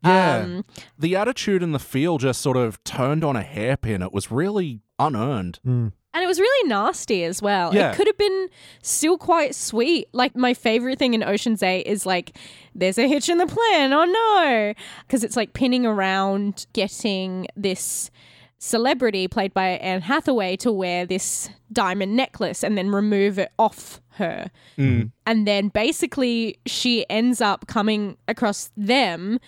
Yeah. 0.04 0.38
Um, 0.38 0.66
the 0.97 1.16
attitude 1.16 1.62
and 1.62 1.74
the 1.74 1.80
feel 1.80 2.18
just 2.18 2.41
sort 2.41 2.58
of 2.58 2.84
turned 2.84 3.24
on 3.24 3.36
a 3.36 3.41
hairpin. 3.41 4.02
It 4.02 4.14
was 4.14 4.32
really 4.32 4.82
unearned. 4.97 5.60
And 5.66 6.24
it 6.24 6.28
was 6.28 6.39
really 6.39 6.70
nasty 6.70 7.24
as 7.24 7.41
well. 7.41 7.74
Yeah. 7.74 7.91
It 7.91 7.95
could 7.95 8.08
have 8.08 8.18
been 8.18 8.50
still 8.82 9.18
quite 9.18 9.54
sweet. 9.56 10.08
Like 10.12 10.36
my 10.36 10.54
favorite 10.54 10.97
thing 10.97 11.14
in 11.14 11.24
Ocean's 11.24 11.62
8 11.62 11.82
is 11.82 12.06
like 12.06 12.36
there's 12.74 12.97
a 12.97 13.08
hitch 13.08 13.30
in 13.30 13.38
the 13.38 13.45
plan. 13.45 13.93
Oh 13.93 14.06
no. 14.06 14.74
Cuz 15.08 15.24
it's 15.24 15.36
like 15.36 15.54
pinning 15.54 15.86
around 15.86 16.66
getting 16.74 17.47
this 17.56 18.10
celebrity 18.58 19.28
played 19.28 19.54
by 19.54 19.68
Anne 19.68 20.02
Hathaway 20.02 20.58
to 20.58 20.72
wear 20.72 21.06
this 21.06 21.50
diamond 21.72 22.16
necklace 22.16 22.64
and 22.64 22.78
then 22.78 22.89
remove 22.89 23.39
it 23.39 23.52
off 23.58 24.02
her. 24.16 24.50
And 24.78 25.12
then 25.47 25.70
basically 25.70 26.58
she 26.66 27.06
ends 27.10 27.39
up 27.39 27.68
coming 27.68 28.18
across 28.28 28.72
them 28.76 29.39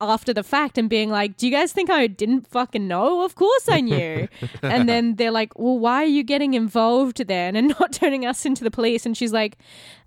after 0.00 0.32
the 0.32 0.42
fact 0.42 0.78
and 0.78 0.88
being 0.88 1.10
like, 1.10 1.36
Do 1.36 1.46
you 1.46 1.52
guys 1.52 1.72
think 1.72 1.90
I 1.90 2.06
didn't 2.06 2.46
fucking 2.48 2.86
know? 2.86 3.22
Of 3.22 3.34
course 3.34 3.68
I 3.68 3.80
knew. 3.80 4.28
and 4.62 4.88
then 4.88 5.16
they're 5.16 5.30
like, 5.30 5.58
Well, 5.58 5.78
why 5.78 6.02
are 6.02 6.06
you 6.06 6.22
getting 6.22 6.54
involved 6.54 7.26
then 7.26 7.56
and 7.56 7.68
not 7.68 7.92
turning 8.00 8.26
us 8.26 8.44
into 8.44 8.64
the 8.64 8.70
police? 8.70 9.06
And 9.06 9.16
she's 9.16 9.32
like, 9.32 9.58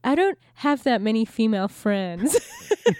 I 0.03 0.15
don't 0.15 0.37
have 0.55 0.83
that 0.83 1.01
many 1.01 1.25
female 1.25 1.67
friends. 1.67 2.37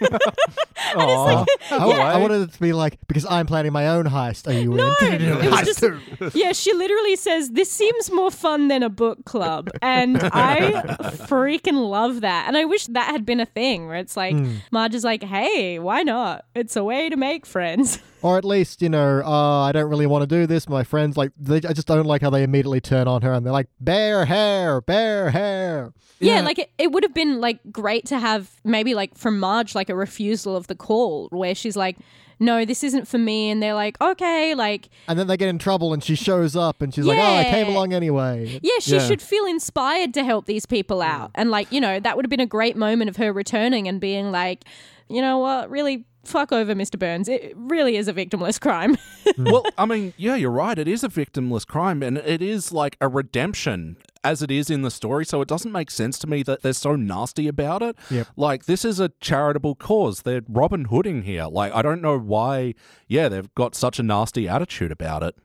Aw. 0.96 1.44
I, 1.70 1.76
I 1.76 2.16
wanted 2.18 2.42
it 2.42 2.52
to 2.52 2.60
be 2.60 2.72
like 2.72 2.98
because 3.06 3.26
I'm 3.26 3.46
planning 3.46 3.72
my 3.72 3.88
own 3.88 4.06
heist. 4.06 4.46
Are 4.48 4.52
you 4.52 4.74
No, 4.74 4.94
in? 5.02 5.22
it 5.22 5.50
was 5.50 5.62
just 5.78 6.34
yeah. 6.34 6.52
She 6.52 6.72
literally 6.72 7.16
says 7.16 7.50
this 7.50 7.70
seems 7.70 8.10
more 8.10 8.30
fun 8.30 8.68
than 8.68 8.82
a 8.82 8.88
book 8.90 9.24
club, 9.24 9.70
and 9.82 10.18
I 10.22 10.72
freaking 11.26 11.88
love 11.88 12.20
that. 12.22 12.44
And 12.48 12.56
I 12.56 12.64
wish 12.64 12.86
that 12.88 13.10
had 13.10 13.24
been 13.24 13.40
a 13.40 13.46
thing 13.46 13.86
where 13.86 13.96
it's 13.96 14.16
like 14.16 14.34
hmm. 14.34 14.56
Marge 14.70 14.94
is 14.94 15.04
like, 15.04 15.22
hey, 15.22 15.78
why 15.78 16.02
not? 16.02 16.44
It's 16.54 16.76
a 16.76 16.84
way 16.84 17.08
to 17.08 17.16
make 17.16 17.46
friends. 17.46 18.00
Or 18.22 18.36
at 18.38 18.44
least, 18.44 18.82
you 18.82 18.88
know, 18.88 19.22
uh, 19.24 19.60
I 19.62 19.72
don't 19.72 19.88
really 19.88 20.06
want 20.06 20.22
to 20.22 20.26
do 20.26 20.46
this. 20.46 20.68
My 20.68 20.84
friends, 20.84 21.16
like, 21.16 21.32
they, 21.38 21.56
I 21.56 21.72
just 21.72 21.86
don't 21.86 22.04
like 22.06 22.20
how 22.22 22.30
they 22.30 22.42
immediately 22.42 22.80
turn 22.80 23.08
on 23.08 23.22
her 23.22 23.32
and 23.32 23.44
they're 23.46 23.52
like, 23.52 23.68
bear 23.80 24.24
hair, 24.26 24.80
bear 24.80 25.30
hair. 25.30 25.92
Yeah, 26.20 26.42
like 26.42 26.58
it, 26.58 26.70
it 26.76 26.92
would 26.92 27.02
have 27.02 27.14
been 27.14 27.40
like 27.40 27.60
great 27.72 28.04
to 28.06 28.18
have 28.18 28.50
maybe 28.62 28.92
like 28.94 29.16
from 29.16 29.38
Marge 29.38 29.74
like 29.74 29.88
a 29.88 29.94
refusal 29.96 30.54
of 30.54 30.66
the 30.66 30.74
call 30.74 31.28
where 31.30 31.54
she's 31.54 31.76
like, 31.76 31.96
no, 32.42 32.64
this 32.64 32.82
isn't 32.84 33.06
for 33.06 33.18
me, 33.18 33.50
and 33.50 33.62
they're 33.62 33.74
like, 33.74 34.00
okay, 34.00 34.54
like 34.54 34.88
And 35.08 35.18
then 35.18 35.26
they 35.26 35.36
get 35.36 35.48
in 35.48 35.58
trouble 35.58 35.92
and 35.92 36.02
she 36.02 36.14
shows 36.14 36.56
up 36.56 36.80
and 36.82 36.94
she's 36.94 37.04
like, 37.06 37.18
oh, 37.18 37.36
I 37.36 37.44
came 37.44 37.68
along 37.68 37.92
anyway. 37.94 38.58
Yeah, 38.62 38.78
she 38.80 38.94
Yeah. 38.96 39.06
should 39.06 39.20
feel 39.22 39.44
inspired 39.46 40.12
to 40.14 40.24
help 40.24 40.44
these 40.46 40.64
people 40.66 41.00
out. 41.02 41.30
And 41.34 41.50
like, 41.50 41.70
you 41.72 41.80
know, 41.80 42.00
that 42.00 42.16
would 42.16 42.24
have 42.24 42.30
been 42.30 42.40
a 42.40 42.46
great 42.46 42.76
moment 42.76 43.08
of 43.10 43.16
her 43.16 43.32
returning 43.32 43.88
and 43.88 44.00
being 44.00 44.30
like, 44.30 44.64
you 45.08 45.20
know 45.22 45.38
what, 45.38 45.70
really 45.70 46.04
fuck 46.24 46.52
over 46.52 46.74
Mr. 46.74 46.98
Burns. 46.98 47.28
It 47.28 47.54
really 47.56 47.96
is 47.96 48.08
a 48.08 48.12
victimless 48.12 48.60
crime. 48.60 48.96
well, 49.38 49.64
I 49.78 49.86
mean, 49.86 50.14
yeah, 50.16 50.36
you're 50.36 50.50
right. 50.50 50.78
It 50.78 50.88
is 50.88 51.04
a 51.04 51.08
victimless 51.08 51.66
crime, 51.66 52.02
and 52.02 52.18
it 52.18 52.42
is 52.42 52.72
like 52.72 52.96
a 53.00 53.08
redemption 53.08 53.96
as 54.22 54.42
it 54.42 54.50
is 54.50 54.70
in 54.70 54.82
the 54.82 54.90
story. 54.90 55.24
So 55.24 55.40
it 55.40 55.48
doesn't 55.48 55.72
make 55.72 55.90
sense 55.90 56.18
to 56.20 56.26
me 56.26 56.42
that 56.44 56.62
they're 56.62 56.72
so 56.72 56.96
nasty 56.96 57.48
about 57.48 57.82
it. 57.82 57.96
Yep. 58.10 58.28
Like 58.36 58.66
this 58.66 58.84
is 58.84 59.00
a 59.00 59.10
charitable 59.20 59.76
cause. 59.76 60.22
They're 60.22 60.42
Robin 60.48 60.86
Hooding 60.86 61.22
here. 61.22 61.46
Like 61.46 61.74
I 61.74 61.82
don't 61.82 62.02
know 62.02 62.18
why. 62.18 62.74
Yeah, 63.08 63.28
they've 63.28 63.54
got 63.54 63.74
such 63.74 63.98
a 63.98 64.02
nasty 64.02 64.48
attitude 64.48 64.92
about 64.92 65.22
it. 65.22 65.36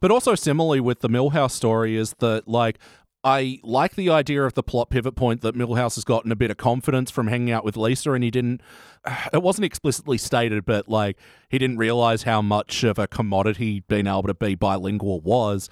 But 0.00 0.10
also 0.10 0.34
similarly 0.34 0.80
with 0.80 1.00
the 1.00 1.08
Milhouse 1.08 1.52
story 1.52 1.96
is 1.96 2.14
that 2.18 2.48
like. 2.48 2.78
I 3.24 3.60
like 3.62 3.94
the 3.94 4.10
idea 4.10 4.42
of 4.42 4.54
the 4.54 4.64
plot 4.64 4.90
pivot 4.90 5.14
point 5.14 5.42
that 5.42 5.54
Milhouse 5.54 5.94
has 5.94 6.02
gotten 6.02 6.32
a 6.32 6.36
bit 6.36 6.50
of 6.50 6.56
confidence 6.56 7.08
from 7.10 7.28
hanging 7.28 7.52
out 7.52 7.64
with 7.64 7.76
Lisa, 7.76 8.12
and 8.12 8.24
he 8.24 8.30
didn't. 8.30 8.60
It 9.32 9.42
wasn't 9.42 9.64
explicitly 9.64 10.18
stated, 10.18 10.64
but 10.64 10.88
like 10.88 11.16
he 11.48 11.58
didn't 11.58 11.78
realize 11.78 12.24
how 12.24 12.42
much 12.42 12.84
of 12.84 12.98
a 12.98 13.06
commodity 13.06 13.80
being 13.88 14.06
able 14.06 14.24
to 14.24 14.34
be 14.34 14.54
bilingual 14.54 15.20
was. 15.20 15.68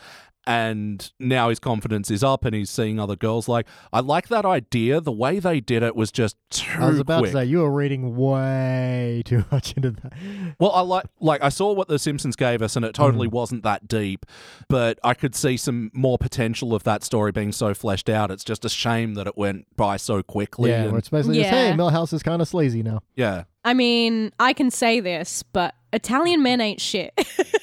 And 0.46 1.12
now 1.20 1.50
his 1.50 1.60
confidence 1.60 2.10
is 2.10 2.24
up, 2.24 2.44
and 2.44 2.54
he's 2.54 2.70
seeing 2.70 2.98
other 2.98 3.14
girls. 3.14 3.46
Like 3.46 3.66
I 3.92 4.00
like 4.00 4.28
that 4.28 4.44
idea. 4.46 5.00
The 5.00 5.12
way 5.12 5.38
they 5.38 5.60
did 5.60 5.82
it 5.82 5.94
was 5.94 6.10
just 6.10 6.36
too 6.50 6.80
I 6.80 6.88
was 6.88 6.98
about 6.98 7.18
quick. 7.20 7.32
to 7.32 7.38
say, 7.38 7.44
you 7.44 7.58
were 7.58 7.70
reading 7.70 8.16
way 8.16 9.22
too 9.26 9.44
much 9.52 9.74
into 9.74 9.90
that. 9.90 10.12
Well, 10.58 10.72
I 10.72 10.80
like 10.80 11.04
like 11.20 11.42
I 11.42 11.50
saw 11.50 11.72
what 11.72 11.88
the 11.88 11.98
Simpsons 11.98 12.36
gave 12.36 12.62
us, 12.62 12.74
and 12.74 12.84
it 12.84 12.94
totally 12.94 13.28
Mm. 13.28 13.32
wasn't 13.32 13.62
that 13.64 13.86
deep. 13.86 14.24
But 14.68 14.98
I 15.04 15.12
could 15.14 15.34
see 15.34 15.56
some 15.58 15.90
more 15.92 16.16
potential 16.18 16.74
of 16.74 16.84
that 16.84 17.04
story 17.04 17.32
being 17.32 17.52
so 17.52 17.74
fleshed 17.74 18.08
out. 18.08 18.30
It's 18.30 18.42
just 18.44 18.64
a 18.64 18.68
shame 18.70 19.14
that 19.14 19.26
it 19.26 19.36
went 19.36 19.66
by 19.76 19.98
so 19.98 20.22
quickly. 20.22 20.70
Yeah, 20.70 20.82
and- 20.84 20.92
where 20.92 20.98
it's 20.98 21.10
basically 21.10 21.38
just, 21.40 21.50
hey, 21.50 21.72
Milhouse 21.76 22.12
is 22.14 22.22
kind 22.22 22.40
of 22.40 22.48
sleazy 22.48 22.82
now. 22.82 23.02
yeah. 23.14 23.44
I 23.62 23.74
mean, 23.74 24.32
I 24.40 24.54
can 24.54 24.70
say 24.70 25.00
this, 25.00 25.42
but 25.42 25.74
Italian 25.92 26.42
men 26.42 26.62
ain't 26.62 26.80
shit. 26.80 27.12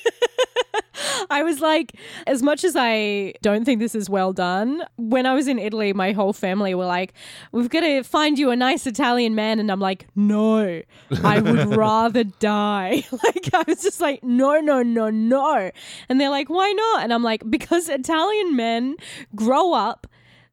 I 1.29 1.43
was 1.43 1.59
like, 1.59 1.93
as 2.25 2.41
much 2.43 2.63
as 2.63 2.75
I 2.77 3.33
don't 3.41 3.65
think 3.65 3.79
this 3.79 3.95
is 3.95 4.09
well 4.09 4.33
done, 4.33 4.83
when 4.97 5.25
I 5.25 5.33
was 5.33 5.47
in 5.47 5.59
Italy, 5.59 5.93
my 5.93 6.11
whole 6.11 6.33
family 6.33 6.73
were 6.75 6.85
like, 6.85 7.13
We've 7.51 7.69
got 7.69 7.81
to 7.81 8.03
find 8.03 8.37
you 8.37 8.51
a 8.51 8.55
nice 8.55 8.87
Italian 8.87 9.35
man. 9.35 9.59
And 9.59 9.71
I'm 9.71 9.79
like, 9.79 10.07
No, 10.15 10.81
I 11.23 11.39
would 11.39 11.75
rather 11.75 12.23
die. 12.23 13.03
Like, 13.27 13.49
I 13.53 13.63
was 13.67 13.81
just 13.81 13.99
like, 13.99 14.23
No, 14.23 14.59
no, 14.59 14.83
no, 14.83 15.09
no. 15.09 15.71
And 16.07 16.21
they're 16.21 16.29
like, 16.29 16.49
Why 16.49 16.71
not? 16.71 17.03
And 17.03 17.13
I'm 17.13 17.23
like, 17.23 17.49
Because 17.49 17.89
Italian 17.89 18.55
men 18.55 18.95
grow 19.35 19.73
up 19.73 20.07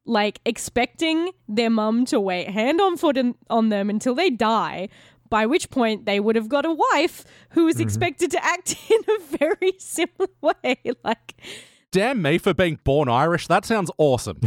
like 0.07 0.41
expecting 0.45 1.31
their 1.49 1.71
mum 1.71 2.05
to 2.05 2.21
wait 2.21 2.51
hand 2.51 2.81
on 2.81 2.97
foot 2.97 3.17
in, 3.17 3.35
on 3.49 3.71
them 3.71 3.89
until 3.89 4.15
they 4.15 4.29
die 4.29 4.89
by 5.35 5.47
which 5.47 5.69
point 5.69 6.07
they 6.07 6.21
would 6.21 6.37
have 6.37 6.49
got 6.49 6.65
a 6.65 6.73
wife 6.73 7.25
who 7.51 7.65
was 7.65 7.81
expected 7.81 8.31
to 8.31 8.45
act 8.45 8.77
in 8.89 9.01
a 9.09 9.37
very 9.37 9.73
similar 9.79 10.29
way 10.41 10.79
like 11.03 11.35
Damn 11.91 12.23
me 12.23 12.39
for 12.39 12.55
being 12.55 12.79
born 12.85 13.09
Irish. 13.09 13.49
That 13.49 13.65
sounds 13.65 13.91
awesome. 13.99 14.39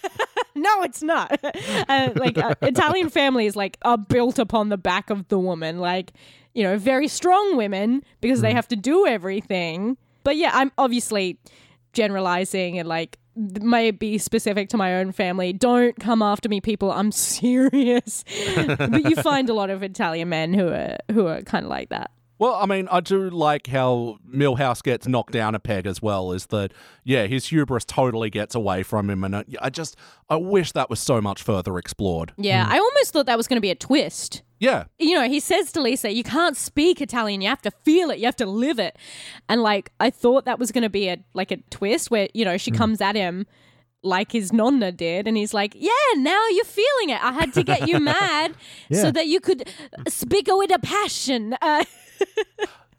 no 0.54 0.82
it's 0.84 1.02
not 1.02 1.38
uh, 1.88 2.10
like 2.16 2.38
uh, 2.38 2.54
italian 2.62 3.10
families 3.10 3.56
like 3.56 3.76
are 3.82 3.98
built 3.98 4.38
upon 4.38 4.70
the 4.70 4.78
back 4.78 5.10
of 5.10 5.28
the 5.28 5.38
woman 5.38 5.78
like 5.78 6.12
you 6.54 6.62
know 6.62 6.78
very 6.78 7.08
strong 7.08 7.56
women 7.56 8.02
because 8.20 8.42
they 8.42 8.52
have 8.52 8.68
to 8.68 8.76
do 8.76 9.06
everything 9.06 9.96
but 10.24 10.36
yeah 10.36 10.50
i'm 10.52 10.70
obviously 10.76 11.38
generalizing 11.94 12.78
and 12.78 12.86
like 12.86 13.18
may 13.36 13.90
be 13.90 14.18
specific 14.18 14.68
to 14.70 14.76
my 14.76 14.96
own 14.96 15.12
family. 15.12 15.52
Don't 15.52 15.98
come 15.98 16.22
after 16.22 16.48
me 16.48 16.60
people. 16.60 16.92
I'm 16.92 17.12
serious. 17.12 18.24
But 18.56 19.08
you 19.08 19.16
find 19.16 19.48
a 19.48 19.54
lot 19.54 19.70
of 19.70 19.82
italian 19.82 20.28
men 20.28 20.54
who 20.54 20.68
are 20.68 20.98
who 21.10 21.26
are 21.26 21.42
kind 21.42 21.64
of 21.64 21.70
like 21.70 21.88
that. 21.90 22.10
Well, 22.38 22.54
I 22.54 22.66
mean, 22.66 22.88
I 22.90 22.98
do 22.98 23.30
like 23.30 23.68
how 23.68 24.18
Milhouse 24.28 24.82
gets 24.82 25.06
knocked 25.06 25.32
down 25.32 25.54
a 25.54 25.60
peg 25.60 25.86
as 25.86 26.02
well. 26.02 26.32
Is 26.32 26.46
that 26.46 26.72
yeah, 27.04 27.26
his 27.28 27.46
hubris 27.46 27.84
totally 27.84 28.30
gets 28.30 28.56
away 28.56 28.82
from 28.82 29.08
him, 29.08 29.22
and 29.22 29.36
I, 29.36 29.44
I 29.60 29.70
just 29.70 29.96
I 30.28 30.36
wish 30.36 30.72
that 30.72 30.90
was 30.90 30.98
so 30.98 31.20
much 31.20 31.42
further 31.42 31.78
explored. 31.78 32.32
yeah 32.36 32.64
hmm. 32.64 32.72
i 32.72 32.78
almost 32.78 33.12
thought 33.12 33.26
that 33.26 33.36
was 33.36 33.46
going 33.46 33.58
to 33.58 33.60
be 33.60 33.70
a 33.70 33.74
twist 33.74 34.42
Yeah. 34.62 34.84
you 34.98 35.14
know, 35.14 35.28
he 35.28 35.40
says 35.40 35.72
to 35.72 35.80
Lisa, 35.82 36.12
"You 36.12 36.22
can't 36.22 36.56
speak 36.56 37.00
Italian. 37.00 37.40
You 37.42 37.48
have 37.48 37.62
to 37.62 37.70
feel 37.84 38.10
it. 38.10 38.18
You 38.18 38.26
have 38.26 38.36
to 38.36 38.46
live 38.46 38.78
it." 38.78 38.96
And 39.48 39.62
like, 39.62 39.90
I 40.00 40.10
thought 40.10 40.44
that 40.44 40.58
was 40.58 40.70
going 40.72 40.82
to 40.82 40.90
be 40.90 41.08
a 41.08 41.18
like 41.34 41.50
a 41.50 41.56
twist 41.70 42.10
where 42.10 42.28
you 42.32 42.44
know 42.44 42.56
she 42.58 42.70
comes 42.70 43.00
at 43.00 43.16
him 43.16 43.46
like 44.04 44.32
his 44.32 44.52
nonna 44.52 44.90
did, 44.92 45.26
and 45.28 45.36
he's 45.36 45.52
like, 45.54 45.74
"Yeah, 45.76 45.90
now 46.16 46.42
you're 46.48 46.64
feeling 46.64 47.10
it. 47.10 47.22
I 47.22 47.32
had 47.32 47.52
to 47.54 47.62
get 47.62 47.88
you 47.88 48.00
mad 48.14 48.54
Yeah. 48.88 49.02
so 49.02 49.10
that 49.12 49.26
you 49.26 49.40
could 49.40 49.68
speak 50.08 50.46
with 50.50 50.70
a 50.74 50.78
passion." 50.78 51.56
Uh, 51.62 51.84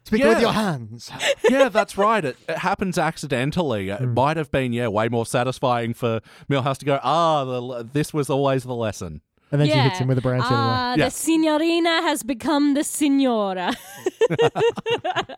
Speak 0.06 0.20
Yeah. 0.20 0.28
with 0.34 0.40
your 0.42 0.52
hands. 0.52 1.10
yeah, 1.50 1.70
that's 1.70 1.96
right. 1.96 2.22
It, 2.22 2.36
it 2.46 2.58
happens 2.58 2.98
accidentally. 2.98 3.88
It 3.88 4.00
Hmm. 4.00 4.12
might 4.12 4.36
have 4.36 4.50
been, 4.50 4.74
yeah, 4.74 4.88
way 4.88 5.08
more 5.08 5.24
satisfying 5.24 5.94
for 5.94 6.20
Milhouse 6.50 6.76
to 6.80 6.84
go, 6.84 7.00
ah, 7.02 7.44
the, 7.46 7.88
this 7.90 8.12
was 8.12 8.28
always 8.28 8.64
the 8.64 8.74
lesson. 8.74 9.22
And 9.54 9.60
then 9.60 9.68
yeah. 9.68 9.74
she 9.84 9.88
hits 9.88 9.98
him 10.00 10.08
with 10.08 10.18
a 10.18 10.20
branch 10.20 10.44
anyway. 10.46 10.56
Ah, 10.60 10.94
Yeah. 10.96 11.04
The 11.04 11.10
signorina 11.12 12.02
has 12.02 12.24
become 12.24 12.74
the 12.74 12.82
signora. 12.82 13.72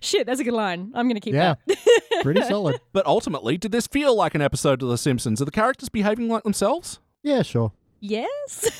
Shit, 0.00 0.26
that's 0.28 0.38
a 0.38 0.44
good 0.44 0.52
line. 0.54 0.92
I'm 0.94 1.08
gonna 1.08 1.18
keep 1.20 1.34
Yeah. 1.34 1.56
that. 1.66 1.78
Pretty 2.22 2.42
solid. 2.42 2.80
But 2.92 3.06
ultimately, 3.06 3.58
did 3.58 3.72
this 3.72 3.88
feel 3.88 4.14
like 4.14 4.36
an 4.36 4.40
episode 4.42 4.80
of 4.82 4.88
The 4.88 4.96
Simpsons? 4.96 5.42
Are 5.42 5.44
the 5.44 5.50
characters 5.50 5.88
behaving 5.88 6.28
like 6.28 6.44
themselves? 6.44 7.00
Yeah, 7.24 7.42
sure. 7.42 7.72
Yes, 7.98 8.70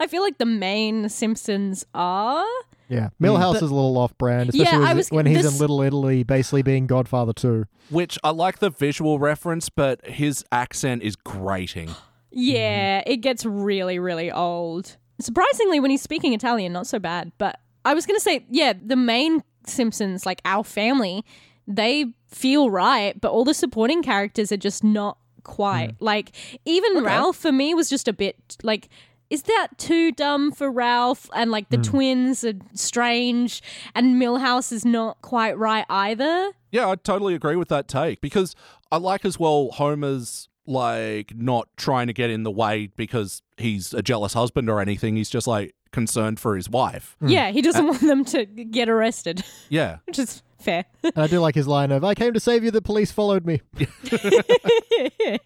I 0.00 0.06
feel 0.06 0.22
like 0.22 0.38
the 0.38 0.46
main 0.46 1.08
Simpsons 1.08 1.84
are. 1.94 2.46
Yeah. 2.88 3.08
Milhouse 3.20 3.56
is 3.56 3.62
a 3.62 3.74
little 3.74 3.98
off 3.98 4.16
brand, 4.16 4.50
especially 4.50 4.70
Yeah, 4.72 4.78
when- 4.78 4.88
I 4.88 4.94
was- 4.94 5.10
when 5.10 5.26
he's 5.26 5.42
this- 5.42 5.52
in 5.54 5.58
Little 5.58 5.82
Italy, 5.82 6.22
basically 6.22 6.62
being 6.62 6.86
Godfather 6.86 7.32
too. 7.32 7.64
Which 7.90 8.18
I 8.22 8.30
like 8.30 8.60
the 8.60 8.70
visual 8.70 9.18
reference, 9.18 9.68
but 9.68 10.06
his 10.06 10.44
accent 10.52 11.02
is 11.02 11.16
grating. 11.16 11.90
Mm-hmm. 12.34 12.40
Yeah, 12.40 13.02
it 13.06 13.18
gets 13.18 13.44
really, 13.44 13.98
really 13.98 14.30
old. 14.30 14.96
Surprisingly, 15.20 15.78
when 15.78 15.90
he's 15.90 16.02
speaking 16.02 16.32
Italian, 16.32 16.72
not 16.72 16.86
so 16.86 16.98
bad. 16.98 17.32
But 17.38 17.60
I 17.84 17.94
was 17.94 18.06
gonna 18.06 18.20
say, 18.20 18.44
yeah, 18.50 18.72
the 18.72 18.96
main 18.96 19.42
Simpsons, 19.66 20.26
like 20.26 20.40
our 20.44 20.64
family, 20.64 21.24
they 21.66 22.14
feel 22.28 22.70
right, 22.70 23.18
but 23.20 23.30
all 23.30 23.44
the 23.44 23.54
supporting 23.54 24.02
characters 24.02 24.50
are 24.52 24.56
just 24.56 24.82
not 24.82 25.16
quite. 25.44 25.90
Mm. 25.90 25.96
Like 26.00 26.32
even 26.64 27.04
Ralph 27.04 27.36
for 27.36 27.52
me 27.52 27.74
was 27.74 27.88
just 27.88 28.08
a 28.08 28.12
bit 28.12 28.56
like. 28.62 28.88
Is 29.30 29.44
that 29.44 29.68
too 29.78 30.12
dumb 30.12 30.52
for 30.52 30.70
Ralph? 30.70 31.30
And 31.34 31.50
like 31.50 31.70
the 31.70 31.78
mm. 31.78 31.84
twins 31.84 32.44
are 32.44 32.52
strange, 32.74 33.62
and 33.94 34.20
Milhouse 34.20 34.70
is 34.70 34.84
not 34.84 35.22
quite 35.22 35.56
right 35.56 35.86
either. 35.88 36.52
Yeah, 36.70 36.90
I 36.90 36.96
totally 36.96 37.34
agree 37.34 37.56
with 37.56 37.68
that 37.68 37.88
take 37.88 38.20
because 38.20 38.54
I 38.92 38.98
like 38.98 39.24
as 39.24 39.38
well 39.38 39.70
Homer's 39.72 40.48
like 40.66 41.34
not 41.36 41.68
trying 41.76 42.06
to 42.06 42.12
get 42.12 42.30
in 42.30 42.42
the 42.42 42.50
way 42.50 42.88
because 42.96 43.42
he's 43.56 43.92
a 43.94 44.02
jealous 44.02 44.32
husband 44.32 44.68
or 44.70 44.80
anything. 44.80 45.16
He's 45.16 45.30
just 45.30 45.46
like 45.46 45.74
concerned 45.92 46.40
for 46.40 46.56
his 46.56 46.68
wife. 46.68 47.16
Yeah, 47.20 47.50
he 47.50 47.62
doesn't 47.62 47.86
want 47.86 48.00
them 48.00 48.24
to 48.26 48.44
get 48.46 48.88
arrested, 48.88 49.44
Yeah. 49.68 49.98
which 50.06 50.18
is 50.18 50.42
fair. 50.58 50.84
And 51.02 51.12
I 51.16 51.26
do 51.26 51.38
like 51.40 51.54
his 51.54 51.68
line 51.68 51.92
of, 51.92 52.02
I 52.04 52.14
came 52.14 52.32
to 52.32 52.40
save 52.40 52.64
you, 52.64 52.70
the 52.70 52.82
police 52.82 53.12
followed 53.12 53.44
me. 53.46 53.60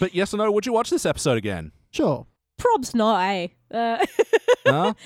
But 0.00 0.14
yes 0.14 0.32
or 0.32 0.38
no, 0.38 0.50
would 0.50 0.64
you 0.66 0.72
watch 0.72 0.88
this 0.90 1.04
episode 1.04 1.36
again? 1.36 1.70
Sure. 1.90 2.26
Probs 2.58 2.94
not, 2.94 3.20
eh? 3.20 3.48
Uh, 3.70 3.98
Huh? 4.66 4.84
like 4.94 4.96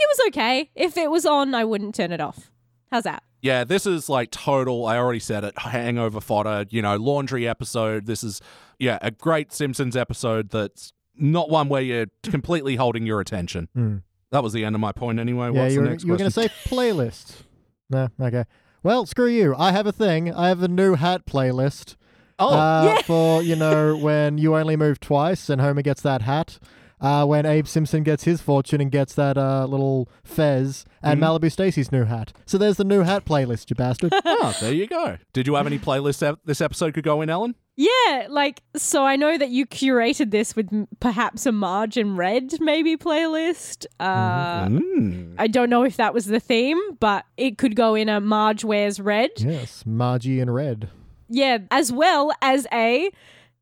it 0.00 0.08
was 0.08 0.20
okay. 0.28 0.70
If 0.74 0.96
it 0.96 1.10
was 1.10 1.24
on, 1.24 1.54
I 1.54 1.64
wouldn't 1.64 1.94
turn 1.94 2.12
it 2.12 2.20
off. 2.20 2.50
How's 2.90 3.04
that? 3.04 3.22
Yeah, 3.46 3.64
this 3.64 3.86
is 3.86 4.08
like 4.08 4.30
total. 4.32 4.86
I 4.86 4.96
already 4.96 5.20
said 5.20 5.44
it. 5.44 5.56
Hangover 5.58 6.20
fodder. 6.20 6.66
You 6.68 6.82
know, 6.82 6.96
laundry 6.96 7.46
episode. 7.46 8.06
This 8.06 8.24
is 8.24 8.40
yeah 8.78 8.98
a 9.00 9.10
great 9.12 9.52
Simpsons 9.52 9.96
episode. 9.96 10.50
That's 10.50 10.92
not 11.16 11.48
one 11.48 11.68
where 11.68 11.82
you're 11.82 12.06
completely 12.24 12.76
holding 12.76 13.06
your 13.06 13.20
attention. 13.20 13.68
Mm. 13.76 14.02
That 14.32 14.42
was 14.42 14.52
the 14.52 14.64
end 14.64 14.74
of 14.74 14.80
my 14.80 14.92
point 14.92 15.20
anyway. 15.20 15.52
yeah, 15.52 15.62
What's 15.62 15.74
you 15.74 15.80
the 15.80 15.84
were, 15.84 15.90
next 15.90 16.04
you 16.04 16.10
were 16.10 16.18
going 16.18 16.30
to 16.30 16.34
say 16.34 16.48
playlist. 16.64 17.42
No, 17.88 18.08
okay. 18.20 18.42
Well, 18.82 19.06
screw 19.06 19.28
you. 19.28 19.54
I 19.56 19.70
have 19.70 19.86
a 19.86 19.92
thing. 19.92 20.34
I 20.34 20.48
have 20.48 20.60
a 20.60 20.66
new 20.66 20.96
hat 20.96 21.24
playlist. 21.24 21.94
Oh, 22.36 22.52
uh, 22.52 23.00
for 23.02 23.44
you 23.44 23.54
know 23.54 23.96
when 23.96 24.38
you 24.38 24.56
only 24.56 24.76
move 24.76 24.98
twice 24.98 25.48
and 25.48 25.60
Homer 25.60 25.82
gets 25.82 26.02
that 26.02 26.22
hat. 26.22 26.58
Uh, 26.98 27.26
when 27.26 27.44
Abe 27.44 27.66
Simpson 27.66 28.02
gets 28.02 28.24
his 28.24 28.40
fortune 28.40 28.80
and 28.80 28.90
gets 28.90 29.14
that 29.14 29.36
uh, 29.36 29.66
little 29.66 30.08
fez, 30.24 30.84
and 31.02 31.20
Mm-hmm. 31.20 31.44
Malibu 31.44 31.52
Stacy's 31.52 31.92
new 31.92 32.04
hat. 32.04 32.32
So 32.46 32.56
there's 32.56 32.78
the 32.78 32.84
new 32.84 33.02
hat 33.02 33.24
playlist, 33.26 33.68
you 33.68 33.76
bastard. 33.76 34.12
oh, 34.24 34.56
there 34.60 34.72
you 34.72 34.86
go. 34.86 35.18
Did 35.34 35.46
you 35.46 35.54
have 35.56 35.66
any 35.66 35.78
playlists 35.78 36.26
ep- 36.26 36.40
this 36.46 36.60
episode 36.62 36.94
could 36.94 37.04
go 37.04 37.20
in, 37.20 37.28
Ellen? 37.28 37.54
Yeah, 37.76 38.26
like 38.30 38.62
so. 38.76 39.04
I 39.04 39.16
know 39.16 39.36
that 39.36 39.50
you 39.50 39.66
curated 39.66 40.30
this 40.30 40.56
with 40.56 40.70
perhaps 40.98 41.44
a 41.44 41.52
Marge 41.52 41.98
and 41.98 42.16
Red 42.16 42.54
maybe 42.60 42.96
playlist. 42.96 43.84
Uh, 44.00 44.66
Mm. 44.68 45.34
I 45.38 45.46
don't 45.48 45.68
know 45.68 45.84
if 45.84 45.98
that 45.98 46.14
was 46.14 46.24
the 46.24 46.40
theme, 46.40 46.80
but 46.98 47.26
it 47.36 47.58
could 47.58 47.76
go 47.76 47.94
in 47.94 48.08
a 48.08 48.20
Marge 48.20 48.64
wears 48.64 48.98
red. 49.00 49.30
yes, 49.36 49.84
Margie 49.84 50.40
in 50.40 50.48
red. 50.48 50.88
Yeah, 51.28 51.58
as 51.70 51.92
well 51.92 52.32
as 52.40 52.66
a 52.72 53.10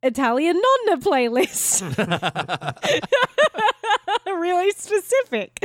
Italian 0.04 0.60
nonna 0.86 1.00
playlist. 1.00 1.82
really 4.26 4.70
specific. 4.72 5.58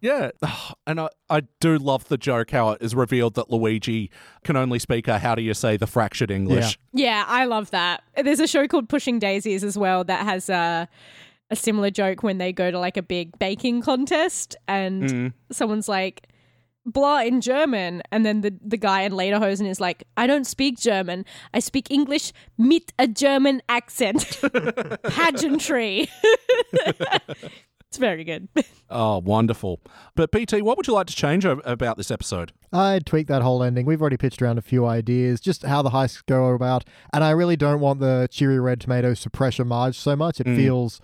Yeah, 0.00 0.30
and 0.86 1.00
I, 1.00 1.08
I 1.30 1.42
do 1.60 1.78
love 1.78 2.08
the 2.08 2.18
joke 2.18 2.50
how 2.50 2.70
it 2.70 2.82
is 2.82 2.94
revealed 2.94 3.34
that 3.34 3.50
Luigi 3.50 4.10
can 4.42 4.56
only 4.56 4.78
speak 4.80 5.06
a 5.06 5.18
how 5.18 5.34
do 5.36 5.42
you 5.42 5.54
say 5.54 5.76
the 5.76 5.86
fractured 5.86 6.30
English. 6.30 6.76
Yeah, 6.92 7.24
I 7.28 7.44
love 7.44 7.70
that. 7.70 8.02
There's 8.16 8.40
a 8.40 8.48
show 8.48 8.66
called 8.66 8.88
Pushing 8.88 9.18
Daisies 9.20 9.62
as 9.62 9.78
well 9.78 10.04
that 10.04 10.24
has 10.24 10.48
a 10.48 10.88
a 11.50 11.56
similar 11.56 11.90
joke 11.90 12.22
when 12.22 12.38
they 12.38 12.50
go 12.52 12.70
to 12.70 12.78
like 12.78 12.96
a 12.96 13.02
big 13.02 13.38
baking 13.38 13.82
contest 13.82 14.56
and 14.66 15.02
Mm. 15.02 15.32
someone's 15.52 15.86
like 15.88 16.26
blah 16.84 17.20
in 17.20 17.40
German 17.40 18.02
and 18.10 18.26
then 18.26 18.40
the 18.40 18.52
the 18.64 18.76
guy 18.76 19.02
in 19.02 19.12
Lederhosen 19.12 19.68
is 19.68 19.80
like 19.80 20.04
I 20.16 20.26
don't 20.26 20.46
speak 20.46 20.78
German. 20.78 21.24
I 21.54 21.60
speak 21.60 21.90
English 21.90 22.32
mit 22.58 22.92
a 22.98 23.06
German 23.06 23.62
accent. 23.68 24.40
Pageantry. 25.04 26.08
it's 26.72 27.98
very 27.98 28.24
good. 28.24 28.48
Oh, 28.90 29.18
wonderful. 29.18 29.80
But 30.14 30.32
BT, 30.32 30.62
what 30.62 30.76
would 30.76 30.86
you 30.86 30.94
like 30.94 31.06
to 31.06 31.14
change 31.14 31.44
about 31.44 31.96
this 31.96 32.10
episode? 32.10 32.52
I'd 32.72 33.06
tweak 33.06 33.26
that 33.28 33.42
whole 33.42 33.62
ending. 33.62 33.86
We've 33.86 34.00
already 34.00 34.16
pitched 34.16 34.42
around 34.42 34.58
a 34.58 34.62
few 34.62 34.86
ideas, 34.86 35.40
just 35.40 35.62
how 35.62 35.82
the 35.82 35.90
heists 35.90 36.24
go 36.26 36.48
about, 36.48 36.84
and 37.12 37.22
I 37.22 37.30
really 37.30 37.56
don't 37.56 37.80
want 37.80 38.00
the 38.00 38.28
cheery 38.30 38.58
red 38.58 38.80
tomatoes 38.80 39.20
to 39.20 39.30
pressure 39.30 39.64
Marge 39.64 39.98
so 39.98 40.16
much. 40.16 40.40
It 40.40 40.46
mm. 40.46 40.56
feels 40.56 41.00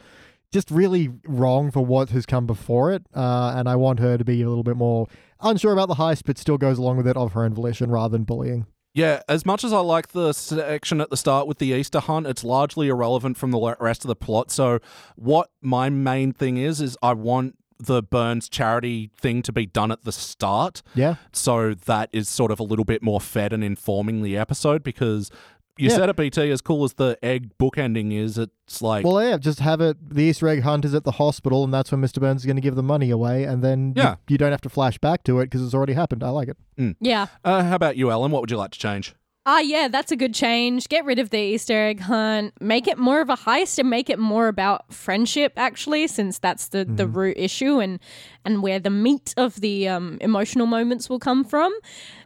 just 0.53 0.71
really 0.71 1.11
wrong 1.27 1.71
for 1.71 1.85
what 1.85 2.11
has 2.11 2.27
come 2.27 2.47
before 2.47 2.93
it, 2.93 3.05
uh, 3.15 3.55
and 3.57 3.69
I 3.69 3.77
want 3.77 4.01
her 4.01 4.17
to 4.17 4.25
be 4.25 4.43
a 4.43 4.49
little 4.49 4.65
bit 4.65 4.77
more 4.77 5.07
unsure 5.41 5.73
about 5.73 5.89
the 5.89 5.95
heist, 5.97 6.23
but 6.25 6.39
still 6.39 6.59
goes 6.59 6.79
along 6.79 6.97
with 6.97 7.07
it 7.07 7.17
of 7.17 7.33
her 7.33 7.45
own 7.45 7.55
volition 7.55 7.91
rather 7.91 8.13
than 8.13 8.25
bullying. 8.25 8.67
Yeah, 8.95 9.23
as 9.29 9.47
much 9.47 9.63
as 9.63 9.73
I 9.73 9.79
like 9.81 10.09
the 10.09 10.33
section 10.33 11.01
at 11.01 11.11
the 11.11 11.17
start 11.17 11.47
with 11.47 11.59
the 11.59 11.69
Easter 11.69 12.01
hunt, 12.01 12.27
it's 12.27 12.43
largely 12.43 12.89
irrelevant 12.89 13.37
from 13.37 13.51
the 13.51 13.77
rest 13.79 14.05
of 14.05 14.09
the 14.09 14.17
plot. 14.17 14.51
So, 14.51 14.81
what 15.15 15.51
my 15.61 15.89
main 15.91 16.33
thing 16.33 16.57
is, 16.57 16.81
is 16.81 16.97
I 17.03 17.13
want 17.13 17.57
the 17.79 18.03
Burns 18.03 18.49
charity 18.49 19.11
thing 19.17 19.43
to 19.43 19.53
be 19.53 19.67
done 19.67 19.93
at 19.93 20.03
the 20.03 20.13
start. 20.13 20.83
Yeah, 20.95 21.17
So 21.33 21.75
that 21.75 22.11
is 22.13 22.29
sort 22.29 22.51
of 22.51 22.59
a 22.59 22.65
little 22.65 22.85
bit 22.85 23.03
more 23.03 23.21
fed 23.21 23.53
and 23.53 23.63
informing 23.63 24.23
the 24.23 24.37
episode 24.37 24.83
because 24.83 25.31
you 25.79 25.89
Yeah. 25.91 25.97
said 25.97 26.09
it, 26.09 26.17
BT, 26.17 26.51
as 26.51 26.61
cool 26.61 26.85
as 26.85 26.95
the 26.95 27.19
egg 27.23 27.51
bookending 27.59 28.13
is, 28.13 28.37
it's 28.39 28.83
like. 28.83 29.05
well, 29.05 29.23
yeah, 29.23 29.37
just 29.39 29.61
have 29.61 29.81
it. 29.81 29.97
The 30.11 30.23
Easter 30.25 30.49
egg 30.49 30.63
hunt 30.63 30.85
is 30.85 30.95
at 30.95 31.05
the 31.05 31.13
hospital, 31.13 31.65
and 31.65 31.73
that's 31.73 31.91
when 31.93 32.01
Mr. 32.01 32.21
Burns 32.21 32.43
is 32.43 32.47
going 32.47 32.57
to 32.57 32.63
give 32.63 32.75
the 32.75 32.83
money 32.83 33.11
away, 33.11 33.45
and 33.45 33.63
then 33.63 33.93
Yeah. 33.97 34.17
you, 34.29 34.39
don't 34.39 34.51
have 34.51 34.61
to 34.63 34.69
flash 34.69 34.99
back 34.99 35.25
to 35.25 35.41
it 35.41 35.47
because 35.47 35.65
it's 35.65 35.75
already 35.75 35.93
happened. 35.95 36.23
I 36.25 36.31
like 36.31 36.49
it. 36.49 36.97
yeah. 37.01 37.27
uh, 37.45 37.63
how 37.63 37.75
about 37.77 37.97
you, 37.97 38.11
Ellen? 38.11 38.31
What 38.33 38.43
would 38.43 38.51
you 38.51 38.57
like 38.57 38.73
to 38.73 38.79
change? 38.79 39.15
Ah, 39.51 39.61
yeah, 39.61 39.89
that's 39.89 40.13
a 40.13 40.17
good 40.17 40.35
change. 40.35 40.91
Get 40.91 41.07
rid 41.07 41.19
of 41.19 41.31
the 41.31 41.39
Easter 41.39 41.73
egg 41.73 42.01
hunt. 42.01 42.53
Make 42.61 42.87
it 42.87 42.99
more 42.99 43.23
of 43.23 43.31
a 43.31 43.37
heist 43.37 43.79
and 43.79 43.89
make 43.89 44.11
it 44.11 44.19
more 44.19 44.47
about 44.47 44.93
friendship, 44.93 45.55
actually, 45.57 46.07
since 46.07 46.39
that's 46.39 46.69
the, 46.69 46.85
the 46.85 47.07
root 47.07 47.39
issue 47.39 47.79
and 47.81 47.99
and 48.45 48.63
where 48.63 48.79
the 48.79 48.91
meat 48.91 49.33
of 49.39 49.63
the 49.63 49.89
um, 49.89 50.19
emotional 50.21 50.67
moments 50.67 51.09
will 51.09 51.19
come 51.19 51.45
from. 51.45 51.73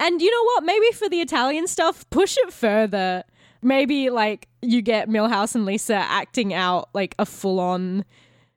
And 0.01 0.21
you 0.21 0.33
know 0.33 0.45
what? 0.47 0.65
Maybe 0.65 0.91
for 0.93 1.09
the 1.09 1.21
Italian 1.21 1.69
stuff, 1.69 2.09
push 2.11 2.37
it 2.39 2.53
further. 2.53 3.23
Maybe 3.63 4.11
like 4.11 4.49
you 4.61 4.83
get 4.83 5.09
Milhouse 5.09 5.55
and 5.55 5.65
Lisa 5.65 5.95
acting 5.95 6.53
out 6.53 6.89
like 6.95 7.15
a 7.19 7.27
full 7.27 7.61
on 7.61 8.05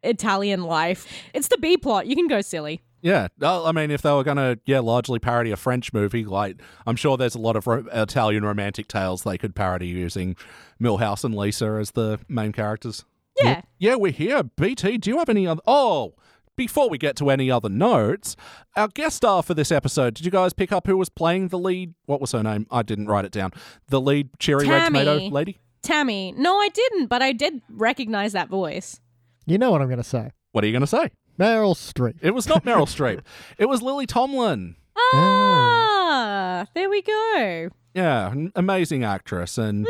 Italian 0.03 0.63
life. 0.63 1.07
It's 1.33 1.47
the 1.47 1.57
B 1.57 1.77
plot. 1.77 2.07
You 2.07 2.15
can 2.15 2.27
go 2.27 2.41
silly. 2.41 2.81
Yeah, 3.01 3.27
I 3.39 3.71
mean, 3.71 3.91
if 3.91 4.01
they 4.01 4.11
were 4.11 4.23
going 4.23 4.37
to, 4.37 4.59
yeah, 4.65 4.79
largely 4.79 5.19
parody 5.19 5.51
a 5.51 5.57
French 5.57 5.93
movie, 5.93 6.25
like 6.25 6.59
I'm 6.87 6.95
sure 6.95 7.17
there's 7.17 7.35
a 7.35 7.39
lot 7.39 7.55
of 7.55 7.67
ro- 7.67 7.85
Italian 7.93 8.43
romantic 8.43 8.87
tales 8.87 9.21
they 9.21 9.37
could 9.37 9.53
parody 9.53 9.85
using 9.85 10.35
Milhouse 10.81 11.23
and 11.23 11.35
Lisa 11.35 11.67
as 11.79 11.91
the 11.91 12.19
main 12.27 12.51
characters. 12.51 13.05
Yeah. 13.39 13.61
Yeah, 13.77 13.95
we're 13.95 14.11
here. 14.11 14.41
BT, 14.41 14.97
do 14.97 15.11
you 15.11 15.19
have 15.19 15.29
any 15.29 15.45
other? 15.45 15.61
Oh, 15.67 16.15
before 16.55 16.89
we 16.89 16.97
get 16.97 17.15
to 17.17 17.29
any 17.29 17.49
other 17.51 17.69
notes, 17.69 18.35
our 18.75 18.87
guest 18.87 19.17
star 19.17 19.43
for 19.43 19.53
this 19.53 19.71
episode. 19.71 20.13
Did 20.15 20.25
you 20.25 20.31
guys 20.31 20.53
pick 20.53 20.71
up 20.71 20.87
who 20.87 20.97
was 20.97 21.09
playing 21.09 21.49
the 21.49 21.59
lead? 21.59 21.93
What 22.05 22.21
was 22.21 22.31
her 22.31 22.43
name? 22.43 22.67
I 22.71 22.81
didn't 22.83 23.07
write 23.07 23.25
it 23.25 23.31
down. 23.31 23.51
The 23.89 23.99
lead 24.01 24.29
cherry 24.39 24.67
red 24.67 24.85
tomato 24.85 25.17
lady. 25.29 25.59
Tammy. 25.81 26.33
No, 26.37 26.57
I 26.59 26.69
didn't, 26.69 27.07
but 27.07 27.21
I 27.21 27.31
did 27.31 27.61
recognize 27.69 28.33
that 28.33 28.49
voice. 28.49 28.99
You 29.45 29.57
know 29.57 29.71
what 29.71 29.81
I'm 29.81 29.87
going 29.87 29.97
to 29.97 30.03
say. 30.03 30.31
What 30.51 30.63
are 30.63 30.67
you 30.67 30.73
going 30.73 30.81
to 30.81 30.87
say? 30.87 31.11
Meryl 31.39 31.75
Streep. 31.75 32.15
It 32.21 32.31
was 32.33 32.47
not 32.47 32.63
Meryl 32.65 32.87
Streep. 32.87 33.21
It 33.57 33.65
was 33.67 33.81
Lily 33.81 34.05
Tomlin. 34.05 34.75
Ah, 35.13 36.65
there 36.73 36.89
we 36.89 37.01
go. 37.01 37.69
Yeah, 37.93 38.31
an 38.31 38.51
amazing 38.55 39.03
actress. 39.03 39.57
And 39.57 39.87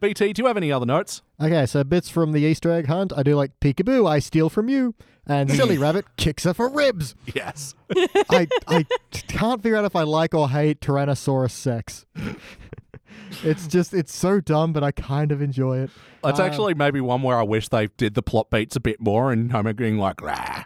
BT, 0.00 0.32
do 0.32 0.42
you 0.42 0.46
have 0.46 0.56
any 0.56 0.72
other 0.72 0.86
notes? 0.86 1.22
Okay, 1.40 1.66
so 1.66 1.84
bits 1.84 2.08
from 2.08 2.32
the 2.32 2.40
Easter 2.40 2.70
egg 2.70 2.86
hunt. 2.86 3.12
I 3.14 3.22
do 3.22 3.34
like 3.34 3.58
peekaboo, 3.60 4.08
I 4.08 4.20
steal 4.20 4.48
from 4.48 4.68
you. 4.68 4.94
And 5.26 5.50
Silly 5.50 5.78
Rabbit 5.78 6.04
kicks 6.16 6.44
her 6.44 6.52
for 6.54 6.68
ribs. 6.68 7.14
Yes. 7.32 7.74
I, 8.30 8.48
I 8.66 8.86
can't 9.12 9.62
figure 9.62 9.76
out 9.76 9.84
if 9.84 9.94
I 9.94 10.02
like 10.02 10.34
or 10.34 10.50
hate 10.50 10.80
Tyrannosaurus 10.80 11.52
sex. 11.52 12.06
it's 13.44 13.66
just, 13.68 13.94
it's 13.94 14.14
so 14.14 14.40
dumb, 14.40 14.72
but 14.72 14.82
I 14.82 14.90
kind 14.90 15.30
of 15.30 15.40
enjoy 15.40 15.78
it. 15.78 15.90
That's 16.24 16.40
actually 16.40 16.74
maybe 16.74 17.00
one 17.00 17.22
where 17.22 17.36
I 17.38 17.42
wish 17.42 17.68
they 17.68 17.86
did 17.96 18.14
the 18.14 18.22
plot 18.22 18.50
beats 18.50 18.76
a 18.76 18.80
bit 18.80 19.00
more 19.00 19.32
and 19.32 19.50
Homer 19.50 19.72
being 19.72 19.98
like, 19.98 20.20
Rah. 20.20 20.64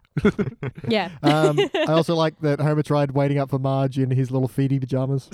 Yeah. 0.89 1.11
Um, 1.23 1.59
I 1.75 1.93
also 1.93 2.15
like 2.15 2.39
that 2.41 2.61
Homer 2.61 2.83
tried 2.83 3.11
waiting 3.13 3.39
up 3.39 3.51
for 3.51 3.59
Marge 3.59 3.99
in 3.99 4.11
his 4.11 4.31
little 4.31 4.49
feety 4.49 4.81
pajamas. 4.81 5.29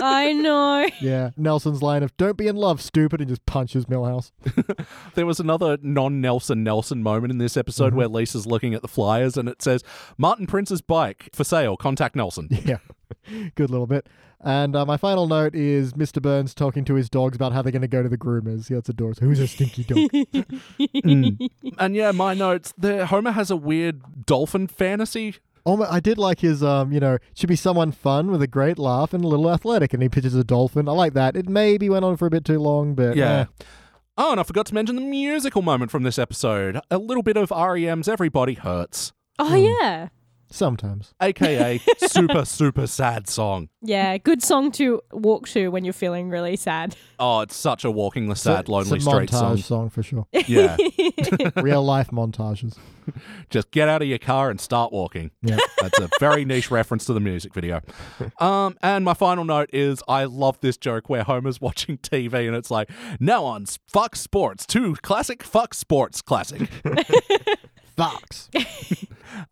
I 0.00 0.32
know. 0.32 0.88
Yeah. 1.00 1.30
Nelson's 1.36 1.82
line 1.82 2.02
of, 2.02 2.16
don't 2.16 2.36
be 2.36 2.46
in 2.46 2.56
love, 2.56 2.80
stupid, 2.80 3.20
and 3.20 3.28
just 3.28 3.44
punches 3.46 3.86
Milhouse. 3.86 4.30
There 5.14 5.26
was 5.26 5.38
another 5.40 5.78
non 5.82 6.20
Nelson 6.20 6.62
Nelson 6.64 7.02
moment 7.02 7.30
in 7.30 7.38
this 7.38 7.56
episode 7.56 7.94
where 7.94 8.08
Lisa's 8.08 8.46
looking 8.46 8.74
at 8.74 8.82
the 8.82 8.88
flyers 8.88 9.36
and 9.36 9.48
it 9.48 9.62
says, 9.62 9.82
Martin 10.18 10.46
Prince's 10.46 10.80
bike 10.80 11.28
for 11.32 11.44
sale, 11.44 11.76
contact 11.76 12.16
Nelson. 12.16 12.48
Yeah. 12.64 12.78
Good 13.54 13.70
little 13.70 13.86
bit. 13.86 14.06
And 14.40 14.74
uh, 14.74 14.84
my 14.84 14.96
final 14.96 15.26
note 15.26 15.54
is 15.54 15.92
Mr. 15.94 16.20
Burns 16.20 16.52
talking 16.54 16.84
to 16.86 16.94
his 16.94 17.08
dogs 17.08 17.36
about 17.36 17.52
how 17.52 17.62
they're 17.62 17.72
going 17.72 17.82
to 17.82 17.88
go 17.88 18.02
to 18.02 18.08
the 18.08 18.18
groomers. 18.18 18.68
Yeah, 18.68 18.78
it's 18.78 18.88
adorable. 18.88 19.20
Who's 19.20 19.38
a 19.40 19.46
stinky 19.46 19.84
dog? 19.84 20.10
and 21.78 21.94
yeah, 21.94 22.10
my 22.12 22.34
notes, 22.34 22.74
the 22.76 23.06
Homer 23.06 23.32
has 23.32 23.50
a 23.50 23.56
weird 23.56 24.26
dolphin 24.26 24.66
fantasy. 24.66 25.36
Oh, 25.66 25.76
my, 25.76 25.86
I 25.90 26.00
did 26.00 26.18
like 26.18 26.40
his, 26.40 26.62
um, 26.62 26.92
you 26.92 27.00
know, 27.00 27.18
should 27.34 27.48
be 27.48 27.56
someone 27.56 27.92
fun 27.92 28.30
with 28.30 28.42
a 28.42 28.46
great 28.46 28.78
laugh 28.78 29.12
and 29.14 29.24
a 29.24 29.28
little 29.28 29.50
athletic. 29.50 29.92
And 29.94 30.02
he 30.02 30.08
pitches 30.08 30.34
a 30.34 30.44
dolphin. 30.44 30.88
I 30.88 30.92
like 30.92 31.14
that. 31.14 31.36
It 31.36 31.48
maybe 31.48 31.88
went 31.88 32.04
on 32.04 32.16
for 32.16 32.26
a 32.26 32.30
bit 32.30 32.44
too 32.44 32.58
long, 32.58 32.94
but 32.94 33.16
Yeah. 33.16 33.40
eh. 33.60 33.64
Oh, 34.16 34.30
and 34.30 34.38
I 34.38 34.44
forgot 34.44 34.66
to 34.66 34.74
mention 34.74 34.94
the 34.96 35.02
musical 35.02 35.60
moment 35.62 35.90
from 35.90 36.04
this 36.04 36.18
episode. 36.20 36.78
A 36.90 36.98
little 36.98 37.22
bit 37.24 37.36
of 37.36 37.50
REM's 37.50 38.06
Everybody 38.08 38.54
Hurts, 38.54 39.12
Oh 39.40 39.56
yeah. 39.56 40.08
Sometimes. 40.54 41.14
aka 41.20 41.80
super, 41.98 42.44
super 42.44 42.86
sad 42.86 43.28
song. 43.28 43.68
Yeah, 43.82 44.16
good 44.18 44.42
song 44.42 44.70
to 44.72 45.02
walk 45.12 45.48
to 45.48 45.68
when 45.70 45.84
you're 45.84 45.92
feeling 45.92 46.30
really 46.30 46.56
sad. 46.56 46.96
Oh, 47.18 47.40
it's 47.40 47.56
such 47.56 47.84
a 47.84 47.90
walking 47.90 48.28
the 48.28 48.36
sad, 48.36 48.68
lonely 48.68 48.96
it's 48.96 49.06
a 49.06 49.10
street 49.10 49.30
montage 49.30 49.38
song. 49.38 49.56
song 49.58 49.90
for 49.90 50.02
sure. 50.02 50.26
Yeah. 50.46 50.76
Real 51.56 51.82
life 51.84 52.10
montages. 52.10 52.76
Just 53.50 53.70
get 53.70 53.88
out 53.88 54.00
of 54.00 54.08
your 54.08 54.18
car 54.18 54.50
and 54.50 54.60
start 54.60 54.92
walking. 54.92 55.30
Yeah. 55.42 55.58
That's 55.80 55.98
a 55.98 56.08
very 56.20 56.44
niche 56.44 56.70
reference 56.70 57.04
to 57.06 57.12
the 57.12 57.20
music 57.20 57.52
video. 57.52 57.82
Um, 58.38 58.76
and 58.82 59.04
my 59.04 59.14
final 59.14 59.44
note 59.44 59.70
is 59.72 60.02
I 60.08 60.24
love 60.24 60.58
this 60.60 60.76
joke 60.76 61.10
where 61.10 61.22
Homer's 61.22 61.60
watching 61.60 61.98
TV 61.98 62.46
and 62.46 62.56
it's 62.56 62.70
like, 62.70 62.90
now 63.20 63.44
on 63.44 63.66
Fox 63.88 64.20
Sports, 64.20 64.64
two 64.66 64.96
classic 65.02 65.42
Fox 65.42 65.78
Sports 65.78 66.22
classic. 66.22 66.68
Fox. 67.96 68.50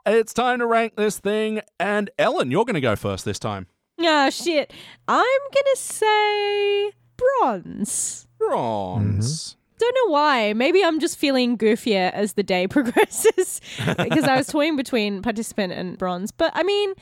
It's 0.06 0.32
time 0.32 0.58
to 0.58 0.66
rank 0.66 0.96
this 0.96 1.18
thing. 1.18 1.60
And 1.78 2.10
Ellen, 2.18 2.50
you're 2.50 2.64
going 2.64 2.74
to 2.74 2.80
go 2.80 2.96
first 2.96 3.24
this 3.24 3.38
time. 3.38 3.66
Oh 4.00 4.30
shit. 4.30 4.72
I'm 5.06 5.40
gonna 5.54 5.76
say 5.76 6.92
bronze. 7.16 8.26
Bronze. 8.38 9.50
Mm-hmm. 9.50 9.58
Don't 9.78 9.96
know 10.06 10.12
why. 10.12 10.52
Maybe 10.52 10.84
I'm 10.84 11.00
just 11.00 11.18
feeling 11.18 11.58
goofier 11.58 12.12
as 12.12 12.34
the 12.34 12.42
day 12.42 12.66
progresses 12.68 13.60
because 13.98 14.24
I 14.24 14.36
was 14.36 14.46
toying 14.46 14.76
between 14.76 15.22
participant 15.22 15.72
and 15.72 15.98
bronze. 15.98 16.30
But 16.30 16.52
I 16.54 16.62
mean, 16.62 16.94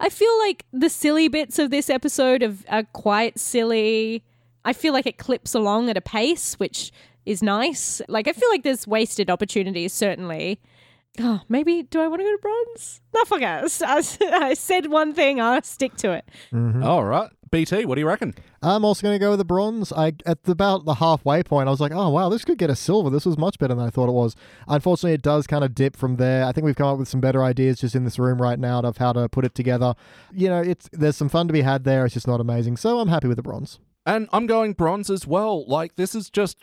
I 0.00 0.08
feel 0.08 0.38
like 0.40 0.64
the 0.72 0.90
silly 0.90 1.28
bits 1.28 1.58
of 1.58 1.70
this 1.70 1.88
episode 1.88 2.42
of, 2.42 2.64
are 2.68 2.84
quite 2.84 3.38
silly. 3.38 4.22
I 4.64 4.72
feel 4.72 4.92
like 4.92 5.06
it 5.06 5.18
clips 5.18 5.54
along 5.54 5.88
at 5.88 5.96
a 5.96 6.02
pace, 6.02 6.54
which 6.54 6.92
is 7.24 7.42
nice. 7.42 8.02
Like, 8.08 8.28
I 8.28 8.32
feel 8.32 8.50
like 8.50 8.62
there's 8.62 8.86
wasted 8.86 9.30
opportunities, 9.30 9.92
certainly. 9.92 10.60
Oh, 11.20 11.40
maybe 11.48 11.82
do 11.82 12.00
I 12.00 12.08
want 12.08 12.20
to 12.20 12.24
go 12.24 12.32
to 12.32 12.38
bronze? 12.38 13.00
No, 13.14 13.24
fuck 13.24 13.40
it. 13.40 13.82
I, 13.82 14.46
I 14.46 14.54
said 14.54 14.86
one 14.90 15.14
thing, 15.14 15.40
I'll 15.40 15.62
stick 15.62 15.96
to 15.96 16.12
it. 16.12 16.28
Mm-hmm. 16.52 16.82
All 16.82 17.04
right. 17.04 17.30
BT, 17.50 17.84
what 17.84 17.94
do 17.94 18.00
you 18.00 18.08
reckon? 18.08 18.34
I'm 18.60 18.84
also 18.84 19.02
going 19.02 19.14
to 19.14 19.24
go 19.24 19.30
with 19.30 19.38
the 19.38 19.44
bronze. 19.44 19.92
I 19.92 20.12
at 20.26 20.42
the, 20.44 20.52
about 20.52 20.84
the 20.84 20.94
halfway 20.94 21.42
point, 21.42 21.68
I 21.68 21.70
was 21.70 21.80
like, 21.80 21.92
oh 21.92 22.08
wow, 22.08 22.28
this 22.28 22.44
could 22.44 22.58
get 22.58 22.70
a 22.70 22.76
silver. 22.76 23.08
This 23.08 23.24
was 23.24 23.38
much 23.38 23.58
better 23.58 23.74
than 23.74 23.86
I 23.86 23.90
thought 23.90 24.08
it 24.08 24.12
was. 24.12 24.34
Unfortunately, 24.66 25.12
it 25.12 25.22
does 25.22 25.46
kind 25.46 25.62
of 25.62 25.74
dip 25.74 25.96
from 25.96 26.16
there. 26.16 26.44
I 26.44 26.52
think 26.52 26.64
we've 26.64 26.76
come 26.76 26.88
up 26.88 26.98
with 26.98 27.08
some 27.08 27.20
better 27.20 27.44
ideas 27.44 27.80
just 27.80 27.94
in 27.94 28.04
this 28.04 28.18
room 28.18 28.42
right 28.42 28.58
now 28.58 28.80
of 28.80 28.96
how 28.96 29.12
to 29.12 29.28
put 29.28 29.44
it 29.44 29.54
together. 29.54 29.94
You 30.32 30.48
know, 30.48 30.60
it's 30.60 30.88
there's 30.92 31.16
some 31.16 31.28
fun 31.28 31.46
to 31.46 31.52
be 31.52 31.62
had 31.62 31.84
there. 31.84 32.04
It's 32.04 32.14
just 32.14 32.26
not 32.26 32.40
amazing. 32.40 32.78
So 32.78 32.98
I'm 32.98 33.08
happy 33.08 33.28
with 33.28 33.36
the 33.36 33.42
bronze. 33.42 33.78
And 34.04 34.28
I'm 34.32 34.46
going 34.46 34.72
bronze 34.72 35.08
as 35.10 35.26
well. 35.26 35.66
Like, 35.66 35.96
this 35.96 36.14
is 36.14 36.30
just. 36.30 36.58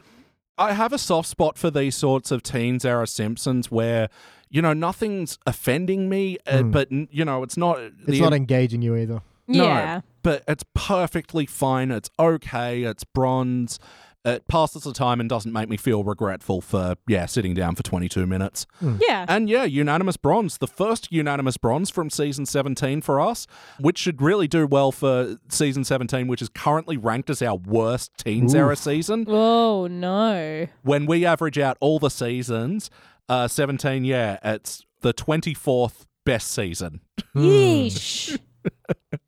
I 0.55 0.73
have 0.73 0.93
a 0.93 0.99
soft 0.99 1.27
spot 1.27 1.57
for 1.57 1.71
these 1.71 1.95
sorts 1.95 2.29
of 2.29 2.43
teens 2.43 2.85
era 2.85 3.07
Simpsons 3.07 3.71
where, 3.71 4.07
you 4.53 4.61
know, 4.61 4.71
nothing's 4.71 5.39
offending 5.47 6.07
me, 6.07 6.37
uh, 6.45 6.61
hmm. 6.61 6.71
but, 6.71 6.89
you 6.91 7.25
know, 7.25 7.41
it's 7.41 7.57
not. 7.57 7.77
Uh, 7.79 7.89
it's 8.01 8.11
the- 8.11 8.21
not 8.21 8.33
engaging 8.33 8.81
you 8.83 8.95
either. 8.95 9.21
No, 9.47 9.65
Yeah. 9.65 10.01
but 10.21 10.43
it's 10.47 10.63
perfectly 10.73 11.45
fine. 11.45 11.91
It's 11.91 12.09
okay. 12.17 12.83
It's 12.83 13.03
bronze. 13.03 13.77
It 14.25 14.47
passes 14.47 14.83
the 14.83 14.93
time 14.93 15.19
and 15.19 15.27
doesn't 15.27 15.51
make 15.51 15.67
me 15.67 15.75
feel 15.75 16.01
regretful 16.05 16.61
for, 16.61 16.95
yeah, 17.09 17.25
sitting 17.25 17.53
down 17.53 17.75
for 17.75 17.83
22 17.83 18.25
minutes. 18.25 18.65
Hmm. 18.79 18.95
Yeah. 19.01 19.25
And 19.27 19.49
yeah, 19.49 19.65
unanimous 19.65 20.15
bronze. 20.15 20.59
The 20.59 20.67
first 20.67 21.11
unanimous 21.11 21.57
bronze 21.57 21.89
from 21.89 22.09
season 22.09 22.45
17 22.45 23.01
for 23.01 23.19
us, 23.19 23.47
which 23.81 23.97
should 23.97 24.21
really 24.21 24.47
do 24.47 24.65
well 24.65 24.93
for 24.93 25.39
season 25.49 25.83
17, 25.83 26.27
which 26.29 26.41
is 26.41 26.47
currently 26.47 26.95
ranked 26.95 27.29
as 27.29 27.41
our 27.41 27.55
worst 27.57 28.11
teens 28.17 28.55
era 28.55 28.77
season. 28.77 29.25
Oh, 29.27 29.87
no. 29.87 30.67
When 30.83 31.05
we 31.05 31.25
average 31.25 31.59
out 31.59 31.75
all 31.81 31.99
the 31.99 32.09
seasons, 32.09 32.89
uh, 33.29 33.47
17, 33.47 34.03
yeah, 34.05 34.37
it's 34.43 34.83
the 35.01 35.13
24th 35.13 36.05
best 36.25 36.51
season. 36.51 37.01
Yeesh. 37.35 38.37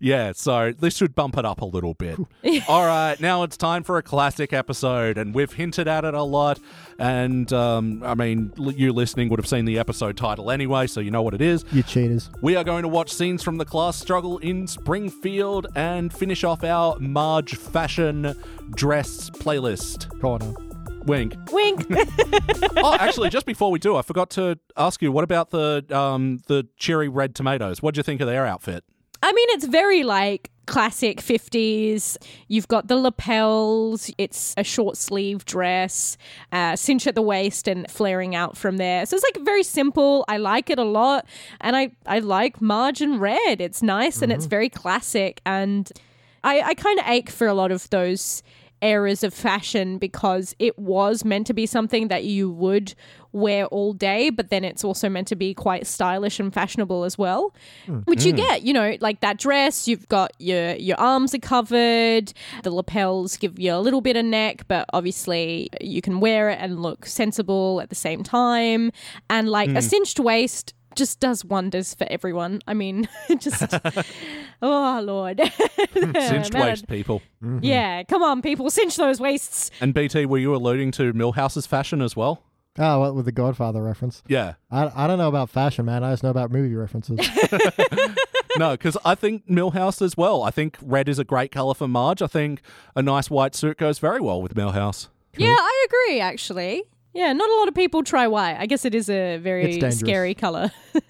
Yeah, 0.00 0.32
so 0.34 0.72
this 0.72 0.96
should 0.96 1.14
bump 1.14 1.36
it 1.36 1.44
up 1.44 1.60
a 1.60 1.64
little 1.64 1.94
bit. 1.94 2.18
All 2.68 2.84
right, 2.84 3.20
now 3.20 3.44
it's 3.44 3.56
time 3.56 3.84
for 3.84 3.98
a 3.98 4.02
classic 4.02 4.52
episode, 4.52 5.16
and 5.18 5.34
we've 5.34 5.52
hinted 5.52 5.86
at 5.86 6.04
it 6.04 6.14
a 6.14 6.22
lot. 6.22 6.58
And 6.98 7.52
um, 7.52 8.02
I 8.02 8.14
mean, 8.14 8.52
l- 8.58 8.72
you 8.72 8.92
listening 8.92 9.28
would 9.28 9.38
have 9.38 9.46
seen 9.46 9.64
the 9.64 9.78
episode 9.78 10.16
title 10.16 10.50
anyway, 10.50 10.88
so 10.88 11.00
you 11.00 11.10
know 11.12 11.22
what 11.22 11.34
it 11.34 11.40
is. 11.42 11.64
You 11.70 11.82
cheaters. 11.84 12.30
We 12.40 12.56
are 12.56 12.64
going 12.64 12.82
to 12.82 12.88
watch 12.88 13.12
scenes 13.12 13.42
from 13.44 13.58
the 13.58 13.64
class 13.64 13.96
struggle 13.96 14.38
in 14.38 14.66
Springfield 14.66 15.68
and 15.76 16.12
finish 16.12 16.42
off 16.42 16.64
our 16.64 16.98
Marge 16.98 17.54
fashion 17.54 18.34
dress 18.74 19.30
playlist. 19.30 20.18
Corner. 20.20 20.54
Wink. 21.04 21.34
Wink. 21.50 21.86
oh, 22.76 22.96
actually, 22.98 23.30
just 23.30 23.46
before 23.46 23.70
we 23.70 23.78
do, 23.78 23.96
I 23.96 24.02
forgot 24.02 24.30
to 24.30 24.58
ask 24.76 25.02
you, 25.02 25.12
what 25.12 25.24
about 25.24 25.50
the 25.50 25.84
um, 25.90 26.40
the 26.46 26.68
cherry 26.76 27.08
red 27.08 27.34
tomatoes? 27.34 27.82
What 27.82 27.94
do 27.94 27.98
you 27.98 28.02
think 28.02 28.20
of 28.20 28.26
their 28.26 28.46
outfit? 28.46 28.84
I 29.22 29.32
mean, 29.32 29.48
it's 29.50 29.66
very 29.66 30.02
like 30.02 30.50
classic 30.66 31.20
50s. 31.20 32.16
You've 32.48 32.68
got 32.68 32.88
the 32.88 32.96
lapels, 32.96 34.10
it's 34.18 34.54
a 34.56 34.64
short 34.64 34.96
sleeve 34.96 35.44
dress, 35.44 36.16
uh, 36.50 36.76
cinch 36.76 37.06
at 37.06 37.14
the 37.14 37.22
waist 37.22 37.68
and 37.68 37.88
flaring 37.90 38.34
out 38.34 38.56
from 38.56 38.78
there. 38.78 39.06
So 39.06 39.16
it's 39.16 39.24
like 39.24 39.44
very 39.44 39.62
simple. 39.62 40.24
I 40.28 40.38
like 40.38 40.70
it 40.70 40.78
a 40.78 40.84
lot. 40.84 41.26
And 41.60 41.76
I, 41.76 41.92
I 42.06 42.18
like 42.20 42.60
margin 42.60 43.18
Red. 43.18 43.60
It's 43.60 43.82
nice 43.82 44.22
and 44.22 44.32
it's 44.32 44.46
very 44.46 44.68
classic. 44.68 45.40
And 45.46 45.90
I, 46.44 46.60
I 46.60 46.74
kind 46.74 46.98
of 46.98 47.06
ache 47.06 47.30
for 47.30 47.46
a 47.46 47.54
lot 47.54 47.70
of 47.70 47.88
those 47.90 48.42
eras 48.82 49.24
of 49.24 49.32
fashion 49.32 49.98
because 49.98 50.54
it 50.58 50.78
was 50.78 51.24
meant 51.24 51.46
to 51.46 51.54
be 51.54 51.66
something 51.66 52.08
that 52.08 52.24
you 52.24 52.50
would 52.50 52.94
wear 53.32 53.66
all 53.66 53.92
day, 53.92 54.30
but 54.30 54.50
then 54.50 54.64
it's 54.64 54.84
also 54.84 55.08
meant 55.08 55.26
to 55.28 55.36
be 55.36 55.54
quite 55.54 55.86
stylish 55.86 56.38
and 56.38 56.52
fashionable 56.52 57.04
as 57.04 57.16
well. 57.16 57.54
Which 58.04 58.24
you 58.24 58.32
mm-hmm. 58.34 58.46
get, 58.46 58.62
you 58.62 58.72
know, 58.72 58.96
like 59.00 59.20
that 59.20 59.38
dress, 59.38 59.88
you've 59.88 60.08
got 60.08 60.32
your 60.38 60.74
your 60.74 60.98
arms 61.00 61.34
are 61.34 61.38
covered, 61.38 62.32
the 62.62 62.70
lapels 62.70 63.36
give 63.36 63.58
you 63.58 63.72
a 63.72 63.78
little 63.78 64.00
bit 64.00 64.16
of 64.16 64.24
neck, 64.24 64.66
but 64.68 64.86
obviously 64.92 65.70
you 65.80 66.02
can 66.02 66.20
wear 66.20 66.50
it 66.50 66.58
and 66.60 66.82
look 66.82 67.06
sensible 67.06 67.80
at 67.80 67.88
the 67.88 67.94
same 67.94 68.22
time. 68.22 68.92
And 69.30 69.48
like 69.48 69.70
a 69.70 69.74
mm. 69.74 69.82
cinched 69.82 70.20
waist 70.20 70.74
just 70.96 71.20
does 71.20 71.44
wonders 71.44 71.94
for 71.94 72.06
everyone. 72.10 72.60
I 72.66 72.74
mean, 72.74 73.08
just 73.38 73.62
oh 74.62 75.00
lord. 75.04 75.40
Cinched 75.92 76.52
Man, 76.52 76.62
waist, 76.62 76.88
people. 76.88 77.22
Mm-hmm. 77.42 77.60
yeah, 77.62 78.02
come 78.04 78.22
on, 78.22 78.42
people, 78.42 78.70
cinch 78.70 78.96
those 78.96 79.20
waists. 79.20 79.70
And 79.80 79.94
BT, 79.94 80.26
were 80.26 80.38
you 80.38 80.54
alluding 80.54 80.92
to 80.92 81.12
Milhouse's 81.12 81.66
fashion 81.66 82.00
as 82.02 82.16
well? 82.16 82.42
Oh, 82.78 83.00
what 83.00 83.14
with 83.14 83.26
the 83.26 83.32
Godfather 83.32 83.82
reference? 83.82 84.22
Yeah. 84.26 84.54
I, 84.70 84.90
I 85.04 85.06
don't 85.06 85.18
know 85.18 85.28
about 85.28 85.50
fashion, 85.50 85.84
man. 85.84 86.02
I 86.02 86.12
just 86.12 86.22
know 86.22 86.30
about 86.30 86.50
movie 86.50 86.74
references. 86.74 87.18
No, 88.58 88.72
because 88.72 88.96
I 89.04 89.14
think 89.14 89.46
Milhouse 89.48 90.02
as 90.02 90.16
well. 90.16 90.42
I 90.42 90.50
think 90.50 90.76
red 90.82 91.08
is 91.08 91.18
a 91.18 91.24
great 91.24 91.50
colour 91.50 91.74
for 91.74 91.88
Marge. 91.88 92.22
I 92.22 92.26
think 92.26 92.60
a 92.94 93.02
nice 93.02 93.30
white 93.30 93.54
suit 93.54 93.78
goes 93.78 93.98
very 93.98 94.20
well 94.20 94.42
with 94.42 94.54
Milhouse. 94.54 95.08
Yeah, 95.36 95.56
I 95.58 95.86
agree. 95.86 96.20
Actually, 96.20 96.84
Yeah, 97.14 97.32
not 97.32 97.48
a 97.50 97.54
lot 97.56 97.68
of 97.68 97.74
people 97.74 98.02
try 98.02 98.26
white. 98.26 98.56
I 98.58 98.66
guess 98.66 98.84
it 98.84 98.94
is 98.94 99.08
a 99.10 99.36
very 99.38 99.80
scary 99.90 100.34
color. 100.34 100.70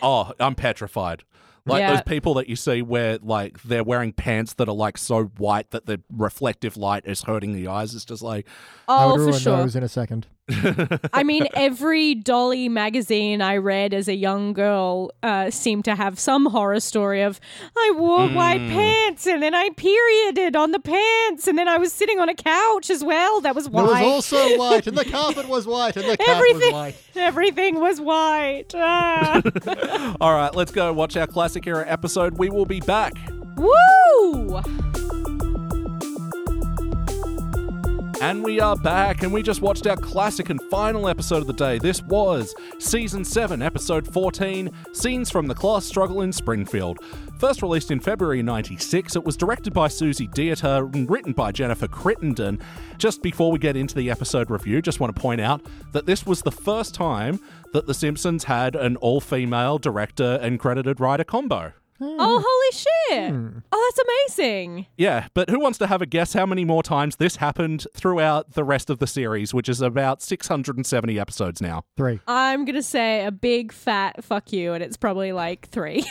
Oh, 0.00 0.32
I'm 0.40 0.54
petrified. 0.54 1.22
Like 1.66 1.80
Yeah. 1.80 1.94
those 1.94 2.02
people 2.02 2.34
that 2.34 2.48
you 2.48 2.56
see 2.56 2.80
where 2.80 3.18
like 3.20 3.62
they're 3.62 3.84
wearing 3.84 4.12
pants 4.12 4.54
that 4.54 4.68
are 4.68 4.74
like 4.74 4.96
so 4.96 5.24
white 5.24 5.70
that 5.72 5.84
the 5.84 6.00
reflective 6.10 6.76
light 6.76 7.02
is 7.04 7.22
hurting 7.22 7.52
the 7.52 7.66
eyes. 7.68 7.94
It's 7.94 8.04
just 8.04 8.22
like 8.22 8.46
oh, 8.88 8.94
I 8.94 9.04
oh, 9.04 9.08
would 9.08 9.18
for 9.18 9.26
ruin 9.26 9.38
sure. 9.38 9.56
those 9.58 9.76
in 9.76 9.82
a 9.82 9.88
second. 9.88 10.28
I 10.48 11.22
mean, 11.24 11.48
every 11.54 12.14
Dolly 12.14 12.68
magazine 12.68 13.42
I 13.42 13.56
read 13.56 13.92
as 13.92 14.06
a 14.06 14.14
young 14.14 14.52
girl 14.52 15.10
uh, 15.22 15.50
seemed 15.50 15.84
to 15.86 15.96
have 15.96 16.18
some 16.20 16.46
horror 16.46 16.78
story 16.80 17.22
of 17.22 17.40
I 17.76 17.92
wore 17.96 18.28
white 18.28 18.60
Hmm. 18.60 18.68
pants 18.70 19.26
and 19.26 19.42
then 19.42 19.54
I 19.54 19.70
perioded 19.76 20.54
on 20.54 20.70
the 20.70 20.78
pants 20.78 21.48
and 21.48 21.58
then 21.58 21.66
I 21.68 21.78
was 21.78 21.92
sitting 21.92 22.20
on 22.20 22.28
a 22.28 22.34
couch 22.34 22.90
as 22.90 23.02
well. 23.02 23.40
That 23.40 23.54
was 23.56 23.68
white. 23.68 23.82
It 23.82 23.86
was 23.86 23.92
white. 23.92 24.04
also 24.04 24.58
white, 24.58 24.86
and 24.86 24.96
the 24.96 25.04
carpet 25.04 25.48
was 25.48 25.66
white, 25.66 25.96
and 25.96 26.08
the 26.08 26.16
cat 26.16 26.28
was 26.28 26.36
Everything, 26.36 26.72
white. 26.72 26.96
everything 27.16 27.80
was 27.80 28.00
white. 28.00 28.72
Ah. 28.76 29.42
All 30.20 30.32
right, 30.34 30.54
let's 30.54 30.70
go 30.70 30.92
watch 30.92 31.16
our 31.16 31.26
classic 31.26 31.66
era 31.66 31.84
episode. 31.88 32.38
We 32.38 32.50
will 32.50 32.66
be 32.66 32.80
back. 32.80 33.14
Woo! 33.56 34.60
And 38.22 38.42
we 38.42 38.60
are 38.60 38.76
back, 38.76 39.22
and 39.22 39.32
we 39.32 39.42
just 39.42 39.60
watched 39.60 39.86
our 39.86 39.96
classic 39.96 40.48
and 40.48 40.60
final 40.70 41.06
episode 41.06 41.42
of 41.42 41.46
the 41.46 41.52
day. 41.52 41.78
This 41.78 42.02
was 42.02 42.54
Season 42.78 43.24
7, 43.24 43.60
Episode 43.60 44.10
14 44.10 44.70
Scenes 44.94 45.30
from 45.30 45.46
the 45.46 45.54
Class 45.54 45.84
Struggle 45.84 46.22
in 46.22 46.32
Springfield. 46.32 46.98
First 47.38 47.60
released 47.60 47.90
in 47.90 48.00
February 48.00 48.42
96, 48.42 49.16
it 49.16 49.24
was 49.24 49.36
directed 49.36 49.74
by 49.74 49.88
Susie 49.88 50.28
Dietter 50.28 50.92
and 50.94 51.10
written 51.10 51.34
by 51.34 51.52
Jennifer 51.52 51.86
Crittenden. 51.86 52.58
Just 52.96 53.22
before 53.22 53.52
we 53.52 53.58
get 53.58 53.76
into 53.76 53.94
the 53.94 54.10
episode 54.10 54.50
review, 54.50 54.80
just 54.80 54.98
want 54.98 55.14
to 55.14 55.20
point 55.20 55.42
out 55.42 55.60
that 55.92 56.06
this 56.06 56.24
was 56.24 56.40
the 56.40 56.50
first 56.50 56.94
time 56.94 57.38
that 57.74 57.86
The 57.86 57.94
Simpsons 57.94 58.44
had 58.44 58.76
an 58.76 58.96
all 58.96 59.20
female 59.20 59.78
director 59.78 60.38
and 60.40 60.58
credited 60.58 61.00
writer 61.00 61.24
combo. 61.24 61.72
Oh, 62.00 62.44
holy 62.44 62.72
shit. 63.20 63.30
Hmm. 63.32 63.58
Oh, 63.72 63.92
that's 63.96 64.36
amazing. 64.38 64.86
Yeah, 64.96 65.28
but 65.34 65.48
who 65.50 65.58
wants 65.58 65.78
to 65.78 65.86
have 65.86 66.02
a 66.02 66.06
guess 66.06 66.32
how 66.34 66.44
many 66.46 66.64
more 66.64 66.82
times 66.82 67.16
this 67.16 67.36
happened 67.36 67.86
throughout 67.94 68.52
the 68.52 68.64
rest 68.64 68.90
of 68.90 68.98
the 68.98 69.06
series, 69.06 69.54
which 69.54 69.68
is 69.68 69.80
about 69.80 70.20
670 70.22 71.18
episodes 71.18 71.60
now? 71.62 71.84
Three. 71.96 72.20
I'm 72.26 72.64
going 72.64 72.74
to 72.76 72.82
say 72.82 73.24
a 73.24 73.30
big 73.32 73.72
fat 73.72 74.22
fuck 74.24 74.52
you, 74.52 74.72
and 74.74 74.82
it's 74.82 74.96
probably 74.96 75.32
like 75.32 75.68
three. 75.68 76.04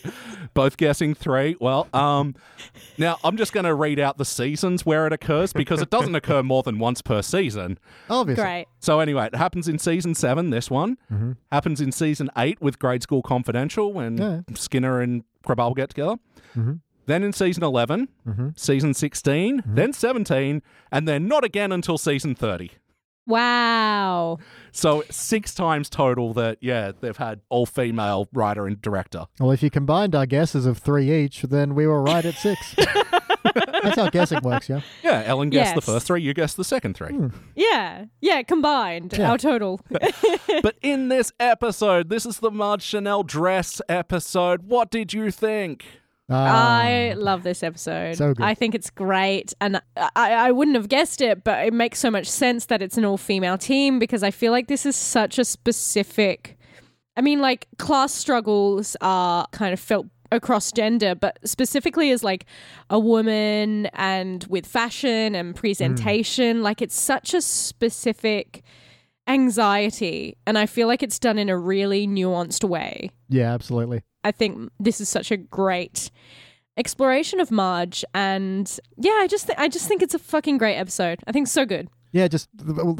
Both 0.54 0.76
guessing 0.76 1.14
three. 1.14 1.56
Well, 1.60 1.88
um, 1.92 2.34
now 2.98 3.18
I'm 3.24 3.36
just 3.36 3.52
going 3.52 3.64
to 3.64 3.74
read 3.74 4.00
out 4.00 4.18
the 4.18 4.24
seasons 4.24 4.86
where 4.86 5.06
it 5.06 5.12
occurs 5.12 5.52
because 5.52 5.82
it 5.82 5.90
doesn't 5.90 6.14
occur 6.14 6.42
more 6.42 6.62
than 6.62 6.78
once 6.78 7.02
per 7.02 7.20
season. 7.22 7.78
Obviously. 8.08 8.42
Great. 8.42 8.66
So 8.80 9.00
anyway, 9.00 9.26
it 9.26 9.34
happens 9.34 9.68
in 9.68 9.78
season 9.78 10.14
seven. 10.14 10.50
This 10.50 10.70
one 10.70 10.96
happens 11.52 11.80
in 11.80 11.92
season 11.92 12.30
eight 12.36 12.60
with 12.60 12.78
Grade 12.78 13.02
School 13.02 13.22
Confidential 13.22 13.92
when 13.92 14.16
Yeah. 14.16 14.40
Skinner 14.54 15.00
and 15.00 15.24
Krabappel 15.46 15.76
get 15.76 15.90
together. 15.90 16.16
Mhm. 16.56 16.80
Then 17.06 17.22
in 17.22 17.32
season 17.32 17.62
11, 17.62 18.08
Mhm. 18.28 18.58
season 18.58 18.92
16, 18.92 19.62
then 19.64 19.92
17, 19.92 20.60
and 20.90 21.06
then 21.06 21.28
not 21.28 21.44
again 21.44 21.70
until 21.70 21.96
season 21.98 22.34
30. 22.34 22.72
Wow. 23.28 24.38
So 24.72 25.02
six 25.10 25.52
times 25.54 25.90
total 25.90 26.32
that 26.34 26.58
yeah 26.60 26.92
they've 27.00 27.16
had 27.16 27.40
all 27.48 27.66
female 27.66 28.28
writer 28.32 28.66
and 28.66 28.80
director. 28.80 29.26
Well, 29.40 29.50
if 29.50 29.62
you 29.62 29.70
combined 29.70 30.14
our 30.14 30.26
guesses 30.26 30.64
of 30.66 30.78
three 30.78 31.12
each, 31.12 31.42
then 31.42 31.74
we 31.74 31.86
were 31.86 32.00
right 32.02 32.24
at 32.24 32.34
six. 32.34 32.74
That's 33.86 34.00
how 34.00 34.10
guessing 34.10 34.40
works, 34.42 34.68
yeah. 34.68 34.80
Yeah, 35.02 35.22
Ellen 35.26 35.50
guessed 35.50 35.74
the 35.74 35.80
first 35.80 36.06
three, 36.06 36.22
you 36.22 36.34
guessed 36.34 36.56
the 36.56 36.64
second 36.64 36.96
three. 36.96 37.16
Yeah. 37.54 38.06
Yeah, 38.20 38.42
combined. 38.42 39.14
Yeah. 39.16 39.30
Our 39.30 39.38
total. 39.38 39.80
but 40.62 40.76
in 40.82 41.08
this 41.08 41.32
episode, 41.38 42.08
this 42.08 42.26
is 42.26 42.38
the 42.38 42.50
Marge 42.50 42.82
Chanel 42.82 43.22
dress 43.22 43.80
episode. 43.88 44.64
What 44.64 44.90
did 44.90 45.12
you 45.12 45.30
think? 45.30 45.84
Ah, 46.28 46.80
I 46.82 47.12
love 47.16 47.44
this 47.44 47.62
episode. 47.62 48.16
So 48.16 48.34
good. 48.34 48.44
I 48.44 48.54
think 48.54 48.74
it's 48.74 48.90
great. 48.90 49.54
And 49.60 49.80
I, 49.96 50.32
I 50.32 50.50
wouldn't 50.50 50.76
have 50.76 50.88
guessed 50.88 51.20
it, 51.20 51.44
but 51.44 51.64
it 51.66 51.72
makes 51.72 52.00
so 52.00 52.10
much 52.10 52.26
sense 52.28 52.66
that 52.66 52.82
it's 52.82 52.98
an 52.98 53.04
all 53.04 53.16
female 53.16 53.56
team 53.56 54.00
because 54.00 54.24
I 54.24 54.32
feel 54.32 54.50
like 54.50 54.66
this 54.66 54.84
is 54.86 54.96
such 54.96 55.38
a 55.38 55.44
specific. 55.44 56.58
I 57.16 57.20
mean, 57.20 57.40
like, 57.40 57.68
class 57.78 58.12
struggles 58.12 58.96
are 59.00 59.46
kind 59.52 59.72
of 59.72 59.78
felt 59.80 60.06
across 60.32 60.72
gender, 60.72 61.14
but 61.14 61.38
specifically 61.44 62.10
as 62.10 62.22
like 62.24 62.46
a 62.90 62.98
woman 62.98 63.86
and 63.94 64.44
with 64.48 64.66
fashion 64.66 65.34
and 65.34 65.54
presentation. 65.54 66.62
Like, 66.62 66.80
it's 66.82 66.98
such 66.98 67.34
a 67.34 67.40
specific 67.40 68.62
anxiety. 69.28 70.36
And 70.46 70.56
I 70.58 70.66
feel 70.66 70.86
like 70.88 71.02
it's 71.02 71.18
done 71.18 71.38
in 71.38 71.48
a 71.48 71.58
really 71.58 72.06
nuanced 72.06 72.64
way. 72.68 73.10
yeah, 73.28 73.52
absolutely. 73.52 74.02
I 74.24 74.32
think 74.32 74.70
this 74.80 75.00
is 75.00 75.08
such 75.08 75.30
a 75.30 75.36
great 75.36 76.10
exploration 76.76 77.38
of 77.40 77.50
Marge, 77.52 78.04
and 78.12 78.78
yeah, 78.96 79.12
I 79.20 79.28
just 79.28 79.46
th- 79.46 79.56
I 79.58 79.68
just 79.68 79.86
think 79.86 80.02
it's 80.02 80.14
a 80.14 80.18
fucking 80.18 80.58
great 80.58 80.74
episode. 80.76 81.20
I 81.28 81.32
think 81.32 81.44
it's 81.44 81.52
so 81.52 81.64
good. 81.64 81.88
Yeah, 82.12 82.26
just 82.26 82.48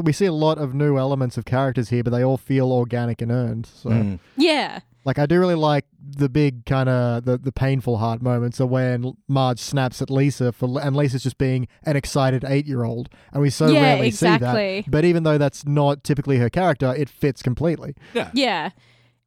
we 0.05 0.13
see 0.13 0.27
a 0.27 0.33
lot 0.33 0.59
of 0.59 0.73
new 0.73 0.97
elements 0.99 1.37
of 1.37 1.45
characters 1.45 1.89
here, 1.89 2.05
but 2.05 2.11
they 2.11 2.23
all 2.25 2.37
feel 2.37 2.71
organic 2.73 3.21
and 3.23 3.33
earned. 3.33 3.67
So, 3.67 3.91
Mm. 3.91 4.19
Yeah, 4.37 4.81
like, 5.07 5.21
I 5.21 5.27
do 5.27 5.39
really 5.39 5.55
like 5.55 5.85
the 5.99 6.29
big 6.29 6.67
kind 6.67 6.89
of 6.89 7.25
the, 7.25 7.39
the 7.39 7.53
painful 7.53 7.99
heart 7.99 8.21
moments 8.21 8.59
of 8.59 8.69
when 8.69 9.17
Marge 9.29 9.61
snaps 9.61 10.03
at 10.03 10.11
Lisa 10.11 10.51
for, 10.51 10.81
and 10.83 10.97
Lisa's 10.97 11.23
just 11.23 11.39
being 11.39 11.69
an 11.85 11.95
excited 11.95 12.45
eight 12.45 12.67
year 12.67 12.83
old, 12.83 13.09
and 13.33 13.41
we 13.41 13.49
so 13.49 13.69
Yeah, 13.69 13.83
rarely 13.83 14.11
see 14.11 14.37
that. 14.37 14.85
But 14.89 15.05
even 15.05 15.23
though 15.23 15.39
that's 15.39 15.65
not 15.65 16.03
typically 16.03 16.39
her 16.39 16.51
character, 16.51 16.93
it 16.93 17.09
fits 17.09 17.41
completely. 17.41 17.95
Yeah. 18.15 18.31
yeah. 18.35 18.71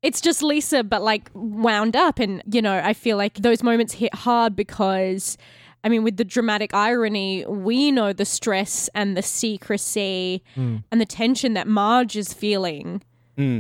It's 0.02 0.20
just 0.20 0.44
Lisa, 0.44 0.84
but 0.84 1.02
like 1.02 1.32
wound 1.34 1.96
up, 1.96 2.20
and 2.20 2.44
you 2.52 2.62
know, 2.62 2.82
I 2.84 2.94
feel 2.94 3.16
like 3.16 3.36
those 3.36 3.64
moments 3.64 3.94
hit 3.94 4.14
hard 4.14 4.56
because. 4.56 5.38
I 5.82 5.88
mean, 5.88 6.04
with 6.04 6.18
the 6.18 6.26
dramatic 6.26 6.74
irony, 6.74 7.46
we 7.46 7.90
know 7.90 8.12
the 8.12 8.26
stress 8.26 8.90
and 8.94 9.16
the 9.16 9.22
secrecy 9.22 10.44
mm. 10.58 10.84
and 10.92 11.00
the 11.00 11.06
tension 11.06 11.54
that 11.54 11.68
Marge 11.68 12.18
is 12.18 12.34
feeling. 12.34 13.02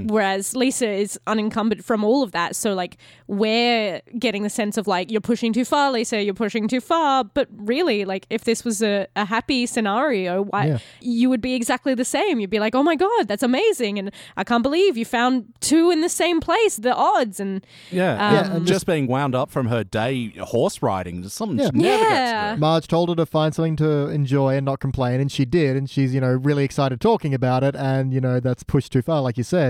Whereas 0.07 0.56
Lisa 0.56 0.89
is 0.89 1.19
unencumbered 1.27 1.85
from 1.85 2.03
all 2.03 2.22
of 2.23 2.31
that. 2.34 2.56
So, 2.56 2.73
like, 2.73 2.97
we're 3.27 4.01
getting 4.18 4.43
the 4.43 4.49
sense 4.49 4.77
of, 4.77 4.88
like, 4.88 5.11
you're 5.11 5.22
pushing 5.22 5.53
too 5.53 5.65
far, 5.65 5.91
Lisa, 5.91 6.22
you're 6.23 6.34
pushing 6.34 6.68
too 6.68 6.81
far. 6.81 7.23
But 7.23 7.47
really, 7.56 8.03
like, 8.06 8.26
if 8.30 8.43
this 8.43 8.65
was 8.65 8.81
a, 8.81 9.07
a 9.15 9.26
happy 9.26 9.65
scenario, 9.65 10.41
why 10.43 10.65
Yeah. 10.68 10.77
you 11.01 11.30
would 11.30 11.41
be 11.41 11.53
exactly 11.56 11.93
the 11.93 12.06
same. 12.06 12.39
You'd 12.39 12.49
be 12.49 12.60
like, 12.60 12.76
oh 12.76 12.84
my 12.84 12.95
God, 12.95 13.27
that's 13.27 13.43
amazing. 13.43 13.99
And 13.99 14.11
I 14.35 14.43
can't 14.43 14.64
believe 14.64 14.97
you 14.97 15.06
found 15.06 15.45
two 15.61 15.91
in 15.91 16.01
the 16.01 16.10
same 16.10 16.39
place, 16.39 16.76
the 16.77 16.93
odds. 16.95 17.39
And 17.39 17.65
Yeah, 17.91 18.14
Um, 18.14 18.34
Yeah, 18.35 18.56
and 18.57 18.68
just 18.68 18.85
being 18.85 19.07
wound 19.07 19.35
up 19.35 19.51
from 19.51 19.68
her 19.68 19.84
day 19.84 20.34
horse 20.41 20.81
riding 20.81 21.23
is 21.23 21.34
something 21.34 21.60
Yeah. 21.60 21.65
she 21.73 21.77
never 21.77 22.03
Yeah. 22.03 22.10
gets 22.49 22.56
to. 22.56 22.60
Marge 22.60 22.88
told 22.88 23.10
her 23.10 23.15
to 23.15 23.26
find 23.26 23.53
something 23.53 23.76
to 23.77 24.07
enjoy 24.10 24.56
and 24.57 24.65
not 24.65 24.80
complain, 24.80 25.22
and 25.22 25.31
she 25.31 25.45
did, 25.45 25.77
and 25.77 25.89
she's, 25.89 26.14
you 26.14 26.22
know, 26.22 26.31
really 26.34 26.64
excited 26.64 26.99
talking 26.99 27.34
about 27.34 27.64
it, 27.64 27.76
and, 27.76 28.14
you 28.14 28.19
know, 28.22 28.39
that's 28.39 28.64
pushed 28.64 28.91
too 28.91 29.01
far, 29.01 29.22
like 29.22 29.38
you 29.38 29.43
said. 29.43 29.68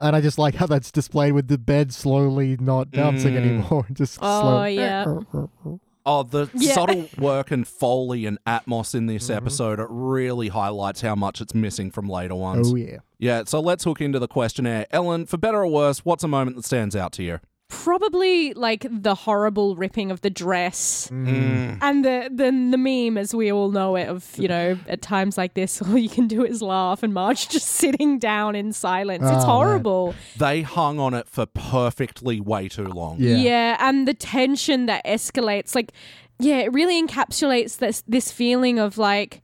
And 0.00 0.14
I 0.14 0.20
just 0.20 0.38
like 0.38 0.54
how 0.56 0.66
that's 0.66 0.90
displayed 0.92 1.32
with 1.32 1.48
the 1.48 1.58
bed 1.58 1.92
slowly 1.92 2.56
not 2.60 2.90
bouncing 2.90 3.34
Mm. 3.34 3.36
anymore. 3.36 3.86
just 3.92 4.18
Oh, 4.22 4.40
slow. 4.40 4.64
yeah. 4.64 5.04
Oh, 6.10 6.22
the 6.22 6.48
Yeah. 6.54 6.72
subtle 6.72 7.06
work 7.18 7.50
and 7.50 7.68
foley 7.68 8.24
and 8.24 8.38
atmos 8.46 8.94
in 8.94 9.04
this 9.06 9.24
Mm-hmm. 9.24 9.36
episode 9.36 9.78
it 9.78 9.88
really 9.90 10.48
highlights 10.48 11.02
how 11.02 11.14
much 11.14 11.42
it's 11.42 11.54
missing 11.54 11.90
from 11.90 12.08
later 12.08 12.34
ones. 12.34 12.72
Oh, 12.72 12.76
yeah. 12.76 12.98
Yeah, 13.18 13.42
so 13.44 13.60
let's 13.60 13.84
hook 13.84 14.00
into 14.00 14.18
the 14.18 14.28
questionnaire. 14.28 14.86
Ellen, 14.90 15.26
for 15.26 15.36
better 15.36 15.58
or 15.58 15.66
worse, 15.66 16.06
what's 16.06 16.24
a 16.24 16.28
moment 16.28 16.56
that 16.56 16.64
stands 16.64 16.96
out 16.96 17.12
to 17.14 17.22
you? 17.22 17.40
Probably 17.68 18.52
like 18.54 18.86
the 18.90 19.14
horrible 19.14 19.76
ripping 19.76 20.10
of 20.10 20.20
the 20.22 20.30
dress. 20.30 21.08
Mm. 21.12 21.78
And 21.80 22.04
the, 22.04 22.28
the 22.30 22.44
the 22.46 22.78
meme, 22.78 23.16
as 23.18 23.34
we 23.34 23.52
all 23.52 23.70
know 23.70 23.94
it, 23.96 24.08
of 24.08 24.26
you 24.38 24.48
know, 24.48 24.78
at 24.88 25.02
times 25.02 25.36
like 25.38 25.54
this, 25.54 25.80
all 25.82 25.96
you 25.96 26.08
can 26.08 26.26
do 26.26 26.44
is 26.44 26.60
laugh, 26.62 27.02
and 27.02 27.14
Marge 27.14 27.48
just 27.50 27.66
sitting 27.68 28.18
down 28.18 28.54
in 28.54 28.72
silence. 28.72 29.22
It's 29.22 29.30
Oh, 29.32 29.36
man. 29.36 29.46
horrible. 29.46 30.14
They 30.36 30.62
hung 30.62 30.98
on 30.98 31.14
it 31.14 31.28
for 31.28 31.46
perfectly 31.46 32.40
way 32.40 32.68
too 32.68 32.88
long. 32.88 33.16
Yeah. 33.20 33.76
and 33.80 34.08
the 34.08 34.14
tension 34.14 34.86
that 34.86 35.04
escalates, 35.04 35.74
like, 35.74 35.92
yeah, 36.40 36.58
it 36.58 36.72
really 36.72 37.00
encapsulates 37.02 37.78
this 37.78 38.02
this 38.08 38.30
feeling 38.32 38.78
of 38.78 38.96
like 38.98 39.42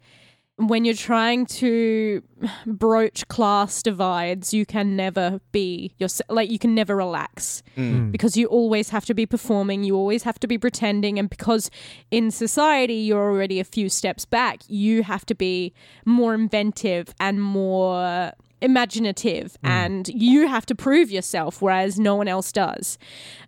when 0.56 0.84
you're 0.84 0.94
trying 0.94 1.46
to 1.46 2.22
broach 2.64 3.26
class 3.26 3.82
divides, 3.82 4.54
you 4.54 4.64
can 4.64 4.94
never 4.94 5.40
be 5.50 5.92
yourself. 5.98 6.30
Like, 6.30 6.50
you 6.50 6.58
can 6.58 6.74
never 6.74 6.94
relax 6.94 7.62
mm. 7.76 7.94
Mm. 7.94 8.12
because 8.12 8.36
you 8.36 8.46
always 8.46 8.90
have 8.90 9.04
to 9.06 9.14
be 9.14 9.26
performing, 9.26 9.82
you 9.82 9.96
always 9.96 10.22
have 10.22 10.38
to 10.40 10.46
be 10.46 10.56
pretending, 10.56 11.18
and 11.18 11.28
because 11.28 11.70
in 12.10 12.30
society 12.30 12.94
you're 12.94 13.30
already 13.30 13.58
a 13.58 13.64
few 13.64 13.88
steps 13.88 14.24
back, 14.24 14.60
you 14.68 15.02
have 15.02 15.26
to 15.26 15.34
be 15.34 15.72
more 16.04 16.34
inventive 16.34 17.12
and 17.18 17.42
more 17.42 18.32
imaginative 18.62 19.58
mm. 19.62 19.68
and 19.68 20.08
you 20.08 20.48
have 20.48 20.64
to 20.64 20.74
prove 20.74 21.10
yourself 21.10 21.60
whereas 21.60 21.98
no 21.98 22.14
one 22.14 22.28
else 22.28 22.50
does. 22.50 22.96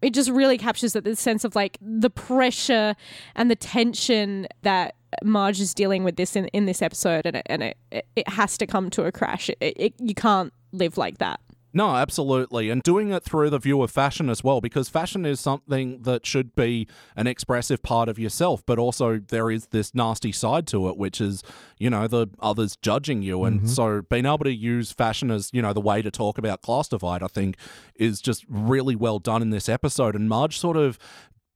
It 0.02 0.12
just 0.12 0.28
really 0.28 0.58
captures 0.58 0.92
that 0.92 1.04
the 1.04 1.16
sense 1.16 1.42
of 1.42 1.54
like 1.54 1.78
the 1.80 2.10
pressure 2.10 2.94
and 3.34 3.50
the 3.50 3.56
tension 3.56 4.46
that 4.60 4.94
marge 5.24 5.60
is 5.60 5.74
dealing 5.74 6.05
with 6.05 6.16
this 6.16 6.36
in, 6.36 6.47
in 6.48 6.66
this 6.66 6.82
episode 6.82 7.26
and, 7.26 7.36
it, 7.36 7.47
and 7.47 7.62
it, 7.62 7.76
it, 7.90 8.06
it 8.16 8.28
has 8.28 8.59
to 8.59 8.66
come 8.66 8.90
to 8.90 9.05
a 9.05 9.12
crash 9.12 9.48
it, 9.48 9.59
it, 9.60 9.94
you 9.98 10.14
can't 10.14 10.52
live 10.72 10.97
like 10.97 11.18
that 11.18 11.40
No, 11.76 11.94
absolutely. 11.94 12.70
And 12.70 12.82
doing 12.82 13.10
it 13.10 13.22
through 13.22 13.51
the 13.51 13.59
view 13.59 13.82
of 13.82 13.90
fashion 13.90 14.30
as 14.30 14.43
well, 14.43 14.62
because 14.62 14.88
fashion 14.88 15.26
is 15.26 15.40
something 15.40 16.01
that 16.05 16.24
should 16.24 16.55
be 16.55 16.88
an 17.16 17.26
expressive 17.26 17.82
part 17.82 18.09
of 18.09 18.18
yourself, 18.18 18.64
but 18.64 18.78
also 18.78 19.18
there 19.18 19.51
is 19.51 19.66
this 19.66 19.94
nasty 19.94 20.32
side 20.32 20.66
to 20.68 20.88
it, 20.88 20.97
which 20.97 21.20
is, 21.20 21.43
you 21.76 21.90
know, 21.90 22.06
the 22.06 22.28
others 22.38 22.76
judging 22.76 23.20
you. 23.20 23.44
And 23.44 23.59
mm-hmm. 23.59 23.68
so 23.68 24.01
being 24.09 24.24
able 24.24 24.44
to 24.44 24.55
use 24.55 24.90
fashion 24.90 25.30
as, 25.30 25.51
you 25.52 25.60
know, 25.60 25.74
the 25.74 25.82
way 25.82 26.01
to 26.01 26.10
talk 26.10 26.38
about 26.38 26.62
class 26.62 26.88
divide, 26.88 27.22
I 27.22 27.28
think, 27.28 27.59
is 27.94 28.22
just 28.22 28.47
really 28.48 28.97
well 28.97 29.18
done 29.18 29.43
in 29.43 29.51
this 29.51 29.68
episode. 29.68 30.14
And 30.14 30.30
Marge 30.30 30.59
sort 30.59 30.78
of 30.78 30.98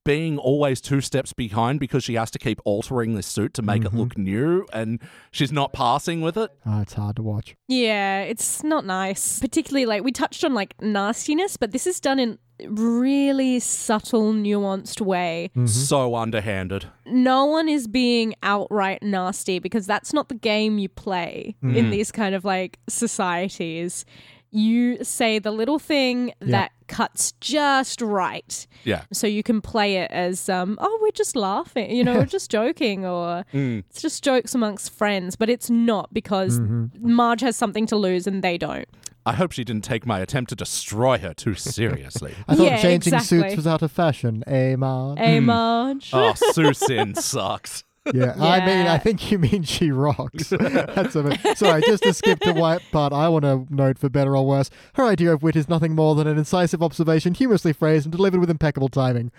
being 0.05 0.39
always 0.39 0.81
two 0.81 1.01
steps 1.01 1.32
behind 1.32 1.78
because 1.81 2.05
she 2.05 2.14
has 2.14 2.31
to 2.31 2.39
keep 2.39 2.60
altering 2.64 3.14
this 3.14 3.27
suit 3.27 3.55
to 3.55 3.62
make 3.62 3.82
it 3.82 3.89
mm-hmm. 3.89 3.98
look 3.98 4.18
new 4.18 4.66
and 4.72 5.01
she's 5.31 5.52
not 5.52 5.72
passing 5.72 6.20
with 6.20 6.36
it. 6.36 6.51
Oh, 6.64 6.81
it's 6.81 6.94
hard 6.94 7.16
to 7.16 7.22
watch. 7.22 7.55
Yeah, 7.68 8.22
it's 8.22 8.62
not 8.62 8.86
nice. 8.86 9.39
Particularly 9.39 9.86
like 9.86 10.02
we 10.02 10.12
touched 10.12 10.44
on 10.44 10.55
like 10.55 10.74
nastiness, 10.81 11.56
but 11.56 11.72
this 11.72 11.86
is 11.86 12.01
done 12.01 12.18
in 12.18 12.39
really 12.66 13.60
subtle, 13.60 14.32
nuanced 14.32 15.01
way. 15.01 15.51
Mm-hmm. 15.52 15.66
So 15.66 16.14
underhanded. 16.14 16.86
No 17.06 17.47
one 17.47 17.68
is 17.68 17.86
being 17.86 18.35
outright 18.43 19.02
nasty 19.02 19.59
because 19.59 19.86
that's 19.86 20.12
not 20.12 20.28
the 20.28 20.35
game 20.35 20.78
you 20.78 20.89
play 20.89 21.56
in 21.62 21.70
mm-hmm. 21.70 21.90
these 21.90 22.10
kind 22.12 22.35
of 22.35 22.44
like 22.44 22.78
societies. 22.89 24.05
You 24.51 25.05
say 25.05 25.39
the 25.39 25.51
little 25.52 25.78
thing 25.78 26.32
that 26.40 26.72
cuts 26.89 27.32
just 27.40 28.01
right. 28.02 28.66
Yeah. 28.85 29.05
So 29.12 29.27
you 29.27 29.43
can 29.44 29.60
play 29.60 29.97
it 29.98 30.10
as, 30.10 30.48
um, 30.48 30.77
oh, 30.81 30.98
we're 31.01 31.12
just 31.12 31.36
laughing, 31.36 31.94
you 31.94 32.02
know, 32.02 32.14
we're 32.18 32.27
just 32.27 32.51
joking, 32.51 33.06
or 33.06 33.44
it's 33.52 34.02
just 34.02 34.24
jokes 34.24 34.55
amongst 34.55 34.93
friends, 34.93 35.36
but 35.36 35.48
it's 35.48 35.70
not 35.70 36.12
because 36.12 36.60
Marge 36.98 37.43
has 37.43 37.56
something 37.56 37.86
to 37.86 37.97
lose 37.97 38.27
and 38.27 38.43
they 38.43 38.59
don't. 38.59 38.89
I 39.27 39.35
hope 39.35 39.52
she 39.52 39.64
didn't 39.64 39.85
take 39.85 40.06
my 40.06 40.18
attempt 40.20 40.48
to 40.48 40.56
destroy 40.56 41.18
her 41.18 41.35
too 41.35 41.55
seriously. 41.55 42.35
I 42.48 42.56
thought 42.56 42.64
Yeah, 42.64 42.81
changing 42.82 43.14
exactly. 43.14 43.43
suits 43.43 43.56
was 43.56 43.66
out 43.66 43.82
of 43.82 43.93
fashion. 43.93 44.43
Eh, 44.47 44.77
Marge? 44.77 45.18
Hey, 45.18 45.40
Marge. 45.40 46.10
oh, 46.12 46.32
Sue 46.52 46.72
Sin 46.72 47.14
sucks. 47.16 47.85
Yeah, 48.14 48.35
I 48.39 48.64
mean, 48.64 48.86
I 48.86 48.97
think 48.97 49.31
you 49.31 49.39
mean 49.39 49.62
she 49.62 49.90
rocks. 49.90 50.48
That's 50.59 51.14
a 51.16 51.22
bit, 51.22 51.59
sorry, 51.59 51.82
just 51.82 52.02
to 52.05 52.14
skip 52.14 52.40
the 52.40 52.55
white 52.55 52.81
part, 52.93 53.12
I 53.12 53.28
want 53.28 53.44
to 53.44 53.66
note 53.68 53.98
for 53.98 54.09
better 54.09 54.35
or 54.36 54.47
worse, 54.47 54.70
her 54.94 55.05
idea 55.05 55.32
of 55.35 55.43
wit 55.43 55.55
is 55.55 55.68
nothing 55.68 55.94
more 55.94 56.14
than 56.14 56.27
an 56.27 56.39
incisive 56.39 56.82
observation, 56.82 57.35
humorously 57.35 57.74
phrased 57.74 58.06
and 58.06 58.12
delivered 58.12 58.40
with 58.40 58.48
impeccable 58.48 58.89
timing. 58.89 59.31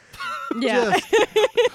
yeah. 0.59 0.95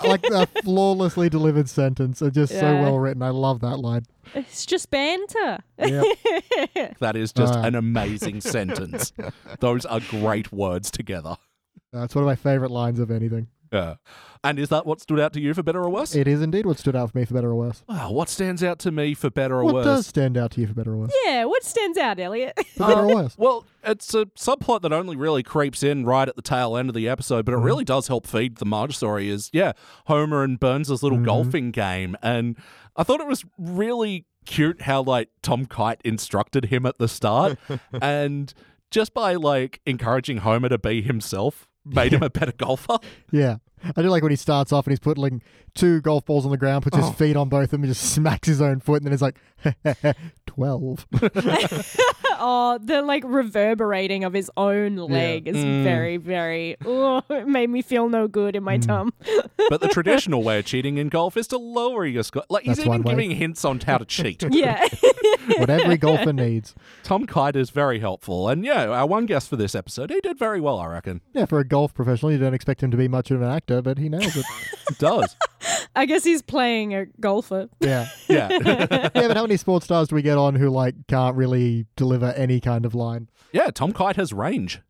like 0.04 0.24
a 0.26 0.46
flawlessly 0.62 1.28
delivered 1.28 1.68
sentence, 1.68 2.22
and 2.22 2.32
just 2.32 2.52
so 2.52 2.74
well 2.80 2.98
written. 3.00 3.22
I 3.22 3.30
love 3.30 3.60
that 3.60 3.78
line. 3.78 4.04
It's 4.34 4.64
just 4.64 4.90
banter. 4.90 5.58
Yep. 5.78 6.04
That 7.00 7.16
is 7.16 7.32
just 7.32 7.54
Uh. 7.54 7.60
an 7.62 7.74
amazing 7.74 8.40
sentence. 8.40 9.12
Those 9.60 9.84
are 9.86 10.00
great 10.00 10.52
words 10.52 10.90
together. 10.90 11.36
That's 11.92 12.14
one 12.14 12.22
of 12.22 12.26
my 12.26 12.36
favorite 12.36 12.70
lines 12.70 12.98
of 13.00 13.10
anything. 13.10 13.48
Yeah. 13.72 13.94
And 14.44 14.58
is 14.58 14.68
that 14.68 14.86
what 14.86 15.00
stood 15.00 15.18
out 15.18 15.32
to 15.32 15.40
you 15.40 15.54
for 15.54 15.62
better 15.62 15.82
or 15.82 15.90
worse? 15.90 16.14
It 16.14 16.28
is 16.28 16.40
indeed 16.40 16.66
what 16.66 16.78
stood 16.78 16.94
out 16.94 17.10
for 17.10 17.18
me 17.18 17.24
for 17.24 17.34
better 17.34 17.50
or 17.50 17.56
worse. 17.56 17.82
Wow, 17.88 18.12
what 18.12 18.28
stands 18.28 18.62
out 18.62 18.78
to 18.80 18.92
me 18.92 19.14
for 19.14 19.28
better 19.28 19.56
or 19.56 19.64
worse? 19.64 19.72
What 19.72 19.84
worse? 19.84 19.84
does 19.84 20.06
stand 20.06 20.36
out 20.36 20.52
to 20.52 20.60
you 20.60 20.68
for 20.68 20.74
better 20.74 20.92
or 20.92 20.98
worse? 20.98 21.12
Yeah, 21.24 21.44
what 21.44 21.64
stands 21.64 21.98
out, 21.98 22.20
Elliot? 22.20 22.54
For 22.76 22.86
better 22.86 23.00
or 23.00 23.14
worse? 23.14 23.36
Well, 23.36 23.64
it's 23.82 24.14
a 24.14 24.26
subplot 24.26 24.82
that 24.82 24.92
only 24.92 25.16
really 25.16 25.42
creeps 25.42 25.82
in 25.82 26.04
right 26.04 26.28
at 26.28 26.36
the 26.36 26.42
tail 26.42 26.76
end 26.76 26.88
of 26.88 26.94
the 26.94 27.08
episode, 27.08 27.44
but 27.44 27.52
it 27.52 27.56
mm-hmm. 27.56 27.66
really 27.66 27.84
does 27.84 28.08
help 28.08 28.26
feed 28.26 28.58
the 28.58 28.64
Marge 28.64 28.96
story. 28.96 29.28
Is 29.28 29.50
yeah, 29.52 29.72
Homer 30.06 30.44
and 30.44 30.60
Burns' 30.60 30.90
little 30.90 31.18
mm-hmm. 31.18 31.24
golfing 31.24 31.70
game, 31.72 32.16
and 32.22 32.56
I 32.94 33.02
thought 33.02 33.20
it 33.20 33.26
was 33.26 33.44
really 33.58 34.26
cute 34.44 34.82
how 34.82 35.02
like 35.02 35.28
Tom 35.42 35.66
Kite 35.66 36.00
instructed 36.04 36.66
him 36.66 36.86
at 36.86 36.98
the 36.98 37.08
start, 37.08 37.58
and 38.00 38.54
just 38.90 39.12
by 39.12 39.34
like 39.34 39.80
encouraging 39.86 40.38
Homer 40.38 40.68
to 40.68 40.78
be 40.78 41.02
himself, 41.02 41.66
made 41.86 42.12
him 42.12 42.22
a 42.22 42.30
better 42.30 42.52
golfer. 42.52 42.98
Yeah. 43.32 43.56
I 43.96 44.02
do 44.02 44.08
like 44.08 44.22
when 44.22 44.30
he 44.32 44.36
starts 44.36 44.72
off 44.72 44.86
and 44.86 44.92
he's 44.92 44.98
putting 45.00 45.22
like, 45.22 45.32
two 45.74 46.00
golf 46.00 46.24
balls 46.24 46.44
on 46.46 46.50
the 46.50 46.56
ground, 46.56 46.82
puts 46.82 46.96
his 46.96 47.10
feet 47.10 47.36
on 47.36 47.48
both 47.50 47.64
of 47.64 47.70
them, 47.70 47.82
and 47.84 47.92
just 47.92 48.12
smacks 48.14 48.48
his 48.48 48.60
own 48.62 48.80
foot, 48.80 49.02
and 49.02 49.06
then 49.06 49.12
he's 49.12 49.22
like, 49.22 49.36
12. 50.46 51.06
oh, 52.38 52.78
the 52.82 53.02
like 53.02 53.22
reverberating 53.26 54.24
of 54.24 54.32
his 54.32 54.50
own 54.56 54.96
leg 54.96 55.48
is 55.48 55.56
Mm. 55.56 55.84
very, 55.84 56.16
very. 56.16 56.76
Oh, 56.84 57.22
it 57.30 57.46
made 57.48 57.70
me 57.70 57.82
feel 57.82 58.08
no 58.08 58.28
good 58.28 58.56
in 58.56 58.62
my 58.62 58.78
Mm. 58.78 58.86
tum. 58.86 59.12
But 59.68 59.80
the 59.80 59.88
traditional 59.88 60.42
way 60.42 60.58
of 60.58 60.64
cheating 60.66 60.98
in 60.98 61.08
golf 61.08 61.36
is 61.36 61.46
to 61.48 61.58
lower 61.58 62.04
your 62.06 62.22
score. 62.22 62.44
Like 62.48 62.64
he's 62.64 62.76
That's 62.76 62.86
even 62.86 62.90
one 62.90 63.02
way. 63.02 63.12
giving 63.12 63.30
hints 63.36 63.64
on 63.64 63.80
how 63.80 63.98
to 63.98 64.04
cheat. 64.04 64.44
yeah. 64.50 64.86
what 65.58 65.70
every 65.70 65.96
golfer 65.96 66.32
needs. 66.32 66.74
Tom 67.02 67.26
Kite 67.26 67.56
is 67.56 67.70
very 67.70 68.00
helpful, 68.00 68.48
and 68.48 68.64
yeah, 68.64 68.86
our 68.88 69.06
one 69.06 69.26
guest 69.26 69.48
for 69.48 69.56
this 69.56 69.74
episode, 69.74 70.10
he 70.10 70.20
did 70.20 70.38
very 70.38 70.60
well, 70.60 70.78
I 70.78 70.86
reckon. 70.86 71.20
Yeah, 71.32 71.44
for 71.46 71.58
a 71.58 71.64
golf 71.66 71.94
professional, 71.94 72.32
you 72.32 72.38
don't 72.38 72.54
expect 72.54 72.82
him 72.82 72.90
to 72.90 72.96
be 72.96 73.08
much 73.08 73.30
of 73.30 73.42
an 73.42 73.50
actor, 73.66 73.82
but 73.82 73.98
he 73.98 74.08
nails 74.08 74.36
it. 74.36 74.46
Does 74.98 75.36
I 75.94 76.06
guess 76.06 76.22
he's 76.24 76.42
playing 76.42 76.94
a 76.94 77.06
golfer. 77.20 77.68
Yeah. 77.80 78.08
yeah. 78.28 78.48
yeah, 78.64 79.08
but 79.12 79.36
how 79.36 79.42
many 79.42 79.56
sports 79.56 79.86
stars 79.86 80.08
do 80.08 80.14
we 80.14 80.22
get 80.22 80.38
on 80.38 80.54
who 80.54 80.68
like 80.70 80.94
can't 81.08 81.36
really 81.36 81.86
deliver 81.96 82.26
any 82.32 82.60
kind 82.60 82.84
of 82.84 82.94
line? 82.94 83.28
Yeah, 83.52 83.70
Tom 83.70 83.92
Kite 83.92 84.16
has 84.16 84.32
range. 84.32 84.80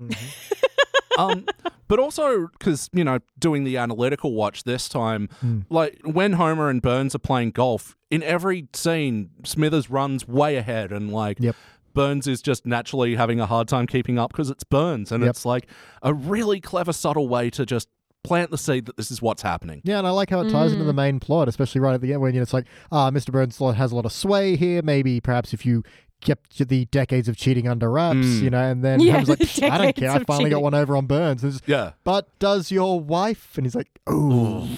um, 1.19 1.47
but 1.89 1.99
also 1.99 2.49
because 2.59 2.91
you 2.93 3.05
know 3.05 3.21
doing 3.39 3.65
the 3.65 3.77
analytical 3.79 4.35
watch 4.35 4.65
this 4.65 4.89
time, 4.89 5.29
like 5.71 5.99
when 6.05 6.35
Homer 6.35 6.69
and 6.69 6.83
Burns 6.83 7.15
are 7.15 7.19
playing 7.21 7.53
golf, 7.53 7.97
in 8.11 8.23
every 8.23 8.69
scene, 8.75 9.31
Smithers 9.45 9.89
runs 9.91 10.27
way 10.29 10.57
ahead, 10.57 10.93
and 10.93 11.13
like 11.13 11.39
Yep. 11.41 11.57
Burns 11.95 12.27
is 12.27 12.43
just 12.43 12.67
naturally 12.67 13.15
having 13.15 13.41
a 13.41 13.47
hard 13.47 13.69
time 13.69 13.87
keeping 13.87 14.19
up 14.19 14.31
because 14.33 14.51
it's 14.51 14.65
Burns, 14.65 15.11
and 15.13 15.23
Yep. 15.23 15.31
it's 15.31 15.47
like 15.47 15.67
a 16.03 16.13
really 16.13 16.61
clever, 16.61 16.93
subtle 16.93 17.29
way 17.29 17.49
to 17.51 17.65
just 17.65 17.89
plant 18.27 18.51
the 18.51 18.59
seed 18.59 18.87
that 18.87 18.97
this 18.97 19.11
is 19.11 19.23
what's 19.23 19.43
happening. 19.43 19.81
Yeah, 19.85 19.99
and 19.99 20.07
I 20.07 20.11
like 20.11 20.31
how 20.31 20.41
it 20.41 20.51
ties 20.51 20.73
into 20.73 20.85
the 20.85 20.93
main 20.93 21.21
plot, 21.21 21.49
especially 21.49 21.81
right 21.81 21.95
at 21.95 22.01
the 22.01 22.13
end 22.13 22.21
when 22.21 22.35
you 22.35 22.41
know, 22.41 22.43
it's 22.43 22.53
like, 22.53 22.67
ah, 22.91 23.11
Mr. 23.11 23.33
Burns 23.33 23.59
has 23.59 23.93
a 23.93 23.95
lot 23.95 24.05
of 24.05 24.13
sway 24.13 24.57
here. 24.57 24.83
Maybe 24.83 25.21
perhaps 25.21 25.53
if 25.53 25.65
you 25.65 25.83
kept 26.21 26.69
the 26.69 26.87
decades 26.87 27.29
of 27.29 27.37
cheating 27.37 27.69
under 27.69 27.91
wraps, 27.91 28.17
Mm. 28.27 28.43
you 28.43 28.51
know, 28.51 28.59
and 28.71 28.85
then 28.85 29.01
Yeah, 29.01 29.13
Homer's 29.13 29.29
like, 29.29 29.39
the 29.55 29.67
I 29.71 29.79
don't 29.79 29.97
care. 29.97 30.11
I 30.11 30.17
of 30.17 30.27
finally 30.27 30.51
got 30.51 30.63
one 30.63 30.75
over 30.75 30.97
on 30.97 31.07
Burns. 31.07 31.45
And 31.45 31.61
Yeah. 31.67 31.93
but 32.05 32.27
does 32.39 32.71
your 32.73 32.99
wife? 33.01 33.53
And 33.57 33.65
he's 33.67 33.75
like, 33.75 33.89
oh, 34.07 34.69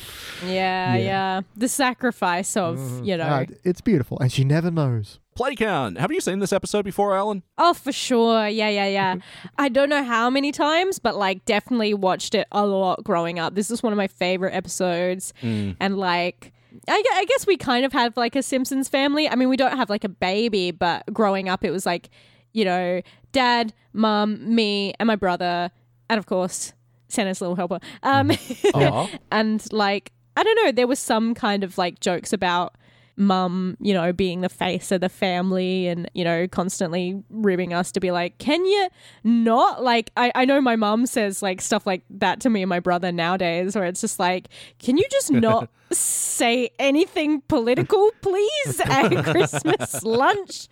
Yeah, 0.47 0.97
yeah. 0.97 1.41
The 1.57 1.69
sacrifice 1.69 2.57
of, 2.57 3.05
you 3.05 3.17
know. 3.17 3.27
Ah, 3.29 3.45
it's 3.65 3.81
beautiful, 3.81 4.19
and 4.21 4.31
she 4.33 4.45
never 4.45 4.71
knows. 4.71 5.19
Play 5.35 5.55
count. 5.55 5.99
Have 5.99 6.11
you 6.11 6.21
seen 6.21 6.41
this 6.41 6.53
episode 6.53 6.85
before, 6.85 7.17
Ellen? 7.17 7.45
Oh, 7.57 7.73
for 7.73 7.93
sure. 7.93 8.49
Yeah, 8.49 8.69
yeah, 8.69 8.87
yeah. 8.89 9.17
I 9.59 9.69
don't 9.69 9.89
know 9.89 10.03
how 10.03 10.29
many 10.31 10.51
times, 10.51 10.99
but 10.99 11.15
like 11.17 11.45
definitely 11.45 11.95
watched 11.95 12.35
it 12.35 12.49
a 12.51 12.67
lot 12.67 13.05
growing 13.05 13.39
up. 13.39 13.55
This 13.55 13.71
is 13.71 13.81
one 13.83 13.93
of 13.93 13.97
my 13.97 14.09
favorite 14.09 14.53
episodes. 14.55 15.33
And 15.43 15.97
like, 15.97 16.53
I, 16.87 17.03
I 17.15 17.25
guess 17.25 17.47
we 17.47 17.57
kind 17.57 17.85
of 17.85 17.93
have 17.93 18.17
like 18.17 18.37
a 18.37 18.43
Simpsons 18.43 18.89
family. 18.89 19.29
I 19.29 19.35
mean, 19.35 19.49
we 19.49 19.57
don't 19.57 19.77
have 19.77 19.91
like 19.91 20.05
a 20.05 20.09
baby, 20.09 20.71
but 20.71 21.05
growing 21.13 21.49
up, 21.49 21.65
it 21.65 21.71
was 21.71 21.87
like, 21.87 22.11
you 22.53 22.65
know, 22.65 23.03
dad, 23.33 23.73
mum, 23.93 24.55
me, 24.55 24.95
and 24.99 25.07
my 25.07 25.17
brother, 25.17 25.71
and 26.09 26.19
of 26.19 26.27
course, 26.27 26.73
Santa's 27.09 27.41
little 27.41 27.57
helper. 27.57 27.81
Um, 28.03 28.31
and 29.31 29.73
like, 29.73 30.13
I 30.37 30.43
don't 30.43 30.65
know, 30.65 30.73
there 30.73 30.87
was 30.87 30.99
some 30.99 31.35
kind 31.35 31.65
of 31.65 31.79
like 31.79 32.01
jokes 32.01 32.33
about 32.33 32.77
mum, 33.19 33.77
you 33.81 33.93
know, 33.93 34.13
being 34.13 34.41
the 34.41 34.49
face 34.49 34.93
of 34.93 35.01
the 35.01 35.09
family 35.09 35.89
and, 35.89 36.11
you 36.15 36.25
know, 36.25 36.47
constantly 36.49 37.23
ribbing 37.31 37.75
us 37.75 37.93
to 37.93 38.01
be 38.01 38.11
like, 38.11 38.39
can 38.39 38.65
you 38.65 38.89
not? 39.25 39.83
Like, 39.83 40.11
I, 40.17 40.33
I 40.35 40.45
know 40.45 40.61
my 40.61 40.77
mum 40.77 41.07
says 41.07 41.43
like 41.43 41.61
stuff 41.61 41.87
like 41.87 42.03
that 42.11 42.41
to 42.41 42.51
me 42.51 42.63
and 42.63 42.69
my 42.69 42.81
brother 42.81 43.13
nowadays, 43.13 43.75
where 43.75 43.85
it's 43.85 44.01
just 44.01 44.19
like, 44.19 44.49
can 44.79 44.97
you 44.97 45.05
just 45.11 45.31
not 45.33 45.69
say 45.91 46.71
anything 46.79 47.43
political, 47.49 48.11
please, 48.21 48.81
at 48.85 49.25
Christmas 49.25 50.03
lunch? 50.05 50.69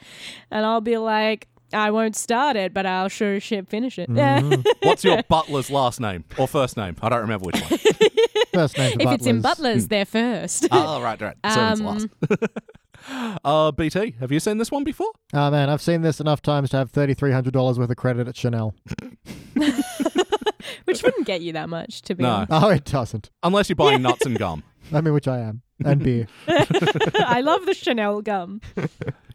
And 0.50 0.64
I'll 0.64 0.80
be 0.80 0.98
like, 0.98 1.48
I 1.72 1.90
won't 1.90 2.14
start 2.16 2.56
it, 2.56 2.72
but 2.72 2.86
I'll 2.86 3.08
sure 3.08 3.40
shit 3.40 3.68
finish 3.68 3.98
it. 3.98 4.08
What's 4.82 5.04
your 5.04 5.22
butler's 5.24 5.70
last 5.70 6.00
name 6.00 6.24
or 6.38 6.46
first 6.46 6.76
name? 6.76 6.96
I 7.02 7.08
don't 7.08 7.20
remember 7.22 7.46
which 7.46 7.60
one. 7.60 7.78
First 8.54 8.78
name 8.78 8.98
for 8.98 9.08
if 9.08 9.12
it's 9.16 9.26
in 9.26 9.42
Butlers. 9.42 9.86
Butlers, 9.86 9.88
they're 9.88 10.04
first. 10.06 10.66
oh, 10.70 11.02
right, 11.02 11.20
right. 11.20 11.36
Servant's 11.46 11.80
Um, 11.80 11.86
last. 13.10 13.40
uh, 13.44 13.70
BT, 13.72 14.14
have 14.18 14.32
you 14.32 14.40
seen 14.40 14.56
this 14.56 14.70
one 14.70 14.82
before? 14.82 15.10
Oh 15.34 15.50
man, 15.50 15.68
I've 15.68 15.82
seen 15.82 16.00
this 16.00 16.20
enough 16.20 16.40
times 16.40 16.70
to 16.70 16.78
have 16.78 16.90
thirty 16.90 17.12
three 17.12 17.32
hundred 17.32 17.52
dollars 17.52 17.78
worth 17.78 17.90
of 17.90 17.96
credit 17.98 18.28
at 18.28 18.36
Chanel. 18.36 18.74
Which 20.84 21.02
wouldn't 21.02 21.26
get 21.26 21.42
you 21.42 21.52
that 21.52 21.68
much, 21.68 22.00
to 22.02 22.14
be 22.14 22.22
No. 22.22 22.30
honest. 22.30 22.52
Oh, 22.52 22.68
it 22.70 22.84
doesn't. 22.84 23.30
Unless 23.42 23.68
you're 23.68 23.76
buying 23.76 24.00
nuts 24.02 24.24
and 24.24 24.38
gum. 24.38 24.62
I 24.92 25.00
mean, 25.00 25.12
which 25.14 25.28
I 25.28 25.38
am, 25.40 25.62
and 25.84 26.02
beer. 26.02 26.26
I 26.48 27.40
love 27.42 27.66
the 27.66 27.74
Chanel 27.74 28.22
gum. 28.22 28.60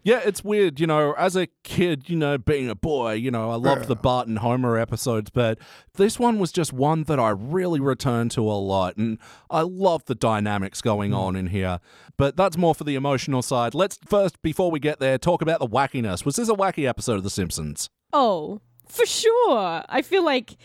Yeah, 0.03 0.22
it's 0.26 0.44
weird, 0.44 0.80
you 0.80 0.88
know, 0.88 1.14
as 1.14 1.36
a 1.36 1.48
kid, 1.64 2.10
you 2.10 2.18
know, 2.18 2.38
being 2.38 2.69
a 2.69 2.76
boy, 2.76 3.14
you 3.14 3.30
know, 3.30 3.52
I 3.52 3.56
loved 3.56 3.88
the 3.88 3.95
Bart 3.95 4.28
and 4.28 4.40
Homer 4.40 4.78
episodes, 4.78 5.30
but 5.30 5.60
this 5.94 6.18
one 6.18 6.40
was 6.40 6.52
just 6.52 6.73
one 6.73 7.03
that 7.03 7.19
I 7.19 7.30
really 7.30 7.80
returned 7.80 8.32
to 8.32 8.41
a 8.41 8.53
lot, 8.53 8.98
and 8.98 9.19
I 9.52 9.61
love 9.61 10.06
the 10.06 10.15
dynamics 10.15 10.82
going 10.82 11.11
mm. 11.11 11.18
on 11.18 11.36
in 11.36 11.48
here. 11.48 11.80
But 12.18 12.36
that's 12.36 12.57
more 12.57 12.73
for 12.73 12.84
the 12.84 12.95
emotional 12.95 13.44
side. 13.44 13.76
Let's 13.76 13.99
first, 14.06 14.41
before 14.41 14.72
we 14.72 14.80
get 14.80 14.99
there, 14.99 15.19
talk 15.19 15.44
about 15.44 15.60
the 15.60 15.68
wackiness. 15.68 16.26
Was 16.26 16.36
this 16.36 16.49
a 16.49 16.53
wacky 16.53 16.88
episode 16.88 17.18
of 17.18 17.23
The 17.23 17.30
Simpsons? 17.30 17.90
Oh, 18.11 18.60
for 18.88 19.06
sure. 19.06 19.84
I 19.88 20.02
feel 20.02 20.26
like 20.26 20.57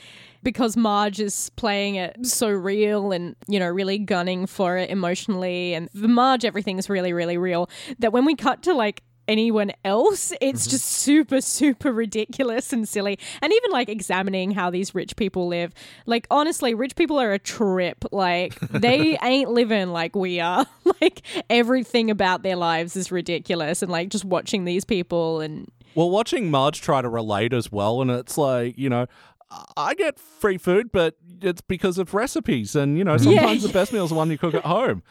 because 0.43 0.77
Marge 0.77 1.21
is 1.21 1.51
playing 1.57 1.97
it 1.97 2.25
so 2.25 2.49
real 2.49 3.11
and, 3.11 3.35
you 3.49 3.59
know, 3.59 3.69
really 3.69 3.99
gunning 3.99 4.47
for 4.47 4.77
it 4.77 4.91
emotionally, 4.91 5.75
and 5.75 5.89
the 5.93 6.09
Marge, 6.09 6.45
everything's 6.45 6.89
really, 6.89 7.13
really 7.13 7.37
real, 7.37 7.69
that 7.99 8.13
when 8.13 8.25
we 8.25 8.35
cut 8.35 8.63
to 8.63 8.73
like 8.73 9.03
anyone 9.29 9.73
else, 9.85 10.33
it's 10.41 10.63
mm-hmm. 10.63 10.71
just 10.71 10.85
super, 10.85 11.41
super 11.41 11.93
ridiculous 11.93 12.73
and 12.73 12.89
silly. 12.89 13.19
And 13.43 13.53
even 13.53 13.71
like 13.71 13.89
examining 13.89 14.53
how 14.53 14.71
these 14.71 14.95
rich 14.95 15.17
people 15.17 15.49
live. 15.49 15.73
Like, 16.07 16.27
honestly, 16.31 16.75
rich 16.75 16.97
people 16.97 17.19
are 17.19 17.33
a 17.33 17.39
trip. 17.39 18.05
Like, 18.13 18.59
they 18.61 19.19
ain't 19.23 19.51
living 19.51 19.91
like 19.91 20.15
we 20.17 20.41
are. 20.41 20.67
like, 21.01 21.23
everything 21.51 22.11
about 22.11 22.43
their 22.43 22.57
lives 22.57 22.97
is 22.97 23.13
ridiculous. 23.13 23.83
And 23.83 23.91
like, 23.91 24.09
just 24.09 24.25
watching 24.25 24.65
these 24.65 24.85
people 24.85 25.41
and 25.41 25.71
Well, 25.95 26.11
watching 26.11 26.51
Marge 26.51 26.81
try 26.81 27.03
to 27.03 27.09
relate 27.09 27.53
as 27.53 27.71
well, 27.71 28.03
and 28.03 28.11
it's 28.11 28.39
like, 28.39 28.79
you 28.79 28.89
know, 28.89 29.07
I 29.77 29.95
get 29.95 30.19
free 30.19 30.59
food, 30.59 30.91
but 30.93 31.17
it's 31.41 31.61
because 31.61 31.99
of 31.99 32.15
recipes. 32.15 32.75
And, 32.75 32.99
you 32.99 33.05
know, 33.05 33.15
mm-hmm. 33.15 33.25
sometimes 33.25 33.63
the 33.63 33.69
best 33.69 33.93
meal 33.93 34.05
is 34.05 34.11
the 34.11 34.17
one 34.17 34.31
you 34.31 34.39
cook 34.39 34.55
at 34.55 34.65
home. 34.65 35.03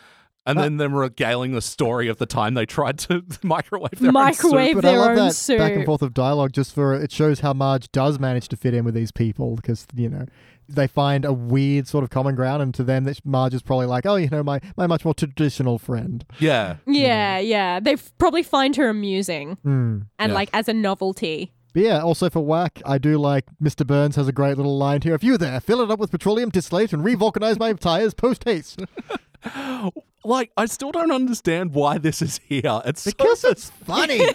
And 0.47 0.59
then 0.59 0.77
them 0.77 0.93
regaling 0.93 1.53
the 1.53 1.61
story 1.61 2.07
of 2.07 2.17
the 2.17 2.25
time 2.27 2.53
they 2.53 2.65
tried 2.67 2.99
to 2.99 3.23
microwave 3.43 3.91
their 3.99 4.09
own 4.09 4.13
Microwave 4.13 4.73
soup. 4.73 4.81
But 4.81 4.85
I 4.85 4.91
their 4.91 4.99
love 4.99 5.09
own 5.11 5.15
that 5.27 5.33
soup. 5.33 5.57
back 5.57 5.73
and 5.73 5.85
forth 5.85 6.01
of 6.03 6.13
dialogue 6.13 6.51
just 6.53 6.73
for 6.73 6.93
it 6.93 7.11
shows 7.11 7.39
how 7.39 7.53
Marge 7.53 7.91
does 7.91 8.19
manage 8.19 8.47
to 8.49 8.57
fit 8.57 8.73
in 8.75 8.85
with 8.85 8.93
these 8.93 9.11
people 9.11 9.55
because, 9.55 9.87
you 9.95 10.07
know, 10.09 10.25
they 10.69 10.87
find 10.87 11.25
a 11.25 11.33
weird 11.33 11.87
sort 11.87 12.03
of 12.03 12.09
common 12.11 12.35
ground 12.35 12.61
and 12.61 12.73
to 12.75 12.83
them 12.83 13.03
that 13.05 13.23
Marge 13.25 13.53
is 13.55 13.61
probably 13.63 13.85
like, 13.87 14.05
oh, 14.05 14.15
you 14.15 14.29
know, 14.29 14.43
my, 14.43 14.59
my 14.77 14.85
much 14.87 15.03
more 15.03 15.13
traditional 15.15 15.77
friend. 15.79 16.23
Yeah. 16.39 16.77
Yeah, 16.87 17.39
yeah. 17.39 17.79
They 17.79 17.95
probably 18.17 18.43
find 18.43 18.75
her 18.75 18.89
amusing 18.89 19.57
Hmm. 19.63 19.99
and 20.19 20.29
Yeah. 20.29 20.33
like 20.35 20.49
as 20.53 20.67
a 20.67 20.73
novelty. 20.73 21.53
But 21.73 21.83
yeah, 21.83 22.01
also 22.01 22.29
for 22.29 22.39
whack, 22.45 22.81
I 22.85 22.97
do 22.99 23.17
like 23.17 23.45
Mr. 23.61 23.85
Burns 23.85 24.15
has 24.15 24.27
a 24.27 24.31
great 24.31 24.57
little 24.57 24.77
line 24.77 25.01
here. 25.01 25.13
If 25.13 25.23
you 25.23 25.37
there, 25.37 25.59
fill 25.59 25.81
it 25.81 25.91
up 25.91 25.99
with 25.99 26.09
petroleum 26.09 26.49
distillate 26.49 26.93
and 26.93 27.03
revulcanize 27.03 27.59
my 27.59 27.73
tires 27.73 28.13
post 28.13 28.43
haste. 28.45 28.81
Like, 30.25 30.49
I 30.57 30.65
still 30.65 30.91
don't 30.91 31.11
understand 31.11 31.75
why 31.75 31.99
this 31.99 32.19
is 32.19 32.39
here. 32.49 32.81
It's 32.83 33.03
so- 33.03 33.11
Because 33.15 33.43
it's 33.43 33.69
funny. 33.85 34.15
it's 34.15 34.33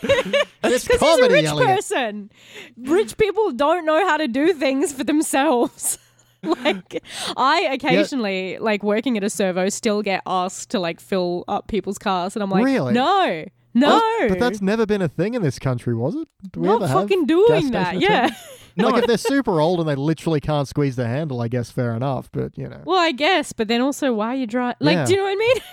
Because 0.63 0.87
he's 0.87 0.95
a 0.95 0.99
comedy, 0.99 1.35
rich 1.35 1.47
Elliot. 1.47 1.67
person. 1.69 2.31
Rich 2.77 3.17
people 3.17 3.51
don't 3.51 3.85
know 3.85 4.07
how 4.07 4.17
to 4.17 4.29
do 4.29 4.53
things 4.53 4.93
for 4.93 5.03
themselves. 5.03 5.99
like 6.45 7.03
I 7.37 7.63
occasionally, 7.73 8.59
like 8.59 8.85
working 8.85 9.17
at 9.17 9.25
a 9.25 9.31
servo, 9.31 9.69
still 9.69 10.01
get 10.03 10.23
asked 10.27 10.71
to 10.71 10.79
like 10.79 11.01
fill 11.01 11.43
up 11.49 11.67
people's 11.67 11.99
cars, 11.99 12.37
and 12.37 12.43
I'm 12.45 12.51
like, 12.51 12.65
Really? 12.65 12.93
no, 12.95 13.45
no, 13.75 14.01
But 14.29 14.39
that's 14.39 14.63
never 14.63 14.87
been 14.87 15.03
a 15.03 15.09
thing 15.09 15.35
in 15.35 15.43
this 15.43 15.59
country, 15.59 15.95
was 15.97 16.15
it? 16.15 16.29
Do 16.53 16.61
we 16.61 16.69
not 16.69 16.77
ever 16.83 16.87
have 16.87 17.01
fucking 17.03 17.27
gas 17.27 17.37
doing 17.37 17.71
that. 17.73 17.89
station 17.89 18.01
Yeah. 18.03 18.25
attendants? 18.27 18.60
Like 18.77 19.03
if 19.03 19.07
they're 19.07 19.17
super 19.17 19.61
old 19.61 19.81
and 19.81 19.89
they 19.89 19.95
literally 19.95 20.41
can't 20.41 20.67
squeeze 20.69 20.97
the 20.97 21.07
handle, 21.07 21.41
I 21.41 21.49
guess 21.49 21.71
fair 21.71 21.95
enough. 21.95 22.31
But 22.33 22.57
you 22.57 22.69
know, 22.69 22.83
Well, 22.85 22.99
I 22.99 23.13
guess, 23.13 23.53
but 23.53 23.69
then 23.69 23.81
also, 23.81 24.13
why 24.13 24.29
are 24.29 24.35
you 24.37 24.47
drive? 24.47 24.77
Like, 24.81 24.95
Yeah. 24.97 25.05
do 25.07 25.13
you 25.13 25.17
know 25.19 25.25
what 25.25 25.33
I 25.33 25.37
mean? 25.37 25.57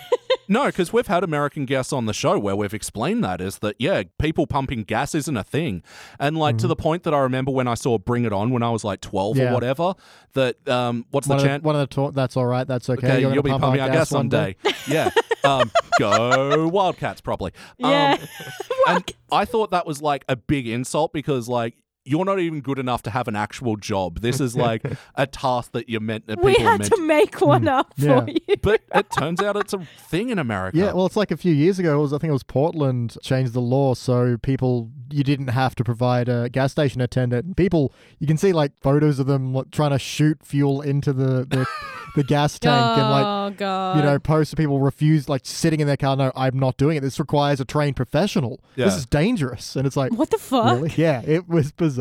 No, 0.50 0.64
because 0.64 0.94
we've 0.94 1.06
had 1.06 1.24
American 1.24 1.66
guests 1.66 1.92
on 1.92 2.06
the 2.06 2.14
show 2.14 2.38
where 2.38 2.56
we've 2.56 2.72
explained 2.72 3.22
that 3.22 3.38
is 3.42 3.58
that, 3.58 3.76
yeah, 3.78 4.04
people 4.18 4.46
pumping 4.46 4.82
gas 4.84 5.14
isn't 5.14 5.36
a 5.36 5.44
thing. 5.44 5.82
And 6.18 6.38
like 6.38 6.56
to 6.58 6.66
the 6.66 6.76
point 6.76 7.02
that 7.02 7.12
I 7.12 7.18
remember 7.18 7.50
when 7.50 7.68
I 7.68 7.74
saw 7.74 7.98
Bring 7.98 8.24
It 8.24 8.32
On 8.32 8.50
when 8.50 8.62
I 8.62 8.70
was 8.70 8.82
like 8.82 9.02
12 9.02 9.36
Mm-hmm. 9.36 9.42
Yeah. 9.44 9.50
or 9.50 9.54
whatever, 9.54 9.94
that, 10.32 10.66
um, 10.66 11.04
what's 11.10 11.26
one, 11.28 11.36
the 11.36 11.44
of 11.44 11.48
chant? 11.48 11.64
one 11.64 11.74
of 11.76 11.80
the 11.80 11.86
talk, 11.94 12.14
that's 12.14 12.34
all 12.34 12.46
right. 12.46 12.66
That's 12.66 12.88
okay. 12.88 13.06
Okay, 13.06 13.20
You're 13.20 13.34
you'll 13.34 13.42
be 13.42 13.50
pump 13.50 13.62
pumping 13.62 13.80
our 13.82 13.88
our 13.88 13.94
gas 13.94 14.10
one 14.10 14.30
someday. 14.30 14.56
yeah. 14.86 15.10
Um, 15.44 15.70
go 16.00 16.66
Wildcats, 16.68 17.20
probably. 17.20 17.52
Yeah. 17.78 18.16
Um, 18.20 18.28
and 18.88 19.12
I 19.30 19.44
thought 19.44 19.70
that 19.70 19.86
was 19.86 20.02
like 20.02 20.24
a 20.28 20.34
big 20.36 20.66
insult 20.66 21.12
because, 21.12 21.48
like, 21.48 21.74
you're 22.08 22.24
not 22.24 22.38
even 22.40 22.60
good 22.60 22.78
enough 22.78 23.02
to 23.02 23.10
have 23.10 23.28
an 23.28 23.36
actual 23.36 23.76
job. 23.76 24.20
This 24.20 24.40
is 24.40 24.56
like 24.56 24.82
a 25.14 25.26
task 25.26 25.72
that 25.72 25.88
you're 25.88 26.00
meant. 26.00 26.26
That 26.26 26.40
we 26.40 26.54
had 26.54 26.80
meant 26.80 26.92
to 26.92 27.00
make 27.02 27.40
one 27.40 27.68
up 27.68 27.94
Mm. 27.98 28.04
Yeah. 28.04 28.20
for 28.20 28.30
you. 28.30 28.56
But 28.62 28.80
it 28.94 29.10
turns 29.10 29.40
out 29.42 29.56
it's 29.56 29.72
a 29.72 29.78
thing 30.08 30.30
in 30.30 30.38
America. 30.38 30.76
Yeah, 30.78 30.92
well, 30.92 31.06
it's 31.06 31.16
like 31.16 31.30
a 31.30 31.36
few 31.36 31.52
years 31.52 31.78
ago. 31.78 31.98
It 31.98 32.02
was 32.02 32.12
I 32.12 32.18
think 32.18 32.30
it 32.30 32.32
was 32.32 32.42
Portland 32.42 33.16
changed 33.22 33.52
the 33.52 33.60
law 33.60 33.94
so 33.94 34.36
people 34.38 34.90
you 35.10 35.24
didn't 35.24 35.48
have 35.48 35.74
to 35.76 35.84
provide 35.84 36.28
a 36.28 36.48
gas 36.48 36.72
station 36.72 37.00
attendant. 37.00 37.56
People 37.56 37.92
you 38.18 38.26
can 38.26 38.36
see 38.36 38.52
like 38.52 38.72
photos 38.80 39.18
of 39.18 39.26
them 39.26 39.54
like, 39.54 39.70
trying 39.70 39.90
to 39.90 39.98
shoot 39.98 40.38
fuel 40.44 40.80
into 40.80 41.12
the 41.12 41.44
the, 41.48 41.66
the 42.16 42.24
gas 42.24 42.58
tank 42.58 42.98
and 42.98 43.10
like 43.10 43.24
oh 43.26 43.54
god. 43.56 43.96
you 43.96 44.02
know 44.02 44.18
posts 44.18 44.52
of 44.52 44.56
people 44.58 44.80
refuse 44.80 45.28
like 45.28 45.42
sitting 45.44 45.80
in 45.80 45.86
their 45.86 45.96
car. 45.96 46.16
No, 46.16 46.32
I'm 46.36 46.58
not 46.58 46.76
doing 46.76 46.96
it. 46.96 47.00
This 47.00 47.18
requires 47.18 47.60
a 47.60 47.64
trained 47.64 47.96
professional. 47.96 48.60
This 48.76 48.94
is 48.96 49.06
dangerous. 49.06 49.76
And 49.76 49.86
it's 49.86 49.96
like 49.96 50.12
what 50.12 50.30
the 50.30 50.38
fuck? 50.38 50.76
really, 50.76 50.92
yeah, 50.96 51.22
it 51.26 51.48
was 51.48 51.72
bizarre. 51.72 51.97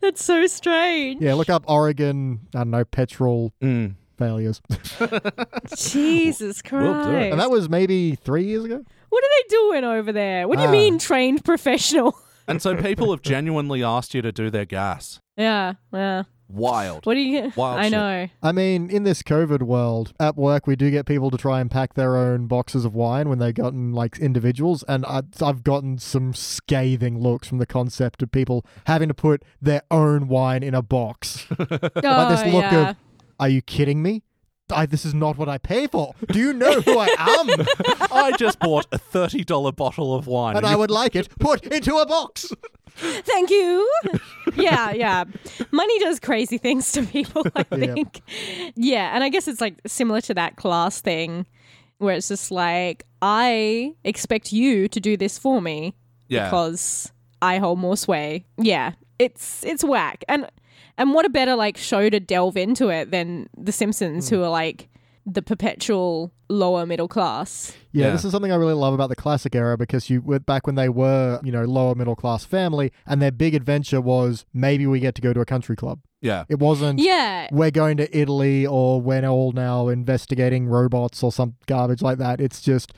That's 0.00 0.24
so 0.24 0.46
strange. 0.46 1.20
Yeah, 1.22 1.34
look 1.34 1.50
up 1.50 1.64
Oregon. 1.68 2.40
I 2.54 2.58
don't 2.58 2.70
know 2.70 2.84
petrol 2.84 3.52
Mm. 3.62 3.94
failures, 4.18 4.60
Jesus 5.76 6.62
Christ. 6.62 6.84
We'll 6.84 7.04
do 7.04 7.10
it. 7.16 7.30
and 7.32 7.40
that 7.40 7.50
was 7.50 7.68
maybe 7.68 8.14
three 8.16 8.44
years 8.44 8.64
ago. 8.64 8.84
What 9.08 9.24
are 9.24 9.28
they 9.28 9.48
doing 9.48 9.84
over 9.84 10.12
there? 10.12 10.48
What 10.48 10.56
do 10.56 10.62
you 10.62 10.68
Ah. 10.68 10.72
mean 10.72 10.98
trained 10.98 11.44
professional? 11.44 12.14
And 12.48 12.60
so 12.60 12.74
people 12.74 13.10
have 13.12 13.22
genuinely 13.22 13.84
asked 13.84 14.14
you 14.14 14.22
to 14.22 14.32
do 14.32 14.50
their 14.50 14.64
gas. 14.64 15.20
yeah, 15.36 15.74
yeah. 15.92 16.24
Wild. 16.52 17.06
What 17.06 17.14
do 17.14 17.20
you 17.20 17.42
get? 17.42 17.56
Wild 17.56 17.80
I 17.80 17.82
shit. 17.84 17.92
know. 17.92 18.28
I 18.42 18.52
mean, 18.52 18.90
in 18.90 19.04
this 19.04 19.22
COVID 19.22 19.62
world, 19.62 20.12
at 20.20 20.36
work, 20.36 20.66
we 20.66 20.76
do 20.76 20.90
get 20.90 21.06
people 21.06 21.30
to 21.30 21.38
try 21.38 21.60
and 21.60 21.70
pack 21.70 21.94
their 21.94 22.16
own 22.16 22.46
boxes 22.46 22.84
of 22.84 22.94
wine 22.94 23.28
when 23.28 23.38
they've 23.38 23.54
gotten 23.54 23.92
like 23.92 24.18
individuals. 24.18 24.84
And 24.86 25.06
I, 25.06 25.22
I've 25.40 25.64
gotten 25.64 25.98
some 25.98 26.34
scathing 26.34 27.18
looks 27.18 27.48
from 27.48 27.58
the 27.58 27.66
concept 27.66 28.22
of 28.22 28.30
people 28.30 28.66
having 28.86 29.08
to 29.08 29.14
put 29.14 29.44
their 29.60 29.82
own 29.90 30.28
wine 30.28 30.62
in 30.62 30.74
a 30.74 30.82
box. 30.82 31.46
Oh, 31.50 31.56
like 31.68 31.80
this 31.80 32.02
oh, 32.02 32.50
look 32.50 32.64
yeah. 32.64 32.90
of, 32.90 32.96
are 33.40 33.48
you 33.48 33.62
kidding 33.62 34.02
me? 34.02 34.22
I, 34.70 34.86
this 34.86 35.04
is 35.04 35.14
not 35.14 35.36
what 35.36 35.48
I 35.48 35.58
pay 35.58 35.86
for. 35.86 36.14
Do 36.30 36.38
you 36.38 36.52
know 36.52 36.80
who 36.80 36.98
I 36.98 37.06
am? 37.18 37.66
I 38.12 38.32
just 38.38 38.58
bought 38.58 38.86
a 38.92 38.98
$30 38.98 39.76
bottle 39.76 40.14
of 40.14 40.26
wine. 40.26 40.56
and 40.56 40.66
I 40.66 40.76
would 40.76 40.90
like 40.90 41.14
it 41.14 41.28
put 41.38 41.66
into 41.66 41.96
a 41.96 42.06
box. 42.06 42.50
Thank 42.94 43.50
you. 43.50 43.90
yeah, 44.54 44.92
yeah. 44.92 45.24
Money 45.70 45.98
does 46.00 46.20
crazy 46.20 46.58
things 46.58 46.90
to 46.92 47.02
people, 47.04 47.44
I 47.54 47.64
Yeah. 47.76 47.94
think. 47.94 48.20
Yeah, 48.76 49.14
and 49.14 49.24
I 49.24 49.28
guess 49.28 49.48
it's 49.48 49.60
like 49.60 49.80
similar 49.86 50.20
to 50.22 50.34
that 50.34 50.56
class 50.56 51.00
thing 51.00 51.46
where 51.98 52.14
it's 52.16 52.28
just 52.28 52.50
like, 52.50 53.04
I 53.20 53.94
expect 54.04 54.52
you 54.52 54.88
to 54.88 55.00
do 55.00 55.16
this 55.16 55.38
for 55.38 55.60
me 55.62 55.94
yeah. 56.28 56.46
because 56.46 57.12
I 57.40 57.58
hold 57.58 57.78
more 57.78 57.96
sway. 57.96 58.44
Yeah, 58.58 58.92
it's 59.18 59.64
it's 59.64 59.84
whack. 59.84 60.24
And 60.28 60.46
and 60.98 61.14
what 61.14 61.24
a 61.24 61.30
better 61.30 61.54
like 61.56 61.76
show 61.76 62.08
to 62.10 62.20
delve 62.20 62.56
into 62.56 62.88
it 62.88 63.10
than 63.10 63.48
The 63.56 63.72
Simpsons, 63.72 64.28
Hmm. 64.28 64.34
who 64.36 64.42
are 64.44 64.50
like 64.50 64.88
the 65.24 65.42
perpetual 65.42 66.32
lower 66.48 66.84
middle 66.84 67.06
class. 67.08 67.72
Yeah, 67.92 68.06
Yeah. 68.06 68.12
this 68.12 68.24
is 68.24 68.32
something 68.32 68.50
I 68.50 68.56
really 68.56 68.74
love 68.74 68.92
about 68.92 69.08
the 69.08 69.14
classic 69.16 69.54
era 69.54 69.78
because 69.78 70.10
you 70.10 70.20
went 70.20 70.46
back 70.46 70.66
when 70.66 70.74
they 70.74 70.88
were, 70.88 71.40
you 71.44 71.52
know, 71.52 71.64
lower 71.64 71.94
middle 71.94 72.16
class 72.16 72.44
family, 72.44 72.90
and 73.06 73.22
their 73.22 73.30
big 73.30 73.54
adventure 73.54 74.00
was 74.00 74.44
maybe 74.52 74.84
we 74.86 74.98
get 74.98 75.14
to 75.14 75.22
go 75.22 75.32
to 75.32 75.40
a 75.40 75.44
country 75.46 75.76
club. 75.76 76.00
yeah. 76.20 76.44
It 76.48 76.58
wasn't 76.58 76.98
Yeah, 77.00 77.48
we're 77.52 77.70
going 77.70 77.96
to 77.98 78.16
Italy 78.16 78.66
or 78.66 79.00
we're 79.00 79.24
all 79.26 79.52
now 79.52 79.88
investigating 79.88 80.66
robots 80.66 81.22
or 81.22 81.30
some 81.32 81.54
garbage 81.66 82.02
like 82.02 82.18
that. 82.18 82.40
It's 82.40 82.60
just, 82.60 82.92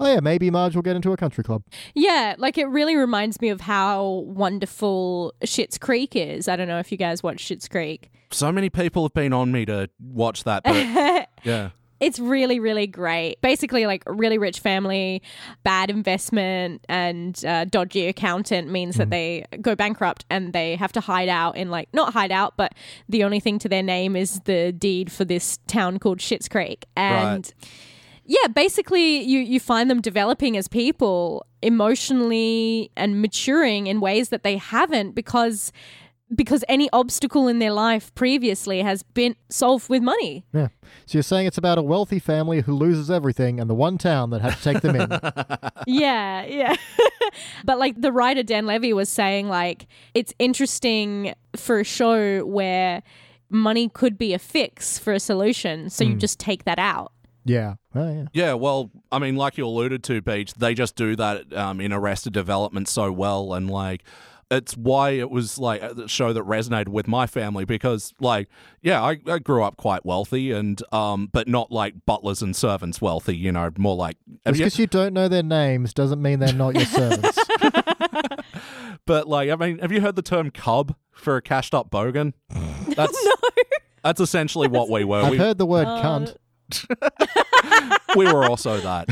oh 0.00 0.12
yeah, 0.14 0.20
maybe 0.20 0.50
Marge 0.50 0.74
will 0.74 0.82
get 0.82 0.96
into 0.96 1.12
a 1.12 1.16
country 1.16 1.44
club. 1.44 1.62
yeah. 1.94 2.34
Like 2.38 2.58
it 2.58 2.66
really 2.66 2.96
reminds 2.96 3.40
me 3.40 3.50
of 3.50 3.60
how 3.60 4.24
wonderful 4.26 5.34
Schitt's 5.44 5.78
Creek 5.78 6.16
is. 6.16 6.48
I 6.48 6.56
don't 6.56 6.68
know 6.68 6.78
if 6.78 6.90
you 6.90 6.98
guys 6.98 7.22
watch 7.22 7.44
Schitt's 7.44 7.68
Creek. 7.68 8.10
So 8.32 8.50
many 8.50 8.70
people 8.70 9.02
have 9.04 9.14
been 9.14 9.32
on 9.32 9.52
me 9.52 9.64
to 9.66 9.88
watch 10.00 10.44
that, 10.44 10.62
but 10.64 11.28
yeah. 11.44 11.70
It's 12.00 12.18
really, 12.18 12.60
really 12.60 12.86
great. 12.86 13.42
Basically, 13.42 13.84
like 13.84 14.02
really 14.06 14.38
rich 14.38 14.60
family, 14.60 15.20
bad 15.64 15.90
investment, 15.90 16.82
and 16.88 17.44
uh, 17.44 17.66
dodgy 17.66 18.06
accountant 18.06 18.70
means 18.70 18.96
that 18.96 19.10
they 19.10 19.44
go 19.60 19.74
bankrupt 19.74 20.24
and 20.30 20.54
they 20.54 20.76
have 20.76 20.92
to 20.92 21.00
hide 21.00 21.28
out 21.28 21.58
in 21.58 21.70
like 21.70 21.90
not 21.92 22.14
hide 22.14 22.32
out, 22.32 22.56
but 22.56 22.74
the 23.10 23.22
only 23.22 23.38
thing 23.38 23.58
to 23.58 23.68
their 23.68 23.82
name 23.82 24.16
is 24.16 24.40
the 24.46 24.72
deed 24.72 25.12
for 25.12 25.26
this 25.26 25.58
town 25.66 25.98
called 25.98 26.20
Schitt's 26.20 26.48
Creek. 26.48 26.86
And 26.96 27.52
yeah, 28.30 28.46
basically, 28.46 29.22
you 29.22 29.40
you 29.40 29.58
find 29.58 29.90
them 29.90 30.00
developing 30.00 30.56
as 30.56 30.68
people 30.68 31.44
emotionally 31.62 32.92
and 32.96 33.20
maturing 33.20 33.88
in 33.88 34.00
ways 34.00 34.28
that 34.28 34.44
they 34.44 34.56
haven't 34.56 35.16
because 35.16 35.72
because 36.32 36.62
any 36.68 36.88
obstacle 36.92 37.48
in 37.48 37.58
their 37.58 37.72
life 37.72 38.14
previously 38.14 38.82
has 38.82 39.02
been 39.02 39.34
solved 39.48 39.88
with 39.88 40.00
money. 40.00 40.46
Yeah. 40.52 40.68
So 41.06 41.18
you're 41.18 41.24
saying 41.24 41.48
it's 41.48 41.58
about 41.58 41.76
a 41.76 41.82
wealthy 41.82 42.20
family 42.20 42.60
who 42.60 42.72
loses 42.72 43.10
everything 43.10 43.58
and 43.58 43.68
the 43.68 43.74
one 43.74 43.98
town 43.98 44.30
that 44.30 44.42
had 44.42 44.54
to 44.58 44.62
take 44.62 44.80
them 44.80 44.94
in. 44.94 45.10
yeah, 45.88 46.44
yeah. 46.44 46.76
but 47.64 47.80
like 47.80 48.00
the 48.00 48.12
writer 48.12 48.44
Dan 48.44 48.64
Levy 48.64 48.92
was 48.92 49.08
saying, 49.08 49.48
like 49.48 49.88
it's 50.14 50.32
interesting 50.38 51.34
for 51.56 51.80
a 51.80 51.84
show 51.84 52.46
where 52.46 53.02
money 53.48 53.88
could 53.88 54.16
be 54.16 54.34
a 54.34 54.38
fix 54.38 55.00
for 55.00 55.12
a 55.12 55.18
solution, 55.18 55.90
so 55.90 56.04
you 56.04 56.12
hmm. 56.12 56.18
just 56.18 56.38
take 56.38 56.62
that 56.62 56.78
out. 56.78 57.10
Yeah. 57.44 57.74
Oh, 57.94 58.12
yeah. 58.12 58.24
Yeah, 58.32 58.54
well, 58.54 58.90
I 59.10 59.18
mean, 59.18 59.36
like 59.36 59.58
you 59.58 59.66
alluded 59.66 60.02
to, 60.04 60.20
Beach, 60.22 60.54
they 60.54 60.74
just 60.74 60.96
do 60.96 61.16
that 61.16 61.52
um, 61.52 61.80
in 61.80 61.92
Arrested 61.92 62.32
Development 62.32 62.88
so 62.88 63.10
well, 63.10 63.54
and 63.54 63.70
like, 63.70 64.02
it's 64.50 64.76
why 64.76 65.10
it 65.10 65.30
was 65.30 65.58
like 65.58 65.80
a 65.80 66.08
show 66.08 66.32
that 66.32 66.42
resonated 66.42 66.88
with 66.88 67.06
my 67.06 67.26
family 67.26 67.64
because, 67.64 68.12
like, 68.20 68.48
yeah, 68.82 69.00
I, 69.00 69.18
I 69.26 69.38
grew 69.38 69.62
up 69.62 69.76
quite 69.76 70.04
wealthy, 70.04 70.50
and 70.50 70.82
um, 70.92 71.28
but 71.32 71.46
not 71.46 71.70
like 71.70 71.94
butlers 72.04 72.42
and 72.42 72.54
servants 72.54 73.00
wealthy, 73.00 73.36
you 73.36 73.52
know, 73.52 73.70
more 73.78 73.94
like. 73.94 74.16
Just 74.46 74.58
because 74.58 74.78
you 74.78 74.86
don't 74.88 75.14
know 75.14 75.28
their 75.28 75.44
names 75.44 75.94
doesn't 75.94 76.20
mean 76.20 76.40
they're 76.40 76.52
not 76.52 76.74
your 76.74 76.84
servants. 76.84 77.38
but 79.06 79.28
like, 79.28 79.50
I 79.50 79.56
mean, 79.56 79.78
have 79.78 79.92
you 79.92 80.00
heard 80.00 80.16
the 80.16 80.22
term 80.22 80.50
cub 80.50 80.96
for 81.12 81.36
a 81.36 81.42
cashed 81.42 81.74
up 81.74 81.90
bogan? 81.90 82.32
That's 82.96 83.28
that's 84.02 84.20
essentially 84.20 84.66
what 84.66 84.88
we 84.88 85.04
were. 85.04 85.22
I've 85.22 85.30
we, 85.30 85.38
heard 85.38 85.58
the 85.58 85.66
word 85.66 85.86
Uh, 85.86 86.02
cunt. 86.02 86.36
we 88.16 88.24
were 88.32 88.44
also 88.44 88.78
that. 88.80 89.08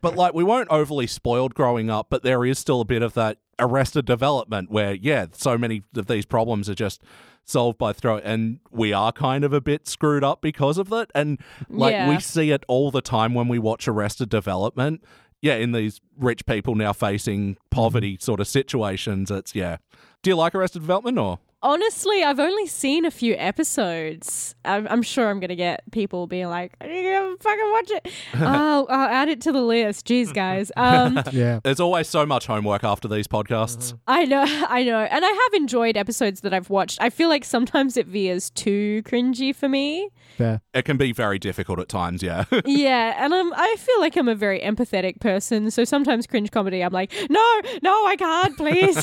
But 0.00 0.16
like 0.16 0.34
we 0.34 0.44
weren't 0.44 0.70
overly 0.70 1.06
spoiled 1.06 1.54
growing 1.54 1.90
up, 1.90 2.08
but 2.10 2.22
there 2.22 2.44
is 2.44 2.58
still 2.58 2.80
a 2.80 2.84
bit 2.84 3.02
of 3.02 3.14
that 3.14 3.38
arrested 3.58 4.04
development 4.04 4.70
where 4.70 4.94
yeah, 4.94 5.26
so 5.32 5.56
many 5.56 5.82
of 5.96 6.06
these 6.06 6.26
problems 6.26 6.68
are 6.68 6.74
just 6.74 7.02
solved 7.44 7.78
by 7.78 7.92
throw 7.92 8.18
and 8.18 8.58
we 8.72 8.92
are 8.92 9.12
kind 9.12 9.44
of 9.44 9.52
a 9.52 9.60
bit 9.60 9.86
screwed 9.86 10.24
up 10.24 10.42
because 10.42 10.78
of 10.78 10.88
that 10.90 11.08
and 11.14 11.40
like 11.68 11.92
Yeah. 11.92 12.08
we 12.08 12.18
see 12.18 12.50
it 12.50 12.64
all 12.66 12.90
the 12.90 13.00
time 13.00 13.34
when 13.34 13.46
we 13.48 13.58
watch 13.58 13.86
arrested 13.86 14.28
development. 14.28 15.02
Yeah, 15.42 15.54
in 15.54 15.70
these 15.72 16.00
rich 16.18 16.44
people 16.46 16.74
now 16.74 16.92
facing 16.92 17.56
poverty 17.70 18.18
sort 18.20 18.40
of 18.40 18.48
situations, 18.48 19.30
it's 19.30 19.54
yeah. 19.54 19.76
Do 20.22 20.30
you 20.30 20.34
like 20.36 20.54
Arrested 20.56 20.80
Development 20.80 21.18
or 21.18 21.38
Honestly, 21.62 22.22
I've 22.22 22.38
only 22.38 22.66
seen 22.66 23.04
a 23.06 23.10
few 23.10 23.34
episodes. 23.34 24.54
I'm, 24.64 24.86
I'm 24.88 25.02
sure 25.02 25.30
I'm 25.30 25.40
gonna 25.40 25.56
get 25.56 25.90
people 25.90 26.26
being 26.26 26.48
like, 26.48 26.74
"Are 26.80 26.86
you 26.86 27.02
gonna 27.02 27.36
fucking 27.40 27.70
watch 27.72 27.90
it?" 27.90 28.12
oh, 28.34 28.86
I'll 28.90 29.08
add 29.08 29.28
it 29.28 29.40
to 29.42 29.52
the 29.52 29.62
list. 29.62 30.06
Jeez, 30.06 30.32
guys. 30.32 30.70
Um, 30.76 31.20
Yeah. 31.32 31.60
There's 31.64 31.80
always 31.80 32.08
so 32.08 32.26
much 32.26 32.46
homework 32.46 32.84
after 32.84 33.08
these 33.08 33.26
podcasts. 33.26 33.98
I 34.06 34.24
know, 34.26 34.44
I 34.68 34.84
know, 34.84 35.00
and 35.00 35.24
I 35.24 35.28
have 35.28 35.54
enjoyed 35.54 35.96
episodes 35.96 36.40
that 36.42 36.52
I've 36.52 36.70
watched. 36.70 37.00
I 37.00 37.10
feel 37.10 37.28
like 37.28 37.44
sometimes 37.44 37.96
it 37.96 38.06
veers 38.06 38.50
too 38.50 39.02
cringy 39.04 39.54
for 39.54 39.68
me. 39.68 40.10
Fair. 40.36 40.60
It 40.74 40.84
can 40.84 40.98
be 40.98 41.12
very 41.12 41.38
difficult 41.38 41.78
at 41.80 41.88
times, 41.88 42.22
yeah. 42.22 42.44
yeah, 42.66 43.24
and 43.24 43.32
um, 43.32 43.52
I 43.56 43.76
feel 43.78 43.98
like 44.00 44.16
I'm 44.16 44.28
a 44.28 44.34
very 44.34 44.60
empathetic 44.60 45.18
person, 45.20 45.70
so 45.70 45.84
sometimes 45.84 46.26
cringe 46.26 46.50
comedy, 46.50 46.82
I'm 46.84 46.92
like, 46.92 47.12
no, 47.30 47.60
no, 47.82 48.06
I 48.06 48.16
can't, 48.16 48.56
please. 48.56 49.02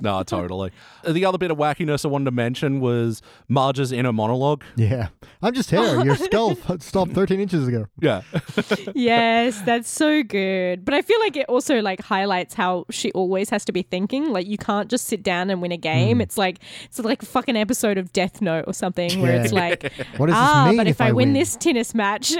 no, 0.00 0.22
totally. 0.22 0.70
The 1.06 1.24
other 1.24 1.38
bit 1.38 1.50
of 1.50 1.58
wackiness 1.58 2.04
I 2.04 2.08
wanted 2.08 2.26
to 2.26 2.30
mention 2.30 2.80
was 2.80 3.22
Marge's 3.48 3.92
inner 3.92 4.12
monologue. 4.12 4.62
Yeah. 4.76 5.08
I'm 5.42 5.54
just 5.54 5.70
here. 5.70 6.04
Your 6.04 6.16
skull 6.26 6.52
f- 6.52 6.82
stopped 6.82 7.12
13 7.12 7.40
inches 7.40 7.66
ago. 7.66 7.86
Yeah. 8.00 8.22
yes, 8.94 9.60
that's 9.62 9.88
so 9.88 10.22
good. 10.22 10.84
But 10.84 10.94
I 10.94 11.02
feel 11.02 11.18
like 11.20 11.36
it 11.36 11.46
also 11.48 11.80
like 11.80 12.00
highlights 12.02 12.54
how 12.54 12.86
she 12.90 13.12
always 13.12 13.50
has 13.50 13.64
to 13.66 13.72
be 13.72 13.82
thinking. 13.82 14.32
Like 14.32 14.46
you 14.46 14.58
can't 14.58 14.90
just 14.90 15.06
sit 15.06 15.22
down 15.22 15.50
and 15.50 15.62
win 15.62 15.72
a 15.72 15.76
game. 15.76 16.20
It's 16.20 16.36
like 16.36 16.58
it's 16.84 16.98
like 16.98 17.22
a 17.22 17.26
fucking 17.26 17.56
episode 17.56 17.98
of 17.98 18.12
Death 18.12 18.40
Note 18.40 18.64
or 18.66 18.74
something 18.74 19.20
where 19.20 19.40
it's 19.40 19.52
like, 19.52 19.92
What 20.16 20.26
does 20.26 20.36
ah, 20.36 20.64
this 20.64 20.70
mean 20.70 20.76
but 20.76 20.86
if, 20.86 20.96
if 20.96 21.00
I, 21.00 21.08
I 21.08 21.12
win, 21.12 21.28
win? 21.28 21.32
this 21.34 21.56
tennis 21.56 21.94
match, 21.94 22.32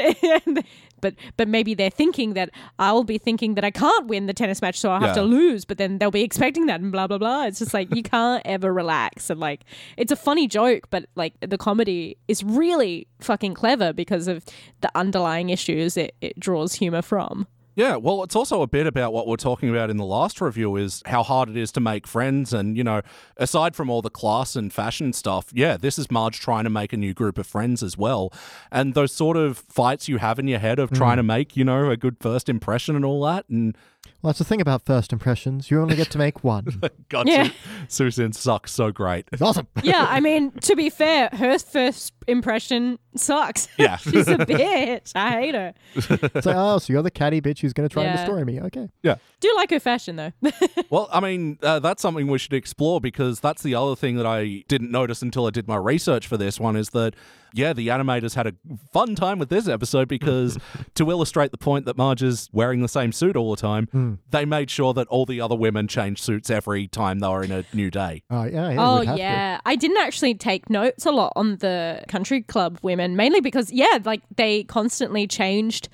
but 1.01 1.15
but 1.37 1.49
maybe 1.49 1.75
they're 1.75 1.91
thinking 1.91 2.35
that 2.35 2.51
I'll 2.79 3.05
be 3.05 3.19
thinking 3.19 3.55
that 3.55 3.65
I 3.65 3.71
can't 3.71 4.07
win 4.07 4.27
the 4.27 4.35
tennis 4.35 4.61
match, 4.63 4.79
so 4.79 4.91
I'll 4.91 5.01
have 5.01 5.11
Yeah. 5.17 5.23
to 5.23 5.29
lose. 5.29 5.65
But 5.65 5.79
then 5.79 5.99
they'll 5.99 6.11
be 6.11 6.23
expecting 6.23 6.67
that 6.67 6.81
and 6.81 6.93
blah 6.93 7.07
blah 7.07 7.19
blah. 7.19 7.45
It's 7.47 7.59
just 7.59 7.75
like 7.75 7.95
you 7.95 8.03
can't 8.15 8.43
ever 8.45 8.73
relax 8.73 9.31
and 9.31 9.41
like 9.41 9.65
it's 9.97 10.13
a 10.13 10.17
funny 10.17 10.47
joke, 10.49 10.89
but 10.91 11.07
like 11.17 11.35
the 11.41 11.59
comedy 11.59 12.17
is 12.29 12.43
really 12.45 13.07
fucking 13.21 13.55
clever 13.55 13.93
because 13.93 14.29
of 14.29 14.45
the 14.81 14.91
underlying 14.95 15.51
issues 15.51 15.97
it, 15.97 16.15
it 16.21 16.39
draws 16.39 16.75
humor 16.75 17.03
from. 17.03 17.47
Yeah, 17.81 17.97
well, 17.97 18.23
it's 18.23 18.37
also 18.37 18.61
a 18.61 18.67
bit 18.67 18.87
about 18.87 19.15
what 19.15 19.27
we're 19.27 19.37
talking 19.37 19.71
about 19.71 19.89
in 19.89 19.97
the 19.97 20.05
last 20.05 20.43
review 20.43 20.77
is 20.77 21.03
how 21.07 21.23
hard 21.23 21.49
it 21.49 21.57
is 21.57 21.73
to 21.73 21.81
make 21.81 22.07
friends. 22.07 22.53
And, 22.53 22.77
you 22.77 22.85
know, 22.85 23.01
aside 23.39 23.75
from 23.75 23.89
all 23.89 24.03
the 24.03 24.11
class 24.11 24.55
and 24.55 24.71
fashion 24.71 25.15
stuff, 25.15 25.47
yeah, 25.51 25.79
this 25.79 25.99
is 25.99 26.11
Marge 26.11 26.41
trying 26.41 26.65
to 26.65 26.71
make 26.71 26.93
a 26.93 26.99
new 26.99 27.15
group 27.15 27.39
of 27.39 27.47
friends 27.47 27.83
as 27.83 27.97
well. 27.97 28.35
And 28.71 28.93
those 28.93 29.13
sort 29.13 29.39
of 29.39 29.57
fights 29.57 30.09
you 30.11 30.19
have 30.19 30.39
in 30.39 30.47
your 30.47 30.59
head 30.59 30.79
of 30.79 30.91
hmm. 30.91 30.97
trying 30.97 31.17
to 31.17 31.23
make, 31.23 31.57
you 31.57 31.65
know, 31.65 31.89
a 31.89 31.97
good 31.97 32.19
first 32.21 32.51
impression 32.51 32.97
and 32.97 33.05
all 33.05 33.25
that. 33.25 33.49
And 33.49 33.75
Well, 34.21 34.29
that's 34.29 34.41
the 34.41 34.45
thing 34.45 34.61
about 34.61 34.85
first 34.85 35.11
impressions. 35.11 35.71
You 35.71 35.81
only 35.81 35.97
get 35.97 36.11
to 36.11 36.19
make 36.19 36.45
one. 36.45 36.83
God, 37.09 37.29
Yeah. 37.31 37.49
Susan 37.89 38.35
sucks 38.35 38.73
so 38.73 38.93
great. 38.93 39.27
It's 39.33 39.41
awesome. 39.41 39.69
Yeah, 39.83 40.05
I 40.07 40.21
mean, 40.29 40.51
to 40.51 40.77
be 40.77 40.91
fair, 40.91 41.31
her 41.33 41.59
first 41.59 42.13
impression 42.29 42.99
sucks. 43.17 43.69
Yeah. 43.79 43.97
She's 43.99 44.29
a 44.29 44.39
bitch. 44.39 45.13
I 45.15 45.31
hate 45.41 45.55
her. 45.55 45.75
It's 45.95 46.47
like, 46.47 46.57
oh, 46.57 46.79
so 46.79 46.93
you're 46.93 47.03
the 47.03 47.11
catty 47.11 47.41
bitch 47.41 47.61
who's 47.61 47.73
going 47.73 47.89
to 47.89 47.93
try 47.93 48.05
and 48.05 48.11
Yeah. 48.19 48.25
destroy 48.25 48.45
me. 48.45 48.61
Okay. 48.61 48.89
Yeah. 49.03 49.17
Do 49.41 49.49
you 49.49 49.57
like 49.57 49.71
her 49.71 49.81
fashion 49.81 50.17
though. 50.17 50.33
Well, 50.91 51.09
I 51.13 51.21
mean, 51.21 51.57
uh, 51.63 51.79
that's 51.79 52.03
something 52.03 52.27
we 52.27 52.39
should 52.39 52.53
explore 52.53 53.01
because 53.01 53.39
that's 53.39 53.63
the 53.63 53.77
other 53.77 53.95
thing 53.95 54.17
that 54.17 54.27
I 54.27 54.65
didn't 54.67 54.91
notice 54.91 55.23
until 55.23 55.47
I 55.47 55.51
did 55.51 55.69
my 55.69 55.77
research 55.77 56.27
for 56.27 56.37
this 56.37 56.59
one 56.59 56.75
is 56.75 56.89
that, 56.91 57.15
yeah, 57.55 57.73
the 57.73 57.89
animators 57.89 58.35
had 58.35 58.49
a 58.49 58.55
fun 58.93 59.15
time 59.15 59.39
with 59.39 59.51
this 59.51 59.69
episode 59.69 60.09
because 60.09 60.59
to 60.95 61.09
illustrate 61.11 61.53
the 61.53 61.59
point 61.59 61.85
that 61.87 61.97
Marge 61.97 62.25
is 62.25 62.49
wearing 62.53 62.81
the 62.83 62.89
same 62.89 63.13
suit 63.13 63.37
all 63.37 63.55
the 63.55 63.61
time, 63.61 64.19
they 64.31 64.45
made 64.45 64.69
sure 64.69 64.93
that 64.95 65.07
all 65.09 65.27
the 65.27 65.41
other 65.41 65.55
women 65.55 65.87
changed 65.87 66.25
suits 66.25 66.51
every 66.51 66.89
time 66.89 67.21
they 67.21 67.29
were 67.29 67.45
in 67.45 67.53
a 67.53 67.65
new 67.73 67.91
day. 67.91 68.23
Oh, 68.31 68.43
yeah. 68.45 68.71
yeah 68.71 68.85
oh 68.85 68.99
we'd 69.01 69.07
have 69.07 69.17
to. 69.17 69.23
yeah, 69.23 69.61
I 69.65 69.77
didn't 69.77 69.99
actually 69.99 70.35
take 70.35 70.69
notes 70.69 71.07
a 71.07 71.13
lot 71.13 71.33
on 71.37 71.57
the 71.59 72.03
country 72.09 72.43
club 72.43 72.79
women, 73.01 73.17
mainly 73.17 73.41
because 73.41 73.73
yeah, 73.73 73.99
like 74.05 74.23
they 74.37 74.65
constantly 74.65 75.27
changed 75.27 75.89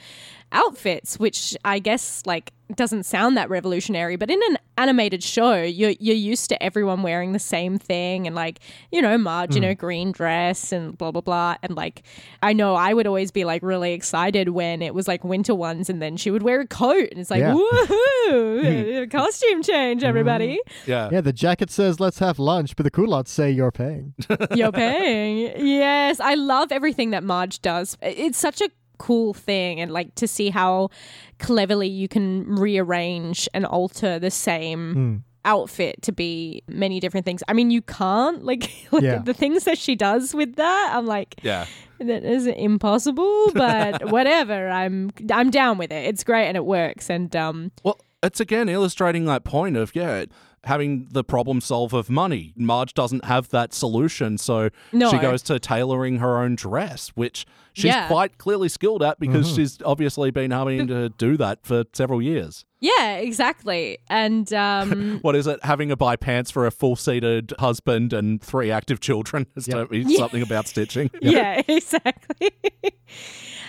outfits, 0.53 1.19
which 1.19 1.57
I 1.65 1.79
guess 1.79 2.23
like 2.27 2.53
doesn't 2.75 3.05
sound 3.05 3.37
that 3.37 3.49
revolutionary, 3.49 4.17
but 4.17 4.31
in 4.31 4.41
an 4.49 4.59
animated 4.77 5.23
show, 5.23 5.55
you're 5.63 5.95
you're 6.01 6.17
used 6.17 6.49
to 6.49 6.61
everyone 6.63 7.03
wearing 7.03 7.33
the 7.33 7.39
same 7.39 7.79
thing 7.79 8.27
and 8.27 8.35
like, 8.35 8.61
you 8.91 9.01
know, 9.01 9.17
Marge 9.19 9.57
in 9.57 9.63
hmm. 9.63 9.69
her 9.69 9.75
green 9.75 10.13
dress 10.13 10.73
and 10.73 10.97
blah 10.99 11.11
blah 11.11 11.21
blah. 11.21 11.57
And 11.63 11.77
like 11.77 12.03
I 12.43 12.53
know 12.53 12.75
I 12.75 12.93
would 12.93 13.07
always 13.07 13.31
be 13.31 13.45
like 13.45 13.63
really 13.63 13.93
excited 13.93 14.51
when 14.51 14.83
it 14.83 14.95
was 14.95 15.07
like 15.07 15.25
winter 15.25 15.55
ones 15.55 15.89
and 15.89 16.03
then 16.03 16.17
she 16.17 16.31
would 16.31 16.43
wear 16.43 16.61
a 16.61 16.67
coat 16.67 17.09
and 17.11 17.21
it's 17.21 17.31
like, 17.31 17.41
Yeah. 17.41 17.55
woohoo, 17.55 19.11
costume 19.11 19.63
change, 19.63 20.03
everybody. 20.03 20.55
Mm. 20.55 20.73
Yeah. 20.87 21.09
Yeah, 21.13 21.21
the 21.21 21.33
jacket 21.33 21.71
says 21.71 22.01
let's 22.01 22.19
have 22.19 22.39
lunch, 22.39 22.77
but 22.77 22.85
the 22.85 22.91
culottes 22.91 23.31
say 23.31 23.51
you're 23.51 23.73
paying. 23.73 24.15
You're 24.55 24.73
paying. 24.73 25.67
Yes, 25.67 26.21
I 26.21 26.35
love 26.35 26.73
everything 26.73 27.11
that 27.11 27.23
Marge 27.23 27.61
does. 27.61 27.97
It's 28.01 28.39
such 28.39 28.61
a 28.61 28.69
cool 28.99 29.35
thing 29.35 29.81
and 29.81 29.91
like 29.91 30.15
to 30.17 30.27
see 30.29 30.51
how 30.51 30.91
cleverly 31.39 31.89
you 31.89 32.09
can 32.09 32.45
rearrange 32.57 33.49
and 33.55 33.65
alter 33.67 34.19
the 34.19 34.31
same 34.31 35.25
outfit 35.45 36.03
to 36.03 36.11
be 36.13 36.63
many 36.69 36.99
different 36.99 37.25
things. 37.25 37.43
I 37.49 37.53
mean, 37.53 37.71
you 37.71 37.81
can't 37.83 38.45
like, 38.51 38.71
like 38.91 39.03
Yeah. 39.03 39.19
the 39.19 39.35
things 39.35 39.65
that 39.65 39.79
she 39.79 39.95
does 39.95 40.35
with 40.35 40.57
that. 40.57 40.93
I'm 40.95 41.07
like, 41.07 41.37
Yeah. 41.43 41.67
that 42.01 42.25
is 42.25 42.47
impossible, 42.47 43.51
but 43.55 44.11
whatever. 44.11 44.69
I'm 44.69 45.11
I'm 45.31 45.51
down 45.51 45.79
with 45.79 45.93
it. 45.93 46.05
It's 46.07 46.25
great 46.25 46.49
and 46.49 46.57
it 46.57 46.65
works. 46.65 47.09
And 47.11 47.35
um, 47.37 47.71
Well, 47.85 47.99
it's 48.23 48.41
again 48.41 48.69
illustrating 48.69 49.25
that 49.27 49.45
point 49.45 49.77
of, 49.77 49.95
yeah, 49.95 50.25
having 50.67 51.07
the 51.11 51.25
problem 51.25 51.61
solve 51.61 51.93
of 51.95 52.11
money. 52.11 52.53
Marge 52.57 52.93
doesn't 52.93 53.25
have 53.25 53.49
that 53.51 53.73
solution, 53.73 54.37
so 54.37 54.69
No. 54.93 55.11
she 55.11 55.19
goes 55.19 55.41
to 55.45 55.59
tailoring 55.59 56.19
her 56.19 56.39
own 56.39 56.57
dress, 56.57 57.09
which 57.15 57.47
she's 57.73 57.85
Yeah. 57.87 58.09
quite 58.09 58.37
clearly 58.39 58.69
skilled 58.69 59.03
at 59.03 59.19
because 59.19 59.55
she's 59.55 59.79
obviously 59.85 60.31
been 60.31 60.51
having 60.51 60.87
to 60.89 61.09
do 61.11 61.37
that 61.39 61.61
for 61.65 61.85
several 61.93 62.21
years. 62.21 62.65
yeah, 62.81 63.17
exactly. 63.17 63.99
And 64.11 64.53
um, 64.53 65.19
What 65.23 65.35
is 65.37 65.47
it? 65.47 65.65
Having 65.65 65.89
to 65.91 65.97
buy 65.97 66.17
pants 66.17 66.51
for 66.51 66.67
a 66.67 66.71
full 66.71 66.95
seated 66.97 67.53
husband 67.59 68.13
and 68.13 68.43
three 68.43 68.71
active 68.71 69.01
children 69.01 69.47
has 69.55 69.67
Yep. 69.67 69.77
told 69.77 69.91
me 69.93 70.17
something 70.17 70.43
about 70.43 70.67
stitching. 70.69 71.11
yeah, 71.23 71.63
exactly. 71.69 72.51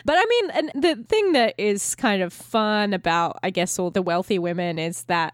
but 0.05 0.15
I 0.17 0.25
mean, 0.29 0.49
and 0.51 0.71
the 0.83 1.03
thing 1.07 1.33
that 1.33 1.53
is 1.57 1.95
kind 1.95 2.21
of 2.21 2.33
fun 2.33 2.93
about, 2.93 3.39
I 3.43 3.49
guess, 3.49 3.77
all 3.79 3.91
the 3.91 4.01
wealthy 4.01 4.39
women 4.39 4.79
is 4.79 5.03
that, 5.05 5.33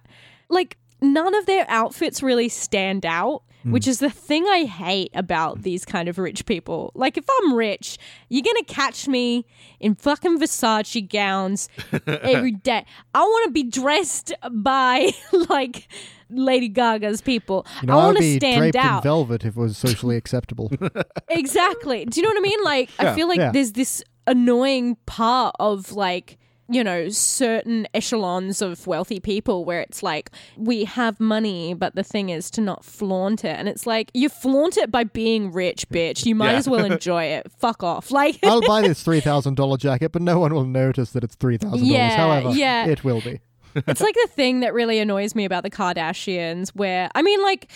like, 0.50 0.78
none 1.04 1.36
of 1.36 1.46
their 1.46 1.66
outfits 1.70 2.24
really 2.24 2.50
stand 2.50 3.06
out. 3.06 3.44
Hmm. 3.64 3.72
Which 3.72 3.88
is 3.88 4.00
the 4.00 4.10
thing 4.10 4.46
I 4.46 4.66
hate 4.66 5.12
about 5.14 5.62
these 5.62 5.86
kind 5.86 6.10
of 6.10 6.18
rich 6.18 6.46
people. 6.46 6.92
Like, 6.96 7.18
if 7.18 7.24
I'm 7.30 7.54
rich, 7.54 7.98
you're 8.28 8.44
gonna 8.44 8.66
catch 8.66 9.08
me 9.08 9.46
in 9.80 9.96
fucking 9.96 10.38
Versace 10.38 11.08
gowns 11.10 11.70
every 12.08 12.52
day. 12.52 12.86
I 13.14 13.22
want 13.22 13.46
to 13.46 13.52
be 13.52 13.64
dressed 13.64 14.34
by 14.52 15.12
like 15.50 15.88
Lady 16.30 16.68
Gaga's 16.68 17.22
people. 17.22 17.66
You 17.82 17.88
know, 17.88 17.94
I 18.00 18.06
want 18.08 18.18
to 18.18 18.36
stand 18.36 18.58
draped 18.74 18.76
in 18.76 19.02
velvet 19.02 19.46
if 19.46 19.56
it 19.56 19.60
was 19.60 19.78
socially 19.78 20.18
acceptable. 20.18 20.70
Exactly. 21.30 22.04
Do 22.06 22.20
you 22.20 22.24
know 22.28 22.32
what 22.32 22.38
I 22.38 22.42
mean? 22.42 22.64
Like, 22.64 22.90
I 23.00 23.16
feel 23.16 23.28
like 23.30 23.40
Yeah. 23.40 23.52
there's 23.52 23.72
this 23.72 24.04
annoying 24.28 24.98
part 25.06 25.56
of 25.60 25.94
like, 25.94 26.38
you 26.70 26.84
know, 26.84 27.10
certain 27.10 27.88
echelons 27.94 28.62
of 28.62 28.88
wealthy 28.88 29.20
people 29.20 29.66
where 29.66 29.82
it's 29.82 30.02
like, 30.02 30.32
we 30.58 30.86
have 30.86 31.20
money, 31.20 31.74
but 31.74 31.96
the 31.96 32.04
thing 32.04 32.30
is 32.30 32.50
to 32.52 32.62
not 32.62 32.86
flaunt 32.86 33.44
it. 33.44 33.56
And 33.60 33.68
it's 33.68 33.86
like, 33.86 34.10
you 34.14 34.30
flaunt 34.30 34.78
it 34.78 34.90
by 34.90 35.04
being 35.04 35.52
rich, 35.52 35.88
bitch. 35.90 36.26
You 36.26 36.36
might 36.36 36.52
Yeah. 36.54 36.58
as 36.58 36.70
well 36.70 36.86
enjoy 36.92 37.26
it. 37.26 37.52
Fuck 37.58 37.84
off. 37.84 38.12
Like, 38.12 38.40
I'll 38.44 38.62
buy 38.62 38.82
this 38.88 39.04
three 39.04 39.20
thousand 39.20 39.56
dollar 39.56 39.78
jacket, 39.78 40.12
but 40.14 40.22
no 40.22 40.40
one 40.40 40.54
will 40.54 40.66
notice 40.66 41.12
that 41.12 41.24
it's 41.24 41.36
three 41.36 41.58
thousand 41.58 41.86
Yeah, 41.86 42.16
dollars. 42.18 42.44
However, 42.44 42.58
yeah. 42.58 42.86
it 42.88 43.04
will 43.04 43.22
be. 43.22 43.42
it's 43.76 44.02
like 44.02 44.14
the 44.16 44.30
thing 44.32 44.60
that 44.60 44.74
really 44.74 45.00
annoys 45.00 45.34
me 45.36 45.46
about 45.46 45.64
the 45.64 45.70
Kardashians, 45.72 46.70
where 46.76 47.10
I 47.16 47.22
mean, 47.24 47.42
like 47.42 47.72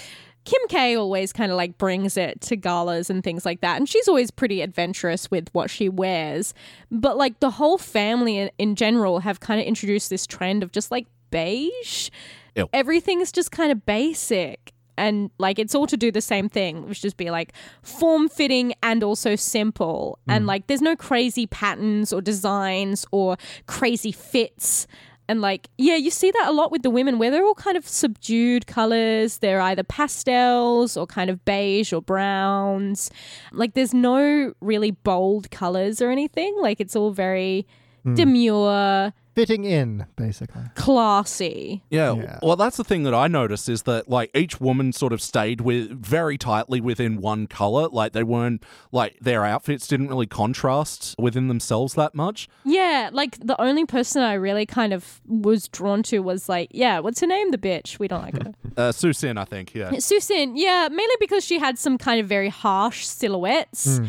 Kim 0.48 0.62
K 0.70 0.96
always 0.96 1.34
kind 1.34 1.52
of 1.52 1.58
like 1.58 1.78
brings 1.78 2.16
it 2.16 2.40
to 2.40 2.56
galas 2.56 3.10
and 3.10 3.22
things 3.22 3.46
like 3.46 3.60
that, 3.60 3.76
and 3.76 3.90
she's 3.90 4.08
always 4.08 4.32
pretty 4.32 4.62
adventurous 4.62 5.30
with 5.30 5.50
what 5.52 5.70
she 5.70 5.90
wears. 5.90 6.54
But 6.90 7.18
like 7.18 7.42
the 7.42 7.52
whole 7.52 7.78
family 7.78 8.38
in, 8.38 8.50
in 8.58 8.76
general 8.78 9.20
have 9.20 9.42
kind 9.42 9.60
of 9.60 9.68
introduced 9.68 10.10
this 10.10 10.26
trend 10.26 10.64
of 10.64 10.72
just 10.72 10.90
like 10.90 11.06
beige. 11.32 12.10
Ew. 12.56 12.70
Everything's 12.72 13.34
just 13.34 13.52
kind 13.52 13.74
of 13.74 13.86
basic. 13.86 14.72
And 14.98 15.32
like 15.38 15.60
it's 15.60 15.76
all 15.76 15.86
to 15.86 15.98
do 15.98 16.14
the 16.14 16.22
same 16.22 16.48
thing, 16.48 16.88
which 16.88 17.02
just 17.02 17.18
be 17.18 17.30
like 17.30 17.52
form 17.82 18.30
fitting 18.30 18.74
and 18.82 19.04
also 19.04 19.36
simple. 19.36 20.18
And 20.30 20.46
mm. 20.46 20.48
like 20.48 20.68
there's 20.68 20.82
no 20.82 20.96
crazy 20.96 21.46
patterns 21.46 22.14
or 22.14 22.22
designs 22.22 23.06
or 23.12 23.36
crazy 23.66 24.14
fits. 24.14 24.88
And 25.30 25.42
like, 25.42 25.70
yeah, 25.78 25.96
you 25.96 26.10
see 26.10 26.32
that 26.32 26.48
a 26.48 26.52
lot 26.52 26.72
with 26.72 26.84
the 26.84 26.90
women 26.90 27.20
where 27.20 27.30
they're 27.32 27.46
all 27.46 27.54
kind 27.54 27.76
of 27.76 27.88
subdued 27.88 28.66
colors. 28.66 29.40
They're 29.40 29.62
either 29.62 29.84
pastels 29.84 30.96
or 30.96 31.06
kind 31.06 31.30
of 31.30 31.44
beige 31.44 31.92
or 31.92 32.02
browns. 32.02 33.12
Like, 33.52 33.74
there's 33.74 33.94
no 33.94 34.54
really 34.62 34.92
bold 34.92 35.52
colors 35.52 36.02
or 36.02 36.12
anything. 36.12 36.56
Like, 36.62 36.80
it's 36.80 36.96
all 36.96 37.12
very 37.12 37.68
hmm. 38.04 38.16
demure, 38.16 39.14
Fitting 39.38 39.66
in, 39.66 40.08
basically. 40.16 40.64
classy. 40.74 41.84
Yeah, 41.92 42.16
Yeah. 42.16 42.40
Well, 42.42 42.56
that's 42.56 42.76
the 42.76 42.84
thing 42.84 43.04
that 43.04 43.14
I 43.14 43.28
noticed 43.28 43.70
is 43.70 43.84
that 43.84 44.10
like 44.10 44.32
each 44.34 44.60
woman 44.60 44.92
sort 44.94 45.14
of 45.14 45.22
stayed 45.22 45.62
with 45.62 45.92
very 45.92 46.40
tightly 46.40 46.82
within 46.82 47.22
one 47.22 47.46
color. 47.46 47.88
Like 47.88 48.14
they 48.14 48.24
weren't 48.24 48.64
like 48.92 49.16
their 49.22 49.46
outfits 49.46 49.86
didn't 49.88 50.08
really 50.08 50.26
contrast 50.26 51.14
within 51.20 51.50
themselves 51.50 51.94
that 51.94 52.16
much. 52.16 52.50
Yeah, 52.66 53.12
like 53.14 53.38
the 53.40 53.60
only 53.62 53.86
person 53.86 54.24
I 54.24 54.34
really 54.34 54.66
kind 54.66 54.92
of 54.92 55.22
was 55.28 55.68
drawn 55.68 56.02
to 56.04 56.18
was 56.20 56.50
like, 56.50 56.70
yeah, 56.72 56.98
what's 56.98 57.22
her 57.22 57.28
name? 57.28 57.52
The 57.52 57.60
bitch. 57.60 58.00
We 58.00 58.08
don't 58.08 58.24
like 58.24 58.42
her. 58.44 58.54
Uh, 58.78 58.92
Susan, 58.92 59.40
I 59.40 59.44
think. 59.46 59.74
Yeah. 59.74 59.98
Susan, 59.98 60.56
yeah, 60.56 60.88
mainly 60.92 61.16
because 61.20 61.44
she 61.44 61.58
had 61.58 61.80
some 61.80 61.98
kind 61.98 62.22
of 62.22 62.28
very 62.28 62.50
harsh 62.50 63.08
silhouettes. 63.08 64.00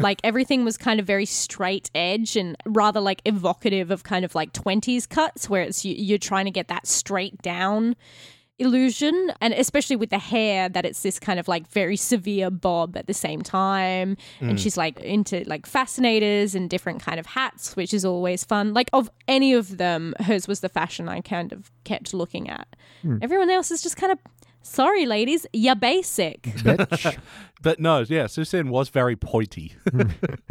Like 0.00 0.18
everything 0.24 0.64
was 0.64 0.76
kind 0.76 0.98
of 0.98 1.06
very 1.06 1.26
straight 1.26 1.92
edge 1.94 2.36
and 2.36 2.56
rather 2.66 2.98
like 2.98 3.22
evocative 3.24 3.92
of 3.92 4.02
kind 4.02 4.24
of 4.24 4.34
like 4.34 4.52
20s 4.80 5.08
cuts 5.08 5.48
where 5.48 5.62
it's 5.62 5.84
you, 5.84 5.94
you're 5.96 6.18
trying 6.18 6.44
to 6.44 6.50
get 6.50 6.68
that 6.68 6.86
straight 6.86 7.40
down 7.42 7.96
illusion 8.58 9.30
and 9.42 9.52
especially 9.52 9.96
with 9.96 10.08
the 10.08 10.18
hair 10.18 10.66
that 10.70 10.86
it's 10.86 11.02
this 11.02 11.18
kind 11.18 11.38
of 11.38 11.46
like 11.46 11.68
very 11.68 11.96
severe 11.96 12.50
bob 12.50 12.96
at 12.96 13.06
the 13.06 13.12
same 13.12 13.42
time 13.42 14.16
and 14.40 14.52
mm. 14.52 14.58
she's 14.58 14.78
like 14.78 14.98
into 15.00 15.44
like 15.46 15.66
fascinators 15.66 16.54
and 16.54 16.70
different 16.70 17.02
kind 17.02 17.20
of 17.20 17.26
hats 17.26 17.76
which 17.76 17.92
is 17.92 18.02
always 18.02 18.44
fun 18.44 18.72
like 18.72 18.88
of 18.94 19.10
any 19.28 19.52
of 19.52 19.76
them 19.76 20.14
hers 20.20 20.48
was 20.48 20.60
the 20.60 20.70
fashion 20.70 21.06
i 21.06 21.20
kind 21.20 21.52
of 21.52 21.70
kept 21.84 22.14
looking 22.14 22.48
at 22.48 22.66
hmm. 23.02 23.18
everyone 23.20 23.50
else 23.50 23.70
is 23.70 23.82
just 23.82 23.98
kind 23.98 24.10
of 24.10 24.18
sorry 24.62 25.04
ladies 25.04 25.46
you're 25.52 25.76
basic 25.76 26.42
Bitch. 26.66 27.18
But 27.62 27.80
no, 27.80 28.04
yeah, 28.06 28.26
Susan 28.26 28.68
was 28.68 28.90
very 28.90 29.16
pointy. 29.16 29.74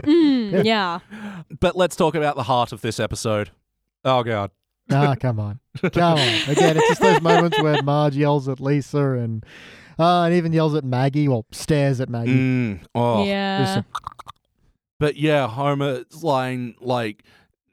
Mm, 0.04 0.66
yeah 0.66 1.00
but 1.60 1.78
let's 1.78 1.96
talk 1.96 2.16
about 2.16 2.36
the 2.36 2.44
heart 2.44 2.72
of 2.72 2.82
this 2.82 3.00
episode. 3.00 3.52
Oh 4.06 4.24
god. 4.24 4.52
ah, 4.92 5.16
come 5.20 5.40
on. 5.40 5.60
Come 5.82 6.20
on. 6.20 6.50
Again, 6.50 6.78
it's 6.78 6.88
just 6.88 7.02
those 7.02 7.22
moments 7.22 7.60
where 7.62 7.82
Marge 7.82 8.16
yells 8.16 8.48
at 8.48 8.60
Lisa 8.60 9.14
and 9.14 9.44
uh, 9.98 10.24
and 10.24 10.34
even 10.36 10.54
yells 10.54 10.76
at 10.76 10.84
Maggie, 10.84 11.28
well, 11.28 11.46
stares 11.52 12.00
at 12.00 12.10
Maggie. 12.10 12.34
Mm, 12.34 12.80
oh. 12.94 13.26
yeah 13.26 13.60
Listen. 13.60 13.86
But 15.00 15.18
yeah, 15.18 15.48
Homer's 15.48 16.24
line 16.24 16.76
like 16.80 17.24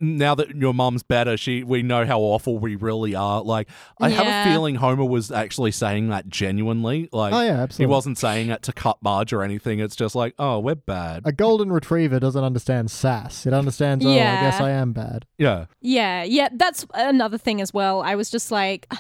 now 0.03 0.35
that 0.35 0.55
your 0.57 0.75
mum's 0.75 1.03
better, 1.03 1.37
she 1.39 1.63
we 1.63 1.83
know 1.83 2.05
how 2.05 2.21
awful 2.21 2.59
we 2.59 2.75
really 2.77 3.15
are. 3.15 3.41
Like 3.43 3.69
I 4.01 4.11
have 4.11 4.27
Yeah. 4.27 4.43
a 4.45 4.53
feeling 4.53 4.75
Homer 4.75 5.05
was 5.05 5.31
actually 5.31 5.71
saying 5.71 6.09
that 6.09 6.29
genuinely. 6.29 7.09
Like 7.13 7.33
Oh, 7.33 7.41
yeah, 7.41 7.43
absolutely. 7.43 7.55
he 7.55 7.63
absolutely. 7.63 7.87
wasn't 7.87 8.19
saying 8.19 8.49
it 8.51 8.63
to 8.65 8.73
cut 8.73 8.99
Marge 9.03 9.33
or 9.33 9.43
anything. 9.43 9.79
It's 9.79 9.97
just 9.97 10.15
like, 10.15 10.35
oh, 10.39 10.59
we're 10.59 10.75
bad. 10.75 11.23
A 11.25 11.33
golden 11.33 11.73
retriever 11.73 12.19
doesn't 12.21 12.43
understand 12.45 12.91
sass. 12.91 13.47
It 13.47 13.55
understands, 13.55 14.05
oh, 14.05 14.11
I 14.11 14.15
Yeah. 14.17 14.41
guess 14.51 14.61
I 14.61 14.71
am 14.71 14.93
bad. 14.93 15.25
yeah. 15.39 15.67
Yeah, 15.81 16.25
yeah, 16.25 16.49
that's 16.53 16.85
another 16.95 17.39
thing 17.39 17.61
as 17.61 17.73
well. 17.73 18.03
I 18.03 18.15
was 18.17 18.29
just 18.31 18.51
like, 18.51 18.93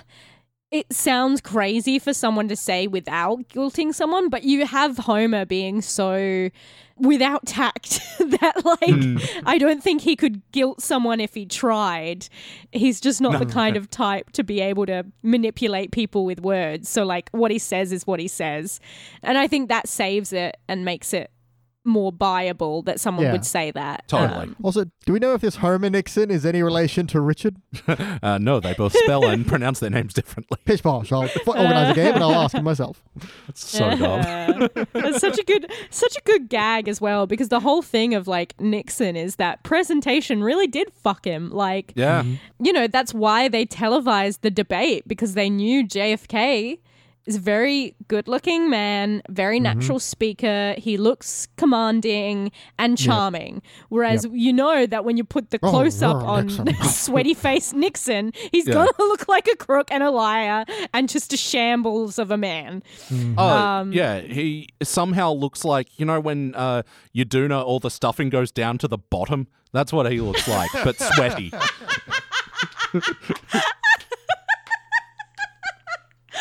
it 0.72 0.90
sounds 0.90 1.42
crazy 1.42 1.98
for 1.98 2.14
someone 2.14 2.48
to 2.48 2.56
say 2.56 2.86
without 2.86 3.46
guilting 3.50 3.94
someone, 3.94 4.30
but 4.30 4.42
you 4.42 4.64
have 4.64 4.96
Homer 4.96 5.44
being 5.44 5.82
so 5.82 6.48
without 6.96 7.44
tact 7.44 8.00
that, 8.18 8.64
like, 8.64 9.02
hmm. 9.02 9.18
I 9.44 9.58
don't 9.58 9.82
think 9.82 10.00
he 10.00 10.16
could 10.16 10.40
guilt 10.50 10.80
someone 10.80 11.20
if 11.20 11.34
he 11.34 11.44
tried. 11.44 12.26
He's 12.72 13.02
just 13.02 13.20
not 13.20 13.38
the 13.38 13.46
kind 13.46 13.76
of 13.76 13.90
type 13.90 14.30
to 14.32 14.42
be 14.42 14.60
able 14.60 14.86
to 14.86 15.04
manipulate 15.22 15.92
people 15.92 16.24
with 16.24 16.40
words. 16.40 16.88
So, 16.88 17.04
like, 17.04 17.28
what 17.32 17.50
he 17.50 17.58
says 17.58 17.92
is 17.92 18.06
what 18.06 18.18
he 18.18 18.28
says. 18.28 18.80
And 19.22 19.36
I 19.36 19.48
think 19.48 19.68
that 19.68 19.88
saves 19.88 20.32
it 20.32 20.56
and 20.68 20.86
makes 20.86 21.12
it 21.12 21.30
more 21.84 22.12
buyable 22.12 22.84
that 22.84 23.00
someone 23.00 23.26
Yeah. 23.26 23.32
would 23.32 23.44
say 23.44 23.70
that. 23.72 24.06
Totally. 24.08 24.44
Um, 24.44 24.56
Also, 24.62 24.84
do 25.04 25.12
we 25.12 25.18
know 25.18 25.34
if 25.34 25.40
this 25.40 25.56
Homer 25.56 25.90
Nixon 25.90 26.30
is 26.30 26.46
any 26.46 26.62
relation 26.62 27.06
to 27.08 27.20
Richard? 27.20 27.56
Uh, 28.22 28.38
no, 28.38 28.60
they 28.60 28.72
both 28.74 28.96
spell 28.96 29.26
and 29.26 29.44
pronounce 29.52 29.80
their 29.80 29.90
names 29.90 30.14
differently. 30.14 30.56
Pish 30.64 30.82
posh. 30.82 31.10
I'll 31.10 31.24
f- 31.24 31.46
organize 31.48 31.90
a 31.90 31.94
game 31.94 32.14
and 32.14 32.22
I'll 32.22 32.34
ask 32.34 32.54
him 32.54 32.62
myself. 32.64 33.02
It's 33.48 33.68
so 33.68 33.90
dumb. 33.96 34.68
it's 34.94 35.18
such 35.20 35.38
a 35.38 35.42
good 35.44 35.70
such 35.90 36.16
a 36.16 36.20
good 36.22 36.48
gag 36.48 36.88
as 36.88 37.00
well 37.00 37.26
because 37.26 37.48
the 37.48 37.60
whole 37.60 37.82
thing 37.82 38.14
of 38.14 38.28
like 38.28 38.58
Nixon 38.60 39.16
is 39.16 39.36
that 39.36 39.62
presentation 39.64 40.42
really 40.44 40.66
did 40.68 40.92
fuck 40.94 41.24
him 41.24 41.50
like 41.50 41.92
Yeah. 41.96 42.22
you 42.60 42.72
know 42.72 42.86
that's 42.86 43.12
why 43.12 43.48
they 43.48 43.64
televised 43.66 44.42
the 44.42 44.50
debate 44.50 45.06
because 45.08 45.34
they 45.34 45.50
knew 45.50 45.84
JFK 45.84 46.78
is 47.26 47.36
a 47.36 47.40
very 47.40 47.94
good 48.08 48.26
looking 48.26 48.68
man, 48.68 49.22
very 49.30 49.60
natural 49.60 50.00
speaker. 50.00 50.74
He 50.76 50.96
looks 50.96 51.46
commanding 51.56 52.50
and 52.78 52.98
charming. 52.98 53.62
Whereas 53.90 54.26
you 54.32 54.52
know 54.52 54.86
that 54.86 55.04
when 55.04 55.16
you 55.16 55.22
put 55.24 55.50
the 55.50 55.58
Oh, 55.62 55.70
close 55.70 56.02
up 56.02 56.20
yeah, 56.22 56.28
on 56.28 56.74
sweaty 56.84 57.34
face 57.34 57.72
Nixon, 57.72 58.32
he's 58.50 58.66
Yeah. 58.66 58.74
gonna 58.74 58.90
look 58.98 59.28
like 59.28 59.46
a 59.46 59.56
crook 59.56 59.88
and 59.92 60.02
a 60.02 60.10
liar 60.10 60.64
and 60.92 61.08
just 61.08 61.32
a 61.32 61.36
shambles 61.36 62.18
of 62.18 62.30
a 62.32 62.36
man. 62.36 62.82
Oh, 63.38 63.42
Um, 63.48 63.92
yeah. 63.92 64.20
He 64.20 64.68
somehow 64.82 65.32
looks 65.32 65.64
like, 65.64 65.88
you 65.98 66.04
know, 66.04 66.18
when 66.18 66.54
uh, 66.56 66.82
your 67.12 67.26
doona, 67.26 67.64
all 67.64 67.78
the 67.78 67.90
stuffing 67.90 68.30
goes 68.30 68.50
down 68.50 68.78
to 68.78 68.88
the 68.88 68.98
bottom? 68.98 69.46
That's 69.72 69.92
what 69.92 70.10
he 70.10 70.20
looks 70.20 70.46
like, 70.48 70.70
but 70.84 70.98
sweaty. 71.14 71.52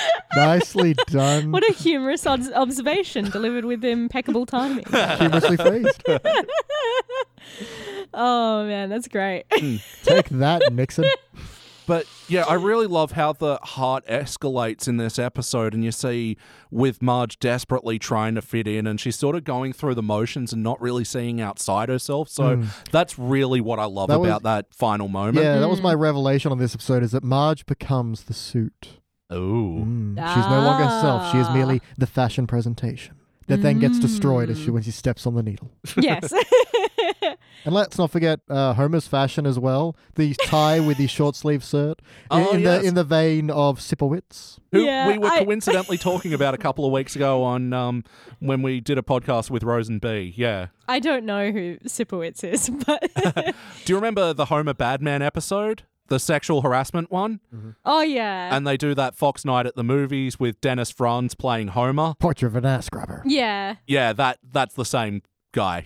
Nicely 0.35 0.93
done. 1.07 1.51
What 1.51 1.67
a 1.69 1.73
humorous 1.73 2.25
ob- 2.25 2.51
observation 2.53 3.29
delivered 3.29 3.65
with 3.65 3.83
impeccable 3.83 4.45
timing. 4.45 4.85
Humorously 4.85 5.57
phrased. 5.57 6.03
Oh 8.13 8.65
man, 8.65 8.89
that's 8.89 9.07
great. 9.07 9.45
Take 10.03 10.29
that, 10.29 10.71
Nixon. 10.71 11.05
But 11.87 12.05
yeah, 12.29 12.43
I 12.47 12.53
really 12.53 12.85
love 12.87 13.13
how 13.13 13.33
the 13.33 13.57
heart 13.63 14.05
escalates 14.05 14.87
in 14.87 14.95
this 14.95 15.19
episode, 15.19 15.73
and 15.73 15.83
you 15.83 15.91
see 15.91 16.37
with 16.69 17.01
Marge 17.01 17.37
desperately 17.39 17.99
trying 17.99 18.35
to 18.35 18.41
fit 18.41 18.65
in, 18.67 18.87
and 18.87 18.97
she's 19.01 19.17
sort 19.17 19.35
of 19.35 19.43
going 19.43 19.73
through 19.73 19.95
the 19.95 20.03
motions 20.03 20.53
and 20.53 20.63
not 20.63 20.79
really 20.79 21.03
seeing 21.03 21.41
outside 21.41 21.89
herself. 21.89 22.29
So 22.29 22.63
that's 22.91 23.19
really 23.19 23.59
what 23.59 23.79
I 23.79 23.85
love 23.85 24.07
Hmm. 24.07 24.11
That 24.13 24.19
was- 24.21 24.29
about 24.29 24.43
that 24.43 24.73
final 24.73 25.09
moment. 25.09 25.39
Yeah, 25.43 25.57
that 25.59 25.67
was 25.69 25.81
my 25.81 25.93
revelation 25.93 26.51
on 26.51 26.59
this 26.59 26.73
episode 26.75 27.03
is 27.03 27.11
that 27.11 27.23
Marge 27.25 27.65
becomes 27.65 28.23
the 28.23 28.33
suit. 28.35 28.99
Ooh. 29.33 29.85
Mm. 29.85 30.33
She's 30.33 30.45
no 30.45 30.61
longer 30.61 30.83
herself. 30.85 31.31
She 31.31 31.37
is 31.37 31.49
merely 31.51 31.81
the 31.97 32.07
fashion 32.07 32.47
presentation 32.47 33.15
that 33.47 33.61
then 33.61 33.79
gets 33.79 33.99
destroyed 33.99 34.49
as 34.49 34.59
she 34.59 34.69
when 34.71 34.83
she 34.83 34.91
steps 34.91 35.25
on 35.27 35.35
the 35.35 35.43
needle. 35.43 35.71
yes. 35.97 36.33
And 37.63 37.75
let's 37.75 37.95
not 37.99 38.09
forget 38.09 38.39
uh, 38.49 38.73
Homer's 38.73 39.05
fashion 39.07 39.45
as 39.45 39.59
well. 39.59 39.95
The 40.15 40.33
tie 40.45 40.79
with 40.79 40.97
the 40.97 41.05
short 41.05 41.35
sleeve 41.35 41.63
shirt 41.63 41.99
in, 41.99 42.05
Oh, 42.31 42.51
in 42.53 42.61
yes. 42.61 42.81
the 42.81 42.87
in 42.87 42.95
the 42.95 43.03
vein 43.03 43.51
of 43.51 43.77
Sipowicz. 43.79 44.57
Who 44.71 44.83
Yeah, 44.83 45.07
we 45.07 45.19
were 45.19 45.27
I- 45.27 45.39
coincidentally 45.45 45.99
talking 45.99 46.33
about 46.33 46.55
a 46.55 46.57
couple 46.57 46.85
of 46.87 46.91
weeks 46.91 47.15
ago 47.15 47.43
on 47.43 47.71
um, 47.71 48.03
when 48.39 48.63
we 48.63 48.79
did 48.81 48.97
a 48.97 49.03
podcast 49.03 49.51
with 49.51 49.61
Rose 49.61 49.89
and 49.89 50.01
B. 50.01 50.33
Yeah. 50.35 50.67
I 50.87 50.97
don't 50.99 51.23
know 51.23 51.51
who 51.51 51.77
Sipowicz 51.85 52.43
is, 52.43 52.69
but 52.71 53.11
Do 53.85 53.93
you 53.93 53.95
remember 53.95 54.33
the 54.33 54.45
Homer 54.45 54.73
Badman 54.73 55.21
episode? 55.21 55.83
The 56.11 56.19
sexual 56.19 56.61
harassment 56.61 57.09
one, 57.09 57.39
mm-hmm. 57.55 57.69
Oh 57.85 58.01
yeah. 58.01 58.53
and 58.55 58.67
they 58.67 58.75
do 58.75 58.93
that 58.95 59.15
Fox 59.15 59.45
night 59.45 59.65
at 59.65 59.75
the 59.77 59.83
movies 59.83 60.37
with 60.37 60.59
Dennis 60.59 60.91
Franz 60.91 61.35
playing 61.35 61.69
Homer. 61.69 62.15
Portrait 62.19 62.49
of 62.49 62.55
an 62.57 62.65
ass 62.65 62.89
grabber. 62.89 63.23
yeah. 63.25 63.75
Yeah, 63.87 64.11
that 64.13 64.39
that's 64.51 64.75
the 64.75 64.83
same 64.83 65.21
guy. 65.51 65.83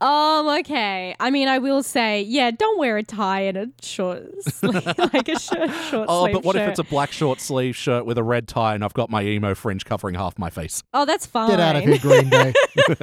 Um. 0.00 0.46
Okay. 0.60 1.14
I 1.18 1.30
mean, 1.30 1.48
I 1.48 1.58
will 1.58 1.82
say, 1.82 2.22
yeah. 2.22 2.50
Don't 2.50 2.78
wear 2.78 2.96
a 2.98 3.02
tie 3.02 3.40
and 3.42 3.56
a 3.56 3.66
short, 3.82 4.22
sleeve, 4.44 4.86
like 5.12 5.28
a 5.28 5.38
short, 5.38 5.70
short 5.90 6.06
Oh, 6.08 6.22
sleeve 6.24 6.34
but 6.34 6.44
what 6.44 6.56
if 6.56 6.68
it's 6.68 6.78
a 6.78 6.84
black 6.84 7.10
short 7.12 7.40
sleeve 7.40 7.74
shirt 7.76 8.06
with 8.06 8.16
a 8.18 8.22
red 8.22 8.46
tie 8.48 8.74
and 8.74 8.84
I've 8.84 8.94
got 8.94 9.10
my 9.10 9.22
emo 9.24 9.54
fringe 9.54 9.84
covering 9.84 10.14
half 10.14 10.38
my 10.38 10.50
face? 10.50 10.82
Oh, 10.94 11.04
that's 11.04 11.26
fine. 11.26 11.50
Get 11.50 11.60
out 11.60 11.76
of 11.76 11.82
here, 11.82 11.98
Green 11.98 12.28
Day. 12.28 12.52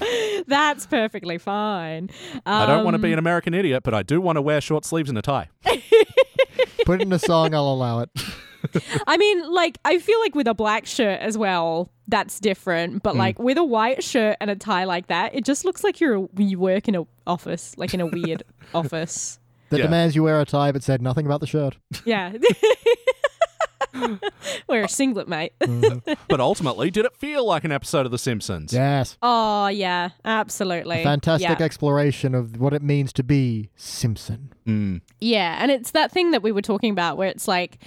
that's 0.46 0.86
perfectly 0.86 1.38
fine. 1.38 2.10
I 2.46 2.66
don't 2.66 2.84
want 2.84 2.94
to 2.94 2.98
Um, 2.98 3.02
be 3.02 3.12
an 3.12 3.18
American 3.18 3.54
idiot, 3.54 3.82
but 3.82 3.94
I 3.94 4.02
do 4.02 4.20
want 4.20 4.36
to 4.36 4.42
wear 4.42 4.60
short 4.60 4.84
sleeves 4.84 5.08
and 5.08 5.18
a 5.18 5.22
tie. 5.22 5.48
Put 6.84 7.00
it 7.00 7.02
in 7.06 7.12
a 7.12 7.18
song, 7.18 7.54
I'll 7.54 7.68
allow 7.72 8.00
it. 8.00 8.10
I 9.06 9.16
mean, 9.16 9.50
like, 9.52 9.78
I 9.84 9.98
feel 9.98 10.18
like 10.20 10.34
with 10.34 10.46
a 10.46 10.54
black 10.54 10.86
shirt 10.86 11.20
as 11.20 11.36
well, 11.38 11.90
that's 12.08 12.40
different. 12.40 13.02
But 13.02 13.16
like 13.16 13.38
with 13.38 13.56
a 13.58 13.64
white 13.64 14.02
shirt 14.04 14.36
and 14.40 14.50
a 14.50 14.56
tie 14.56 14.84
like 14.84 15.06
that, 15.08 15.34
it 15.34 15.44
just 15.44 15.64
looks 15.64 15.82
like 15.84 16.00
you're 16.00 16.28
you 16.36 16.58
work 16.58 16.88
in 16.88 16.94
a 16.96 17.04
office, 17.26 17.74
like 17.78 17.94
in 17.94 18.00
a 18.00 18.06
weird 18.06 18.42
office. 18.74 19.38
That 19.70 19.78
Yeah. 19.78 19.84
demands 19.84 20.16
you 20.16 20.24
wear 20.24 20.40
a 20.40 20.44
tie 20.44 20.72
but 20.72 20.82
said 20.82 21.00
nothing 21.00 21.26
about 21.26 21.40
the 21.40 21.46
shirt. 21.46 21.76
Yeah. 22.04 22.32
Wear 24.68 24.84
a 24.84 24.88
singlet, 24.88 25.26
mate. 25.28 25.52
But 26.28 26.40
ultimately, 26.40 26.90
did 26.90 27.04
it 27.06 27.16
feel 27.16 27.44
like 27.44 27.64
an 27.64 27.72
episode 27.72 28.06
of 28.06 28.12
The 28.12 28.18
Simpsons? 28.18 28.72
Yes. 28.72 29.16
oh 29.22 29.66
yeah, 29.68 30.10
absolutely. 30.24 31.02
Fantastic 31.02 31.58
Yeah. 31.58 31.64
exploration 31.64 32.34
of 32.34 32.60
what 32.60 32.72
it 32.72 32.82
means 32.82 33.12
to 33.14 33.22
be 33.24 33.70
Simpson. 33.76 34.52
Mm. 34.66 35.00
Yeah, 35.20 35.58
and 35.60 35.70
it's 35.70 35.90
that 35.90 36.12
thing 36.12 36.30
that 36.30 36.42
we 36.42 36.52
were 36.52 36.62
talking 36.62 36.92
about 36.92 37.16
where 37.16 37.28
it's 37.28 37.48
like, 37.48 37.78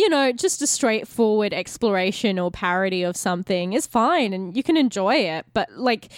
you 0.00 0.08
know, 0.08 0.32
just 0.32 0.62
a 0.62 0.66
straightforward 0.66 1.52
exploration 1.52 2.38
or 2.38 2.50
parody 2.50 3.02
of 3.02 3.18
something 3.18 3.74
is 3.74 3.86
fine 3.86 4.32
and 4.32 4.56
you 4.56 4.62
can 4.62 4.78
enjoy 4.78 5.14
it, 5.14 5.44
but 5.52 5.70
like 5.72 6.10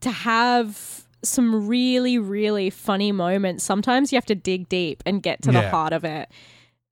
to 0.00 0.10
have 0.10 1.04
some 1.22 1.68
really 1.68 2.18
really 2.18 2.70
funny 2.70 3.12
moments, 3.12 3.62
sometimes 3.62 4.10
you 4.10 4.16
have 4.16 4.24
to 4.24 4.34
dig 4.34 4.70
deep 4.70 5.02
and 5.04 5.22
get 5.22 5.42
to 5.42 5.52
the 5.52 5.68
heart 5.68 5.92
of 5.92 6.02
it. 6.02 6.30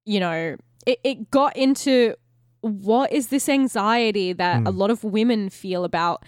You 0.04 0.20
know, 0.20 0.56
it, 0.86 1.00
it 1.02 1.30
got 1.30 1.56
into 1.56 2.14
what 2.60 3.10
is 3.10 3.28
this 3.28 3.48
anxiety 3.48 4.34
that 4.34 4.66
a 4.66 4.70
hmm. 4.70 4.78
lot 4.78 4.90
of 4.90 5.02
women 5.02 5.48
feel 5.48 5.82
about 5.82 6.24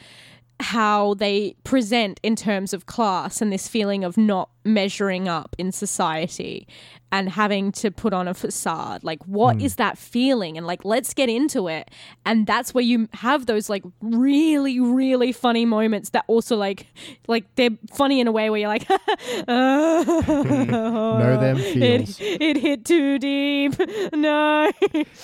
how 0.60 1.12
they 1.14 1.54
present 1.64 2.18
in 2.22 2.34
terms 2.36 2.72
of 2.72 2.86
class 2.86 3.42
and 3.42 3.52
this 3.52 3.68
feeling 3.68 4.02
of 4.02 4.16
not 4.16 4.48
measuring 4.64 5.28
up 5.28 5.54
in 5.58 5.70
society 5.70 6.66
and 7.12 7.28
having 7.28 7.72
to 7.72 7.90
put 7.90 8.12
on 8.12 8.26
a 8.26 8.34
facade. 8.34 9.04
Like, 9.04 9.22
what 9.24 9.58
mm. 9.58 9.62
is 9.62 9.76
that 9.76 9.96
feeling? 9.96 10.56
And 10.58 10.66
like, 10.66 10.84
let's 10.84 11.14
get 11.14 11.28
into 11.28 11.68
it. 11.68 11.90
And 12.24 12.46
that's 12.46 12.74
where 12.74 12.84
you 12.84 13.08
have 13.14 13.46
those 13.46 13.70
like 13.70 13.84
really, 14.00 14.80
really 14.80 15.32
funny 15.32 15.64
moments 15.64 16.10
that 16.10 16.24
also 16.26 16.56
like, 16.56 16.86
like 17.28 17.44
they're 17.54 17.70
funny 17.92 18.20
in 18.20 18.26
a 18.26 18.32
way 18.32 18.50
where 18.50 18.58
you're 18.58 18.68
like, 18.68 18.88
Know 19.48 21.40
them 21.40 21.56
feels. 21.72 22.20
It, 22.20 22.42
it 22.42 22.56
hit 22.56 22.84
too 22.84 23.18
deep. 23.18 23.74
No. 24.12 24.70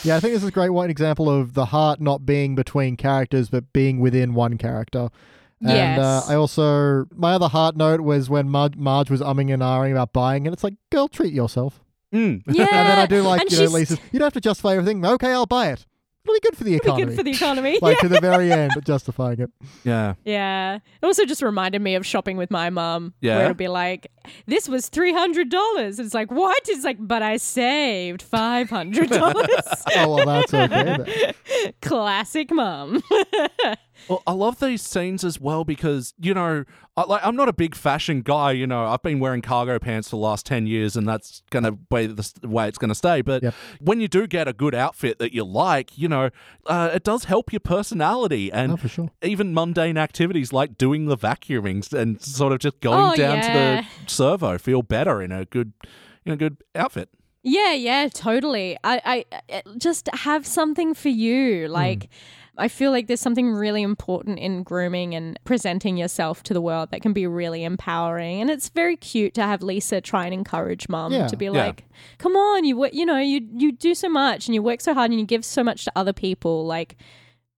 Yeah, 0.02 0.16
I 0.16 0.20
think 0.20 0.34
this 0.34 0.42
is 0.42 0.48
a 0.48 0.52
great 0.52 0.70
one 0.70 0.90
example 0.90 1.28
of 1.28 1.54
the 1.54 1.66
heart 1.66 2.00
not 2.00 2.24
being 2.24 2.54
between 2.54 2.96
characters 2.96 3.48
but 3.50 3.72
being 3.72 4.00
within 4.00 4.34
one 4.34 4.59
character. 4.59 5.10
And 5.64 6.01
uh, 6.01 6.22
I 6.28 6.34
also, 6.34 7.06
my 7.14 7.34
other 7.34 7.48
heart 7.48 7.76
note 7.76 8.01
was 8.01 8.28
when 8.28 8.48
Marge, 8.48 8.76
Marge 8.76 9.10
was 9.10 9.20
umming 9.20 9.52
and 9.52 9.62
ahhing 9.62 9.93
about 9.93 10.12
buying, 10.12 10.47
and 10.47 10.52
it's 10.55 10.64
like, 10.64 10.74
girl, 10.90 11.09
treat 11.09 11.32
yourself. 11.32 11.80
Mm. 12.12 12.43
yeah. 12.47 12.66
And 12.72 12.89
then 12.89 12.98
I 12.98 13.06
do 13.06 13.22
like, 13.22 13.40
and 13.40 13.52
you 13.52 13.59
know, 13.59 13.64
Lisa's, 13.66 13.98
you 14.12 14.18
don't 14.18 14.26
have 14.26 14.32
to 14.34 14.40
justify 14.40 14.72
everything. 14.76 15.05
Okay, 15.05 15.30
I'll 15.32 15.47
buy 15.47 15.68
it. 15.68 15.86
It'll 16.24 16.34
be 16.34 16.40
good 16.40 16.56
for 16.56 16.62
the 16.62 16.70
Be 16.70 16.76
economy. 16.76 17.05
good 17.06 17.16
for 17.16 17.22
the 17.24 17.30
economy. 17.32 17.78
like 17.82 17.98
to 17.98 18.09
the 18.09 18.20
very 18.20 18.52
end, 18.52 18.72
but 18.76 18.84
justifying 18.84 19.40
it. 19.40 19.51
Yeah. 19.82 20.14
Yeah. 20.24 20.76
It 20.76 21.05
also 21.05 21.24
just 21.24 21.43
reminded 21.43 21.82
me 21.82 21.97
of 21.97 22.06
shopping 22.06 22.36
with 22.36 22.48
my 22.48 22.70
mum. 22.70 23.12
Yeah? 23.20 23.36
Where 23.39 23.44
it'll 23.47 23.55
be 23.55 23.66
like, 23.66 24.06
this 24.47 24.68
was 24.68 24.89
$300. 24.89 25.98
It's 25.98 26.14
like, 26.14 26.30
what? 26.30 26.62
It's 26.68 26.84
like, 26.84 26.98
but 27.01 27.22
I 27.22 27.39
saved 27.39 28.24
$500. 28.24 29.09
Oh, 29.97 30.14
well, 30.14 30.24
that's 30.24 30.55
okay. 30.55 31.32
Classic 31.82 32.52
mum. 32.52 33.02
Well, 34.08 34.22
I 34.26 34.32
love 34.32 34.58
these 34.60 34.82
scenes 34.82 35.24
as 35.24 35.40
well 35.40 35.64
because 35.64 36.12
you 36.20 36.34
know, 36.34 36.64
I, 36.96 37.04
like 37.04 37.24
I'm 37.24 37.36
not 37.36 37.48
a 37.48 37.52
big 37.52 37.74
fashion 37.74 38.22
guy. 38.22 38.52
You 38.52 38.66
know, 38.66 38.84
I've 38.86 39.02
been 39.02 39.20
wearing 39.20 39.42
cargo 39.42 39.78
pants 39.78 40.08
for 40.10 40.16
the 40.16 40.22
last 40.22 40.44
ten 40.46 40.66
years, 40.66 40.96
and 40.96 41.08
that's 41.08 41.42
gonna 41.50 41.72
be 41.72 42.06
the 42.08 42.32
way 42.48 42.68
it's 42.68 42.78
gonna 42.78 42.94
stay. 42.94 43.22
But 43.22 43.42
Yep. 43.42 43.54
when 43.80 44.00
you 44.00 44.08
do 44.08 44.26
get 44.26 44.48
a 44.48 44.52
good 44.52 44.74
outfit 44.74 45.18
that 45.18 45.32
you 45.32 45.44
like, 45.44 45.96
you 45.96 46.08
know, 46.08 46.30
uh, 46.66 46.90
it 46.92 47.04
does 47.04 47.24
help 47.24 47.52
your 47.52 47.60
personality 47.60 48.50
and 48.52 48.72
Oh, 48.72 48.76
for 48.76 48.88
sure. 48.88 49.10
even 49.22 49.54
mundane 49.54 49.96
activities 49.96 50.52
like 50.52 50.76
doing 50.78 51.06
the 51.06 51.16
vacuuming 51.16 51.90
and 51.92 52.20
sort 52.20 52.52
of 52.52 52.58
just 52.58 52.80
going 52.80 53.12
Oh, 53.12 53.16
down 53.16 53.36
yeah. 53.38 53.80
to 53.80 53.86
the 54.06 54.10
servo 54.10 54.58
feel 54.58 54.82
better 54.82 55.22
in 55.22 55.32
a 55.32 55.44
good, 55.44 55.72
in 56.24 56.32
a 56.32 56.36
good 56.36 56.58
outfit. 56.74 57.08
Yeah, 57.44 57.72
yeah, 57.72 58.08
totally. 58.08 58.76
I, 58.84 59.24
I, 59.32 59.38
I 59.52 59.62
just 59.76 60.08
have 60.14 60.46
something 60.46 60.94
for 60.94 61.08
you. 61.08 61.66
Like, 61.66 62.08
I 62.58 62.68
feel 62.68 62.90
like 62.90 63.06
there's 63.06 63.20
something 63.20 63.50
really 63.52 63.80
important 63.82 64.38
in 64.38 64.62
grooming 64.62 65.14
and 65.14 65.38
presenting 65.44 65.96
yourself 65.96 66.42
to 66.44 66.54
the 66.54 66.60
world 66.60 66.90
that 66.90 67.00
can 67.00 67.12
be 67.14 67.26
really 67.26 67.64
empowering. 67.64 68.42
And 68.42 68.50
it's 68.50 68.68
very 68.68 68.96
cute 68.96 69.32
to 69.34 69.42
have 69.42 69.62
Lisa 69.62 70.00
try 70.02 70.26
and 70.26 70.34
encourage 70.34 70.86
mum 70.88 71.12
Yeah. 71.12 71.28
to 71.28 71.36
be 71.36 71.46
Yeah. 71.46 71.50
like, 71.52 71.84
"Come 72.18 72.36
on, 72.36 72.64
you 72.64 72.86
you 72.92 73.06
know 73.06 73.16
you 73.18 73.40
you 73.56 73.72
do 73.72 73.94
so 73.94 74.08
much 74.08 74.46
and 74.48 74.54
you 74.54 74.62
work 74.62 74.80
so 74.82 74.92
hard 74.92 75.10
and 75.10 75.18
you 75.18 75.24
give 75.26 75.44
so 75.44 75.64
much 75.64 75.84
to 75.86 75.92
other 75.96 76.12
people. 76.12 76.66
Like, 76.66 76.96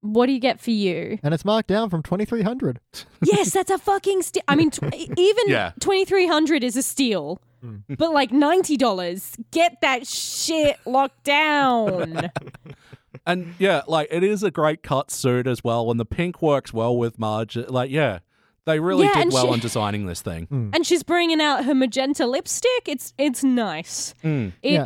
what 0.01 0.27
do 0.27 0.33
you 0.33 0.39
get 0.39 0.61
for 0.61 0.71
you?" 0.71 1.19
And 1.25 1.35
it's 1.35 1.45
marked 1.45 1.69
down 1.69 1.91
from 1.91 2.03
2300 2.03 2.79
yes, 3.25 3.53
that's 3.53 3.71
a 3.73 3.79
fucking 3.79 4.23
steal. 4.23 4.43
I 4.47 4.55
mean, 4.55 4.71
tw- 4.71 4.85
even 4.95 5.45
Yeah. 5.49 5.73
twenty 5.81 6.05
three 6.05 6.27
hundred 6.29 6.63
is 6.63 6.77
a 6.77 6.83
steal. 6.83 7.41
Hmm. 7.61 7.79
But 7.99 8.13
like 8.13 8.31
ninety 8.31 8.77
dollars, 8.77 9.35
get 9.51 9.81
that 9.81 10.07
shit 10.07 10.77
locked 10.87 11.25
down. 11.25 12.31
And 13.27 13.55
yeah, 13.59 13.83
like 13.87 14.09
it 14.11 14.23
is 14.23 14.43
a 14.43 14.51
great 14.51 14.83
cut 14.83 15.11
suit 15.11 15.47
as 15.47 15.65
well, 15.65 15.91
and 15.91 15.99
the 15.99 16.05
pink 16.05 16.43
works 16.43 16.73
well 16.73 16.97
with 16.97 17.19
Marge. 17.19 17.57
Like, 17.57 17.91
yeah, 17.91 18.19
they 18.67 18.81
really 18.81 19.05
Yeah, 19.07 19.25
did 19.25 19.33
well 19.33 19.47
she- 19.47 19.53
on 19.53 19.59
designing 19.61 20.07
this 20.07 20.21
thing. 20.23 20.71
and 20.75 20.87
she's 20.87 21.03
bringing 21.03 21.41
out 21.41 21.65
her 21.65 21.75
magenta 21.75 22.27
lipstick. 22.27 22.87
It's 22.87 23.15
it's 23.19 23.43
nice. 23.43 24.15
It 24.23 24.29
is 24.29 24.33
Mm. 24.33 24.53
Yeah. 24.63 24.85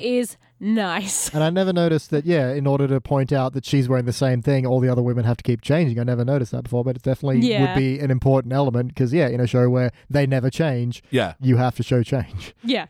Nice. 0.61 1.29
And 1.35 1.43
I 1.45 1.51
never 1.51 1.73
noticed 1.73 2.11
that, 2.11 2.25
yeah, 2.27 2.53
in 2.53 2.67
order 2.67 2.87
to 2.89 3.01
point 3.01 3.33
out 3.33 3.53
that 3.55 3.65
she's 3.65 3.89
wearing 3.89 4.05
the 4.07 4.13
same 4.13 4.43
thing, 4.43 4.67
all 4.67 4.81
the 4.81 4.89
other 4.89 5.03
women 5.03 5.25
have 5.25 5.37
to 5.39 5.43
keep 5.43 5.61
changing. 5.63 5.99
I 5.99 6.05
never 6.05 6.25
noticed 6.25 6.53
that 6.53 6.63
before, 6.65 6.85
but 6.85 6.97
it 6.97 7.03
definitely 7.03 7.41
Yeah. 7.49 7.61
would 7.75 7.79
be 7.79 7.99
an 7.99 8.11
important 8.11 8.53
element 8.53 8.89
because, 8.89 9.13
yeah, 9.13 9.29
in 9.29 9.41
a 9.41 9.47
show 9.47 9.69
where 9.71 9.93
they 10.11 10.27
never 10.27 10.51
change, 10.51 11.03
Yeah, 11.11 11.35
you 11.41 11.57
have 11.57 11.77
to 11.77 11.83
show 11.83 12.03
change. 12.03 12.55
Yeah. 12.65 12.87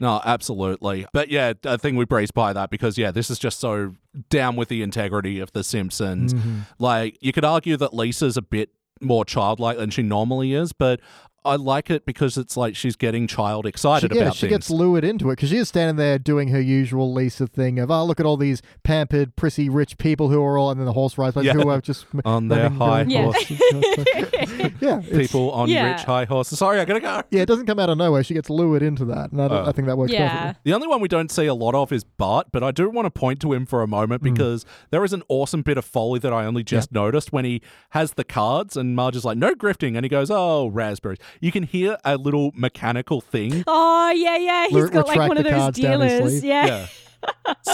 no, 0.00 0.20
absolutely. 0.24 1.06
But 1.12 1.28
yeah, 1.30 1.52
I 1.64 1.76
think 1.76 1.96
we 1.96 2.04
breezed 2.04 2.34
by 2.34 2.52
that 2.52 2.70
because 2.70 2.98
yeah, 2.98 3.10
this 3.10 3.30
is 3.30 3.38
just 3.38 3.60
so 3.60 3.94
down 4.30 4.56
with 4.56 4.68
the 4.68 4.82
integrity 4.82 5.38
of 5.40 5.52
The 5.52 5.62
Simpsons. 5.62 6.34
Mm-hmm. 6.34 6.60
Like, 6.78 7.18
you 7.20 7.32
could 7.32 7.44
argue 7.44 7.76
that 7.76 7.94
Lisa's 7.94 8.36
a 8.36 8.42
bit 8.42 8.70
more 9.00 9.24
childlike 9.24 9.78
than 9.78 9.90
she 9.90 10.02
normally 10.02 10.52
is, 10.52 10.72
but 10.72 11.00
I 11.44 11.56
like 11.56 11.88
it 11.90 12.04
because 12.04 12.36
it's 12.36 12.56
like 12.56 12.76
she's 12.76 12.96
getting 12.96 13.26
child 13.26 13.66
excited 13.66 14.00
She, 14.00 14.06
excited 14.06 14.16
yeah, 14.16 14.22
about 14.24 14.34
she 14.36 14.40
things. 14.42 14.50
gets 14.50 14.70
lured 14.70 15.04
into 15.04 15.30
it 15.30 15.36
because 15.36 15.48
she 15.48 15.56
is 15.56 15.68
standing 15.68 15.96
there 15.96 16.18
doing 16.18 16.48
her 16.48 16.60
usual 16.60 17.12
Lisa 17.12 17.46
thing 17.46 17.78
of, 17.78 17.90
oh, 17.90 18.04
look 18.04 18.20
at 18.20 18.26
all 18.26 18.36
these 18.36 18.60
pampered, 18.82 19.36
prissy, 19.36 19.68
rich 19.68 19.96
people 19.98 20.28
who 20.28 20.42
are 20.42 20.58
all, 20.58 20.70
and 20.70 20.78
then 20.78 20.84
the 20.86 20.92
horse 20.92 21.16
rides 21.16 21.36
Yeah. 21.40 21.54
who 21.54 21.68
are 21.70 21.80
just 21.80 22.04
On 22.24 22.48
their 22.48 22.68
high 22.68 22.98
around. 23.00 23.10
Yeah. 23.10 23.22
horse. 23.24 23.50
yeah, 24.80 25.00
People 25.10 25.50
on 25.52 25.68
Yeah. 25.68 25.92
rich 25.92 26.02
high 26.04 26.24
horses. 26.24 26.58
Sorry, 26.58 26.78
I 26.80 26.84
gotta 26.84 27.00
go. 27.00 27.22
Yeah, 27.30 27.42
it 27.42 27.46
doesn't 27.46 27.66
come 27.66 27.78
out 27.78 27.88
of 27.90 27.98
nowhere. 27.98 28.22
She 28.22 28.34
gets 28.34 28.50
lured 28.50 28.82
into 28.82 29.04
that, 29.06 29.32
and 29.32 29.40
I, 29.40 29.48
don't- 29.48 29.66
Oh. 29.66 29.68
I 29.68 29.72
think 29.72 29.86
that 29.88 29.98
works 29.98 30.12
yeah. 30.12 30.40
perfectly. 30.42 30.60
The 30.64 30.74
only 30.74 30.86
one 30.88 31.00
we 31.00 31.08
don't 31.08 31.30
see 31.30 31.46
a 31.46 31.54
lot 31.54 31.74
of 31.74 31.92
is 31.92 32.04
Bart, 32.04 32.48
but 32.52 32.62
I 32.62 32.70
do 32.70 32.88
want 32.90 33.06
to 33.06 33.10
point 33.10 33.40
to 33.40 33.52
him 33.52 33.66
for 33.66 33.82
a 33.82 33.86
moment 33.86 34.22
Hmm. 34.22 34.32
because 34.32 34.64
there 34.90 35.04
is 35.04 35.12
an 35.12 35.22
awesome 35.28 35.62
bit 35.62 35.76
of 35.78 35.84
folly 35.84 36.18
that 36.20 36.32
I 36.32 36.44
only 36.44 36.62
just 36.64 36.92
noticed 36.92 37.32
when 37.32 37.44
he 37.44 37.60
has 37.90 38.12
the 38.14 38.24
cards 38.24 38.76
and 38.76 38.94
Marge 38.96 39.16
is 39.16 39.24
like, 39.24 39.38
no 39.38 39.54
grifting. 39.54 39.96
And 39.96 40.04
he 40.04 40.08
goes, 40.08 40.30
oh, 40.30 40.68
raspberries. 40.68 41.18
You 41.40 41.52
can 41.52 41.62
hear 41.62 41.96
a 42.04 42.16
little 42.16 42.52
mechanical 42.54 43.20
thing. 43.20 43.64
Oh 43.66 44.10
yeah, 44.10 44.36
yeah. 44.36 44.66
He's 44.68 44.84
Re- 44.84 44.90
got 44.90 45.06
like 45.08 45.28
one 45.28 45.38
of 45.38 45.44
those 45.44 45.52
cards 45.52 45.78
down 45.78 46.00
his 46.00 46.12
dealers. 46.18 46.44
Yeah. 46.44 46.66
Yeah. 46.66 46.86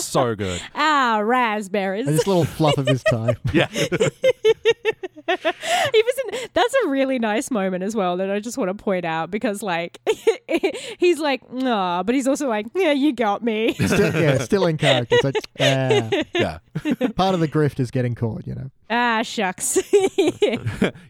so 0.01 0.35
good. 0.35 0.61
Ah, 0.75 1.21
raspberries. 1.23 2.07
And 2.09 2.19
this 2.19 2.27
little 2.27 2.45
fluff 2.45 2.79
of 2.79 2.87
his 2.87 3.03
tie. 3.11 3.37
Yeah. 3.53 3.69
he 3.69 3.87
was 5.29 6.15
in 6.33 6.49
that's 6.55 6.75
a 6.85 6.89
really 6.89 7.19
nice 7.19 7.51
moment 7.51 7.83
as 7.83 7.97
well 7.97 8.17
that 8.19 8.31
I 8.31 8.39
just 8.41 8.57
want 8.57 8.69
to 8.69 8.75
point 8.75 9.05
out 9.05 9.31
because 9.31 9.63
like 9.63 9.99
he's 10.99 11.19
like 11.19 11.51
nah 11.53 12.05
but 12.05 12.15
he's 12.15 12.29
also 12.29 12.49
like 12.49 12.67
yeah 12.77 12.93
you 12.93 13.13
got 13.13 13.43
me 13.43 13.75
Still, 13.75 14.15
yeah, 14.15 14.39
still 14.39 14.67
in 14.67 14.77
character. 14.77 15.17
It's 15.17 15.25
like, 15.25 15.35
ah. 15.61 16.11
yeah. 16.35 16.59
part 17.17 17.35
of 17.35 17.41
the 17.41 17.49
grift 17.49 17.81
is 17.81 17.91
getting 17.91 18.15
caught, 18.15 18.47
you 18.47 18.55
know. 18.55 18.71
Ah, 18.89 19.23
shucks. 19.23 19.79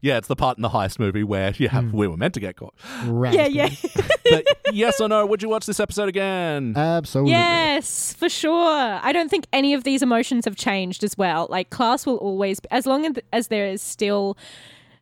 Yeah, 0.01 0.19
it's 0.19 0.29
the 0.29 0.37
part 0.37 0.57
in 0.57 0.63
the 0.63 0.69
heist 0.69 0.99
movie 0.99 1.25
where 1.25 1.53
yeah, 1.59 1.81
we 1.93 2.07
were 2.07 2.17
meant 2.17 2.35
to 2.35 2.41
get 2.41 2.57
caught. 2.57 2.75
yeah, 3.05 3.47
yeah. 3.47 3.69
But 4.31 4.45
yes 4.73 5.01
or 5.01 5.09
no, 5.09 5.27
would 5.27 5.43
you 5.43 5.49
watch 5.49 5.67
this 5.67 5.81
episode 5.81 6.09
again? 6.09 6.75
Absolutely. 6.77 7.33
Yes, 7.33 8.13
for 8.13 8.29
sure. 8.29 9.01
I 9.03 9.13
don't 9.13 9.29
think 9.29 9.47
any 9.53 9.75
of 9.75 9.85
these 9.85 10.03
emotions 10.03 10.45
have 10.45 10.57
changed 10.57 11.03
as 11.05 11.19
well. 11.19 11.47
Like 11.51 11.71
class 11.71 12.07
will 12.07 12.17
always, 12.19 12.61
as 12.71 12.87
long 12.87 13.05
as, 13.07 13.15
as 13.33 13.49
there 13.49 13.67
is 13.67 13.83
still 13.83 14.37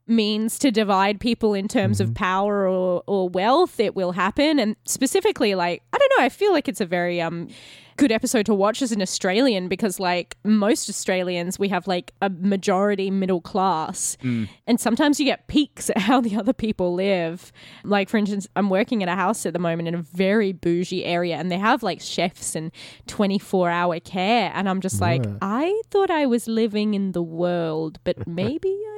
means 0.07 0.59
to 0.59 0.71
divide 0.71 1.21
people 1.21 1.55
in 1.55 1.69
terms 1.69 2.01
of 2.01 2.09
mm-hmm. 2.09 2.15
power 2.15 2.69
or, 2.69 3.03
or 3.07 3.29
wealth, 3.29 3.81
it 3.81 3.95
will 3.95 4.13
happen. 4.13 4.59
And 4.59 4.77
specifically, 4.85 5.55
like 5.55 5.83
I 5.93 5.99
don't 5.99 6.13
know, 6.19 6.25
I 6.25 6.29
feel 6.29 6.53
like 6.53 6.69
it's 6.69 6.81
a 6.81 6.87
very 6.87 7.21
um 7.21 7.49
good 7.97 8.11
episode 8.11 8.47
to 8.47 8.55
watch 8.55 8.83
as 8.83 8.93
an 8.93 9.01
Australian 9.01 9.69
because 9.69 10.01
like 10.01 10.37
most 10.45 10.89
Australians 10.89 11.59
we 11.59 11.69
have 11.69 11.87
like 11.87 12.13
a 12.21 12.29
majority 12.29 13.11
middle 13.11 13.41
class. 13.41 14.17
Mm. 14.23 14.49
And 14.67 14.81
sometimes 14.81 15.21
you 15.21 15.27
get 15.27 15.47
peaks 15.47 15.91
at 15.91 15.99
how 15.99 16.21
the 16.21 16.37
other 16.37 16.53
people 16.53 16.95
live. 16.95 17.53
Like 17.85 18.09
for 18.09 18.17
instance 18.17 18.49
I'm 18.57 18.69
working 18.69 19.03
at 19.03 19.09
a 19.09 19.15
house 19.15 19.47
at 19.47 19.53
the 19.53 19.59
moment 19.59 19.89
in 19.89 19.95
a 19.95 20.03
very 20.03 20.53
bougie 20.53 21.05
area 21.05 21.37
and 21.37 21.51
they 21.51 21.59
have 21.59 21.83
like 21.83 22.01
chefs 22.01 22.57
and 22.57 22.73
24 23.07 23.71
hour 23.71 24.01
care. 24.01 24.51
And 24.55 24.69
I'm 24.69 24.81
just 24.81 25.01
like 25.01 25.25
Yeah. 25.25 25.37
I 25.41 25.81
thought 25.91 26.11
I 26.11 26.27
was 26.27 26.49
living 26.49 26.95
in 26.95 27.13
the 27.13 27.23
world 27.23 28.01
but 28.05 28.27
maybe 28.27 28.77
I'm 28.91 28.94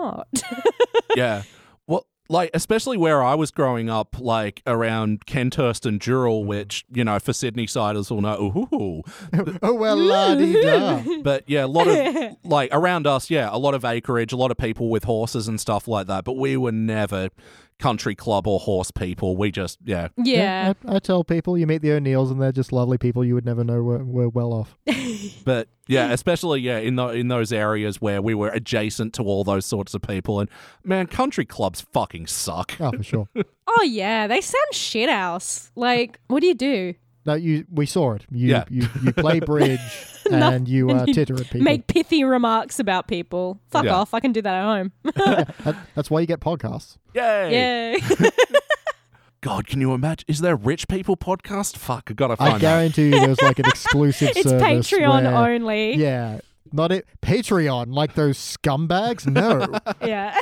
not 0.00 0.28
yeah. 1.16 1.42
Well, 1.86 2.06
like 2.28 2.50
especially 2.54 2.96
where 2.96 3.22
I 3.22 3.34
was 3.34 3.50
growing 3.50 3.90
up, 3.90 4.16
like 4.18 4.62
around 4.66 5.26
Kenthurst 5.26 5.84
and 5.84 6.00
Dural, 6.00 6.40
mm-hmm. 6.40 6.48
which 6.48 6.84
you 6.92 7.04
know 7.04 7.18
for 7.18 7.32
Sydney 7.32 7.66
siders 7.66 8.10
will 8.10 8.20
know. 8.20 8.68
Ooh. 8.72 9.02
Oh 9.62 9.74
well, 9.74 9.96
la 9.96 10.34
di 10.34 10.62
da. 10.62 11.02
But 11.22 11.44
yeah, 11.48 11.64
a 11.64 11.66
lot 11.66 11.88
of 11.88 12.36
like 12.44 12.70
around 12.72 13.06
us, 13.06 13.30
yeah, 13.30 13.48
a 13.50 13.58
lot 13.58 13.74
of 13.74 13.84
acreage, 13.84 14.32
a 14.32 14.36
lot 14.36 14.50
of 14.50 14.56
people 14.56 14.88
with 14.88 15.04
horses 15.04 15.48
and 15.48 15.60
stuff 15.60 15.88
like 15.88 16.06
that. 16.06 16.24
But 16.24 16.36
we 16.36 16.56
were 16.56 16.72
never 16.72 17.30
country 17.78 18.14
club 18.14 18.46
or 18.46 18.60
horse 18.60 18.90
people. 18.90 19.36
We 19.36 19.50
just 19.50 19.78
yeah. 19.84 20.08
yeah 20.16 20.74
I, 20.86 20.96
I 20.96 20.98
tell 20.98 21.24
people 21.24 21.58
you 21.58 21.66
meet 21.66 21.82
the 21.82 21.92
O'Neills 21.92 22.30
and 22.30 22.40
they're 22.40 22.52
just 22.52 22.72
lovely 22.72 22.98
people 22.98 23.24
you 23.24 23.34
would 23.34 23.46
never 23.46 23.64
know 23.64 23.82
were, 23.82 24.04
were 24.04 24.28
well 24.28 24.52
off. 24.52 24.76
But 25.44 25.68
yeah, 25.88 26.12
especially 26.12 26.60
yeah 26.60 26.78
in 26.78 26.96
the, 26.96 27.08
in 27.08 27.28
those 27.28 27.52
areas 27.52 28.00
where 28.00 28.20
we 28.22 28.34
were 28.34 28.48
adjacent 28.50 29.14
to 29.14 29.22
all 29.22 29.44
those 29.44 29.64
sorts 29.66 29.94
of 29.94 30.02
people. 30.02 30.40
And 30.40 30.48
man, 30.84 31.06
country 31.06 31.44
clubs 31.44 31.80
fucking 31.80 32.26
suck. 32.26 32.72
Oh, 32.80 32.92
for 32.92 33.02
sure. 33.02 33.28
oh 33.66 33.82
yeah 33.82 34.26
they 34.26 34.40
sound 34.40 34.72
shit 34.72 35.08
house 35.08 35.70
like 35.76 36.18
what 36.26 36.40
do 36.40 36.46
you 36.48 36.54
do 36.54 36.94
No, 37.24 37.34
you. 37.34 37.64
We 37.70 37.86
saw 37.86 38.12
it. 38.14 38.24
You 38.30 38.48
Yeah. 38.48 38.64
you, 38.68 38.86
you 39.02 39.12
play 39.12 39.40
bridge 39.52 39.80
and 40.30 40.66
you 40.68 40.90
uh, 40.90 41.04
you 41.06 41.14
titter 41.14 41.34
at 41.34 41.44
people. 41.50 41.60
make 41.62 41.86
pithy 41.86 42.24
remarks 42.24 42.78
about 42.80 43.06
people. 43.08 43.60
Fuck 43.70 43.84
Yeah. 43.84 43.94
off. 43.94 44.14
I 44.14 44.20
can 44.20 44.32
do 44.32 44.42
that 44.42 44.54
at 44.54 44.64
home. 44.64 44.92
That- 45.04 45.76
that's 45.94 46.10
why 46.10 46.20
you 46.20 46.26
get 46.26 46.40
podcasts. 46.40 46.96
Yay! 47.14 47.96
Yay. 48.00 48.30
God, 49.42 49.66
can 49.66 49.80
you 49.80 49.94
imagine? 49.94 50.26
Is 50.28 50.40
there 50.40 50.52
a 50.52 50.56
rich 50.56 50.86
people 50.86 51.16
podcast? 51.16 51.76
Fuck, 51.76 52.08
I 52.10 52.14
gotta 52.14 52.36
find 52.36 52.52
that. 52.52 52.56
I 52.56 52.58
guarantee 52.58 53.06
you, 53.06 53.20
there's 53.20 53.40
like 53.40 53.58
an 53.58 53.64
exclusive 53.68 54.30
it's 54.36 54.42
service. 54.42 54.90
Patreon 54.90 55.22
where- 55.22 55.50
only. 55.54 55.94
Yeah, 55.94 56.40
not 56.72 56.92
it. 56.92 57.06
Patreon, 57.22 57.94
like 57.94 58.14
those 58.14 58.36
scumbags. 58.36 59.26
No, 59.26 59.66
Yeah. 60.06 60.38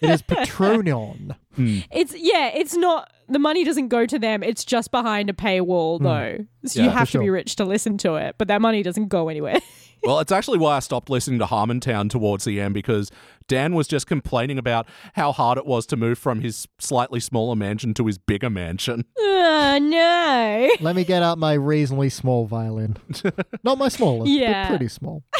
it 0.00 0.10
is 0.10 0.22
Patreon. 0.22 1.36
Hmm. 1.54 1.80
it's 1.90 2.14
yeah, 2.16 2.48
it's 2.54 2.74
not 2.74 3.12
the 3.28 3.38
money 3.38 3.64
doesn't 3.64 3.88
go 3.88 4.06
to 4.06 4.18
them. 4.18 4.42
It's 4.42 4.64
just 4.64 4.90
behind 4.90 5.28
a 5.28 5.34
paywall 5.34 5.98
hmm. 5.98 6.04
though. 6.04 6.46
So 6.64 6.80
Yeah, 6.80 6.86
you 6.86 6.90
have 6.92 7.10
to 7.10 7.18
be 7.18 7.28
rich 7.28 7.56
to 7.56 7.66
listen 7.66 7.98
to 7.98 8.14
it, 8.14 8.36
but 8.38 8.48
that 8.48 8.62
money 8.62 8.82
doesn't 8.82 9.08
go 9.08 9.28
anywhere. 9.28 9.60
Well, 10.04 10.18
it's 10.20 10.32
actually 10.32 10.58
why 10.58 10.76
I 10.76 10.80
stopped 10.80 11.08
listening 11.10 11.38
to 11.38 11.46
Harmontown 11.46 12.10
towards 12.10 12.44
the 12.44 12.60
end 12.60 12.74
because 12.74 13.10
Dan 13.46 13.74
was 13.74 13.86
just 13.86 14.06
complaining 14.06 14.58
about 14.58 14.86
how 15.14 15.30
hard 15.32 15.58
it 15.58 15.66
was 15.66 15.86
to 15.86 15.96
move 15.96 16.18
from 16.18 16.40
his 16.40 16.66
slightly 16.78 17.20
smaller 17.20 17.54
mansion 17.54 17.94
to 17.94 18.06
his 18.06 18.18
bigger 18.18 18.50
mansion. 18.50 19.04
oh 19.18 19.78
no. 19.80 20.70
Let 20.80 20.96
me 20.96 21.04
get 21.04 21.22
out 21.22 21.38
my 21.38 21.52
reasonably 21.52 22.08
small 22.10 22.46
violin. 22.46 22.96
Not 23.62 23.78
my 23.78 23.88
smallest, 23.88 24.30
Yeah. 24.32 24.64
but 24.64 24.68
pretty 24.76 24.88
small. 24.88 25.22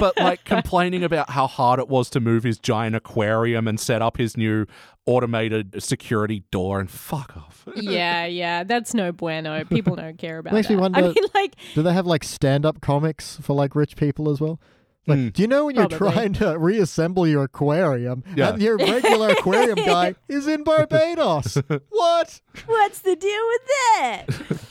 But 0.00 0.16
like 0.18 0.44
complaining 0.44 1.02
about 1.04 1.30
how 1.30 1.46
hard 1.46 1.80
it 1.80 1.88
was 1.88 2.10
to 2.10 2.20
move 2.20 2.42
his 2.44 2.58
giant 2.58 2.94
aquarium 2.96 3.66
and 3.68 3.78
set 3.80 4.02
up 4.02 4.16
his 4.16 4.36
new 4.36 4.66
automated 5.06 5.82
security 5.82 6.44
door 6.50 6.80
and 6.80 6.90
fuck 6.90 7.36
off. 7.36 7.66
yeah, 7.76 8.26
yeah. 8.26 8.64
That's 8.64 8.94
no 8.94 9.12
bueno. 9.12 9.64
People 9.64 9.96
don't 9.96 10.18
care 10.18 10.38
about 10.38 10.52
Makes 10.52 10.68
that. 10.68 10.76
me 10.76 10.82
I 10.94 11.02
mean 11.02 11.14
like 11.34 11.54
Do 11.74 11.82
they 11.82 11.92
have 11.92 12.06
like 12.06 12.24
stand-up 12.24 12.80
comics 12.80 13.38
for 13.40 13.54
like 13.54 13.74
rich 13.74 13.96
people 13.96 14.28
as 14.30 14.40
well? 14.40 14.60
Like, 15.06 15.18
Hmm. 15.18 15.28
do 15.28 15.40
you 15.42 15.48
know 15.48 15.64
when 15.64 15.74
you're 15.76 15.88
Probably. 15.88 16.12
trying 16.12 16.32
to 16.34 16.58
reassemble 16.58 17.26
your 17.26 17.44
aquarium 17.44 18.22
Yeah. 18.36 18.50
and 18.50 18.60
your 18.60 18.76
regular 18.76 19.30
aquarium 19.30 19.76
guy 19.76 20.14
is 20.28 20.46
in 20.46 20.64
Barbados? 20.64 21.54
what? 21.88 22.40
what's 22.66 22.98
the 23.00 23.16
deal 23.16 23.42
with 23.48 23.62
that? 23.66 24.26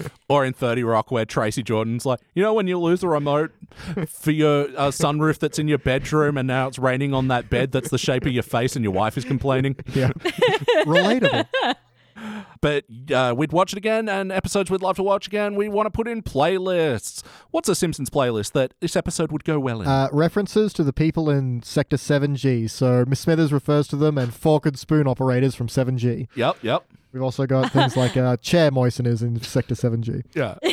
Or 0.29 0.43
in 0.43 0.51
30 0.53 0.83
Rock 0.83 1.09
where 1.09 1.23
Tracy 1.23 1.63
Jordan's 1.63 2.05
like, 2.05 2.19
you 2.35 2.43
know 2.43 2.53
when 2.53 2.67
you 2.67 2.77
lose 2.77 3.01
a 3.01 3.07
remote 3.07 3.51
for 4.09 4.31
your 4.31 4.63
uh, 4.75 4.91
sunroof 4.91 5.39
that's 5.39 5.57
in 5.57 5.69
your 5.69 5.77
bedroom 5.77 6.37
and 6.37 6.45
now 6.47 6.67
it's 6.67 6.77
raining 6.77 7.13
on 7.13 7.29
that 7.29 7.49
bed 7.49 7.71
that's 7.71 7.89
the 7.89 7.97
shape 7.97 8.25
of 8.25 8.33
your 8.33 8.43
face 8.43 8.75
and 8.75 8.83
your 8.83 8.91
wife 8.93 9.17
is 9.17 9.23
complaining? 9.23 9.77
Yeah, 9.93 10.09
relatable. 10.85 11.47
But 12.61 12.85
uh, 13.13 13.35
we'd 13.37 13.51
watch 13.51 13.71
it 13.73 13.77
again, 13.77 14.09
and 14.09 14.31
episodes 14.31 14.71
we'd 14.71 14.81
love 14.81 14.95
to 14.95 15.03
watch 15.03 15.27
again. 15.27 15.55
We 15.55 15.69
want 15.69 15.85
to 15.85 15.91
put 15.91 16.07
in 16.07 16.23
playlists. 16.23 17.21
What's 17.51 17.69
a 17.69 17.75
Simpsons 17.75 18.09
playlist 18.09 18.53
that 18.53 18.73
this 18.79 18.95
episode 18.95 19.31
would 19.31 19.43
go 19.43 19.59
well 19.59 19.81
in? 19.81 19.87
Uh, 19.87 20.09
references 20.11 20.73
to 20.73 20.83
the 20.83 20.93
people 20.93 21.29
in 21.29 21.61
Sector 21.61 21.97
7G. 21.97 22.69
So 22.69 23.05
Miss 23.07 23.19
Smithers 23.19 23.53
refers 23.53 23.87
to 23.89 23.95
them 23.95 24.17
and 24.17 24.33
fork 24.33 24.65
and 24.65 24.77
spoon 24.77 25.07
operators 25.07 25.53
from 25.53 25.67
7G. 25.67 26.27
yep, 26.35 26.57
yep. 26.63 26.83
We've 27.17 27.23
also 27.23 27.47
got 27.47 27.71
things 27.71 27.97
like 27.97 28.15
uh, 28.15 28.37
chair 28.41 28.69
moisteners 28.69 29.23
in 29.23 29.41
Sector 29.41 29.73
7G. 29.73 30.21
Yeah. 30.35 30.55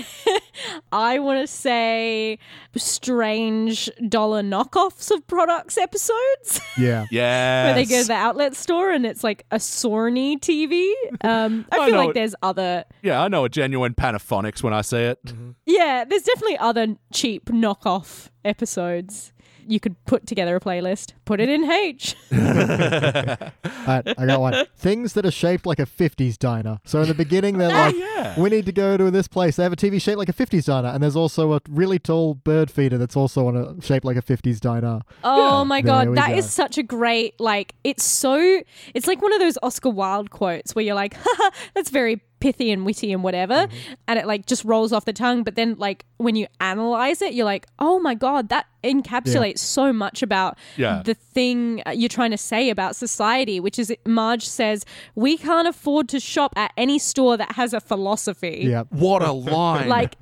I 0.92 1.18
want 1.18 1.40
to 1.40 1.46
say 1.46 2.38
strange 2.76 3.90
dollar 4.08 4.42
knockoffs 4.42 5.10
of 5.10 5.26
products 5.26 5.76
episodes 5.78 6.60
Yeah. 6.78 7.06
Yeah. 7.10 7.64
where 7.64 7.74
they 7.74 7.84
go 7.86 8.02
to 8.02 8.06
the 8.06 8.12
outlet 8.14 8.54
store 8.54 8.90
and 8.90 9.04
it's 9.06 9.24
like 9.24 9.44
a 9.50 9.56
Sorny 9.56 10.38
TV. 10.38 10.92
Um, 11.22 11.66
I 11.72 11.78
I 11.78 11.86
feel 11.86 11.94
know 11.94 11.98
like 12.00 12.10
it- 12.10 12.14
there's 12.14 12.34
other, 12.42 12.84
Yeah, 13.02 13.22
I 13.22 13.28
know 13.28 13.44
a 13.44 13.48
genuine 13.48 13.94
Panaphonics 13.94 14.62
when 14.62 14.72
I 14.74 14.82
see 14.82 14.98
it. 14.98 15.18
yeah, 15.66 16.04
there's 16.04 16.22
definitely 16.22 16.58
other 16.58 16.96
cheap 17.12 17.46
knockoff 17.46 18.28
episodes. 18.44 19.32
You 19.66 19.80
could 19.80 20.02
put 20.04 20.26
together 20.26 20.56
a 20.56 20.60
playlist, 20.60 21.12
put 21.24 21.40
it 21.40 21.48
in 21.48 21.64
H. 21.70 22.14
All 22.32 22.38
right, 22.38 24.14
I 24.18 24.26
got 24.26 24.40
one. 24.40 24.64
Things 24.76 25.12
that 25.14 25.26
are 25.26 25.30
shaped 25.30 25.66
like 25.66 25.78
a 25.78 25.86
50s 25.86 26.38
diner. 26.38 26.80
So 26.84 27.02
in 27.02 27.08
the 27.08 27.14
beginning, 27.14 27.58
they're 27.58 27.68
oh, 27.72 27.72
like, 27.72 27.94
yeah. 27.96 28.40
we 28.40 28.50
need 28.50 28.66
to 28.66 28.72
go 28.72 28.96
to 28.96 29.10
this 29.10 29.28
place. 29.28 29.56
They 29.56 29.62
have 29.62 29.72
a 29.72 29.76
TV 29.76 30.00
shaped 30.00 30.18
like 30.18 30.28
a 30.28 30.32
50s 30.32 30.64
diner. 30.66 30.88
And 30.88 31.02
there's 31.02 31.16
also 31.16 31.52
a 31.54 31.60
really 31.68 31.98
tall 31.98 32.34
bird 32.34 32.70
feeder 32.70 32.98
that's 32.98 33.16
also 33.16 33.46
on 33.48 33.56
a 33.56 33.80
shaped 33.82 34.04
like 34.04 34.16
a 34.16 34.22
50s 34.22 34.60
diner. 34.60 35.00
Oh 35.22 35.64
my 35.64 35.80
There 35.80 35.86
god, 35.92 36.08
we 36.10 36.14
that 36.16 36.30
go. 36.30 36.36
is 36.36 36.50
such 36.50 36.78
a 36.78 36.82
great 36.82 37.38
like 37.40 37.74
it's 37.84 38.04
so 38.04 38.60
it's 38.94 39.06
like 39.06 39.20
one 39.22 39.32
of 39.32 39.40
those 39.40 39.58
Oscar 39.62 39.90
Wilde 39.90 40.30
quotes 40.30 40.74
where 40.74 40.84
you're 40.84 40.94
like, 40.94 41.14
Haha, 41.18 41.50
that's 41.74 41.90
very 41.90 42.20
pithy 42.44 42.70
and 42.70 42.84
witty 42.84 43.10
and 43.12 43.22
whatever 43.22 43.54
Mm-hmm. 43.54 43.92
and 44.08 44.18
it 44.18 44.26
like 44.26 44.44
just 44.46 44.64
rolls 44.64 44.92
off 44.92 45.04
the 45.06 45.12
tongue 45.14 45.42
but 45.44 45.54
then 45.54 45.76
like 45.78 46.04
when 46.18 46.34
you 46.36 46.46
analyze 46.60 47.22
it 47.22 47.32
you're 47.34 47.44
like 47.54 47.66
oh 47.78 47.98
my 47.98 48.14
god 48.14 48.48
that 48.50 48.66
encapsulates 48.82 49.60
so 49.60 49.92
much 49.92 50.22
about 50.22 50.58
Yeah. 50.76 51.02
the 51.04 51.14
thing 51.14 51.82
uh, 51.86 51.90
you're 51.92 52.08
trying 52.20 52.32
to 52.32 52.36
say 52.52 52.68
about 52.70 52.96
society 52.96 53.60
which 53.60 53.78
is 53.78 53.92
Marge 54.06 54.46
says 54.46 54.84
we 55.14 55.38
can't 55.38 55.66
afford 55.68 56.08
to 56.10 56.20
shop 56.20 56.52
at 56.56 56.70
any 56.76 56.98
store 56.98 57.36
that 57.38 57.52
has 57.52 57.72
a 57.72 57.80
philosophy 57.80 58.66
Yeah. 58.68 58.82
What 58.90 59.22
a 59.22 59.32
line. 59.56 59.88
like 59.88 60.16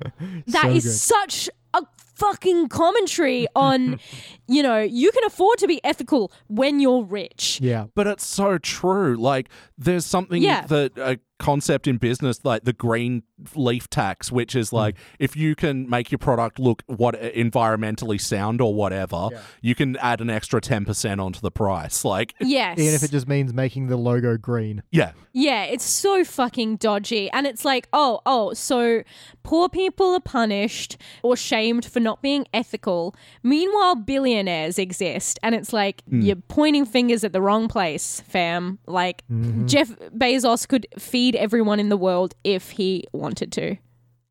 that 0.47 0.63
So 0.67 0.69
is 0.69 0.83
good. 0.85 0.93
such 0.93 1.49
a 1.73 1.81
fucking 2.15 2.69
commentary 2.69 3.47
on 3.55 3.99
you 4.47 4.61
know 4.61 4.79
you 4.79 5.11
can 5.11 5.23
afford 5.25 5.57
to 5.57 5.67
be 5.67 5.79
ethical 5.83 6.31
when 6.47 6.79
you're 6.79 7.03
rich 7.03 7.59
Yeah. 7.61 7.85
But 7.95 8.07
it's 8.07 8.25
so 8.25 8.57
true. 8.59 9.15
Like, 9.17 9.49
there's 9.83 10.05
something 10.05 10.41
Yeah. 10.41 10.65
that 10.67 10.97
a 10.97 11.19
concept 11.43 11.87
in 11.87 11.97
business 11.97 12.39
like 12.45 12.63
the 12.63 12.71
green 12.71 13.21
leaf 13.53 13.89
tax, 13.89 14.31
which 14.31 14.55
is 14.55 14.69
hmm. 14.69 14.77
like 14.77 14.95
if 15.19 15.35
you 15.35 15.55
can 15.55 15.89
make 15.89 16.09
your 16.09 16.19
product 16.19 16.57
look 16.57 16.83
what 16.87 17.15
environmentally 17.21 18.19
sound 18.19 18.61
or 18.61 18.73
whatever, 18.73 19.29
you 19.61 19.75
can 19.75 19.97
add 19.97 20.21
an 20.21 20.29
extra 20.29 20.61
ten 20.61 20.85
percent 20.85 21.19
onto 21.19 21.41
the 21.41 21.51
price. 21.51 22.05
Like, 22.05 22.33
yes. 22.39 22.79
Even 22.79 22.93
if 22.93 23.03
it 23.03 23.11
just 23.11 23.27
means 23.27 23.53
making 23.53 23.87
the 23.87 23.97
logo 23.97 24.37
green. 24.37 24.83
yeah, 24.91 25.11
yeah 25.33 25.63
it's 25.63 25.83
so 25.83 26.23
fucking 26.23 26.77
dodgy. 26.77 27.29
And 27.31 27.45
it's 27.45 27.65
like 27.65 27.87
oh 27.91 28.21
oh 28.25 28.53
so 28.53 29.03
poor 29.43 29.67
people 29.67 30.13
are 30.13 30.21
punished 30.21 30.97
or 31.23 31.35
shamed 31.35 31.85
for 31.85 31.99
not 31.99 32.21
being 32.21 32.45
ethical. 32.53 33.15
Meanwhile 33.41 33.95
billionaires 33.95 34.79
exist. 34.79 35.39
And 35.43 35.55
it's 35.55 35.73
like 35.73 36.03
hmm. 36.09 36.21
you're 36.21 36.37
pointing 36.47 36.85
fingers 36.85 37.23
at 37.23 37.33
the 37.33 37.41
wrong 37.41 37.67
place 37.67 38.21
fam. 38.27 38.79
Like 38.87 39.23
mm-hmm. 39.29 39.65
Jeff 39.73 39.89
bezos 40.15 40.67
could 40.67 40.87
feed 40.97 41.35
everyone 41.35 41.79
in 41.79 41.89
the 41.89 41.97
world 41.97 42.33
if 42.43 42.71
he 42.71 43.05
wanted 43.13 43.51
to 43.51 43.77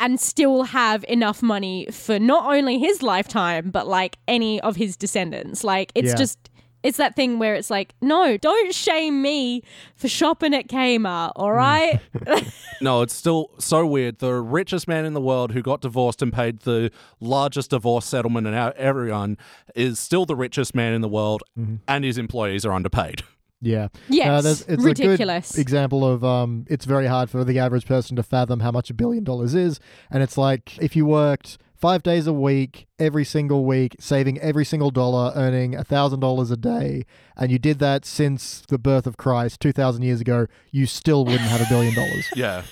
and 0.02 0.19
still 0.19 0.64
have 0.64 1.05
enough 1.09 1.43
money 1.43 1.86
for 1.93 2.19
not 2.19 2.52
only 2.52 2.77
his 2.77 3.05
lifetime, 3.05 3.70
but 3.70 3.86
like 3.86 4.19
any 4.27 4.60
of 4.60 4.74
his 4.74 4.97
descendants. 4.97 5.62
Like, 5.62 5.93
it's 5.94 6.10
Yeah. 6.10 6.16
just. 6.16 6.39
It's 6.82 6.98
that 6.98 7.14
thing 7.14 7.39
where 7.39 7.55
it's 7.55 7.70
like, 7.70 7.94
no, 8.01 8.36
don't 8.36 8.74
shame 8.74 9.23
me 9.23 9.62
for 9.94 10.09
shopping 10.09 10.52
at 10.52 10.66
Kmart, 10.66 11.31
all 11.36 11.51
hmm. 11.51 11.55
right? 11.55 12.01
No, 12.81 13.02
it's 13.02 13.14
still 13.14 13.51
so 13.60 13.86
weird. 13.86 14.19
The 14.19 14.32
richest 14.32 14.89
man 14.89 15.05
in 15.05 15.12
the 15.12 15.20
world 15.20 15.52
who 15.52 15.62
got 15.62 15.81
divorced 15.81 16.20
and 16.20 16.32
paid 16.32 16.62
the 16.62 16.90
largest 17.20 17.70
divorce 17.70 18.05
settlement 18.05 18.48
in 18.48 18.55
our- 18.55 18.74
everyone 18.77 19.39
is 19.77 20.01
still 20.01 20.27
the 20.27 20.35
richest 20.35 20.74
man 20.74 20.93
in 20.93 21.02
the 21.02 21.09
world, 21.09 21.44
mm-hmm. 21.56 21.77
and 21.86 22.05
his 22.05 22.19
employees 22.19 22.66
are 22.66 22.73
underpaid. 22.73 23.23
Yeah. 23.65 23.89
Yes, 24.09 24.45
Uh, 24.45 24.65
it's 24.73 24.83
ridiculous. 24.85 25.51
a 25.53 25.55
good 25.55 25.61
example 25.63 26.05
of 26.05 26.25
um, 26.25 26.67
it's 26.69 26.85
very 26.85 27.07
hard 27.07 27.31
for 27.31 27.45
the 27.45 27.59
average 27.61 27.87
person 27.87 28.17
to 28.17 28.23
fathom 28.25 28.61
how 28.61 28.73
much 28.73 28.91
a 28.91 28.95
billion 28.95 29.23
dollars 29.25 29.55
is. 29.55 29.79
And 30.11 30.23
it's 30.23 30.37
like 30.37 30.77
if 30.79 30.97
you 30.97 31.07
worked 31.07 31.59
five 31.77 32.03
days 32.03 32.27
a 32.27 32.33
week, 32.33 32.87
every 32.99 33.25
single 33.25 33.65
week, 33.65 33.95
saving 34.01 34.39
every 34.41 34.65
single 34.65 34.91
dollar, 34.91 35.33
earning 35.37 35.75
a 35.77 35.85
thousand 35.85 36.19
dollars 36.21 36.51
a 36.51 36.57
day, 36.57 37.05
and 37.37 37.53
you 37.53 37.59
did 37.61 37.79
that 37.79 38.05
since 38.05 38.63
the 38.69 38.79
birth 38.79 39.07
of 39.07 39.17
Christ, 39.17 39.61
two 39.61 39.73
thousand 39.73 40.03
years 40.03 40.21
ago, 40.21 40.49
you 40.73 40.87
still 40.87 41.25
wouldn't 41.25 41.43
have 41.49 41.61
a 41.61 41.67
billion 41.69 41.95
dollars. 41.95 42.27
Yeah. 42.37 42.65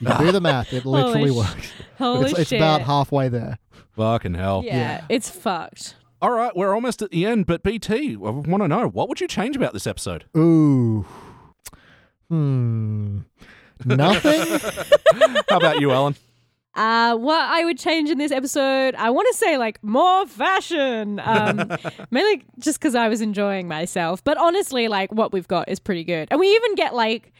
You 0.00 0.08
can 0.08 0.26
do 0.26 0.32
the 0.32 0.40
math; 0.42 0.72
it 0.74 0.84
literally 0.84 1.30
Holy 1.30 1.32
sh- 1.32 1.48
works. 1.54 1.72
Holy 1.98 2.30
it's, 2.30 2.38
it's 2.40 2.52
about 2.52 2.82
halfway 2.82 3.28
there. 3.30 3.58
Fucking 3.96 4.34
hell. 4.34 4.62
yeah, 4.64 4.76
Yeah. 4.76 5.04
it's 5.08 5.30
fucked. 5.30 5.94
All 6.22 6.30
right, 6.30 6.56
we're 6.56 6.74
almost 6.74 7.02
at 7.02 7.10
the 7.10 7.26
end, 7.26 7.46
but 7.46 7.62
BT, 7.62 8.14
I 8.14 8.16
want 8.16 8.62
to 8.62 8.68
know 8.68 8.88
what 8.88 9.08
would 9.08 9.20
you 9.20 9.28
change 9.28 9.54
about 9.54 9.74
this 9.74 9.86
episode? 9.86 10.24
Ooh. 10.36 11.04
Hmm. 12.30 13.20
Nothing. 13.84 14.60
How 15.50 15.58
about 15.58 15.80
you, 15.80 15.92
Ellen? 15.92 16.16
Uh, 16.74 17.16
what 17.16 17.40
I 17.40 17.64
would 17.64 17.78
change 17.78 18.10
in 18.10 18.18
this 18.18 18.32
episode, 18.32 18.94
I 18.94 19.10
want 19.10 19.28
to 19.28 19.34
say 19.34 19.58
like 19.58 19.82
more 19.82 20.26
fashion. 20.26 21.20
Um, 21.22 21.70
mainly 22.10 22.44
just 22.58 22.78
because 22.80 22.94
I 22.94 23.08
was 23.08 23.20
enjoying 23.20 23.68
myself. 23.68 24.24
But 24.24 24.38
honestly, 24.38 24.88
like 24.88 25.12
what 25.12 25.32
we've 25.32 25.48
got 25.48 25.68
is 25.68 25.78
pretty 25.80 26.04
good, 26.04 26.28
and 26.30 26.40
we 26.40 26.48
even 26.48 26.74
get 26.74 26.94
like 26.94 27.32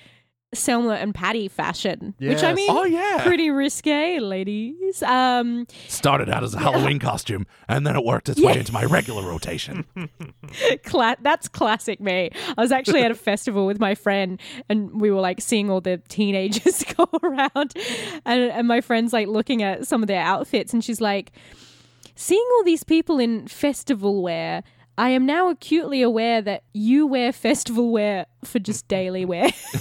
Selma 0.57 0.95
and 0.95 1.15
Patty 1.15 1.49
fashion, 1.49 2.15
which 2.19 2.43
I 2.43 2.53
mean, 2.55 2.71
Oh, 2.71 2.85
yeah. 2.85 3.23
pretty 3.25 3.51
risque, 3.51 4.19
ladies. 4.19 5.03
Um, 5.03 5.67
Started 5.89 6.29
out 6.29 6.43
as 6.43 6.55
a 6.55 6.59
Halloween 6.59 6.99
costume, 7.11 7.47
and 7.69 7.87
then 7.87 7.95
it 7.97 8.05
worked 8.05 8.29
its 8.29 8.41
way 8.41 8.59
into 8.59 8.73
my 8.73 8.85
regular 8.85 9.23
rotation. 9.27 9.85
cla- 10.85 11.17
that's 11.21 11.49
classic 11.49 12.01
me. 12.01 12.31
I 12.57 12.61
was 12.61 12.73
actually 12.73 13.03
at 13.03 13.11
a 13.11 13.15
festival 13.15 13.67
with 13.67 13.79
my 13.79 13.95
friend, 13.95 14.41
and 14.69 15.01
we 15.01 15.11
were 15.11 15.21
like 15.21 15.41
seeing 15.41 15.71
all 15.71 15.81
the 15.81 15.99
teenagers 16.09 16.85
go 16.97 17.09
around, 17.23 17.75
and 18.25 18.51
and 18.51 18.67
my 18.69 18.81
friend's 18.81 19.13
like 19.13 19.29
looking 19.29 19.63
at 19.63 19.87
some 19.87 20.03
of 20.03 20.07
their 20.09 20.23
outfits, 20.23 20.73
and 20.73 20.83
she's 20.85 21.01
like, 21.01 21.33
seeing 22.15 22.47
all 22.57 22.65
these 22.65 22.85
people 22.85 23.19
in 23.19 23.47
festival 23.49 24.23
wear. 24.23 24.63
I 24.99 25.11
am 25.11 25.27
now 25.27 25.51
acutely 25.51 26.03
aware 26.03 26.41
that 26.43 26.65
you 26.73 27.07
wear 27.07 27.33
festival 27.33 27.93
wear 27.93 28.27
for 28.45 28.59
just 28.59 28.89
daily 28.89 29.25
wear. 29.25 29.51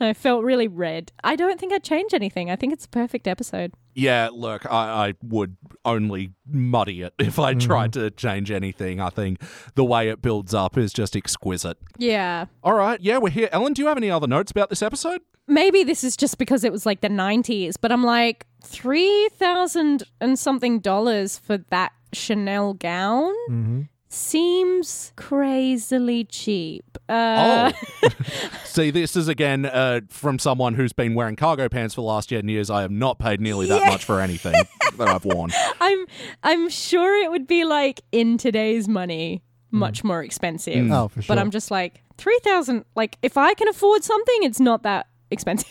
I 0.00 0.12
felt 0.14 0.44
really 0.44 0.68
red. 0.68 1.10
I 1.24 1.36
don't 1.36 1.58
think 1.58 1.72
I'd 1.72 1.82
change 1.82 2.14
anything. 2.14 2.50
I 2.50 2.56
think 2.56 2.72
it's 2.72 2.84
a 2.84 2.88
perfect 2.88 3.26
episode. 3.26 3.72
Yeah, 3.94 4.30
look, 4.32 4.64
I, 4.70 5.08
I 5.08 5.14
would 5.22 5.56
only 5.84 6.32
muddy 6.46 7.02
it 7.02 7.14
if 7.18 7.38
I 7.38 7.54
mm-hmm. 7.54 7.66
tried 7.66 7.92
to 7.94 8.10
change 8.10 8.50
anything. 8.50 9.00
I 9.00 9.10
think 9.10 9.42
the 9.74 9.84
way 9.84 10.08
it 10.08 10.22
builds 10.22 10.54
up 10.54 10.78
is 10.78 10.92
just 10.92 11.16
exquisite. 11.16 11.78
Yeah. 11.98 12.46
All 12.62 12.74
right, 12.74 13.00
yeah, 13.00 13.18
we're 13.18 13.30
here. 13.30 13.48
Ellen, 13.52 13.72
do 13.72 13.82
you 13.82 13.88
have 13.88 13.96
any 13.96 14.10
other 14.10 14.26
notes 14.26 14.50
about 14.50 14.70
this 14.70 14.82
episode? 14.82 15.20
maybe 15.48 15.84
this 15.84 16.04
is 16.04 16.16
just 16.16 16.38
because 16.38 16.64
it 16.64 16.72
was 16.72 16.86
like 16.86 17.00
the 17.00 17.08
90s, 17.08 17.74
but 17.80 17.92
I'm 17.92 18.04
like, 18.04 18.46
3000 18.64 20.04
and 20.20 20.38
something 20.38 20.78
dollars 20.80 21.38
for 21.38 21.58
that 21.70 21.92
Chanel 22.12 22.74
gown 22.74 23.32
Mm-hmm. 23.50 23.80
seems 24.08 25.12
crazily 25.16 26.24
cheap. 26.24 26.98
Uh, 27.08 27.72
Oh. 27.72 28.08
See, 28.64 28.90
this 28.90 29.16
is 29.16 29.28
again 29.28 29.66
uh, 29.66 30.00
from 30.08 30.38
someone 30.38 30.74
who's 30.74 30.92
been 30.92 31.14
wearing 31.14 31.36
cargo 31.36 31.68
pants 31.68 31.94
for 31.94 32.00
the 32.00 32.06
last 32.06 32.28
10 32.30 32.48
years. 32.48 32.70
I 32.70 32.80
have 32.82 32.90
not 32.90 33.18
paid 33.18 33.40
nearly 33.40 33.66
that 33.66 33.82
Yeah. 33.82 33.88
much 33.90 34.04
for 34.04 34.20
anything 34.20 34.54
that 34.98 35.08
I've 35.08 35.24
worn. 35.24 35.50
I'm 35.80 36.06
I'm 36.42 36.68
sure 36.68 37.22
it 37.22 37.30
would 37.30 37.46
be 37.46 37.64
like 37.64 38.00
in 38.12 38.38
today's 38.38 38.88
money 38.88 39.42
much 39.70 40.04
more 40.04 40.22
expensive. 40.22 40.90
Oh, 40.90 41.08
for 41.08 41.22
sure. 41.22 41.34
But 41.34 41.40
I'm 41.40 41.50
just 41.50 41.70
like 41.70 42.02
3000 42.18 42.84
like 42.94 43.18
if 43.22 43.36
I 43.38 43.54
can 43.54 43.68
afford 43.68 44.04
something 44.04 44.42
it's 44.42 44.60
not 44.60 44.82
that 44.84 45.06
expensive. 45.30 45.68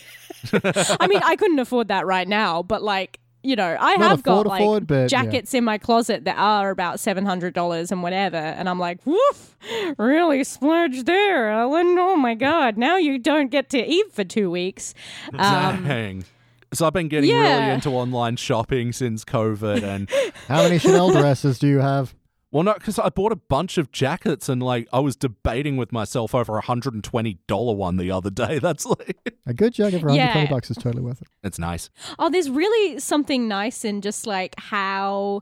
I 0.99 1.05
mean, 1.07 1.21
I 1.23 1.35
couldn't 1.35 1.59
afford 1.59 1.87
that 1.89 2.05
right 2.07 2.27
now, 2.27 2.63
but 2.63 2.81
like 2.81 3.19
you 3.43 3.55
know, 3.55 3.75
I 3.79 3.95
Not 3.95 4.09
have 4.11 4.23
got 4.23 4.45
like 4.45 4.61
afford, 4.61 4.87
but, 4.87 5.01
yeah. 5.01 5.07
jackets 5.07 5.53
in 5.53 5.63
my 5.63 5.77
closet 5.77 6.25
that 6.25 6.37
are 6.37 6.69
about 6.69 6.99
seven 6.99 7.25
hundred 7.25 7.53
dollars 7.53 7.91
and 7.91 8.03
whatever, 8.03 8.37
and 8.37 8.69
I'm 8.69 8.79
like, 8.79 9.05
woof, 9.05 9.55
really 9.97 10.43
splurged 10.43 11.05
there, 11.05 11.49
Ellen. 11.49 11.97
Oh 11.97 12.15
my 12.15 12.35
god, 12.35 12.77
now 12.77 12.97
you 12.97 13.17
don't 13.17 13.49
get 13.49 13.69
to 13.71 13.83
eat 13.83 14.11
for 14.13 14.23
two 14.23 14.49
weeks. 14.51 14.93
Um, 15.33 15.85
Dang. 15.87 16.25
So 16.73 16.85
I've 16.85 16.93
been 16.93 17.07
getting 17.09 17.31
really 17.31 17.71
into 17.71 17.89
online 17.89 18.35
shopping 18.37 18.93
since 18.93 19.25
COVID, 19.25 19.83
and 19.83 20.09
How 20.47 20.63
many 20.63 20.77
Chanel 20.77 21.11
dresses 21.11 21.59
do 21.59 21.67
you 21.67 21.79
have? 21.79 22.13
Well, 22.51 22.63
no, 22.63 22.73
because 22.73 22.99
I 22.99 23.09
bought 23.09 23.31
a 23.31 23.37
bunch 23.37 23.77
of 23.77 23.91
jackets, 23.91 24.49
and 24.49 24.61
like 24.61 24.87
I 24.91 24.99
was 24.99 25.15
debating 25.15 25.77
with 25.77 25.91
myself 25.91 26.35
over 26.35 26.57
a 26.57 26.61
hundred 26.61 26.93
and 26.93 27.03
twenty 27.03 27.39
dollar 27.47 27.73
one 27.73 27.97
the 27.97 28.11
other 28.11 28.29
day. 28.29 28.59
That's 28.61 28.85
like 28.85 29.33
A 29.45 29.53
good 29.53 29.73
jacket 29.73 30.01
for 30.01 30.07
120 30.07 30.17
Yeah. 30.17 30.49
bucks 30.49 30.69
is 30.69 30.77
totally 30.77 31.01
worth 31.01 31.21
it. 31.21 31.27
it's 31.43 31.57
nice. 31.59 31.89
Oh, 32.19 32.29
there's 32.29 32.49
really 32.49 32.99
something 32.99 33.47
nice 33.47 33.85
in 33.85 34.01
just 34.01 34.27
like 34.27 34.55
how 34.57 35.41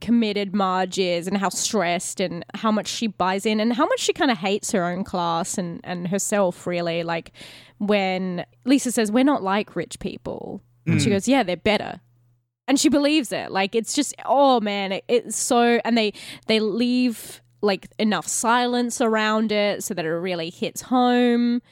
committed 0.00 0.54
Marge 0.54 0.98
is 0.98 1.26
and 1.26 1.36
how 1.36 1.48
stressed 1.48 2.20
and 2.20 2.44
how 2.54 2.70
much 2.70 2.86
she 2.86 3.06
buys 3.06 3.46
in 3.46 3.58
and 3.58 3.72
how 3.72 3.86
much 3.86 4.00
she 4.00 4.12
kind 4.12 4.30
of 4.30 4.38
hates 4.38 4.70
her 4.72 4.84
own 4.84 5.02
class 5.02 5.56
and, 5.58 5.80
and 5.82 6.08
herself, 6.08 6.66
really. 6.66 7.02
Like 7.02 7.32
when 7.78 8.44
Lisa 8.64 8.92
says, 8.92 9.10
We're 9.10 9.24
not 9.24 9.42
like 9.42 9.74
rich 9.74 9.98
people. 9.98 10.62
And 10.86 11.00
she 11.00 11.08
mm. 11.08 11.12
goes, 11.12 11.26
Yeah, 11.26 11.42
they're 11.42 11.56
better. 11.56 12.00
And 12.66 12.80
she 12.80 12.88
believes 12.88 13.30
it. 13.32 13.50
Like 13.50 13.74
it's 13.74 13.94
just, 13.94 14.14
oh 14.24 14.60
man, 14.60 14.92
it, 14.92 15.04
it's 15.08 15.36
so. 15.36 15.80
And 15.84 15.96
they 15.98 16.12
they 16.46 16.60
leave 16.60 17.42
like 17.64 17.88
enough 17.98 18.28
silence 18.28 19.00
around 19.00 19.50
it 19.50 19.82
so 19.82 19.94
that 19.94 20.04
it 20.04 20.10
really 20.10 20.50
hits 20.50 20.82
home. 20.82 21.62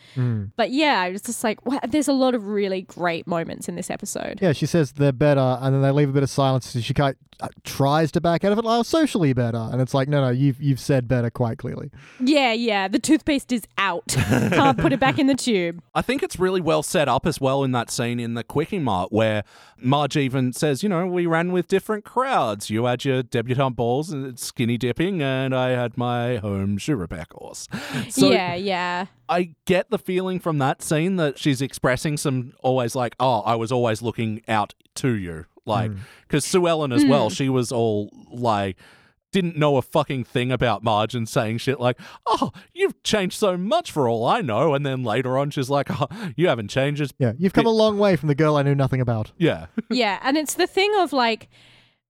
But 0.57 0.71
yeah, 0.71 1.01
I 1.01 1.11
was 1.11 1.23
just 1.23 1.45
like, 1.45 1.65
wow, 1.67 1.81
there's 1.89 2.09
a 2.09 2.13
lot 2.13 2.35
of 2.35 2.47
really 2.47 2.83
great 2.83 3.27
moments 3.27 3.69
in 3.69 3.77
this 3.77 3.91
episode. 3.91 4.39
Yeah, 4.41 4.53
she 4.53 4.67
says 4.67 4.93
they're 4.93 5.13
better, 5.13 5.59
and 5.61 5.75
then 5.75 5.83
they 5.83 5.91
leave 5.91 6.09
a 6.09 6.13
bit 6.13 6.23
of 6.23 6.31
silence. 6.31 6.71
So 6.71 6.81
she 6.81 6.95
kind 6.95 7.17
uh, 7.41 7.49
tries 7.65 8.13
to 8.13 8.21
back 8.21 8.45
out 8.45 8.53
of 8.53 8.59
it. 8.59 8.65
Oh, 8.67 8.83
socially 8.83 9.33
better, 9.33 9.69
and 9.73 9.81
it's 9.81 9.95
like, 9.95 10.09
no, 10.09 10.21
no, 10.21 10.31
you've 10.31 10.61
you've 10.61 10.81
said 10.81 11.09
better 11.09 11.31
quite 11.31 11.59
clearly. 11.59 11.91
Yeah, 12.21 12.53
yeah. 12.53 12.89
The 12.89 12.99
toothpaste 12.99 13.53
is 13.53 13.63
out. 13.79 14.05
Can't 14.09 14.79
put 14.79 14.93
it 14.93 15.01
back 15.01 15.19
in 15.19 15.27
the 15.27 15.35
tube. 15.35 15.83
I 15.95 16.03
think 16.03 16.23
it's 16.23 16.39
really 16.39 16.61
well 16.61 16.83
set 16.83 17.09
up 17.09 17.27
as 17.27 17.41
well 17.41 17.65
in 17.65 17.73
that 17.73 17.91
scene 17.91 18.21
in 18.21 18.35
the 18.35 18.45
Kwik-E-Mart 18.45 19.13
where 19.13 19.45
Marge 19.79 20.17
even 20.17 20.53
says, 20.53 20.83
you 20.83 20.89
know, 20.89 21.07
we 21.07 21.27
ran 21.27 21.53
with 21.53 21.67
different 21.69 22.05
crowds. 22.05 22.71
You 22.71 22.85
had 22.85 23.05
your 23.05 23.23
debutante 23.23 23.77
balls 23.77 24.11
and 24.11 24.39
skinny 24.39 24.79
dipping, 24.79 25.21
and 25.21 25.55
I 25.55 25.71
had 25.83 25.97
my 25.97 26.37
home 26.37 26.79
Shuraback 26.79 27.33
horse. 27.33 27.69
So 28.11 28.31
yeah, 28.31 28.55
yeah. 28.55 29.07
I 29.29 29.55
get 29.65 29.91
the 29.91 29.99
feeling 29.99 30.39
from 30.39 30.59
that 30.59 30.83
scene 30.83 31.17
that 31.17 31.39
she's 31.39 31.63
expressing 31.63 32.17
some 32.17 32.53
always 32.61 32.95
like, 32.95 33.15
oh, 33.21 33.41
I 33.41 33.55
was 33.55 33.73
always 33.73 34.03
looking 34.03 34.43
out 34.49 34.75
to 34.97 35.15
you. 35.15 35.47
Like, 35.65 35.91
mm. 35.93 35.99
because 36.23 36.45
Sue 36.45 36.67
Ellen 36.67 36.93
as 36.93 37.05
well, 37.05 37.29
hmm. 37.29 37.35
she 37.35 37.49
was 37.49 37.71
all 37.71 38.11
like, 38.31 38.77
didn't 39.33 39.57
know 39.57 39.77
a 39.77 39.83
fucking 39.83 40.25
thing 40.25 40.53
about 40.53 40.85
Marge 40.85 41.15
and 41.15 41.29
saying 41.29 41.59
shit 41.59 41.81
like, 41.81 41.99
oh, 42.27 42.53
you've 42.73 43.03
changed 43.03 43.39
so 43.39 43.57
much 43.57 43.91
for 43.91 44.09
all 44.09 44.27
I 44.27 44.43
know. 44.43 44.75
And 44.75 44.85
then 44.85 45.03
later 45.03 45.39
on, 45.39 45.51
she's 45.51 45.71
like, 45.71 45.89
oh, 45.91 46.07
you 46.37 46.49
haven't 46.49 46.69
changed. 46.69 47.15
Yeah, 47.19 47.33
you've 47.39 47.55
come 47.55 47.67
a 47.67 47.71
long 47.71 47.99
way 47.99 48.17
from 48.17 48.29
the 48.29 48.35
girl 48.35 48.57
I 48.57 48.63
knew 48.63 48.75
nothing 48.75 49.01
about. 49.01 49.33
Yeah. 49.39 49.67
Yeah, 49.91 50.19
and 50.23 50.37
it's 50.37 50.55
the 50.55 50.67
thing 50.67 50.93
of 50.99 51.13
like 51.13 51.49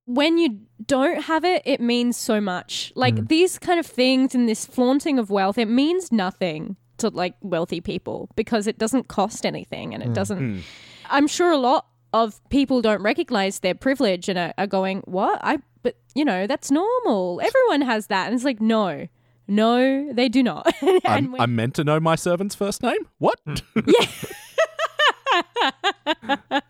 when 0.06 0.38
you 0.38 0.60
don't 0.84 1.22
have 1.22 1.44
it, 1.44 1.62
it 1.64 1.80
means 1.80 2.16
so 2.16 2.40
much. 2.40 2.92
Like 2.94 3.14
mm. 3.14 3.28
these 3.28 3.58
kind 3.58 3.78
of 3.78 3.86
things 3.86 4.34
and 4.34 4.48
this 4.48 4.66
flaunting 4.66 5.18
of 5.18 5.30
wealth, 5.30 5.58
it 5.58 5.68
means 5.68 6.10
nothing 6.10 6.76
to 6.98 7.08
like 7.08 7.34
wealthy 7.40 7.80
people 7.80 8.28
because 8.36 8.66
it 8.66 8.78
doesn't 8.78 9.08
cost 9.08 9.46
anything 9.46 9.94
and 9.94 10.02
it 10.02 10.10
mm. 10.10 10.14
doesn't. 10.14 10.40
Mm. 10.40 10.62
I'm 11.10 11.26
sure 11.26 11.50
a 11.50 11.56
lot 11.56 11.86
of 12.12 12.40
people 12.50 12.82
don't 12.82 13.02
recognize 13.02 13.60
their 13.60 13.74
privilege 13.74 14.28
and 14.28 14.38
are, 14.38 14.54
are 14.58 14.66
going, 14.66 15.02
"What? 15.06 15.40
I?" 15.42 15.58
But 15.82 15.96
you 16.14 16.24
know, 16.24 16.46
that's 16.46 16.70
normal. 16.70 17.40
Everyone 17.42 17.82
has 17.82 18.08
that, 18.08 18.26
and 18.26 18.34
it's 18.34 18.44
like, 18.44 18.60
no, 18.60 19.08
no, 19.48 20.12
they 20.12 20.28
do 20.28 20.42
not. 20.42 20.72
and 20.82 21.00
I'm, 21.04 21.32
when- 21.32 21.40
I'm 21.40 21.56
meant 21.56 21.74
to 21.76 21.84
know 21.84 22.00
my 22.00 22.14
servant's 22.16 22.54
first 22.54 22.82
name? 22.82 23.08
What? 23.18 23.38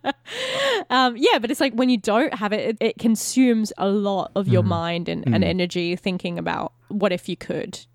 Um, 0.90 1.16
yeah, 1.16 1.38
but 1.38 1.50
it's 1.50 1.60
like 1.60 1.72
when 1.74 1.88
you 1.88 1.96
don't 1.96 2.34
have 2.34 2.52
it, 2.52 2.70
it, 2.70 2.76
it 2.80 2.98
consumes 2.98 3.72
a 3.78 3.88
lot 3.88 4.30
of 4.34 4.48
your 4.48 4.62
mm-hmm. 4.62 4.68
mind 4.68 5.08
and, 5.08 5.24
and 5.24 5.36
mm-hmm. 5.36 5.44
energy 5.44 5.96
thinking 5.96 6.38
about 6.38 6.72
what 6.88 7.12
if 7.12 7.28
you 7.28 7.36
could. 7.36 7.86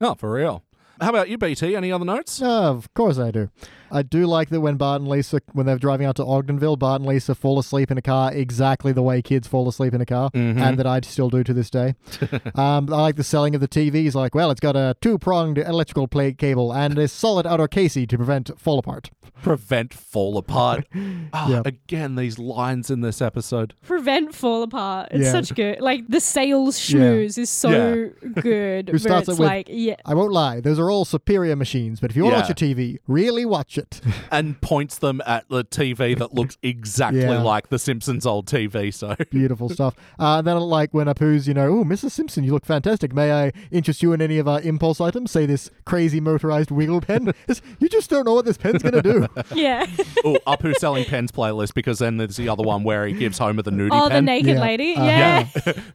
oh, 0.00 0.14
for 0.14 0.32
real. 0.32 0.62
How 1.00 1.10
about 1.10 1.28
you, 1.28 1.36
BT? 1.36 1.76
Any 1.76 1.92
other 1.92 2.04
notes? 2.04 2.40
Oh, 2.42 2.70
of 2.70 2.92
course 2.94 3.18
I 3.18 3.30
do. 3.30 3.50
I 3.90 4.02
do 4.02 4.26
like 4.26 4.48
that 4.50 4.60
when 4.60 4.76
Bart 4.76 5.00
and 5.00 5.08
Lisa, 5.08 5.40
when 5.52 5.66
they're 5.66 5.78
driving 5.78 6.06
out 6.06 6.16
to 6.16 6.22
Ogdenville, 6.24 6.78
Bart 6.78 7.00
and 7.00 7.08
Lisa 7.08 7.34
fall 7.34 7.58
asleep 7.58 7.90
in 7.90 7.98
a 7.98 8.02
car 8.02 8.32
exactly 8.32 8.92
the 8.92 9.02
way 9.02 9.22
kids 9.22 9.46
fall 9.48 9.68
asleep 9.68 9.94
in 9.94 10.00
a 10.00 10.06
car, 10.06 10.30
and 10.34 10.78
that 10.78 10.86
I 10.86 11.00
still 11.02 11.30
do 11.30 11.44
to 11.44 11.52
this 11.54 11.70
day. 11.70 11.94
um, 12.54 12.92
I 12.92 13.00
like 13.02 13.16
the 13.16 13.24
selling 13.24 13.54
of 13.54 13.60
the 13.60 13.68
TVs. 13.68 14.14
Like, 14.14 14.34
well, 14.34 14.50
it's 14.50 14.60
got 14.60 14.76
a 14.76 14.96
two 15.00 15.18
pronged 15.18 15.58
electrical 15.58 16.08
plate 16.08 16.38
cable 16.38 16.72
and 16.72 16.98
a 16.98 17.08
solid 17.08 17.46
outer 17.46 17.68
casing 17.68 18.06
to 18.08 18.16
prevent 18.16 18.50
fall 18.58 18.78
apart. 18.78 19.10
Prevent 19.42 19.92
fall 19.94 20.38
apart. 20.38 20.86
Ah, 21.32 21.48
Yeah. 21.48 21.62
Again, 21.64 22.14
these 22.14 22.38
lines 22.38 22.90
in 22.90 23.00
this 23.00 23.20
episode. 23.20 23.74
Prevent 23.82 24.34
fall 24.34 24.62
apart. 24.62 25.08
It's 25.10 25.24
Yeah. 25.24 25.32
such 25.32 25.54
good. 25.54 25.80
Like 25.80 26.06
the 26.08 26.20
sales 26.20 26.78
Yeah. 26.90 27.00
schmooze 27.00 27.38
is 27.38 27.50
so 27.50 28.10
good. 28.40 28.88
Who 28.88 28.98
starts 28.98 29.28
it's 29.28 29.38
it 29.38 29.42
with- 29.42 29.48
like, 29.48 29.66
yeah, 29.70 29.96
I 30.04 30.14
won't 30.14 30.32
lie, 30.32 30.60
those 30.60 30.78
are 30.78 30.90
all 30.90 31.04
superior 31.04 31.56
machines, 31.56 32.00
but 32.00 32.10
if 32.10 32.16
you 32.16 32.22
want 32.24 32.34
to 32.34 32.36
Yeah. 32.38 32.42
watch 32.48 32.60
your 32.60 32.74
TV, 32.74 32.98
really 33.06 33.44
watch 33.44 33.75
it. 33.78 34.00
And 34.30 34.60
points 34.60 34.98
them 34.98 35.22
at 35.26 35.48
the 35.48 35.64
TV 35.64 36.18
that 36.18 36.34
looks 36.34 36.58
exactly 36.62 37.20
Yeah. 37.22 37.42
like 37.42 37.68
the 37.68 37.78
Simpsons 37.78 38.26
old 38.26 38.46
TV. 38.46 38.92
So 38.92 39.14
Beautiful 39.30 39.68
stuff. 39.68 39.94
Uh, 40.18 40.38
and 40.38 40.46
then, 40.46 40.58
like, 40.58 40.92
when 40.92 41.06
Apu's, 41.06 41.46
you 41.48 41.54
know, 41.54 41.68
oh, 41.80 41.84
Mrs. 41.84 42.10
Simpson, 42.10 42.44
you 42.44 42.52
look 42.52 42.66
fantastic. 42.66 43.14
May 43.14 43.32
I 43.32 43.52
interest 43.70 44.02
you 44.02 44.12
in 44.12 44.20
any 44.20 44.38
of 44.38 44.48
our 44.48 44.60
impulse 44.62 45.00
items? 45.00 45.30
Say 45.30 45.46
this 45.46 45.70
crazy 45.84 46.20
motorized 46.20 46.70
wiggle 46.70 47.00
pen. 47.00 47.28
It's- 47.48 47.62
you 47.78 47.88
just 47.88 48.10
don't 48.10 48.24
know 48.24 48.34
what 48.34 48.44
this 48.44 48.56
pen's 48.58 48.82
going 48.82 48.94
to 48.94 49.02
do. 49.02 49.26
yeah. 49.54 49.86
oh, 50.24 50.38
Apu 50.46 50.74
selling 50.74 51.04
pens 51.04 51.30
playlist 51.32 51.74
because 51.74 51.98
then 52.00 52.16
there's 52.16 52.36
the 52.36 52.48
other 52.48 52.62
one 52.62 52.82
where 52.84 53.06
he 53.06 53.14
gives 53.14 53.38
Homer 53.38 53.62
the 53.62 53.70
nudie 53.70 53.90
oh, 53.92 54.04
the 54.04 54.10
pen. 54.10 54.24
naked 54.24 54.56
Yeah. 54.56 54.60
lady. 54.60 54.94
Uh-huh. 54.96 55.04
yeah. 55.06 55.44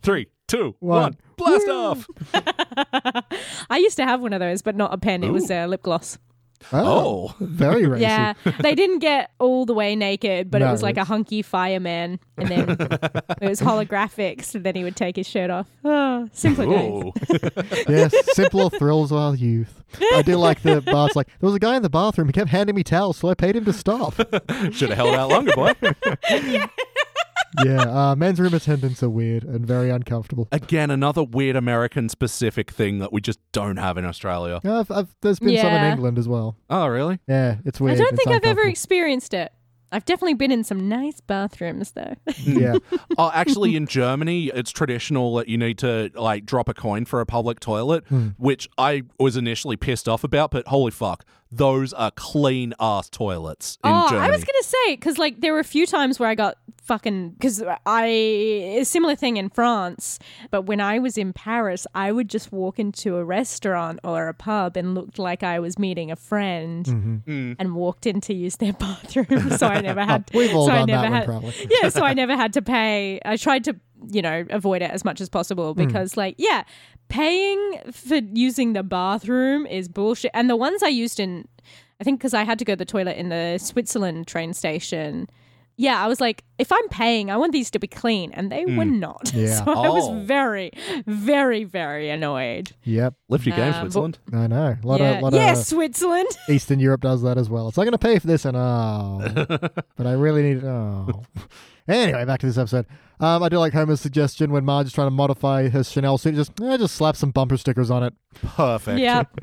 Three, 0.02 0.28
two, 0.48 0.76
One. 0.80 1.02
one, 1.02 1.18
blast 1.38 1.68
off. 1.70 2.08
I 3.70 3.78
used 3.78 3.98
to 3.98 4.04
have 4.06 4.22
one 4.22 4.34
of 4.34 4.40
those, 4.40 4.62
but 4.62 4.76
not 4.76 4.94
a 4.94 4.98
pen. 4.98 5.24
It 5.24 5.32
was 5.32 5.50
a 5.52 5.66
lip 5.68 5.84
gloss. 5.84 6.18
Oh, 6.74 7.34
oh. 7.34 7.36
Very 7.40 7.86
racy. 7.88 8.04
Yeah. 8.04 8.34
they 8.62 8.76
didn't 8.76 9.00
get 9.00 9.32
all 9.40 9.66
the 9.66 9.74
way 9.74 9.96
naked, 9.96 10.50
but 10.52 10.62
it 10.62 10.66
was 10.66 10.82
like 10.84 10.96
a 10.98 11.02
it's- 11.02 11.08
hunky 11.08 11.42
fireman. 11.42 12.20
And 12.38 12.48
then 12.50 12.70
it 13.42 13.48
was 13.50 13.60
holographic, 13.62 14.44
so 14.44 14.58
then 14.60 14.76
he 14.76 14.84
would 14.84 14.96
take 14.96 15.16
his 15.16 15.28
shirt 15.28 15.50
off. 15.52 15.68
Oh, 15.84 16.28
simpler 16.32 16.66
days. 16.66 17.04
Oh. 17.32 17.74
yes, 17.88 18.14
simpler 18.34 18.70
thrills 18.70 19.12
of 19.12 19.18
our 19.18 19.36
youth. 19.36 19.84
I 20.14 20.22
do 20.22 20.36
like 20.38 20.62
the 20.62 20.82
Bart's 20.82 21.16
like, 21.16 21.28
there 21.28 21.48
was 21.48 21.56
a 21.56 21.60
guy 21.60 21.76
in 21.76 21.82
the 21.84 21.90
bathroom. 21.90 22.28
He 22.28 22.34
kept 22.34 22.50
handing 22.50 22.76
me 22.76 22.84
towels, 22.84 23.18
so 23.18 23.30
I 23.30 23.34
paid 23.34 23.56
him 23.56 23.66
to 23.66 23.74
stop. 23.74 24.16
Should 24.72 24.90
have 24.90 24.98
held 24.98 25.16
out 25.16 25.30
longer, 25.30 25.54
boy. 25.54 25.74
Yeah, 27.66 27.82
uh, 28.12 28.16
men's 28.16 28.40
room 28.40 28.54
attendants 28.54 29.02
are 29.04 29.10
weird 29.10 29.44
and 29.44 29.66
very 29.66 29.90
uncomfortable. 29.90 30.48
Again, 30.52 30.90
another 30.92 31.24
weird 31.24 31.56
American 31.56 32.10
specific 32.10 32.72
thing 32.72 33.00
that 33.00 33.12
we 33.12 33.22
just 33.22 33.40
don't 33.52 33.78
have 33.78 33.98
in 33.98 34.06
Australia. 34.06 34.60
Yeah, 34.64 34.80
I've, 34.80 34.92
I've, 34.92 35.16
there's 35.22 35.40
been 35.40 35.58
some 35.58 35.68
in 35.68 35.74
Yeah. 35.74 35.92
England 35.92 36.18
as 36.18 36.28
well. 36.28 36.56
Oh, 36.70 36.88
really? 36.88 37.20
Yeah, 37.28 37.58
it's 37.66 37.80
weird. 37.80 37.96
I 37.96 37.98
don't 38.04 38.14
It's 38.14 38.24
think 38.24 38.28
I've 38.30 38.36
ever 38.44 38.50
uncomfortable. 38.62 38.70
experienced 38.72 39.34
it. 39.34 39.52
I've 39.94 40.06
definitely 40.06 40.36
been 40.36 40.54
in 40.54 40.64
some 40.64 40.88
nice 40.88 41.20
bathrooms, 41.20 41.92
though. 41.92 42.14
yeah, 42.38 42.76
Oh, 43.18 43.30
actually, 43.34 43.76
in 43.76 43.88
Germany, 43.88 44.46
it's 44.48 44.72
traditional 44.72 45.36
that 45.36 45.50
you 45.50 45.58
need 45.58 45.78
to 45.80 46.10
like 46.16 46.46
drop 46.46 46.70
a 46.70 46.74
coin 46.74 47.04
for 47.04 47.20
a 47.20 47.26
public 47.26 47.60
toilet, 47.60 48.06
which 48.38 48.70
I 48.78 49.04
was 49.20 49.36
initially 49.36 49.76
pissed 49.76 50.08
off 50.08 50.24
about. 50.24 50.52
But 50.52 50.66
holy 50.68 50.92
fuck, 50.92 51.26
those 51.52 51.94
are 51.94 52.12
clean 52.12 52.74
ass 52.80 53.10
toilets 53.10 53.78
in 53.84 53.92
oh, 53.92 54.10
Germany. 54.10 54.28
I 54.28 54.32
was 54.32 54.44
gonna 54.44 54.64
say 54.64 54.96
because 54.96 55.18
like 55.18 55.42
there 55.42 55.54
were 55.54 55.60
a 55.60 55.64
few 55.64 55.86
times 55.86 56.20
where 56.20 56.30
I 56.30 56.36
got 56.36 56.58
fucking 56.84 57.32
because 57.32 57.64
I 57.86 58.06
a 58.06 58.84
similar 58.86 59.16
thing 59.16 59.38
in 59.38 59.50
France, 59.50 60.18
but 60.50 60.64
when 60.64 60.80
I 60.82 61.00
was 61.00 61.18
in 61.18 61.34
Paris, 61.34 61.86
I 61.94 62.12
would 62.12 62.30
just 62.30 62.52
walk 62.52 62.80
into 62.80 63.18
a 63.18 63.24
restaurant 63.24 64.00
or 64.04 64.28
a 64.28 64.34
pub 64.34 64.78
and 64.78 64.96
looked 64.96 65.20
like 65.20 65.44
I 65.44 65.60
was 65.60 65.78
meeting 65.78 66.12
a 66.12 66.16
friend 66.16 66.86
Mm-hmm. 66.86 67.54
and 67.60 67.76
walked 67.76 68.06
in 68.06 68.22
to 68.22 68.34
use 68.34 68.56
their 68.58 68.74
bathroom, 68.80 69.52
so 69.52 69.68
I 69.68 69.82
never 69.82 70.04
had. 70.04 70.30
we've 70.34 70.54
all 70.56 70.68
so 70.68 70.72
I 70.72 70.78
done 70.80 70.88
never 70.88 71.10
that 71.10 71.28
one 71.28 71.42
probably. 71.42 71.68
yeah, 71.82 71.90
so 71.90 72.04
I 72.04 72.14
never 72.22 72.36
had 72.36 72.54
to 72.54 72.62
pay. 72.62 73.20
I 73.26 73.38
tried 73.38 73.64
to, 73.66 73.76
you 74.10 74.22
know, 74.22 74.46
avoid 74.50 74.82
it 74.82 74.92
as 74.92 75.04
much 75.06 75.22
as 75.22 75.30
possible 75.30 75.74
Hmm. 75.74 75.86
because, 75.86 76.16
like, 76.18 76.36
yeah, 76.38 76.64
paying 77.10 77.80
for 77.92 78.16
using 78.34 78.74
the 78.74 78.84
bathroom 78.84 79.66
is 79.66 79.88
bullshit. 79.88 80.32
And 80.34 80.50
the 80.50 80.56
ones 80.56 80.82
I 80.84 80.88
used 80.88 81.20
in, 81.20 81.48
I 82.00 82.04
think, 82.04 82.20
because 82.20 82.34
I 82.34 82.44
had 82.44 82.58
to 82.60 82.66
go 82.66 82.74
to 82.74 82.78
the 82.78 82.86
toilet 82.86 83.18
in 83.18 83.30
the 83.30 83.58
Switzerland 83.58 84.28
train 84.28 84.54
station. 84.54 85.28
Yeah, 85.78 86.04
I 86.04 86.08
was 86.08 86.22
like, 86.22 86.44
if 86.60 86.72
I'm 86.72 86.88
paying, 86.90 87.32
I 87.32 87.38
want 87.38 87.54
these 87.54 87.72
to 87.72 87.80
be 87.80 87.88
clean, 87.88 88.32
and 88.34 88.52
they 88.52 88.66
were 88.66 88.86
not. 88.86 89.32
Yeah. 89.36 89.64
so 89.64 89.72
I 89.72 89.88
Oh. 89.88 89.94
was 89.94 90.26
very, 90.28 90.70
very, 91.08 91.64
very 91.64 92.10
annoyed. 92.10 92.74
yep. 92.84 93.16
Lift 93.30 93.46
your 93.48 93.56
game, 93.56 93.74
Um, 93.74 93.82
Switzerland. 93.82 94.20
I 94.32 94.48
know. 94.48 94.76
A 94.84 94.88
lot 94.88 95.00
yeah, 95.00 95.12
of, 95.16 95.24
lot 95.24 95.34
yes, 95.34 95.60
of 95.62 95.66
Switzerland. 95.68 96.28
Eastern 96.50 96.80
Europe 96.80 97.02
does 97.02 97.24
that 97.24 97.38
as 97.38 97.50
well. 97.50 97.68
It's 97.68 97.78
like, 97.78 97.88
I'm 97.88 97.92
going 97.92 98.00
to 98.00 98.08
pay 98.08 98.20
for 98.20 98.28
this, 98.28 98.46
and 98.46 98.56
oh, 98.56 99.22
but 99.96 100.06
I 100.06 100.12
really 100.14 100.44
need 100.44 100.64
oh. 100.64 101.24
Anyway, 101.88 102.26
back 102.26 102.40
to 102.42 102.46
this 102.46 102.58
episode. 102.60 102.86
Um, 103.22 103.44
I 103.44 103.50
do 103.50 103.60
like 103.60 103.72
Homer's 103.74 104.02
suggestion 104.02 104.52
when 104.52 104.66
Marge 104.66 104.88
is 104.88 104.94
trying 104.94 105.08
to 105.08 105.12
modify 105.12 105.70
her 105.70 105.84
Chanel 105.84 106.18
suit, 106.18 106.36
just 106.36 106.60
eh, 106.60 106.78
just 106.78 106.96
slap 106.96 107.16
some 107.16 107.32
bumper 107.32 107.56
stickers 107.56 107.92
on 107.92 108.04
it. 108.04 108.14
Perfect. 108.42 109.00
Yeah, 109.00 109.24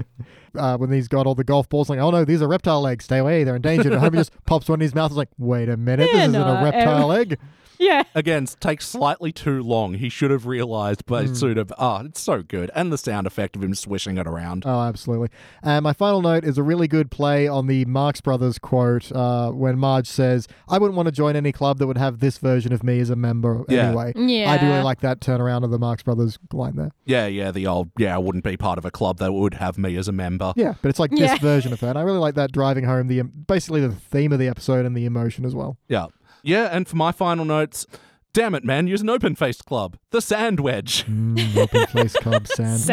Uh, 0.54 0.76
when 0.78 0.90
he's 0.90 1.08
got 1.08 1.26
all 1.26 1.34
the 1.34 1.44
golf 1.44 1.68
balls, 1.68 1.88
like, 1.90 1.98
oh 2.00 2.10
no, 2.10 2.24
these 2.24 2.40
are 2.42 2.48
reptile 2.48 2.86
eggs. 2.86 3.04
Stay 3.04 3.18
away, 3.18 3.44
they're 3.44 3.54
endangered. 3.56 3.92
And 3.92 4.00
Homer 4.00 4.16
just 4.16 4.32
pops 4.46 4.68
one 4.68 4.80
in 4.80 4.84
his 4.84 4.94
mouth. 4.94 5.10
Is 5.10 5.16
like, 5.16 5.28
wait 5.38 5.68
a 5.68 5.76
minute, 5.76 6.08
Yeah, 6.08 6.26
this 6.26 6.28
isn't 6.28 6.32
no, 6.32 6.46
a 6.56 6.64
reptile 6.64 7.10
um, 7.10 7.20
egg. 7.20 7.38
yeah. 7.78 8.02
Again, 8.14 8.44
s- 8.44 8.56
takes 8.58 8.88
slightly 8.88 9.30
too 9.30 9.62
long. 9.62 9.94
He 9.94 10.08
should 10.08 10.30
have 10.32 10.46
realized, 10.46 11.04
but 11.06 11.26
it's 11.26 11.38
sort 11.38 11.58
of, 11.58 11.72
oh, 11.78 11.98
it's 12.06 12.20
so 12.20 12.42
good. 12.42 12.70
And 12.74 12.90
the 12.92 12.98
sound 12.98 13.26
effect 13.26 13.54
of 13.56 13.62
him 13.62 13.74
swishing 13.74 14.16
it 14.16 14.26
around. 14.26 14.64
Oh, 14.66 14.80
absolutely. 14.80 15.28
And 15.62 15.84
my 15.84 15.92
final 15.92 16.22
note 16.22 16.44
is 16.44 16.58
a 16.58 16.62
really 16.62 16.88
good 16.88 17.10
play 17.10 17.46
on 17.46 17.66
the 17.68 17.84
Marx 17.84 18.20
Brothers 18.20 18.58
quote 18.58 19.12
uh, 19.12 19.50
when 19.52 19.78
Marge 19.78 20.08
says, 20.08 20.48
I 20.68 20.78
wouldn't 20.78 20.96
want 20.96 21.06
to 21.06 21.12
join 21.12 21.36
any 21.36 21.52
club 21.52 21.78
that 21.78 21.86
would 21.86 21.98
have 21.98 22.18
this 22.20 22.38
version 22.38 22.72
of 22.72 22.82
me 22.82 22.98
as 23.00 23.10
a 23.10 23.16
member 23.16 23.64
Yeah. 23.68 23.88
anyway. 23.88 24.12
I 24.46 24.58
do 24.58 24.66
really 24.66 24.82
like 24.82 25.00
that 25.00 25.20
turnaround 25.20 25.64
of 25.64 25.70
the 25.70 25.78
Marx 25.78 26.02
Brothers 26.02 26.38
line 26.52 26.76
there. 26.76 26.90
Yeah, 27.04 27.26
yeah, 27.26 27.50
the 27.50 27.66
old, 27.66 27.90
yeah, 27.98 28.14
I 28.14 28.18
wouldn't 28.18 28.44
be 28.44 28.56
part 28.56 28.78
of 28.78 28.84
a 28.84 28.90
club 28.90 29.18
that 29.18 29.32
would 29.32 29.54
have 29.54 29.78
me 29.78 29.96
as 29.96 30.08
a 30.08 30.12
member. 30.12 30.52
Yeah, 30.56 30.74
but 30.82 30.88
it's 30.88 30.98
like 30.98 31.10
Yeah. 31.12 31.28
this 31.32 31.38
version 31.40 31.72
of 31.72 31.80
that. 31.80 31.96
I 31.96 32.02
really 32.02 32.18
like 32.18 32.34
that 32.36 32.52
driving 32.52 32.84
home 32.84 33.08
the 33.08 33.22
basically 33.22 33.80
the 33.80 33.92
theme 33.92 34.32
of 34.32 34.38
the 34.38 34.48
episode 34.48 34.84
and 34.86 34.96
the 34.96 35.04
emotion 35.04 35.44
as 35.44 35.54
well. 35.54 35.76
Yeah. 35.88 36.06
Yeah, 36.42 36.68
and 36.70 36.86
for 36.86 36.96
my 36.96 37.12
final 37.12 37.44
notes, 37.44 37.86
damn 38.32 38.54
it, 38.54 38.64
man, 38.64 38.86
use 38.86 39.00
an 39.00 39.10
open 39.10 39.34
faced 39.34 39.64
club. 39.64 39.96
The 40.10 40.20
Sand 40.20 40.60
Wedge. 40.60 41.04
Mm, 41.06 41.56
open 41.56 41.86
faced 41.86 42.16
club 42.20 42.46
sand, 42.48 42.74
edge. 42.74 42.84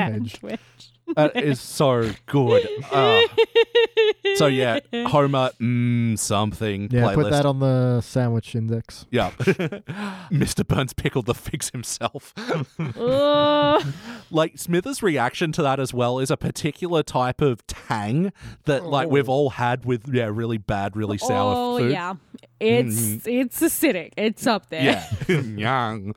Sandwich. 0.42 0.92
That 1.16 1.36
is 1.42 1.62
so 1.62 2.12
good. 2.26 2.68
Uh, 2.92 3.22
so 4.36 4.48
yeah, 4.48 4.80
Homer, 5.08 5.52
mm, 5.62 6.20
something. 6.20 6.90
Yeah, 6.92 7.04
playlist. 7.04 7.16
put 7.16 7.32
that 7.32 7.46
on 7.46 7.60
the 7.60 8.02
sandwich 8.02 8.54
index. 8.54 9.06
Yeah. 9.12 9.32
Mr. 10.30 10.68
Burns 10.68 10.94
pickled 10.94 11.26
the 11.26 11.34
figs 11.34 11.70
himself. 11.70 12.34
Ugh. 12.38 13.86
like 14.32 14.58
Smithers' 14.58 15.02
reaction 15.02 15.52
to 15.54 15.62
that 15.64 15.80
as 15.80 15.94
well 15.94 16.20
is 16.20 16.30
a 16.30 16.38
particular 16.38 17.02
type 17.02 17.42
of 17.42 17.66
tang 17.68 18.34
that 18.66 18.86
like 18.86 19.10
we've 19.10 19.30
all 19.30 19.52
had 19.52 19.86
with 19.86 20.14
yeah, 20.14 20.30
really 20.32 20.58
bad, 20.58 20.98
really 20.98 21.18
sour 21.18 21.54
oh 21.56 21.78
food. 21.78 21.92
yeah, 21.92 22.16
it's 22.60 23.26
it's 23.26 23.62
acidic. 23.62 24.12
It's 24.18 24.46
up 24.46 24.70
there. 24.70 24.84
Yeah. 25.28 25.40
Yang. 25.40 26.16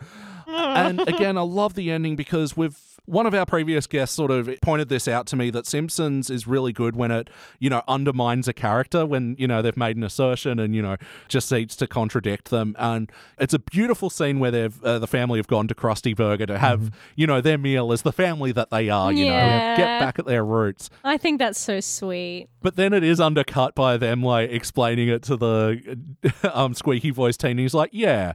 and 0.48 1.00
again, 1.00 1.38
I 1.38 1.42
love 1.42 1.74
the 1.74 1.90
ending 1.90 2.16
because 2.16 2.56
we've 2.56 2.76
one 3.08 3.26
of 3.26 3.32
our 3.32 3.46
previous 3.46 3.86
guests 3.86 4.14
sort 4.14 4.30
of 4.30 4.50
pointed 4.60 4.90
this 4.90 5.08
out 5.08 5.26
to 5.28 5.36
me 5.36 5.48
that 5.50 5.66
Simpsons 5.66 6.28
is 6.28 6.46
really 6.46 6.72
good 6.72 6.94
when 6.94 7.10
it, 7.10 7.30
you 7.58 7.70
know, 7.70 7.82
undermines 7.88 8.46
a 8.48 8.52
character 8.52 9.06
when, 9.06 9.34
you 9.38 9.48
know, 9.48 9.62
they've 9.62 9.76
made 9.76 9.96
an 9.96 10.04
assertion 10.04 10.58
and, 10.58 10.74
you 10.74 10.82
know, 10.82 10.96
just 11.26 11.48
seeks 11.48 11.74
to 11.76 11.86
contradict 11.86 12.50
them. 12.50 12.76
And 12.78 13.10
it's 13.38 13.54
a 13.54 13.58
beautiful 13.58 14.10
scene 14.10 14.40
where 14.40 14.50
they've, 14.50 14.84
uh, 14.84 14.98
the 14.98 15.06
family 15.06 15.38
have 15.38 15.46
gone 15.46 15.68
to 15.68 15.74
Krusty 15.74 16.14
Burger 16.14 16.44
to 16.46 16.58
have, 16.58 16.90
you 17.16 17.26
know, 17.26 17.40
their 17.40 17.56
meal 17.56 17.92
as 17.92 18.02
the 18.02 18.12
family 18.12 18.52
that 18.52 18.68
they 18.68 18.90
are, 18.90 19.10
you 19.10 19.24
know, 19.24 19.74
get 19.76 20.00
back 20.00 20.18
at 20.18 20.26
their 20.26 20.44
roots. 20.44 20.90
I 21.02 21.16
think 21.16 21.38
that's 21.38 21.58
so 21.58 21.80
sweet. 21.80 22.48
But 22.60 22.76
then 22.76 22.92
it 22.92 23.04
is 23.04 23.20
undercut 23.20 23.74
by 23.74 23.96
them 23.96 24.22
like 24.22 24.50
explaining 24.50 25.08
it 25.08 25.22
to 25.22 25.36
the 25.36 25.98
um 26.52 26.74
squeaky 26.74 27.10
voice 27.10 27.36
teen. 27.36 27.56
He's 27.56 27.72
like, 27.72 27.90
"Yeah, 27.92 28.34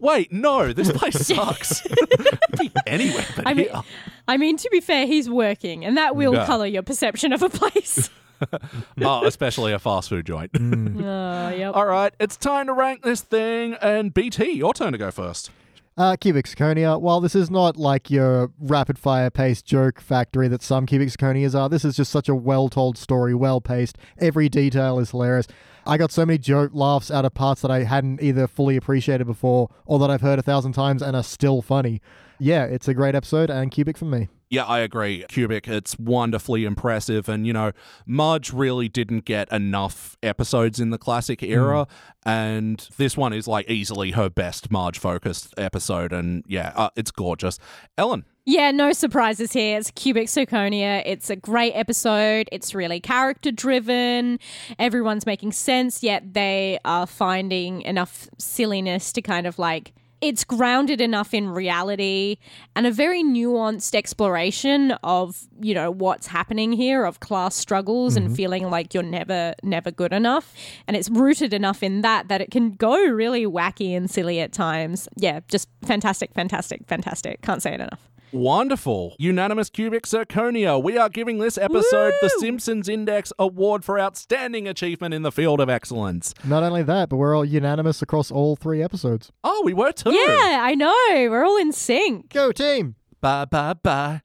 wait, 0.00 0.32
no, 0.32 0.72
this 0.72 0.90
place 0.98 1.26
sucks. 1.26 1.82
Be 2.58 2.70
anywhere 2.86 3.24
but 3.36 3.46
I 3.46 3.54
mean, 3.54 3.66
here." 3.68 3.82
I 4.28 4.36
mean 4.36 4.56
to 4.58 4.68
be 4.70 4.80
fair, 4.80 5.06
he's 5.06 5.28
working, 5.28 5.84
and 5.84 5.96
that 5.96 6.16
will 6.16 6.34
Yeah. 6.34 6.46
color 6.46 6.66
your 6.66 6.82
perception 6.82 7.32
of 7.32 7.42
a 7.42 7.48
place. 7.50 8.10
oh, 9.00 9.24
especially 9.26 9.72
a 9.72 9.78
fast 9.78 10.08
food 10.08 10.26
joint. 10.26 10.50
oh, 10.54 11.48
yep. 11.50 11.74
All 11.74 11.86
right, 11.86 12.12
it's 12.18 12.36
time 12.36 12.66
to 12.66 12.72
rank 12.72 13.02
this 13.02 13.20
thing. 13.22 13.74
And 13.80 14.12
BT, 14.12 14.52
your 14.52 14.74
turn 14.74 14.92
to 14.92 14.98
go 14.98 15.10
first. 15.10 15.50
Uh, 15.96 16.16
cubic 16.16 16.46
zirconia. 16.46 17.00
While 17.00 17.20
this 17.20 17.36
is 17.36 17.52
not 17.52 17.76
like 17.76 18.10
your 18.10 18.50
rapid 18.58 18.98
fire 18.98 19.30
paced 19.30 19.64
joke 19.64 20.00
factory 20.00 20.48
that 20.48 20.60
some 20.60 20.86
cubic 20.86 21.08
zirconias 21.08 21.54
are, 21.56 21.68
this 21.68 21.84
is 21.84 21.94
just 21.94 22.10
such 22.10 22.28
a 22.28 22.34
well 22.34 22.68
told 22.68 22.98
story, 22.98 23.32
well 23.32 23.60
paced. 23.60 23.96
Every 24.18 24.48
detail 24.48 24.98
is 24.98 25.12
hilarious. 25.12 25.46
I 25.86 25.96
got 25.96 26.10
so 26.10 26.26
many 26.26 26.38
joke 26.38 26.72
laughs 26.74 27.12
out 27.12 27.24
of 27.24 27.34
parts 27.34 27.62
that 27.62 27.70
I 27.70 27.84
hadn't 27.84 28.20
either 28.20 28.48
fully 28.48 28.76
appreciated 28.76 29.26
before 29.28 29.70
or 29.86 30.00
that 30.00 30.10
I've 30.10 30.22
heard 30.22 30.40
a 30.40 30.42
thousand 30.42 30.72
times 30.72 31.00
and 31.00 31.14
are 31.14 31.22
still 31.22 31.62
funny. 31.62 32.00
Yeah, 32.40 32.64
it's 32.64 32.88
a 32.88 32.94
great 32.94 33.14
episode 33.14 33.48
and 33.48 33.70
cubic 33.70 33.96
for 33.96 34.06
me. 34.06 34.28
Yeah, 34.54 34.66
I 34.66 34.78
agree. 34.78 35.24
Cubic, 35.28 35.66
it's 35.66 35.98
wonderfully 35.98 36.64
impressive. 36.64 37.28
And, 37.28 37.44
you 37.44 37.52
know, 37.52 37.72
Marge 38.06 38.52
really 38.52 38.88
didn't 38.88 39.24
get 39.24 39.50
enough 39.50 40.16
episodes 40.22 40.78
in 40.78 40.90
the 40.90 40.98
classic 40.98 41.42
era. 41.42 41.88
And 42.24 42.88
this 42.96 43.16
one 43.16 43.32
is 43.32 43.48
like 43.48 43.68
easily 43.68 44.12
her 44.12 44.30
best 44.30 44.70
Marge 44.70 44.96
focused 44.96 45.54
episode. 45.58 46.12
And 46.12 46.44
yeah, 46.46 46.72
uh, 46.76 46.90
it's 46.94 47.10
gorgeous. 47.10 47.58
Ellen. 47.98 48.26
Yeah, 48.44 48.70
no 48.70 48.92
surprises 48.92 49.52
here. 49.52 49.76
It's 49.76 49.90
Cubic 49.90 50.28
Zirconia. 50.28 51.02
It's 51.04 51.30
a 51.30 51.36
great 51.36 51.72
episode. 51.72 52.48
It's 52.52 52.76
really 52.76 53.00
character 53.00 53.50
driven. 53.50 54.38
Everyone's 54.78 55.26
making 55.26 55.50
sense, 55.50 56.00
yet 56.00 56.32
they 56.34 56.78
are 56.84 57.08
finding 57.08 57.82
enough 57.82 58.28
silliness 58.38 59.12
to 59.14 59.20
kind 59.20 59.48
of 59.48 59.58
like. 59.58 59.94
It's 60.24 60.42
grounded 60.42 61.02
enough 61.02 61.34
in 61.34 61.50
reality 61.50 62.38
and 62.74 62.86
a 62.86 62.90
very 62.90 63.22
nuanced 63.22 63.94
exploration 63.94 64.92
of, 65.02 65.46
you 65.60 65.74
know, 65.74 65.90
what's 65.90 66.28
happening 66.28 66.72
here 66.72 67.04
of 67.04 67.20
class 67.20 67.54
struggles 67.54 68.16
and 68.16 68.28
mm-hmm. 68.28 68.34
feeling 68.34 68.70
like 68.70 68.94
you're 68.94 69.02
never, 69.02 69.52
never 69.62 69.90
good 69.90 70.14
enough. 70.14 70.54
And 70.88 70.96
it's 70.96 71.10
rooted 71.10 71.52
enough 71.52 71.82
in 71.82 72.00
that 72.00 72.28
that 72.28 72.40
it 72.40 72.50
can 72.50 72.70
go 72.70 72.96
really 72.96 73.44
wacky 73.44 73.94
and 73.94 74.10
silly 74.10 74.40
at 74.40 74.50
times. 74.50 75.10
Yeah, 75.14 75.40
just 75.48 75.68
fantastic, 75.82 76.32
fantastic, 76.32 76.86
fantastic. 76.86 77.42
Can't 77.42 77.62
say 77.62 77.74
it 77.74 77.80
enough. 77.80 78.08
Wonderful. 78.34 79.14
Unanimous 79.18 79.70
Cubic 79.70 80.04
Zirconia. 80.06 80.82
We 80.82 80.98
are 80.98 81.08
giving 81.08 81.38
this 81.38 81.56
episode 81.56 82.12
the 82.20 82.28
Simpsons 82.38 82.88
Index 82.88 83.32
Award 83.38 83.84
for 83.84 83.98
Outstanding 83.98 84.66
Achievement 84.66 85.14
in 85.14 85.22
the 85.22 85.30
Field 85.30 85.60
of 85.60 85.70
Excellence. 85.70 86.34
Not 86.44 86.64
only 86.64 86.82
that, 86.82 87.08
but 87.08 87.16
we're 87.16 87.36
all 87.36 87.44
unanimous 87.44 88.02
across 88.02 88.32
all 88.32 88.56
three 88.56 88.82
episodes. 88.82 89.30
Oh, 89.44 89.62
we 89.64 89.72
were 89.72 89.92
too. 89.92 90.12
Yeah, 90.12 90.58
I 90.62 90.74
know. 90.74 90.90
We're 91.30 91.44
all 91.44 91.56
in 91.58 91.72
sync. 91.72 92.30
Go 92.30 92.50
team! 92.50 92.96
Bye, 93.20 93.44
bye, 93.44 93.74
bye. 93.74 94.22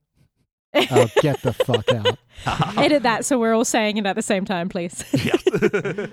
Oh, 0.73 1.07
get 1.22 1.41
the 1.44 1.53
fuck 1.53 1.91
out. 2.45 2.77
Edit 2.77 3.03
that 3.03 3.26
so 3.26 3.38
we're 3.40 3.53
all 3.53 3.65
saying 3.65 3.98
it 3.98 4.06
at 4.07 4.15
the 4.15 4.22
same 4.23 4.44
time, 4.45 4.69
please. 4.69 5.03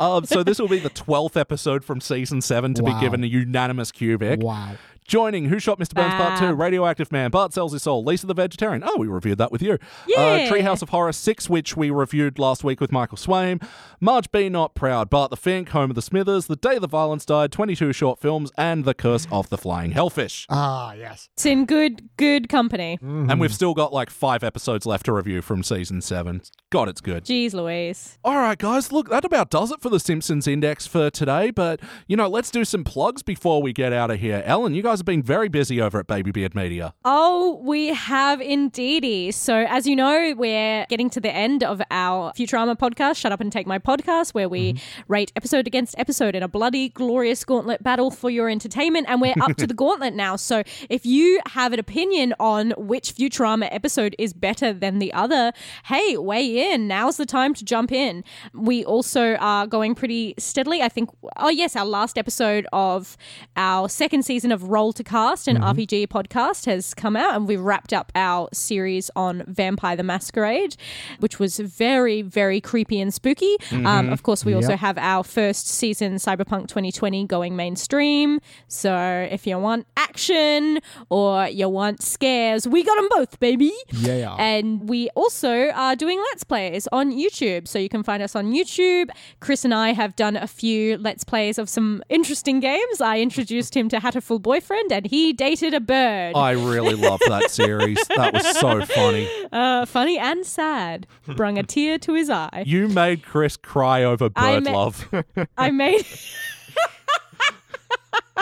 Um, 0.00 0.26
so 0.26 0.44
this 0.44 0.60
will 0.60 0.68
be 0.68 0.78
the 0.78 0.90
12th 0.90 1.36
episode 1.36 1.82
from 1.84 2.00
season 2.00 2.40
7 2.40 2.72
to 2.74 2.84
Wow. 2.84 2.94
be 2.94 3.00
given 3.04 3.24
a 3.24 3.26
unanimous 3.26 3.90
cubic. 3.90 4.40
Wow. 4.40 4.76
Joining 5.08 5.46
Who 5.46 5.58
Shot 5.58 5.78
Mr. 5.78 5.94
Burns 5.94 6.12
Part 6.16 6.38
2, 6.38 6.52
Radioactive 6.52 7.10
Man, 7.10 7.30
Bart 7.30 7.54
Sells 7.54 7.72
His 7.72 7.82
Soul, 7.82 8.04
Lisa 8.04 8.26
the 8.26 8.34
Vegetarian. 8.34 8.82
Oh, 8.84 8.98
we 8.98 9.08
reviewed 9.08 9.38
that 9.38 9.50
with 9.50 9.62
you. 9.62 9.78
Yeah. 10.06 10.18
Uh, 10.20 10.52
Treehouse 10.52 10.82
of 10.82 10.90
Horror 10.90 11.14
6, 11.14 11.48
which 11.48 11.78
we 11.78 11.88
reviewed 11.88 12.38
last 12.38 12.62
week 12.62 12.78
with 12.78 12.92
Michael 12.92 13.16
Swaim. 13.16 13.66
Marge 14.00 14.30
Be 14.30 14.50
Not 14.50 14.74
Proud, 14.74 15.08
Bart 15.08 15.30
the 15.30 15.36
Fink, 15.38 15.70
Home 15.70 15.90
of 15.90 15.94
the 15.94 16.02
Smithers, 16.02 16.46
The 16.46 16.56
Day 16.56 16.78
the 16.78 16.86
Violence 16.86 17.24
Died, 17.24 17.52
22 17.52 17.94
short 17.94 18.20
films, 18.20 18.52
and 18.58 18.84
The 18.84 18.92
Curse 18.92 19.26
of 19.32 19.48
the 19.48 19.56
Flying 19.56 19.92
Hellfish. 19.92 20.44
Ah, 20.50 20.92
yes. 20.92 21.30
it's 21.32 21.46
in 21.46 21.64
good, 21.64 22.10
good 22.18 22.50
company. 22.50 22.98
And 23.00 23.40
we've 23.40 23.54
still 23.54 23.72
got 23.72 23.94
like 23.94 24.10
five 24.10 24.44
episodes 24.44 24.84
left 24.84 25.06
to 25.06 25.14
review 25.14 25.40
from 25.40 25.62
season 25.62 26.02
7. 26.02 26.42
God, 26.70 26.86
it's 26.90 27.00
good. 27.00 27.24
Jeez 27.24 27.54
Louise. 27.54 28.18
All 28.22 28.36
right, 28.36 28.58
guys, 28.58 28.92
look, 28.92 29.08
that 29.08 29.24
about 29.24 29.48
does 29.48 29.70
it 29.70 29.80
for 29.80 29.88
the 29.88 29.98
Simpsons 29.98 30.46
Index 30.46 30.86
for 30.86 31.08
today. 31.08 31.50
But, 31.50 31.80
you 32.06 32.14
know, 32.14 32.28
let's 32.28 32.50
do 32.50 32.62
some 32.66 32.84
plugs 32.84 33.22
before 33.22 33.62
we 33.62 33.72
get 33.72 33.94
out 33.94 34.10
of 34.10 34.20
here. 34.20 34.42
Ellen, 34.44 34.74
you 34.74 34.82
guys 34.82 34.97
have 34.98 35.06
been 35.06 35.22
very 35.22 35.48
busy 35.48 35.80
over 35.80 35.98
at 35.98 36.06
Baby 36.06 36.30
Beard 36.30 36.54
Media. 36.54 36.94
Oh, 37.04 37.60
we 37.62 37.88
have 37.88 38.40
indeedy. 38.40 39.30
So, 39.30 39.66
as 39.68 39.86
you 39.86 39.96
know, 39.96 40.34
we're 40.36 40.86
getting 40.88 41.10
to 41.10 41.20
the 41.20 41.30
end 41.30 41.62
of 41.64 41.80
our 41.90 42.32
Futurama 42.32 42.76
podcast, 42.78 43.16
Shut 43.16 43.32
Up 43.32 43.40
and 43.40 43.52
Take 43.52 43.66
My 43.66 43.78
Podcast, 43.78 44.34
where 44.34 44.48
we 44.48 44.74
mm-hmm. 44.74 45.02
rate 45.12 45.32
episode 45.36 45.66
against 45.66 45.94
episode 45.98 46.34
in 46.34 46.42
a 46.42 46.48
bloody, 46.48 46.88
glorious 46.88 47.44
gauntlet 47.44 47.82
battle 47.82 48.10
for 48.10 48.30
your 48.30 48.48
entertainment. 48.48 49.06
And 49.08 49.20
we're 49.20 49.34
up 49.40 49.56
to 49.56 49.66
the 49.66 49.74
gauntlet 49.82 50.14
now. 50.14 50.36
So, 50.36 50.62
if 50.88 51.06
you 51.06 51.40
have 51.48 51.72
an 51.72 51.78
opinion 51.78 52.34
on 52.40 52.72
which 52.76 53.14
Futurama 53.14 53.68
episode 53.70 54.14
is 54.18 54.32
better 54.32 54.72
than 54.72 54.98
the 54.98 55.12
other, 55.12 55.52
hey, 55.84 56.16
weigh 56.16 56.72
in. 56.72 56.88
Now's 56.88 57.16
the 57.16 57.26
time 57.26 57.54
to 57.54 57.64
jump 57.64 57.92
in. 57.92 58.24
We 58.52 58.84
also 58.84 59.34
are 59.36 59.66
going 59.66 59.94
pretty 59.94 60.34
steadily. 60.38 60.82
I 60.82 60.88
think, 60.88 61.10
oh, 61.36 61.48
yes, 61.48 61.76
our 61.76 61.86
last 61.86 62.18
episode 62.18 62.66
of 62.72 63.16
our 63.56 63.88
second 63.88 64.24
season 64.24 64.52
of 64.52 64.64
Roll 64.64 64.87
to 64.92 65.04
Cast, 65.04 65.48
an 65.48 65.58
RPG 65.58 66.08
podcast, 66.08 66.66
has 66.66 66.94
come 66.94 67.16
out, 67.16 67.34
and 67.34 67.46
we've 67.46 67.60
wrapped 67.60 67.92
up 67.92 68.12
our 68.14 68.48
series 68.52 69.10
on 69.16 69.44
Vampire 69.46 69.96
the 69.96 70.02
Masquerade, 70.02 70.76
which 71.20 71.38
was 71.38 71.58
very, 71.58 72.22
very 72.22 72.60
creepy 72.60 73.00
and 73.00 73.12
spooky. 73.12 73.56
Um, 73.72 74.10
of 74.10 74.22
course, 74.22 74.44
we 74.44 74.54
also 74.54 74.76
have 74.76 74.98
our 74.98 75.24
first 75.24 75.66
season, 75.68 76.14
Cyberpunk 76.14 76.68
2020, 76.68 77.26
going 77.26 77.56
mainstream. 77.56 78.40
So 78.68 79.28
if 79.30 79.46
you 79.46 79.58
want 79.58 79.86
action 79.96 80.80
or 81.10 81.46
you 81.48 81.68
want 81.68 82.02
scares, 82.02 82.66
we 82.66 82.82
got 82.82 82.96
them 82.96 83.08
both, 83.10 83.40
baby. 83.40 83.72
Yeah. 83.92 84.34
And 84.38 84.88
we 84.88 85.08
also 85.10 85.70
are 85.70 85.96
doing 85.96 86.18
Let's 86.30 86.44
Plays 86.44 86.88
on 86.92 87.12
YouTube. 87.12 87.66
So 87.68 87.78
you 87.78 87.88
can 87.88 88.02
find 88.02 88.22
us 88.22 88.34
on 88.36 88.52
YouTube. 88.52 89.10
Chris 89.40 89.64
and 89.64 89.74
I 89.74 89.92
have 89.92 90.16
done 90.16 90.36
a 90.36 90.46
few 90.46 90.96
Let's 90.98 91.24
Plays 91.24 91.58
of 91.58 91.68
some 91.68 92.02
interesting 92.08 92.60
games. 92.60 93.00
I 93.00 93.20
introduced 93.20 93.76
him 93.76 93.88
to 93.90 93.98
Hatoful 93.98 94.40
Boyfriend 94.40 94.77
and 94.90 95.06
he 95.06 95.32
dated 95.32 95.74
a 95.74 95.80
bird. 95.80 96.34
I 96.34 96.52
really 96.52 96.94
loved 96.94 97.24
that 97.28 97.50
series. 97.50 97.98
That 98.16 98.32
was 98.32 98.58
so 98.58 98.84
funny. 98.84 99.28
Uh, 99.52 99.86
funny 99.86 100.18
and 100.18 100.44
sad. 100.44 101.06
Brung 101.26 101.58
a 101.58 101.62
tear 101.62 101.98
to 101.98 102.14
his 102.14 102.30
eye. 102.30 102.64
You 102.66 102.88
made 102.88 103.22
Chris 103.24 103.56
cry 103.56 104.04
over 104.04 104.30
I 104.36 104.54
bird 104.54 104.64
ma- 104.64 104.72
love. 104.72 105.08
I 105.58 105.70
made. 105.70 106.06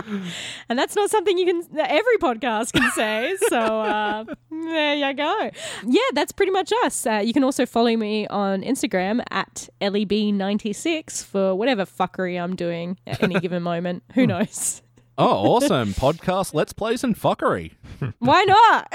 and 0.69 0.79
that's 0.79 0.95
not 0.95 1.11
something 1.11 1.39
you 1.39 1.47
can 1.47 1.63
every 1.79 2.19
podcast 2.19 2.73
can 2.73 2.91
say. 2.93 3.37
So 3.49 3.59
uh, 3.59 4.25
there 4.51 4.95
you 4.95 5.15
go. 5.15 5.51
Yeah, 5.85 6.01
that's 6.13 6.33
pretty 6.33 6.53
much 6.53 6.73
us. 6.85 7.07
Uh, 7.07 7.23
you 7.25 7.33
can 7.33 7.45
also 7.45 7.67
follow 7.67 7.97
me 7.97 8.27
on 8.29 8.63
Instagram 8.63 9.23
at 9.31 9.69
leb96 9.81 11.25
for 11.25 11.55
whatever 11.55 11.85
fuckery 11.85 12.41
I'm 12.41 12.57
doing 12.57 12.99
at 13.07 13.23
any 13.23 13.41
given 13.41 13.63
moment. 13.63 14.03
Who 14.15 14.27
knows? 14.27 14.83
Oh, 15.19 15.55
awesome. 15.55 15.89
Podcast, 15.95 16.53
Let's 16.53 16.73
Plays, 16.75 17.03
and 17.03 17.17
Fuckery. 17.17 17.73
Why 18.19 18.45
not? 18.45 18.93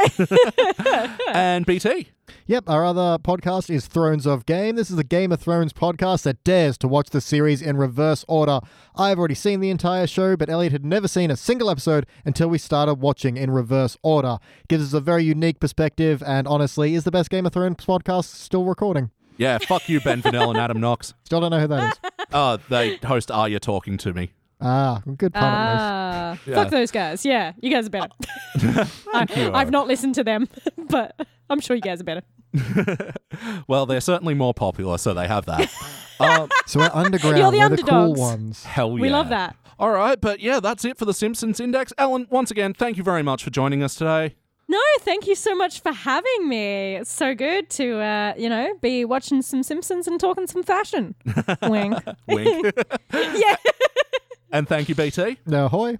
And 1.33 1.65
BT. 1.65 2.09
Yep, 2.45 2.69
our 2.69 2.85
other 2.85 3.17
podcast 3.17 3.69
is 3.69 3.87
Thrones 3.87 4.27
of 4.27 4.45
Game. 4.45 4.75
This 4.75 4.91
is 4.91 4.97
a 4.97 5.03
Game 5.03 5.31
of 5.31 5.39
Thrones 5.39 5.73
podcast 5.73 6.23
that 6.23 6.43
dares 6.43 6.77
to 6.79 6.87
watch 6.87 7.09
the 7.09 7.21
series 7.21 7.61
in 7.61 7.77
reverse 7.77 8.23
order. 8.27 8.59
I've 8.95 9.17
already 9.17 9.35
seen 9.35 9.59
the 9.59 9.69
entire 9.69 10.05
show, 10.07 10.35
but 10.35 10.49
Elliot 10.49 10.71
had 10.71 10.85
never 10.85 11.07
seen 11.07 11.31
a 11.31 11.37
single 11.37 11.69
episode 11.69 12.05
until 12.25 12.49
we 12.49 12.57
started 12.57 12.95
watching 12.95 13.37
in 13.37 13.51
reverse 13.51 13.97
order. 14.03 14.37
Gives 14.67 14.85
us 14.87 14.93
a 14.93 14.99
very 15.01 15.23
unique 15.23 15.59
perspective, 15.59 16.21
and 16.25 16.47
honestly, 16.47 16.93
is 16.93 17.03
the 17.03 17.11
best 17.11 17.29
Game 17.29 17.45
of 17.45 17.53
Thrones 17.53 17.77
podcast 17.77 18.25
still 18.25 18.65
recording. 18.65 19.11
Yeah, 19.37 19.57
fuck 19.57 19.89
you, 19.89 19.99
Ben 20.01 20.21
Vanel 20.21 20.49
and 20.49 20.57
Adam 20.57 20.79
Knox. 20.79 21.13
Still 21.23 21.39
don't 21.41 21.51
know 21.51 21.59
who 21.59 21.67
that 21.67 21.93
is. 21.93 22.11
Oh, 22.33 22.57
they 22.69 22.97
host 22.97 23.31
Are 23.31 23.49
You 23.49 23.59
Talking 23.59 23.97
to 23.99 24.13
Me? 24.13 24.31
Ah, 24.61 25.01
good 25.17 25.33
pun 25.33 25.43
at 25.43 25.71
least. 25.71 25.81
Ah, 25.81 26.39
Yeah. 26.45 26.55
Fuck 26.55 26.69
those 26.69 26.91
guys. 26.91 27.25
Yeah, 27.25 27.53
you 27.61 27.71
guys 27.71 27.87
are 27.87 27.89
better. 27.89 28.09
I, 29.13 29.51
I've 29.53 29.71
not 29.71 29.87
listened 29.87 30.15
to 30.15 30.23
them, 30.23 30.47
but 30.89 31.15
I'm 31.49 31.59
sure 31.59 31.75
you 31.75 31.81
guys 31.81 32.01
are 32.01 32.05
better. 32.05 32.21
Well, 33.67 33.85
they're 33.85 34.01
certainly 34.01 34.33
more 34.33 34.53
popular, 34.53 34.97
so 34.97 35.13
they 35.13 35.27
have 35.27 35.45
that. 35.45 35.71
um, 36.19 36.49
So 36.67 36.79
we're 36.79 36.89
underground. 36.93 37.37
You're 37.37 37.51
the 37.51 37.57
we're 37.59 37.69
the 37.69 37.77
cool 37.83 37.93
underdogs. 37.99 38.19
ones. 38.19 38.63
hell 38.65 38.89
yeah. 38.97 39.01
We 39.01 39.09
love 39.09 39.29
that. 39.29 39.55
All 39.79 39.89
right, 39.91 40.19
but 40.19 40.39
yeah, 40.41 40.59
that's 40.59 40.85
it 40.85 40.97
for 40.97 41.05
the 41.05 41.13
Simpsons 41.13 41.59
Index. 41.59 41.91
Ellen, 41.97 42.27
once 42.29 42.51
again, 42.51 42.73
thank 42.73 42.97
you 42.97 43.03
very 43.03 43.23
much 43.23 43.43
for 43.43 43.49
joining 43.49 43.81
us 43.81 43.95
today. 43.95 44.35
No, 44.67 44.79
thank 44.99 45.25
you 45.27 45.33
so 45.35 45.55
much 45.55 45.81
for 45.81 45.91
having 45.91 46.47
me. 46.47 46.95
It's 46.97 47.11
so 47.11 47.33
good 47.33 47.69
to, 47.71 47.99
uh, 47.99 48.33
you 48.37 48.47
know, 48.47 48.73
be 48.79 49.03
watching 49.05 49.41
some 49.41 49.63
Simpsons 49.63 50.07
and 50.07 50.19
talking 50.19 50.45
some 50.47 50.61
fashion. 50.63 51.15
Wink. 51.63 51.95
Wink. 52.27 52.73
yeah. 53.11 53.55
And 54.51 54.67
thank 54.67 54.89
you, 54.89 54.95
BT. 54.95 55.37
No, 55.45 55.67
hoy. 55.67 55.99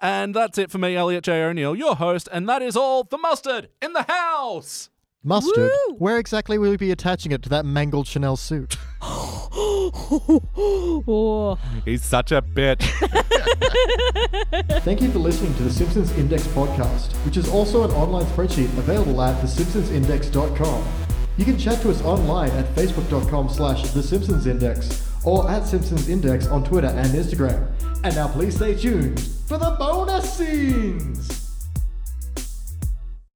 And 0.00 0.34
that's 0.34 0.58
it 0.58 0.70
for 0.70 0.78
me, 0.78 0.96
Elliot 0.96 1.24
J. 1.24 1.42
O'Neill, 1.42 1.74
your 1.74 1.96
host, 1.96 2.28
and 2.32 2.48
that 2.48 2.62
is 2.62 2.76
all 2.76 3.04
the 3.04 3.18
mustard 3.18 3.68
in 3.80 3.92
the 3.92 4.02
house. 4.02 4.90
Mustard. 5.24 5.70
Woo! 5.88 5.94
Where 5.98 6.18
exactly 6.18 6.58
will 6.58 6.70
we 6.70 6.76
be 6.76 6.90
attaching 6.90 7.30
it 7.30 7.42
to 7.42 7.48
that 7.50 7.64
mangled 7.64 8.08
Chanel 8.08 8.36
suit? 8.36 8.76
Oh. 9.00 9.38
He's 11.84 12.02
such 12.02 12.32
a 12.32 12.42
bitch. 12.42 12.82
Thank 14.82 15.00
you 15.00 15.12
for 15.12 15.20
listening 15.20 15.54
to 15.54 15.62
the 15.62 15.72
Simpsons 15.72 16.10
Index 16.12 16.44
podcast, 16.48 17.12
which 17.24 17.36
is 17.36 17.48
also 17.48 17.84
an 17.84 17.92
online 17.92 18.26
spreadsheet 18.26 18.76
available 18.76 19.22
at 19.22 19.40
thesimpsonsindex.com. 19.42 20.84
You 21.36 21.44
can 21.44 21.56
chat 21.56 21.80
to 21.82 21.90
us 21.90 22.02
online 22.02 22.50
at 22.50 22.66
facebook.com 22.74 23.48
slash 23.48 23.84
thesimpsonsindex 23.84 25.24
or 25.24 25.48
at 25.48 25.66
Simpsons 25.66 26.08
Index 26.08 26.48
on 26.48 26.64
Twitter 26.64 26.88
and 26.88 27.08
Instagram. 27.08 27.70
And 28.04 28.14
now 28.16 28.26
please 28.28 28.56
stay 28.56 28.74
tuned 28.74 29.20
for 29.20 29.58
the 29.58 29.76
bonus 29.78 30.32
scenes! 30.34 31.68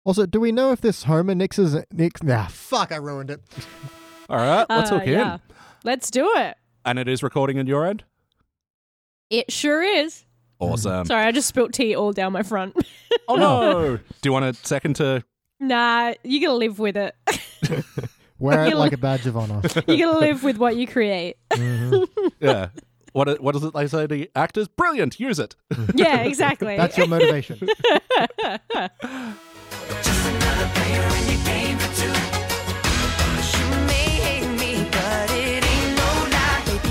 Also, 0.04 0.26
do 0.26 0.40
we 0.40 0.50
know 0.52 0.72
if 0.72 0.80
this 0.80 1.04
Homer 1.04 1.34
nixes... 1.34 1.84
Nix, 1.92 2.22
nah, 2.22 2.46
fuck, 2.46 2.92
I 2.92 2.96
ruined 2.96 3.30
it. 3.30 3.40
All 4.28 4.36
right, 4.36 4.66
let's 4.68 4.90
Uh, 4.90 4.98
hook 4.98 5.06
yeah. 5.08 5.34
in. 5.34 5.40
Let's 5.84 6.10
do 6.10 6.32
it. 6.36 6.56
And 6.84 6.98
it 6.98 7.06
is 7.08 7.22
recording 7.22 7.58
on 7.58 7.66
your 7.66 7.86
end? 7.86 8.04
It 9.30 9.52
sure 9.52 9.82
is. 9.82 10.24
Awesome. 10.58 11.04
Sorry, 11.06 11.24
I 11.24 11.32
just 11.32 11.48
spilt 11.48 11.72
tea 11.72 11.94
all 11.94 12.12
down 12.12 12.32
my 12.32 12.42
front. 12.42 12.74
Oh 13.28 13.34
no! 13.34 13.96
Do 13.96 14.02
you 14.24 14.32
want 14.32 14.44
a 14.44 14.54
second 14.54 14.94
to 14.96 15.24
Nah, 15.58 16.14
you 16.22 16.40
gotta 16.40 16.54
live 16.54 16.78
with 16.78 16.96
it. 16.96 17.12
Wear 18.38 18.66
it 18.66 18.76
like 18.76 18.92
a 18.92 18.96
badge 18.96 19.26
of 19.26 19.36
honor. 19.36 19.62
you 19.88 19.98
gotta 19.98 20.18
live 20.20 20.44
with 20.44 20.58
what 20.58 20.76
you 20.76 20.86
create. 20.86 21.36
Yeah. 22.38 22.68
What 23.16 23.30
i- 23.30 23.40
what 23.40 23.56
is 23.56 23.64
it 23.64 23.72
they 23.72 23.86
say 23.86 24.06
to 24.06 24.28
actors? 24.36 24.68
Brilliant. 24.68 25.18
Use 25.18 25.38
it. 25.38 25.56
Yeah, 25.94 26.18
exactly. 26.24 26.76
That's 26.76 26.98
your 26.98 27.06
motivation. 27.06 27.66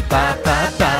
Ba, 0.09 0.23
ba, 0.43 0.57
ba. 0.79 0.91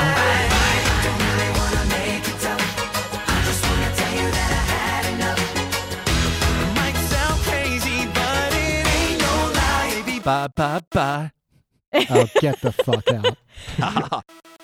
Ba, 10.24 10.50
ba, 10.56 10.82
ba. 10.90 11.32
oh, 12.10 12.26
get 12.40 12.60
the 12.60 12.72
fuck 12.72 13.06
out. 13.14 14.24